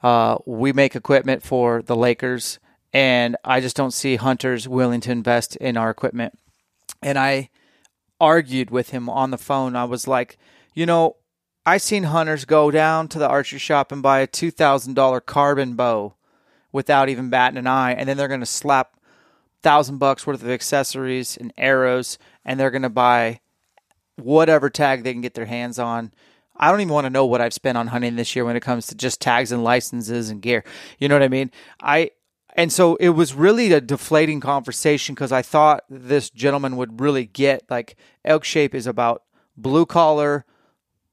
Uh, 0.01 0.39
we 0.47 0.73
make 0.73 0.95
equipment 0.95 1.43
for 1.43 1.83
the 1.83 1.95
Lakers, 1.95 2.57
and 2.91 3.35
I 3.45 3.61
just 3.61 3.75
don't 3.75 3.93
see 3.93 4.15
hunters 4.15 4.67
willing 4.67 5.01
to 5.01 5.11
invest 5.11 5.55
in 5.57 5.77
our 5.77 5.91
equipment. 5.91 6.39
And 7.03 7.19
I 7.19 7.51
argued 8.19 8.71
with 8.71 8.89
him 8.89 9.07
on 9.07 9.29
the 9.29 9.37
phone. 9.37 9.75
I 9.75 9.85
was 9.85 10.07
like, 10.07 10.39
you 10.73 10.87
know, 10.87 11.17
I 11.65 11.77
seen 11.77 12.03
hunters 12.03 12.45
go 12.45 12.69
down 12.69 13.07
to 13.09 13.19
the 13.19 13.27
archery 13.27 13.59
shop 13.59 13.91
and 13.91 14.01
buy 14.01 14.19
a 14.19 14.27
two 14.27 14.51
thousand 14.51 14.93
dollar 14.93 15.19
carbon 15.19 15.75
bow 15.75 16.13
without 16.71 17.09
even 17.09 17.29
batting 17.29 17.57
an 17.57 17.67
eye, 17.67 17.93
and 17.93 18.07
then 18.07 18.17
they're 18.17 18.27
going 18.27 18.39
to 18.41 18.45
slap 18.45 18.99
thousand 19.63 19.97
bucks 19.97 20.27
worth 20.27 20.43
of 20.43 20.49
accessories 20.49 21.37
and 21.37 21.53
arrows, 21.57 22.19
and 22.43 22.59
they're 22.59 22.71
going 22.71 22.81
to 22.83 22.89
buy 22.89 23.39
whatever 24.15 24.69
tag 24.69 25.03
they 25.03 25.11
can 25.11 25.21
get 25.21 25.33
their 25.33 25.45
hands 25.45 25.79
on. 25.79 26.13
I 26.55 26.71
don't 26.71 26.81
even 26.81 26.93
want 26.93 27.05
to 27.05 27.09
know 27.09 27.25
what 27.25 27.41
I've 27.41 27.53
spent 27.53 27.77
on 27.77 27.87
hunting 27.87 28.15
this 28.15 28.35
year 28.35 28.45
when 28.45 28.55
it 28.55 28.61
comes 28.61 28.87
to 28.87 28.95
just 28.95 29.19
tags 29.19 29.51
and 29.51 29.63
licenses 29.63 30.29
and 30.29 30.41
gear. 30.41 30.63
You 30.99 31.09
know 31.09 31.15
what 31.15 31.23
I 31.23 31.27
mean? 31.27 31.51
I 31.81 32.11
and 32.55 32.71
so 32.71 32.95
it 32.95 33.09
was 33.09 33.33
really 33.33 33.73
a 33.73 33.81
deflating 33.81 34.39
conversation 34.39 35.15
because 35.15 35.31
I 35.31 35.41
thought 35.41 35.83
this 35.89 36.29
gentleman 36.29 36.77
would 36.77 37.01
really 37.01 37.25
get 37.25 37.63
like 37.69 37.97
elk 38.23 38.43
shape 38.45 38.73
is 38.73 38.87
about 38.87 39.23
blue 39.57 39.85
collar, 39.85 40.45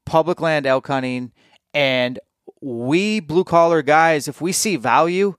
public 0.05 0.41
land 0.41 0.65
elk 0.65 0.87
hunting, 0.87 1.31
and 1.73 2.19
we 2.61 3.19
blue 3.19 3.43
collar 3.43 3.81
guys, 3.81 4.27
if 4.27 4.41
we 4.41 4.51
see 4.51 4.75
value, 4.75 5.35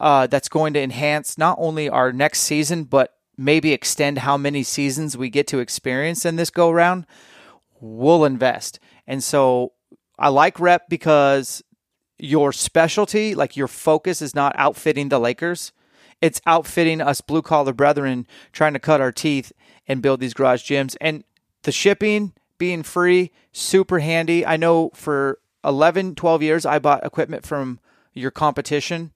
uh, 0.00 0.26
that's 0.26 0.48
going 0.48 0.74
to 0.74 0.80
enhance 0.80 1.38
not 1.38 1.56
only 1.60 1.88
our 1.88 2.12
next 2.12 2.40
season, 2.40 2.84
but 2.84 3.14
maybe 3.36 3.72
extend 3.72 4.18
how 4.18 4.36
many 4.36 4.62
seasons 4.62 5.16
we 5.16 5.30
get 5.30 5.46
to 5.48 5.58
experience 5.58 6.24
in 6.24 6.36
this 6.36 6.50
go 6.50 6.70
round, 6.70 7.06
we'll 7.80 8.24
invest. 8.24 8.78
And 9.06 9.22
so 9.22 9.72
I 10.18 10.28
like 10.28 10.58
rep 10.58 10.88
because 10.88 11.62
your 12.18 12.52
specialty, 12.52 13.34
like 13.34 13.56
your 13.56 13.68
focus, 13.68 14.22
is 14.22 14.34
not 14.34 14.54
outfitting 14.56 15.08
the 15.08 15.18
Lakers. 15.18 15.72
It's 16.22 16.40
outfitting 16.46 17.00
us 17.00 17.20
blue 17.20 17.42
collar 17.42 17.74
brethren 17.74 18.26
trying 18.52 18.72
to 18.72 18.78
cut 18.78 19.02
our 19.02 19.12
teeth 19.12 19.52
and 19.86 20.02
build 20.02 20.20
these 20.20 20.34
garage 20.34 20.68
gyms. 20.68 20.96
And 21.00 21.24
the 21.62 21.72
shipping 21.72 22.32
being 22.58 22.82
free, 22.82 23.30
super 23.52 23.98
handy. 23.98 24.44
I 24.44 24.56
know 24.56 24.90
for 24.94 25.38
11, 25.64 26.14
12 26.14 26.42
years, 26.42 26.66
I 26.66 26.78
bought 26.78 27.04
equipment 27.04 27.44
from 27.44 27.80
your 28.14 28.30
competition 28.30 29.12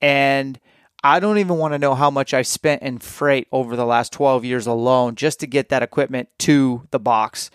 and 0.00 0.58
I 1.04 1.18
don't 1.18 1.38
even 1.38 1.56
want 1.58 1.74
to 1.74 1.78
know 1.78 1.94
how 1.94 2.10
much 2.10 2.32
I 2.32 2.42
spent 2.42 2.82
in 2.82 2.98
freight 2.98 3.48
over 3.50 3.74
the 3.74 3.86
last 3.86 4.12
12 4.12 4.44
years 4.44 4.66
alone 4.66 5.16
just 5.16 5.40
to 5.40 5.46
get 5.46 5.68
that 5.70 5.82
equipment 5.82 6.28
to 6.40 6.86
the 6.90 7.00
box. 7.00 7.50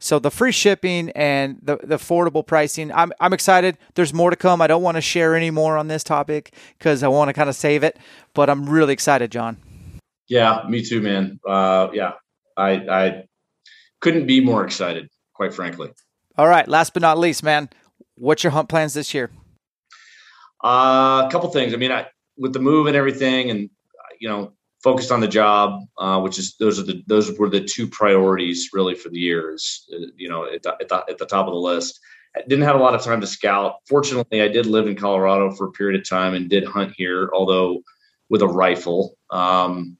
So 0.00 0.18
the 0.18 0.30
free 0.30 0.52
shipping 0.52 1.10
and 1.10 1.58
the, 1.62 1.76
the 1.76 1.96
affordable 1.96 2.46
pricing, 2.46 2.92
I'm, 2.92 3.12
I'm 3.20 3.32
excited. 3.32 3.78
There's 3.94 4.14
more 4.14 4.30
to 4.30 4.36
come. 4.36 4.60
I 4.60 4.66
don't 4.66 4.82
want 4.82 4.96
to 4.96 5.00
share 5.00 5.36
any 5.36 5.50
more 5.50 5.76
on 5.76 5.88
this 5.88 6.04
topic 6.04 6.54
because 6.78 7.02
I 7.02 7.08
want 7.08 7.28
to 7.28 7.32
kind 7.32 7.48
of 7.48 7.56
save 7.56 7.82
it, 7.82 7.98
but 8.34 8.50
I'm 8.50 8.68
really 8.68 8.92
excited, 8.92 9.30
John. 9.30 9.58
Yeah, 10.28 10.62
me 10.68 10.82
too, 10.82 11.00
man. 11.00 11.40
Uh, 11.46 11.88
yeah, 11.92 12.12
I, 12.56 12.70
I 12.70 13.27
couldn't 14.00 14.26
be 14.26 14.40
more 14.40 14.64
excited, 14.64 15.08
quite 15.34 15.54
frankly. 15.54 15.90
All 16.36 16.48
right. 16.48 16.68
Last 16.68 16.94
but 16.94 17.02
not 17.02 17.18
least, 17.18 17.42
man, 17.42 17.68
what's 18.14 18.44
your 18.44 18.52
hunt 18.52 18.68
plans 18.68 18.94
this 18.94 19.12
year? 19.12 19.30
Uh, 20.64 21.24
a 21.26 21.28
couple 21.30 21.50
things. 21.50 21.72
I 21.74 21.76
mean, 21.76 21.92
I, 21.92 22.06
with 22.36 22.52
the 22.52 22.60
move 22.60 22.86
and 22.86 22.96
everything, 22.96 23.50
and 23.50 23.70
you 24.20 24.28
know, 24.28 24.52
focused 24.82 25.12
on 25.12 25.20
the 25.20 25.28
job, 25.28 25.80
uh, 25.98 26.20
which 26.20 26.38
is 26.38 26.56
those 26.58 26.78
are 26.78 26.84
the 26.84 27.02
those 27.06 27.36
were 27.38 27.48
the 27.48 27.60
two 27.60 27.86
priorities 27.88 28.70
really 28.72 28.94
for 28.94 29.08
the 29.08 29.18
years. 29.18 29.86
Uh, 29.92 30.06
you 30.16 30.28
know, 30.28 30.44
at 30.44 30.62
the, 30.62 30.76
at 30.80 30.88
the, 30.88 31.04
at 31.08 31.18
the 31.18 31.26
top 31.26 31.46
of 31.46 31.52
the 31.52 31.60
list. 31.60 32.00
I 32.36 32.42
didn't 32.42 32.64
have 32.64 32.76
a 32.76 32.78
lot 32.78 32.94
of 32.94 33.02
time 33.02 33.20
to 33.22 33.26
scout. 33.26 33.76
Fortunately, 33.88 34.42
I 34.42 34.48
did 34.48 34.66
live 34.66 34.86
in 34.86 34.94
Colorado 34.94 35.50
for 35.50 35.66
a 35.66 35.72
period 35.72 35.98
of 35.98 36.08
time 36.08 36.34
and 36.34 36.48
did 36.48 36.64
hunt 36.64 36.92
here, 36.94 37.30
although 37.32 37.80
with 38.28 38.42
a 38.42 38.46
rifle. 38.46 39.16
Um, 39.30 39.96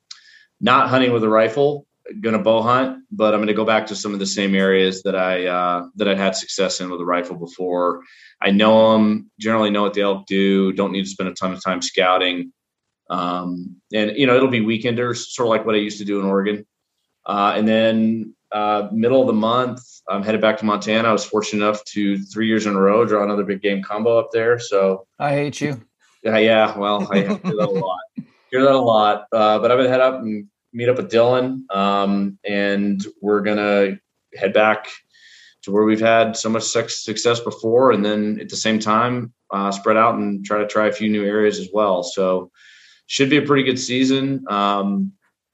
not 0.61 0.89
hunting 0.89 1.13
with 1.13 1.25
a 1.25 1.29
rifle, 1.29 1.87
going 2.21 2.37
to 2.37 2.43
bow 2.43 2.63
hunt, 2.63 3.05
but 3.11 3.35
I'm 3.35 3.41
going 3.41 3.49
to 3.49 3.55
go 3.55 3.65
back 3.65 3.87
to 3.87 3.97
some 3.97 4.13
of 4.13 4.19
the 4.19 4.27
same 4.27 4.55
areas 4.55 5.03
that 5.03 5.15
I 5.17 5.47
uh, 5.47 5.87
that 5.97 6.09
I 6.09 6.15
had 6.15 6.35
success 6.35 6.81
in 6.81 6.91
with 6.91 7.01
a 7.01 7.05
rifle 7.05 7.37
before. 7.37 8.03
I 8.41 8.51
know 8.51 8.93
them, 8.93 9.31
generally 9.39 9.71
know 9.71 9.83
what 9.83 9.95
the 9.95 10.03
elk 10.03 10.27
do. 10.27 10.73
Don't 10.73 10.93
need 10.93 11.05
to 11.05 11.11
spend 11.11 11.29
a 11.29 11.35
ton 11.35 11.53
of 11.53 11.63
time 11.63 11.83
scouting, 11.83 12.53
um, 13.11 13.77
and 13.93 14.17
you 14.17 14.27
know 14.27 14.37
it'll 14.37 14.49
be 14.49 14.61
weekenders, 14.61 15.27
sort 15.27 15.47
of 15.47 15.51
like 15.51 15.67
what 15.67 15.75
I 15.75 15.79
used 15.79 15.99
to 15.99 16.05
do 16.05 16.21
in 16.21 16.27
Oregon. 16.27 16.67
Uh, 17.27 17.55
and 17.57 17.69
then 17.69 18.35
uh, 18.53 18.89
middle 18.93 19.21
of 19.21 19.27
the 19.27 19.35
month, 19.35 19.83
I'm 20.09 20.23
headed 20.23 20.41
back 20.41 20.59
to 20.59 20.65
Montana. 20.65 21.09
I 21.09 21.13
was 21.13 21.25
fortunate 21.25 21.63
enough 21.65 21.85
to 21.87 22.19
three 22.19 22.47
years 22.47 22.67
in 22.67 22.75
a 22.75 22.81
row 22.81 23.05
draw 23.05 23.23
another 23.23 23.45
big 23.45 23.61
game 23.61 23.83
combo 23.83 24.19
up 24.19 24.31
there. 24.33 24.59
So 24.59 25.07
I 25.19 25.33
hate 25.33 25.61
you. 25.61 25.81
Yeah, 26.23 26.39
yeah. 26.39 26.77
Well, 26.77 27.07
I 27.13 27.19
hear 27.19 27.29
that 27.29 27.45
a 27.45 27.71
lot. 27.71 28.01
Hear 28.51 28.63
that 28.63 28.75
a 28.75 28.79
lot. 28.79 29.27
Uh, 29.33 29.59
but 29.59 29.71
I'm 29.71 29.79
gonna 29.79 29.91
head 29.91 30.01
up 30.01 30.21
and 30.21 30.49
meet 30.73 30.89
up 30.89 30.97
with 30.97 31.11
Dylan, 31.11 31.71
um, 31.75 32.39
and 32.45 33.05
we're 33.21 33.41
gonna 33.41 33.99
head 34.35 34.53
back 34.53 34.89
to 35.63 35.73
where 35.73 35.85
we've 35.85 36.01
had 36.01 36.37
so 36.37 36.49
much 36.49 36.63
success 36.63 37.41
before, 37.41 37.93
and 37.93 38.05
then 38.05 38.39
at 38.41 38.49
the 38.49 38.57
same 38.57 38.79
time 38.79 39.33
uh, 39.51 39.71
spread 39.71 39.97
out 39.97 40.15
and 40.15 40.45
try 40.45 40.59
to 40.59 40.67
try 40.67 40.87
a 40.87 40.93
few 40.93 41.09
new 41.09 41.25
areas 41.25 41.59
as 41.59 41.69
well. 41.73 42.03
So 42.03 42.51
should 43.07 43.31
be 43.31 43.39
a 43.39 43.43
pretty 43.43 43.63
good 43.63 43.79
season. 43.79 44.45
Um, 44.49 45.13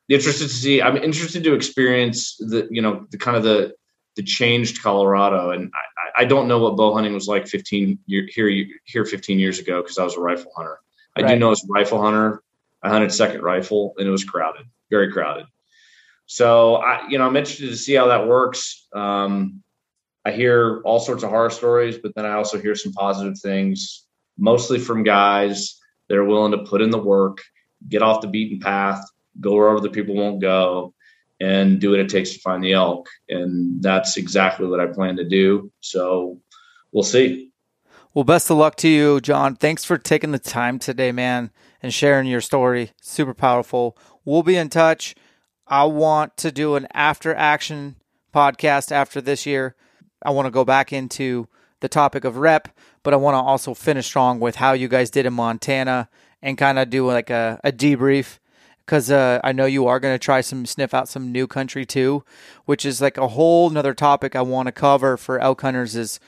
interested 0.09 0.49
to 0.49 0.55
see. 0.55 0.83
I'm 0.83 0.97
interested 0.97 1.45
to 1.45 1.55
experience 1.55 2.37
the 2.37 2.69
you 2.71 2.83
know 2.83 3.07
the 3.11 3.19
kind 3.19 3.37
of 3.37 3.43
the 3.43 3.75
the 4.17 4.23
changed 4.23 4.83
Colorado, 4.83 5.51
and 5.51 5.73
I, 5.75 6.23
I 6.23 6.25
don't 6.25 6.49
know 6.49 6.59
what 6.59 6.77
bow 6.77 6.95
hunting 6.95 7.15
was 7.15 7.27
like 7.27 7.49
15 7.49 7.99
year, 8.07 8.29
here 8.29 8.67
here 8.85 9.05
15 9.05 9.39
years 9.39 9.59
ago 9.59 9.83
because 9.83 9.99
I 9.99 10.05
was 10.05 10.17
a 10.17 10.21
rifle 10.21 10.53
hunter. 10.57 10.79
I 11.17 11.23
right. 11.23 11.35
do 11.35 11.39
know 11.39 11.53
as 11.53 11.63
a 11.65 11.73
rifle 11.73 12.01
hunter, 12.01 12.43
I 12.83 12.91
hunted 12.91 13.13
second 13.13 13.43
rifle 13.43 13.95
and 13.97 14.07
it 14.07 14.11
was 14.11 14.25
crowded 14.25 14.67
very 14.91 15.13
crowded. 15.13 15.47
So 16.27 16.77
I, 16.77 17.07
you 17.09 17.19
know, 17.19 17.27
I'm 17.27 17.37
interested 17.37 17.69
to 17.69 17.77
see 17.77 17.95
how 17.95 18.09
that 18.09 18.27
works. 18.27 18.87
Um, 18.95 19.63
I 20.25 20.33
hear 20.33 20.81
all 20.85 21.01
sorts 21.01 21.23
of 21.23 21.31
horror 21.31 21.51
stories, 21.51 21.99
but 21.99 22.15
then 22.15 22.25
I 22.25 22.33
also 22.33 22.59
hear 22.59 22.75
some 22.75 22.93
positive 22.93 23.39
things, 23.39 24.07
mostly 24.39 24.79
from 24.79 25.03
guys 25.03 25.79
that 26.09 26.17
are 26.17 26.25
willing 26.25 26.53
to 26.53 26.65
put 26.65 26.81
in 26.81 26.91
the 26.91 26.99
work, 26.99 27.43
get 27.89 28.03
off 28.03 28.23
the 28.23 28.29
beaten 28.29 28.59
path, 28.59 29.05
go 29.41 29.55
where 29.55 29.77
other 29.77 29.91
people 29.91 30.15
won't 30.15 30.41
go, 30.41 30.95
and 31.41 31.81
do 31.81 31.91
what 31.91 32.01
it 32.01 32.09
takes 32.09 32.33
to 32.33 32.41
find 32.41 32.65
the 32.65 32.73
elk. 32.73 33.09
And 33.29 33.83
that's 33.83 34.17
exactly 34.17 34.67
what 34.67 34.81
I 34.81 34.87
plan 34.87 35.17
to 35.17 35.29
do. 35.29 35.71
So 35.81 36.41
we'll 36.93 37.03
see. 37.03 37.51
Well, 38.15 38.25
best 38.25 38.49
of 38.49 38.57
luck 38.57 38.77
to 38.77 38.89
you, 38.89 39.21
John. 39.21 39.57
Thanks 39.57 39.85
for 39.85 39.99
taking 39.99 40.31
the 40.31 40.39
time 40.39 40.79
today, 40.79 41.11
man, 41.11 41.51
and 41.83 41.93
sharing 41.93 42.29
your 42.29 42.41
story. 42.41 42.93
Super 43.03 43.35
powerful. 43.35 43.99
We'll 44.25 44.43
be 44.43 44.57
in 44.57 44.69
touch. 44.69 45.15
I 45.67 45.85
want 45.85 46.37
to 46.39 46.53
do 46.53 46.77
an 46.77 46.87
after 46.93 47.35
action 47.35 47.97
podcast 48.35 48.93
after 48.93 49.21
this 49.21 49.47
year. 49.47 49.75
I 50.23 50.31
want 50.31 50.47
to 50.47 50.51
go 50.51 50.65
back 50.65 50.93
into 50.93 51.49
the 51.81 51.89
topic 51.89 52.25
of 52.25 52.39
rep, 52.39 52.69
but 53.03 53.13
I 53.13 53.19
want 53.19 53.35
to 53.35 53.41
also 53.41 53.75
finish 53.75 54.07
strong 54.07 54.41
with 54.41 54.57
how 54.57 54.73
you 54.73 54.89
guys 54.89 55.11
did 55.11 55.27
in 55.27 55.35
Montana 55.35 56.09
and 56.43 56.59
kind 56.59 56.79
of 56.79 56.91
do 56.91 57.07
like 57.07 57.31
a, 57.31 57.61
a 57.65 57.73
debrief 57.73 58.39
because 58.85 59.11
uh, 59.11 59.41
I 59.43 59.53
know 59.53 59.65
you 59.65 59.87
are 59.87 60.01
going 60.01 60.15
to 60.15 60.19
try 60.19 60.41
some 60.41 60.67
sniff 60.67 60.93
out 60.93 61.09
some 61.09 61.33
new 61.33 61.47
country 61.47 61.87
too, 61.87 62.25
which 62.67 62.85
is 62.85 63.01
like 63.01 63.17
a 63.17 63.29
whole 63.29 63.71
another 63.71 63.95
topic 63.95 64.37
I 64.37 64.43
want 64.43 64.67
to 64.67 64.73
cover 64.73 65.17
for 65.17 65.39
elk 65.39 65.63
hunters. 65.63 65.97
Is, 65.97 66.21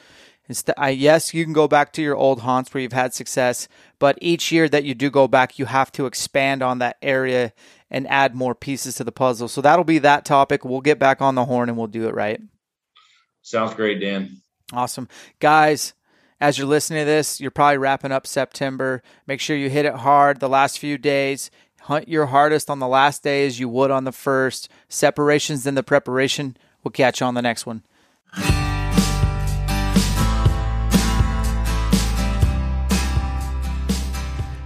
is 0.48 0.62
the, 0.62 0.74
yes, 0.90 1.34
you 1.34 1.44
can 1.44 1.52
go 1.52 1.68
back 1.68 1.92
to 1.94 2.02
your 2.02 2.16
old 2.16 2.40
haunts 2.40 2.72
where 2.72 2.82
you've 2.82 2.92
had 2.92 3.12
success, 3.12 3.68
but 3.98 4.18
each 4.22 4.50
year 4.52 4.68
that 4.68 4.84
you 4.84 4.94
do 4.94 5.10
go 5.10 5.28
back, 5.28 5.58
you 5.58 5.66
have 5.66 5.92
to 5.92 6.06
expand 6.06 6.62
on 6.62 6.78
that 6.78 6.96
area 7.02 7.52
and 7.90 8.08
add 8.08 8.34
more 8.34 8.54
pieces 8.54 8.96
to 8.96 9.04
the 9.04 9.12
puzzle. 9.12 9.48
So 9.48 9.60
that'll 9.60 9.84
be 9.84 9.98
that 9.98 10.24
topic. 10.24 10.64
We'll 10.64 10.80
get 10.80 10.98
back 10.98 11.22
on 11.22 11.34
the 11.34 11.44
horn 11.44 11.68
and 11.68 11.78
we'll 11.78 11.86
do 11.86 12.08
it 12.08 12.14
right. 12.14 12.40
Sounds 13.42 13.74
great, 13.74 14.00
Dan. 14.00 14.42
Awesome, 14.72 15.08
guys 15.38 15.94
as 16.40 16.58
you're 16.58 16.66
listening 16.66 17.00
to 17.00 17.06
this, 17.06 17.40
you're 17.40 17.50
probably 17.50 17.78
wrapping 17.78 18.12
up 18.12 18.26
September. 18.26 19.02
Make 19.26 19.40
sure 19.40 19.56
you 19.56 19.70
hit 19.70 19.86
it 19.86 19.94
hard 19.94 20.40
the 20.40 20.48
last 20.48 20.78
few 20.78 20.98
days. 20.98 21.50
Hunt 21.82 22.08
your 22.08 22.26
hardest 22.26 22.68
on 22.68 22.78
the 22.78 22.88
last 22.88 23.22
day 23.22 23.46
as 23.46 23.58
you 23.60 23.68
would 23.68 23.90
on 23.90 24.04
the 24.04 24.12
first. 24.12 24.68
Separations 24.88 25.64
then 25.64 25.74
the 25.74 25.82
preparation. 25.82 26.56
We'll 26.82 26.92
catch 26.92 27.20
you 27.20 27.26
on 27.26 27.34
the 27.34 27.42
next 27.42 27.64
one. 27.64 27.84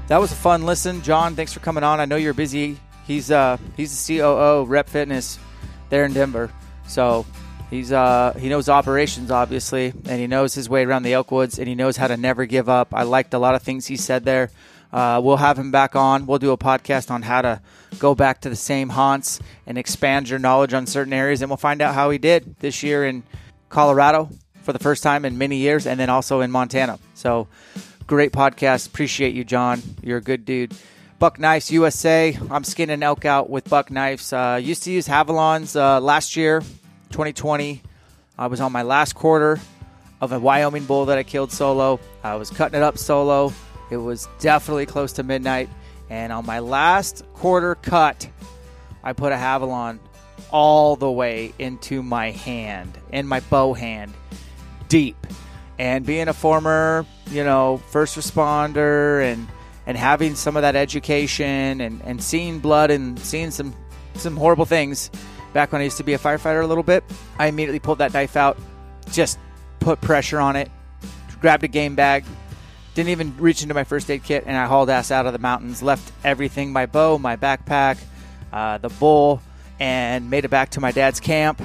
That 0.09 0.21
was 0.21 0.33
a 0.33 0.37
fun 0.37 0.67
listen, 0.67 1.03
John. 1.03 1.37
Thanks 1.37 1.53
for 1.53 1.61
coming 1.61 1.85
on. 1.85 2.01
I 2.01 2.05
know 2.05 2.17
you're 2.17 2.35
busy. 2.35 2.81
He's 3.11 3.31
uh 3.33 3.57
he's 3.77 4.07
the 4.07 4.19
COO 4.19 4.65
Rep 4.67 4.89
Fitness 4.89 5.39
there 5.89 6.05
in 6.05 6.13
Denver. 6.13 6.53
So 6.87 7.27
He's 7.71 7.93
uh, 7.93 8.37
he 8.37 8.49
knows 8.49 8.69
operations 8.69 9.31
obviously, 9.31 9.93
and 10.07 10.21
he 10.21 10.27
knows 10.27 10.55
his 10.55 10.69
way 10.69 10.85
around 10.85 11.05
the 11.05 11.13
Elkwoods, 11.13 11.59
and 11.59 11.69
he 11.69 11.77
knows 11.77 11.97
how 11.97 12.09
to 12.09 12.17
never 12.17 12.45
give 12.45 12.69
up. 12.69 12.93
I 12.93 13.05
liked 13.05 13.33
a 13.33 13.39
lot 13.39 13.55
of 13.55 13.63
things 13.63 13.87
he 13.87 13.97
said 13.97 14.25
there. 14.25 14.51
Uh, 14.93 15.21
we'll 15.23 15.37
have 15.37 15.57
him 15.57 15.71
back 15.71 15.95
on. 15.95 16.27
We'll 16.27 16.41
do 16.41 16.51
a 16.51 16.59
podcast 16.59 17.13
on 17.13 17.23
how 17.23 17.43
to 17.43 17.61
go 18.01 18.17
back 18.17 18.41
to 18.41 18.51
the 18.51 18.57
same 18.57 18.89
haunts 18.89 19.39
and 19.67 19.79
expand 19.79 20.29
your 20.29 20.41
knowledge 20.41 20.75
on 20.75 20.89
certain 20.89 21.13
areas, 21.13 21.43
and 21.43 21.49
we'll 21.51 21.59
find 21.59 21.81
out 21.81 21.95
how 21.95 22.11
he 22.11 22.19
did 22.19 22.57
this 22.59 22.83
year 22.83 23.07
in 23.07 23.23
Colorado 23.69 24.31
for 24.63 24.73
the 24.73 24.81
first 24.81 25.05
time 25.05 25.25
in 25.25 25.39
many 25.39 25.59
years, 25.59 25.87
and 25.87 26.01
then 26.01 26.11
also 26.11 26.41
in 26.41 26.51
Montana. 26.51 26.99
So, 27.15 27.47
great 28.09 28.33
podcast. 28.33 28.89
Appreciate 28.89 29.33
you, 29.33 29.45
John. 29.45 29.81
You're 30.03 30.19
a 30.19 30.23
good 30.23 30.45
dude. 30.45 30.75
Buck 31.21 31.39
Knives 31.39 31.71
USA. 31.71 32.35
I'm 32.51 32.65
skinning 32.65 33.03
elk 33.03 33.27
out 33.27 33.51
with 33.51 33.69
Buck 33.69 33.91
Knives. 33.91 34.33
Uh, 34.33 34.59
used 34.61 34.85
to 34.85 34.91
use 34.91 35.07
Havalons 35.07 35.79
uh, 35.79 36.01
last 36.01 36.35
year 36.35 36.63
2020. 37.11 37.83
I 38.39 38.47
was 38.47 38.59
on 38.63 38.73
my 38.73 38.81
last 38.81 39.15
quarter 39.15 39.61
of 40.23 40.33
a 40.33 40.41
Wyoming 40.41 40.87
bull 40.87 41.05
that 41.05 41.19
I 41.19 41.23
killed 41.23 41.53
solo. 41.53 42.01
I 42.25 42.37
was 42.37 42.49
cutting 42.49 42.79
it 42.79 42.83
up 42.83 42.97
solo. 42.97 43.53
It 43.91 43.99
was 43.99 44.29
definitely 44.39 44.87
close 44.87 45.13
to 45.13 45.23
midnight. 45.23 45.69
And 46.09 46.33
on 46.33 46.47
my 46.47 46.61
last 46.61 47.23
quarter 47.35 47.75
cut, 47.75 48.27
I 49.05 49.13
put 49.13 49.33
a 49.33 49.37
Havalon 49.37 49.99
all 50.51 50.97
the 50.97 51.11
way 51.11 51.53
into 51.59 52.03
my 52.03 52.31
hand, 52.31 52.97
in 53.13 53.27
my 53.27 53.41
bow 53.41 53.75
hand, 53.75 54.15
deep. 54.89 55.27
And 55.79 56.07
being 56.07 56.29
a 56.29 56.33
former, 56.33 57.05
you 57.31 57.45
know, 57.45 57.77
first 57.91 58.17
responder 58.17 59.23
and 59.23 59.47
and 59.91 59.99
having 59.99 60.37
some 60.37 60.55
of 60.55 60.63
that 60.63 60.77
education 60.77 61.81
and, 61.81 62.01
and 62.05 62.23
seeing 62.23 62.61
blood 62.61 62.93
and 62.93 63.19
seeing 63.19 63.51
some 63.51 63.75
some 64.15 64.37
horrible 64.37 64.65
things, 64.65 65.11
back 65.53 65.73
when 65.73 65.81
I 65.81 65.85
used 65.85 65.97
to 65.97 66.05
be 66.05 66.13
a 66.13 66.19
firefighter 66.19 66.63
a 66.63 66.67
little 66.67 66.85
bit, 66.85 67.03
I 67.41 67.49
immediately 67.49 67.81
pulled 67.81 67.99
that 67.99 68.15
knife 68.15 68.37
out, 68.37 68.57
just 69.11 69.37
put 69.81 70.01
pressure 70.01 70.39
on 70.39 70.55
it, 70.55 70.71
grabbed 71.41 71.65
a 71.65 71.69
game 71.69 71.97
bag, 71.97 72.25
didn't 72.95 73.09
even 73.09 73.37
reach 73.37 73.63
into 73.63 73.75
my 73.75 73.83
first 73.83 74.09
aid 74.09 74.23
kit, 74.23 74.45
and 74.47 74.57
I 74.57 74.67
hauled 74.67 74.91
ass 74.91 75.11
out 75.11 75.27
of 75.27 75.33
the 75.33 75.41
mountains, 75.41 75.83
left 75.83 76.13
everything 76.23 76.73
my 76.73 76.87
bow, 76.87 77.19
my 77.19 77.35
backpack, 77.35 77.99
uh, 78.53 78.79
the 78.79 78.91
bull, 78.91 79.43
and 79.81 80.31
made 80.31 80.45
it 80.45 80.51
back 80.51 80.71
to 80.71 80.81
my 80.81 80.93
dad's 80.93 81.19
camp. 81.19 81.61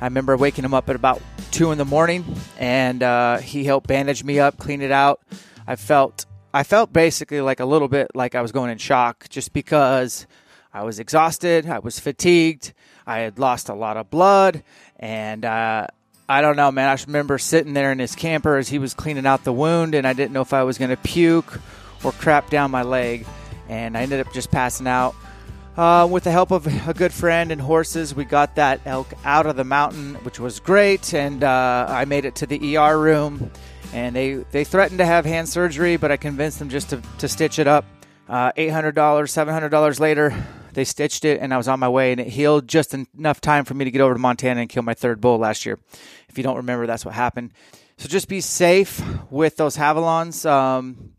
I 0.00 0.06
remember 0.06 0.36
waking 0.36 0.64
him 0.64 0.74
up 0.74 0.90
at 0.90 0.96
about 0.96 1.22
two 1.52 1.70
in 1.70 1.78
the 1.78 1.84
morning, 1.84 2.24
and 2.58 3.04
uh, 3.04 3.38
he 3.38 3.62
helped 3.62 3.86
bandage 3.86 4.24
me 4.24 4.40
up, 4.40 4.58
clean 4.58 4.82
it 4.82 4.90
out. 4.90 5.20
I 5.64 5.76
felt 5.76 6.26
I 6.56 6.62
felt 6.62 6.90
basically 6.90 7.42
like 7.42 7.60
a 7.60 7.66
little 7.66 7.86
bit 7.86 8.12
like 8.14 8.34
I 8.34 8.40
was 8.40 8.50
going 8.50 8.70
in 8.70 8.78
shock, 8.78 9.28
just 9.28 9.52
because 9.52 10.26
I 10.72 10.84
was 10.84 10.98
exhausted, 10.98 11.68
I 11.68 11.80
was 11.80 12.00
fatigued, 12.00 12.72
I 13.06 13.18
had 13.18 13.38
lost 13.38 13.68
a 13.68 13.74
lot 13.74 13.98
of 13.98 14.08
blood, 14.08 14.62
and 14.98 15.44
uh, 15.44 15.88
I 16.26 16.40
don't 16.40 16.56
know, 16.56 16.72
man. 16.72 16.88
I 16.88 16.96
remember 17.06 17.36
sitting 17.36 17.74
there 17.74 17.92
in 17.92 17.98
his 17.98 18.14
camper 18.14 18.56
as 18.56 18.70
he 18.70 18.78
was 18.78 18.94
cleaning 18.94 19.26
out 19.26 19.44
the 19.44 19.52
wound, 19.52 19.94
and 19.94 20.06
I 20.06 20.14
didn't 20.14 20.32
know 20.32 20.40
if 20.40 20.54
I 20.54 20.62
was 20.62 20.78
going 20.78 20.88
to 20.88 20.96
puke 20.96 21.60
or 22.02 22.12
crap 22.12 22.48
down 22.48 22.70
my 22.70 22.84
leg, 22.84 23.26
and 23.68 23.94
I 23.94 24.00
ended 24.00 24.26
up 24.26 24.32
just 24.32 24.50
passing 24.50 24.86
out. 24.86 25.14
Uh, 25.76 26.08
with 26.10 26.24
the 26.24 26.30
help 26.30 26.52
of 26.52 26.66
a 26.88 26.94
good 26.94 27.12
friend 27.12 27.52
and 27.52 27.60
horses, 27.60 28.14
we 28.14 28.24
got 28.24 28.54
that 28.54 28.80
elk 28.86 29.12
out 29.26 29.44
of 29.44 29.56
the 29.56 29.64
mountain, 29.64 30.14
which 30.24 30.40
was 30.40 30.58
great, 30.58 31.12
and 31.12 31.44
uh, 31.44 31.84
I 31.86 32.06
made 32.06 32.24
it 32.24 32.34
to 32.36 32.46
the 32.46 32.78
ER 32.78 32.98
room. 32.98 33.50
And 33.92 34.14
they, 34.14 34.34
they 34.34 34.64
threatened 34.64 34.98
to 34.98 35.06
have 35.06 35.24
hand 35.24 35.48
surgery, 35.48 35.96
but 35.96 36.12
I 36.12 36.16
convinced 36.16 36.58
them 36.58 36.68
just 36.68 36.90
to, 36.90 37.02
to 37.18 37.28
stitch 37.28 37.58
it 37.58 37.66
up. 37.66 37.84
Uh, 38.28 38.52
$800, 38.52 38.92
$700 38.92 40.00
later, 40.00 40.46
they 40.72 40.84
stitched 40.84 41.24
it, 41.24 41.40
and 41.40 41.54
I 41.54 41.56
was 41.56 41.68
on 41.68 41.80
my 41.80 41.88
way, 41.88 42.12
and 42.12 42.20
it 42.20 42.26
healed 42.26 42.68
just 42.68 42.92
enough 42.92 43.40
time 43.40 43.64
for 43.64 43.74
me 43.74 43.84
to 43.84 43.90
get 43.90 44.00
over 44.00 44.14
to 44.14 44.20
Montana 44.20 44.60
and 44.60 44.68
kill 44.68 44.82
my 44.82 44.94
third 44.94 45.20
bull 45.20 45.38
last 45.38 45.64
year. 45.64 45.78
If 46.28 46.36
you 46.36 46.44
don't 46.44 46.56
remember, 46.56 46.86
that's 46.86 47.04
what 47.04 47.14
happened. 47.14 47.52
So 47.98 48.08
just 48.08 48.28
be 48.28 48.40
safe 48.40 49.02
with 49.30 49.56
those 49.56 49.76
Havalons. 49.76 50.48
Um, 50.48 51.12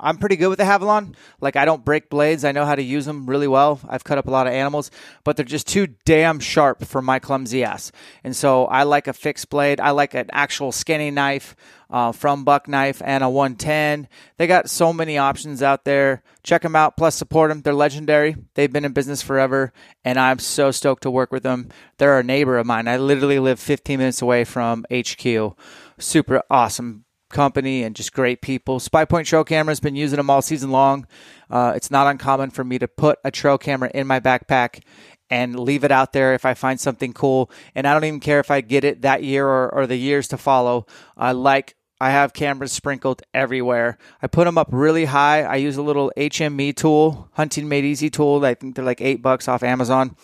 I'm 0.00 0.18
pretty 0.18 0.36
good 0.36 0.48
with 0.48 0.58
the 0.58 0.64
Havalon. 0.64 1.14
Like 1.40 1.54
I 1.54 1.64
don't 1.64 1.84
break 1.84 2.10
blades. 2.10 2.44
I 2.44 2.52
know 2.52 2.66
how 2.66 2.74
to 2.74 2.82
use 2.82 3.06
them 3.06 3.26
really 3.26 3.46
well. 3.46 3.80
I've 3.88 4.02
cut 4.02 4.18
up 4.18 4.26
a 4.26 4.30
lot 4.30 4.48
of 4.48 4.52
animals, 4.52 4.90
but 5.22 5.36
they're 5.36 5.44
just 5.44 5.68
too 5.68 5.86
damn 6.04 6.40
sharp 6.40 6.84
for 6.84 7.00
my 7.00 7.20
clumsy 7.20 7.62
ass. 7.62 7.92
And 8.24 8.34
so 8.34 8.66
I 8.66 8.82
like 8.82 9.06
a 9.06 9.12
fixed 9.12 9.50
blade. 9.50 9.80
I 9.80 9.90
like 9.90 10.14
an 10.14 10.28
actual 10.32 10.72
skinny 10.72 11.12
knife 11.12 11.54
uh, 11.90 12.10
from 12.10 12.42
Buck 12.42 12.66
Knife 12.66 13.02
and 13.04 13.22
a 13.22 13.28
110. 13.28 14.08
They 14.36 14.48
got 14.48 14.68
so 14.68 14.92
many 14.92 15.16
options 15.16 15.62
out 15.62 15.84
there. 15.84 16.24
Check 16.42 16.62
them 16.62 16.74
out, 16.74 16.96
plus 16.96 17.14
support 17.14 17.50
them. 17.50 17.62
They're 17.62 17.72
legendary. 17.72 18.36
They've 18.54 18.72
been 18.72 18.84
in 18.84 18.92
business 18.92 19.22
forever, 19.22 19.72
and 20.04 20.18
I'm 20.18 20.40
so 20.40 20.72
stoked 20.72 21.04
to 21.04 21.10
work 21.10 21.30
with 21.30 21.44
them. 21.44 21.68
They're 21.98 22.18
a 22.18 22.24
neighbor 22.24 22.58
of 22.58 22.66
mine. 22.66 22.88
I 22.88 22.96
literally 22.96 23.38
live 23.38 23.60
15 23.60 23.98
minutes 23.98 24.20
away 24.20 24.44
from 24.44 24.84
HQ. 24.90 25.56
Super 25.98 26.42
awesome 26.50 27.03
company 27.34 27.82
and 27.82 27.94
just 27.94 28.14
great 28.14 28.40
people. 28.40 28.80
Spy 28.80 29.04
Point 29.04 29.26
Trail 29.26 29.44
Camera's 29.44 29.80
been 29.80 29.96
using 29.96 30.16
them 30.16 30.30
all 30.30 30.40
season 30.40 30.70
long. 30.70 31.06
Uh, 31.50 31.74
it's 31.76 31.90
not 31.90 32.06
uncommon 32.06 32.48
for 32.48 32.64
me 32.64 32.78
to 32.78 32.88
put 32.88 33.18
a 33.24 33.30
trail 33.30 33.58
camera 33.58 33.90
in 33.94 34.06
my 34.06 34.20
backpack 34.20 34.82
and 35.28 35.58
leave 35.58 35.84
it 35.84 35.90
out 35.90 36.12
there 36.12 36.32
if 36.32 36.46
I 36.46 36.54
find 36.54 36.80
something 36.80 37.12
cool. 37.12 37.50
And 37.74 37.86
I 37.86 37.92
don't 37.92 38.04
even 38.04 38.20
care 38.20 38.40
if 38.40 38.50
I 38.50 38.62
get 38.62 38.84
it 38.84 39.02
that 39.02 39.22
year 39.22 39.46
or, 39.46 39.74
or 39.74 39.86
the 39.86 39.96
years 39.96 40.28
to 40.28 40.38
follow. 40.38 40.86
I 41.16 41.32
like 41.32 41.76
I 42.04 42.10
have 42.10 42.34
cameras 42.34 42.70
sprinkled 42.70 43.22
everywhere. 43.32 43.96
I 44.20 44.26
put 44.26 44.44
them 44.44 44.58
up 44.58 44.68
really 44.70 45.06
high. 45.06 45.42
I 45.42 45.56
use 45.56 45.78
a 45.78 45.82
little 45.82 46.12
HME 46.18 46.76
tool, 46.76 47.30
Hunting 47.32 47.66
Made 47.66 47.86
Easy 47.86 48.10
tool. 48.10 48.44
I 48.44 48.52
think 48.52 48.76
they're 48.76 48.84
like 48.84 49.00
eight 49.00 49.22
bucks 49.22 49.48
off 49.48 49.62
Amazon. 49.62 50.14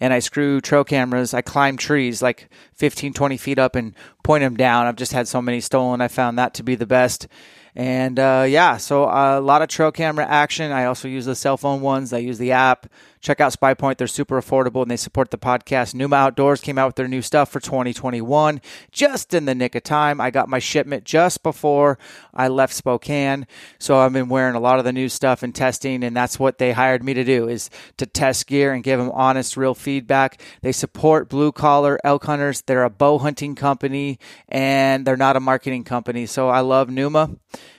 And 0.00 0.12
I 0.12 0.18
screw 0.18 0.60
trail 0.60 0.82
cameras. 0.82 1.34
I 1.34 1.42
climb 1.42 1.76
trees 1.76 2.22
like 2.22 2.48
15, 2.74 3.12
20 3.12 3.36
feet 3.36 3.60
up 3.60 3.76
and 3.76 3.94
point 4.24 4.42
them 4.42 4.56
down. 4.56 4.86
I've 4.86 4.96
just 4.96 5.12
had 5.12 5.28
so 5.28 5.40
many 5.40 5.60
stolen. 5.60 6.00
I 6.00 6.08
found 6.08 6.40
that 6.40 6.54
to 6.54 6.64
be 6.64 6.74
the 6.74 6.86
best. 6.86 7.28
And 7.76 8.18
uh, 8.18 8.44
yeah, 8.48 8.76
so 8.76 9.04
a 9.04 9.38
lot 9.38 9.62
of 9.62 9.68
trail 9.68 9.92
camera 9.92 10.26
action. 10.26 10.72
I 10.72 10.86
also 10.86 11.06
use 11.06 11.26
the 11.26 11.36
cell 11.36 11.56
phone 11.56 11.82
ones. 11.82 12.12
I 12.12 12.18
use 12.18 12.38
the 12.38 12.50
app. 12.50 12.88
Check 13.20 13.40
out 13.40 13.52
Spy 13.52 13.74
Point. 13.74 13.98
They're 13.98 14.06
super 14.06 14.40
affordable 14.40 14.82
and 14.82 14.90
they 14.90 14.96
support 14.96 15.30
the 15.30 15.38
podcast. 15.38 15.94
Numa 15.94 16.16
Outdoors 16.16 16.60
came 16.60 16.78
out 16.78 16.86
with 16.86 16.96
their 16.96 17.08
new 17.08 17.22
stuff 17.22 17.50
for 17.50 17.60
2021 17.60 18.60
just 18.92 19.34
in 19.34 19.44
the 19.44 19.54
nick 19.54 19.74
of 19.74 19.82
time. 19.82 20.20
I 20.20 20.30
got 20.30 20.48
my 20.48 20.58
shipment 20.58 21.04
just 21.04 21.42
before 21.42 21.98
I 22.32 22.48
left 22.48 22.74
Spokane. 22.74 23.46
So 23.78 23.98
I've 23.98 24.12
been 24.12 24.28
wearing 24.28 24.54
a 24.54 24.60
lot 24.60 24.78
of 24.78 24.84
the 24.84 24.92
new 24.92 25.08
stuff 25.08 25.42
and 25.42 25.54
testing, 25.54 26.02
and 26.04 26.16
that's 26.16 26.38
what 26.38 26.58
they 26.58 26.72
hired 26.72 27.02
me 27.02 27.14
to 27.14 27.24
do 27.24 27.48
is 27.48 27.70
to 27.96 28.06
test 28.06 28.46
gear 28.46 28.72
and 28.72 28.82
give 28.84 28.98
them 28.98 29.10
honest, 29.12 29.56
real 29.56 29.74
feedback. 29.74 30.40
They 30.62 30.72
support 30.72 31.28
blue 31.28 31.52
collar 31.52 31.98
elk 32.04 32.24
hunters. 32.24 32.62
They're 32.62 32.84
a 32.84 32.90
bow 32.90 33.18
hunting 33.18 33.54
company 33.54 34.18
and 34.48 35.06
they're 35.06 35.16
not 35.16 35.36
a 35.36 35.40
marketing 35.40 35.84
company. 35.84 36.26
So 36.26 36.48
I 36.48 36.60
love 36.60 36.88
Numa. 36.88 37.30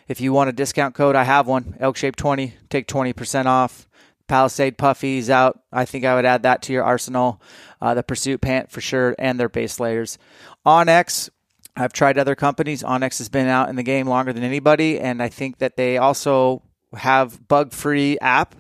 If 0.07 0.19
you 0.21 0.33
want 0.33 0.49
a 0.49 0.53
discount 0.53 0.95
code, 0.95 1.15
I 1.15 1.23
have 1.23 1.47
one. 1.47 1.75
Elk 1.79 1.95
Shape 1.95 2.15
20. 2.15 2.53
Take 2.69 2.87
20% 2.87 3.45
off. 3.45 3.87
Palisade 4.29 4.77
Puffies 4.77 5.29
out. 5.29 5.59
I 5.73 5.83
think 5.83 6.05
I 6.05 6.15
would 6.15 6.25
add 6.25 6.43
that 6.43 6.61
to 6.63 6.73
your 6.73 6.85
arsenal. 6.85 7.41
Uh, 7.81 7.93
the 7.93 8.03
Pursuit 8.03 8.39
Pant 8.39 8.71
for 8.71 8.79
sure, 8.79 9.15
and 9.19 9.39
their 9.39 9.49
base 9.49 9.79
layers. 9.79 10.17
onX, 10.65 11.29
I've 11.75 11.93
tried 11.93 12.17
other 12.17 12.35
companies. 12.35 12.83
onX 12.83 13.17
has 13.17 13.29
been 13.29 13.47
out 13.47 13.69
in 13.69 13.75
the 13.75 13.83
game 13.83 14.07
longer 14.07 14.31
than 14.31 14.43
anybody, 14.43 14.99
and 14.99 15.21
I 15.21 15.29
think 15.29 15.57
that 15.57 15.75
they 15.75 15.97
also 15.97 16.61
have 16.93 17.47
bug 17.47 17.73
free 17.73 18.17
app. 18.19 18.55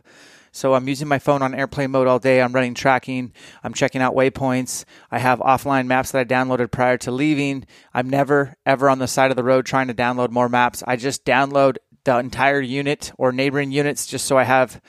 So 0.51 0.73
I'm 0.73 0.87
using 0.87 1.07
my 1.07 1.19
phone 1.19 1.41
on 1.41 1.53
airplane 1.53 1.91
mode 1.91 2.07
all 2.07 2.19
day. 2.19 2.41
I'm 2.41 2.53
running 2.53 2.73
tracking. 2.73 3.33
I'm 3.63 3.73
checking 3.73 4.01
out 4.01 4.15
waypoints. 4.15 4.83
I 5.11 5.19
have 5.19 5.39
offline 5.39 5.85
maps 5.85 6.11
that 6.11 6.19
I 6.19 6.25
downloaded 6.25 6.71
prior 6.71 6.97
to 6.99 7.11
leaving. 7.11 7.65
I'm 7.93 8.09
never, 8.09 8.55
ever 8.65 8.89
on 8.89 8.99
the 8.99 9.07
side 9.07 9.31
of 9.31 9.37
the 9.37 9.43
road 9.43 9.65
trying 9.65 9.87
to 9.87 9.93
download 9.93 10.31
more 10.31 10.49
maps. 10.49 10.83
I 10.87 10.95
just 10.95 11.23
download 11.23 11.77
the 12.03 12.17
entire 12.17 12.61
unit 12.61 13.11
or 13.17 13.31
neighboring 13.31 13.71
units 13.71 14.07
just 14.07 14.25
so 14.25 14.37
I 14.37 14.43
have 14.43 14.81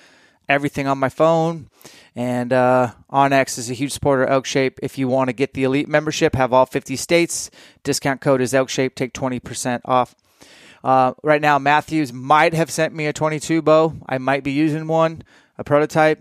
everything 0.51 0.87
on 0.87 0.99
my 0.99 1.09
phone. 1.09 1.69
And 2.17 2.53
uh, 2.53 2.93
onX 3.11 3.57
is 3.57 3.71
a 3.71 3.75
huge 3.75 3.93
supporter 3.93 4.25
of 4.25 4.31
Elk 4.31 4.47
Shape. 4.47 4.81
If 4.83 4.99
you 4.99 5.07
want 5.07 5.29
to 5.29 5.33
get 5.33 5.55
the 5.55 5.65
elite 5.65 5.89
membership, 5.89 6.35
have 6.35 6.53
all 6.53 6.67
50 6.67 6.97
states. 6.97 7.51
Discount 7.85 8.21
code 8.21 8.41
is 8.41 8.53
Elk 8.53 8.69
Shape. 8.69 8.97
Take 8.97 9.15
20% 9.15 9.81
off. 9.85 10.15
Uh, 10.83 11.13
right 11.23 11.41
now, 11.41 11.59
Mathews 11.59 12.13
might 12.13 12.53
have 12.53 12.71
sent 12.71 12.95
me 12.95 13.07
a 13.07 13.13
22 13.13 13.63
bow. 13.63 13.95
I 14.09 14.19
might 14.19 14.43
be 14.43 14.51
using 14.51 14.89
one, 14.89 15.23
a 15.57 15.63
prototype 15.63 16.21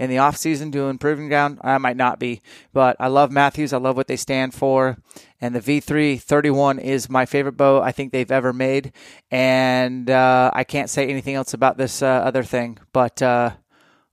in 0.00 0.10
the 0.10 0.18
off 0.18 0.36
season 0.36 0.70
doing 0.70 0.98
proving 0.98 1.28
ground. 1.28 1.58
I 1.62 1.78
might 1.78 1.96
not 1.96 2.18
be, 2.18 2.40
but 2.72 2.96
I 2.98 3.08
love 3.08 3.30
Mathews. 3.30 3.72
I 3.72 3.78
love 3.78 3.96
what 3.96 4.08
they 4.08 4.16
stand 4.16 4.54
for. 4.54 4.98
And 5.40 5.54
the 5.54 5.60
V3 5.60 6.20
31 6.20 6.78
is 6.78 7.08
my 7.08 7.24
favorite 7.26 7.56
bow 7.56 7.80
I 7.80 7.92
think 7.92 8.10
they've 8.10 8.30
ever 8.30 8.52
made. 8.52 8.92
And 9.30 10.10
uh, 10.10 10.50
I 10.52 10.64
can't 10.64 10.90
say 10.90 11.08
anything 11.08 11.34
else 11.34 11.54
about 11.54 11.76
this 11.76 12.02
uh, 12.02 12.06
other 12.06 12.42
thing, 12.42 12.78
but 12.92 13.22
uh, 13.22 13.52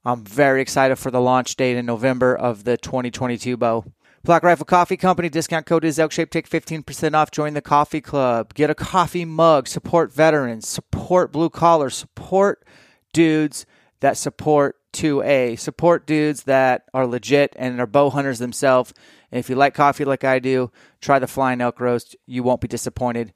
I'm 0.08 0.24
very 0.24 0.62
excited 0.62 0.96
for 0.96 1.12
the 1.12 1.20
launch 1.20 1.58
date 1.58 1.76
in 1.76 1.86
November 1.86 2.34
of 2.34 2.64
the 2.64 2.78
2022 2.78 3.58
bow. 3.58 3.84
Black 4.24 4.42
Rifle 4.42 4.66
Coffee 4.66 4.96
Company 4.96 5.28
discount 5.28 5.66
code 5.66 5.84
is 5.84 6.00
Elk 6.00 6.14
Shape. 6.14 6.30
Take 6.30 6.50
15% 6.50 7.14
off. 7.14 7.30
Join 7.30 7.56
the 7.56 7.62
coffee 7.62 8.00
club. 8.00 8.54
Get 8.54 8.70
a 8.70 8.76
coffee 8.76 9.26
mug. 9.26 9.68
Support 9.68 10.14
veterans. 10.14 10.66
Support 10.66 11.34
blue 11.34 11.50
collar. 11.50 11.90
Support 11.90 12.66
dudes 13.12 13.66
that 14.00 14.16
support 14.16 14.78
2A. 14.94 15.60
Support 15.60 16.08
dudes 16.08 16.44
that 16.44 16.84
are 16.94 17.06
legit 17.06 17.54
and 17.60 17.78
are 17.82 17.86
bow 17.86 18.10
hunters 18.10 18.40
themselves. 18.40 18.94
And 19.30 19.40
if 19.40 19.50
you 19.50 19.58
like 19.58 19.74
coffee 19.74 20.06
like 20.06 20.24
I 20.24 20.40
do, 20.40 20.72
try 21.02 21.20
the 21.20 21.28
Flying 21.28 21.60
Elk 21.60 21.82
Roast. 21.82 22.16
You 22.26 22.44
won't 22.44 22.62
be 22.62 22.70
disappointed. 22.70 23.34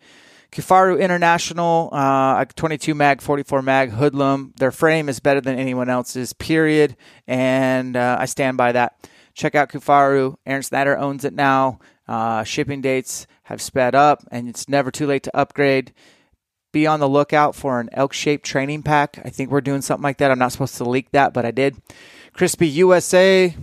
Kifaru 0.51 0.99
International, 0.99 1.89
uh, 1.93 2.43
22 2.43 2.93
mag, 2.93 3.21
44 3.21 3.61
mag 3.61 3.91
hoodlum. 3.91 4.53
Their 4.57 4.71
frame 4.71 5.07
is 5.07 5.21
better 5.21 5.39
than 5.39 5.57
anyone 5.57 5.89
else's, 5.89 6.33
period. 6.33 6.97
And 7.25 7.95
uh, 7.95 8.17
I 8.19 8.25
stand 8.25 8.57
by 8.57 8.73
that. 8.73 9.09
Check 9.33 9.55
out 9.55 9.69
Kifaru. 9.69 10.35
Aron 10.45 10.63
Snyder 10.63 10.97
owns 10.97 11.23
it 11.23 11.33
now. 11.33 11.79
Uh, 12.05 12.43
shipping 12.43 12.81
dates 12.81 13.27
have 13.43 13.61
sped 13.61 13.95
up, 13.95 14.25
and 14.29 14.49
it's 14.49 14.67
never 14.67 14.91
too 14.91 15.07
late 15.07 15.23
to 15.23 15.37
upgrade. 15.37 15.93
Be 16.73 16.85
on 16.85 16.99
the 16.99 17.07
lookout 17.07 17.55
for 17.55 17.79
an 17.79 17.89
elk 17.93 18.11
shaped 18.11 18.45
training 18.45 18.83
pack. 18.83 19.19
I 19.23 19.29
think 19.29 19.51
we're 19.51 19.61
doing 19.61 19.81
something 19.81 20.03
like 20.03 20.17
that. 20.17 20.31
I'm 20.31 20.39
not 20.39 20.51
supposed 20.51 20.75
to 20.77 20.89
leak 20.89 21.11
that, 21.11 21.33
but 21.33 21.45
I 21.45 21.51
did. 21.51 21.77
Crispi 22.35 22.71
USA. 22.73 23.55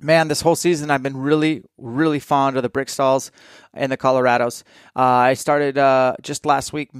Man, 0.00 0.28
this 0.28 0.42
whole 0.42 0.54
season 0.54 0.90
I've 0.92 1.02
been 1.02 1.16
really, 1.16 1.64
really 1.76 2.20
fond 2.20 2.56
of 2.56 2.62
the 2.62 2.70
Briksdals 2.70 3.32
and 3.78 3.90
the 3.90 3.96
Colorados. 3.96 4.64
Uh, 4.94 5.00
I 5.02 5.34
started 5.34 5.78
uh, 5.78 6.16
just 6.22 6.44
last 6.44 6.72
week 6.72 6.90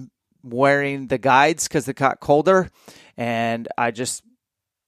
wearing 0.42 1.08
the 1.08 1.18
guides 1.18 1.68
because 1.68 1.88
it 1.88 1.96
got 1.96 2.20
colder, 2.20 2.70
and 3.16 3.68
I 3.76 3.90
just 3.90 4.22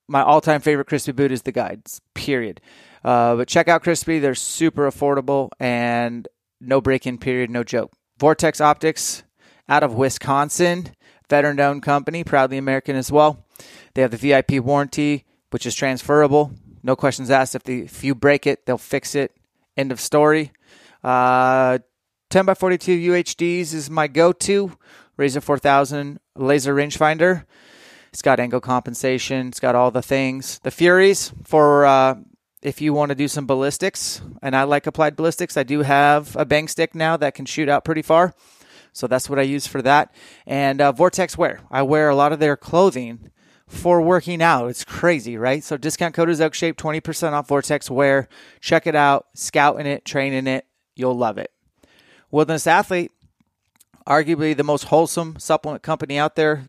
my 0.09 0.23
all-time 0.23 0.61
favorite 0.61 0.89
Crispi 0.89 1.15
boot 1.15 1.31
is 1.31 1.43
the 1.43 1.53
guides. 1.53 2.01
Period. 2.15 2.61
Uh, 3.05 3.37
but 3.37 3.49
check 3.49 3.69
out 3.69 3.85
Crispi. 3.85 4.21
They're 4.21 4.35
super 4.35 4.91
affordable 4.91 5.51
and 5.61 6.27
no 6.61 6.81
break 6.81 7.07
in 7.07 7.17
period, 7.17 7.49
no 7.49 7.63
joke. 7.63 7.93
Vortex 8.19 8.61
Optics 8.61 9.23
out 9.69 9.85
of 9.85 9.95
Wisconsin, 9.95 10.89
veteran 11.31 11.61
owned 11.61 11.85
company, 11.85 12.25
proudly 12.25 12.59
American 12.59 12.97
as 12.97 13.13
well. 13.13 13.47
They 13.95 14.03
have 14.03 14.11
the 14.11 14.17
VIP 14.17 14.63
warranty, 14.63 15.25
which 15.51 15.65
is 15.65 15.77
transferable. 15.77 16.53
No 16.83 16.97
questions 16.97 17.31
asked. 17.31 17.55
If, 17.55 17.63
the, 17.63 17.83
if 17.83 18.03
you 18.03 18.15
break 18.15 18.47
it, 18.47 18.67
they'll 18.67 18.79
fix 18.79 19.15
it. 19.15 19.33
End 19.77 19.93
of 19.93 20.01
story. 20.01 20.53
Uh, 21.03 21.79
10 22.31 22.45
by 22.45 22.55
42 22.55 23.13
UHDs 23.13 23.75
is 23.75 23.91
my 23.91 24.07
go 24.07 24.33
to. 24.33 24.77
Razor 25.17 25.41
4000 25.41 26.19
laser 26.37 26.75
rangefinder. 26.75 27.45
It's 28.13 28.23
got 28.23 28.41
angle 28.41 28.61
compensation. 28.61 29.49
It's 29.49 29.61
got 29.61 29.75
all 29.75 29.91
the 29.91 30.03
things. 30.03 30.59
The 30.61 30.71
Furies 30.71 31.33
for 31.45 31.85
uh, 31.85 32.17
if 32.63 32.81
you 32.81 32.93
want 32.93 33.11
to 33.11 33.15
do 33.15 33.29
some 33.29 33.47
ballistics, 33.47 34.21
and 34.43 34.55
I 34.55 34.65
like 34.65 34.87
applied 34.87 35.17
ballistics, 35.17 35.57
I 35.57 35.63
do 35.63 35.83
have 35.83 36.37
a 36.37 36.45
bang 36.45 36.69
stick 36.69 36.95
now 36.95 37.17
that 37.17 37.35
can 37.35 37.47
shoot 37.47 37.69
out 37.69 37.85
pretty 37.85 38.03
far. 38.03 38.35
So 38.93 39.07
that's 39.07 39.31
what 39.31 39.39
I 39.39 39.43
use 39.43 39.67
for 39.67 39.83
that. 39.83 40.13
And 40.47 40.81
uh, 40.81 40.93
Vortex 40.93 41.39
Wear. 41.39 41.61
I 41.71 41.83
wear 41.83 42.09
a 42.09 42.15
lot 42.15 42.33
of 42.33 42.41
their 42.41 42.57
clothing 42.57 43.31
for 43.69 44.03
working 44.03 44.43
out. 44.43 44.69
It's 44.69 44.85
crazy, 44.85 45.37
right? 45.37 45.63
So 45.63 45.77
discount 45.77 46.15
code 46.15 46.29
is 46.29 46.41
Elk 46.41 46.55
Shape, 46.55 46.77
20% 46.77 47.33
off 47.33 47.49
Vortex 47.49 47.89
Wear. 47.89 48.29
Check 48.61 48.87
it 48.87 48.97
out. 48.97 49.27
Scouting 49.35 49.87
it, 49.87 50.05
training 50.05 50.49
it. 50.49 50.67
You'll 51.01 51.17
love 51.17 51.39
it. 51.39 51.51
Wilderness 52.31 52.67
Athlete, 52.67 53.11
arguably 54.07 54.57
the 54.57 54.63
most 54.63 54.85
wholesome 54.85 55.39
supplement 55.39 55.83
company 55.83 56.19
out 56.19 56.37
there, 56.37 56.67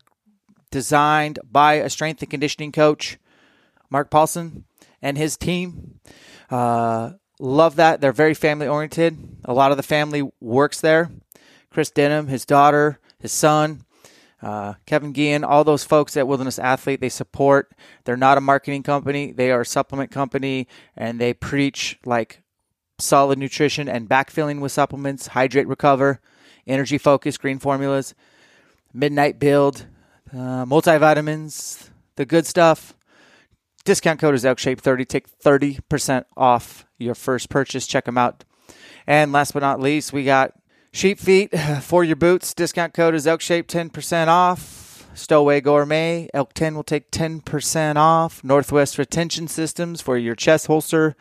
designed 0.70 1.38
by 1.44 1.74
a 1.74 1.90
strength 1.90 2.22
and 2.22 2.30
conditioning 2.30 2.72
coach, 2.72 3.18
Mark 3.90 4.10
Paulson 4.10 4.64
and 5.02 5.18
his 5.18 5.36
team. 5.36 6.00
Uh, 6.50 7.12
love 7.38 7.76
that. 7.76 8.00
They're 8.00 8.12
very 8.12 8.34
family 8.34 8.66
oriented. 8.66 9.18
A 9.44 9.52
lot 9.52 9.70
of 9.70 9.76
the 9.76 9.82
family 9.82 10.28
works 10.40 10.80
there. 10.80 11.10
Chris 11.70 11.90
Denham, 11.90 12.28
his 12.28 12.44
daughter, 12.44 12.98
his 13.18 13.32
son, 13.32 13.84
uh, 14.42 14.74
Kevin 14.86 15.14
Gian, 15.14 15.44
all 15.44 15.62
those 15.62 15.84
folks 15.84 16.16
at 16.16 16.26
Wilderness 16.26 16.58
Athlete, 16.58 17.00
they 17.00 17.08
support. 17.08 17.72
They're 18.04 18.16
not 18.16 18.38
a 18.38 18.42
marketing 18.42 18.82
company, 18.82 19.30
they 19.30 19.50
are 19.50 19.60
a 19.60 19.66
supplement 19.66 20.10
company, 20.10 20.66
and 20.96 21.20
they 21.20 21.32
preach 21.32 21.98
like 22.04 22.42
solid 23.02 23.38
nutrition 23.38 23.88
and 23.88 24.08
backfilling 24.08 24.60
with 24.60 24.72
supplements, 24.72 25.28
hydrate, 25.28 25.66
recover, 25.66 26.20
energy 26.66 26.98
focus, 26.98 27.36
green 27.36 27.58
formulas, 27.58 28.14
midnight 28.92 29.38
build, 29.38 29.86
uh, 30.32 30.64
multivitamins, 30.64 31.90
the 32.16 32.24
good 32.24 32.46
stuff. 32.46 32.94
Discount 33.84 34.20
code 34.20 34.34
is 34.34 34.44
ElkShape30. 34.44 35.08
Take 35.08 35.40
30% 35.40 36.24
off 36.36 36.86
your 36.98 37.14
first 37.14 37.50
purchase. 37.50 37.86
Check 37.86 38.04
them 38.04 38.16
out. 38.16 38.44
And 39.06 39.32
last 39.32 39.52
but 39.52 39.60
not 39.60 39.80
least, 39.80 40.12
we 40.12 40.24
got 40.24 40.54
Sheep 40.92 41.18
Feet 41.18 41.50
for 41.82 42.04
your 42.04 42.16
boots. 42.16 42.54
Discount 42.54 42.94
code 42.94 43.14
is 43.14 43.26
ElkShape 43.26 43.64
10% 43.64 44.28
off. 44.28 45.08
Stowaway 45.14 45.60
Gourmet, 45.60 46.28
Elk 46.32 46.54
10 46.54 46.74
will 46.74 46.82
take 46.82 47.10
10% 47.10 47.96
off. 47.96 48.42
Northwest 48.42 48.96
Retention 48.96 49.46
Systems 49.46 50.00
for 50.00 50.16
your 50.16 50.34
chest 50.34 50.68
holster. 50.68 51.16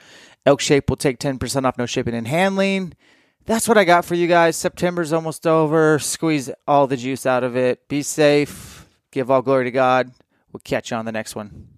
Elk 0.46 0.60
Shape 0.60 0.90
will 0.90 0.98
take 0.98 1.20
10% 1.20 1.66
off, 1.66 1.78
no 1.78 1.86
shipping 1.86 2.16
and 2.16 2.28
handling. 2.28 2.94
That's 3.46 3.68
what 3.68 3.78
I 3.78 3.84
got 3.84 4.06
for 4.06 4.16
you 4.16 4.28
guys. 4.28 4.56
September's 4.56 5.14
almost 5.14 5.48
over. 5.48 6.00
Squeeze 6.00 6.52
all 6.68 6.88
the 6.88 6.98
juice 6.98 7.26
out 7.26 7.44
of 7.44 7.56
it. 7.56 7.88
Be 7.88 8.02
safe. 8.02 8.88
Give 9.12 9.30
all 9.30 9.42
glory 9.42 9.66
to 9.66 9.72
God. 9.72 10.12
We'll 10.52 10.62
catch 10.64 10.92
you 10.92 10.98
on 10.98 11.06
the 11.06 11.12
next 11.12 11.36
one. 11.36 11.71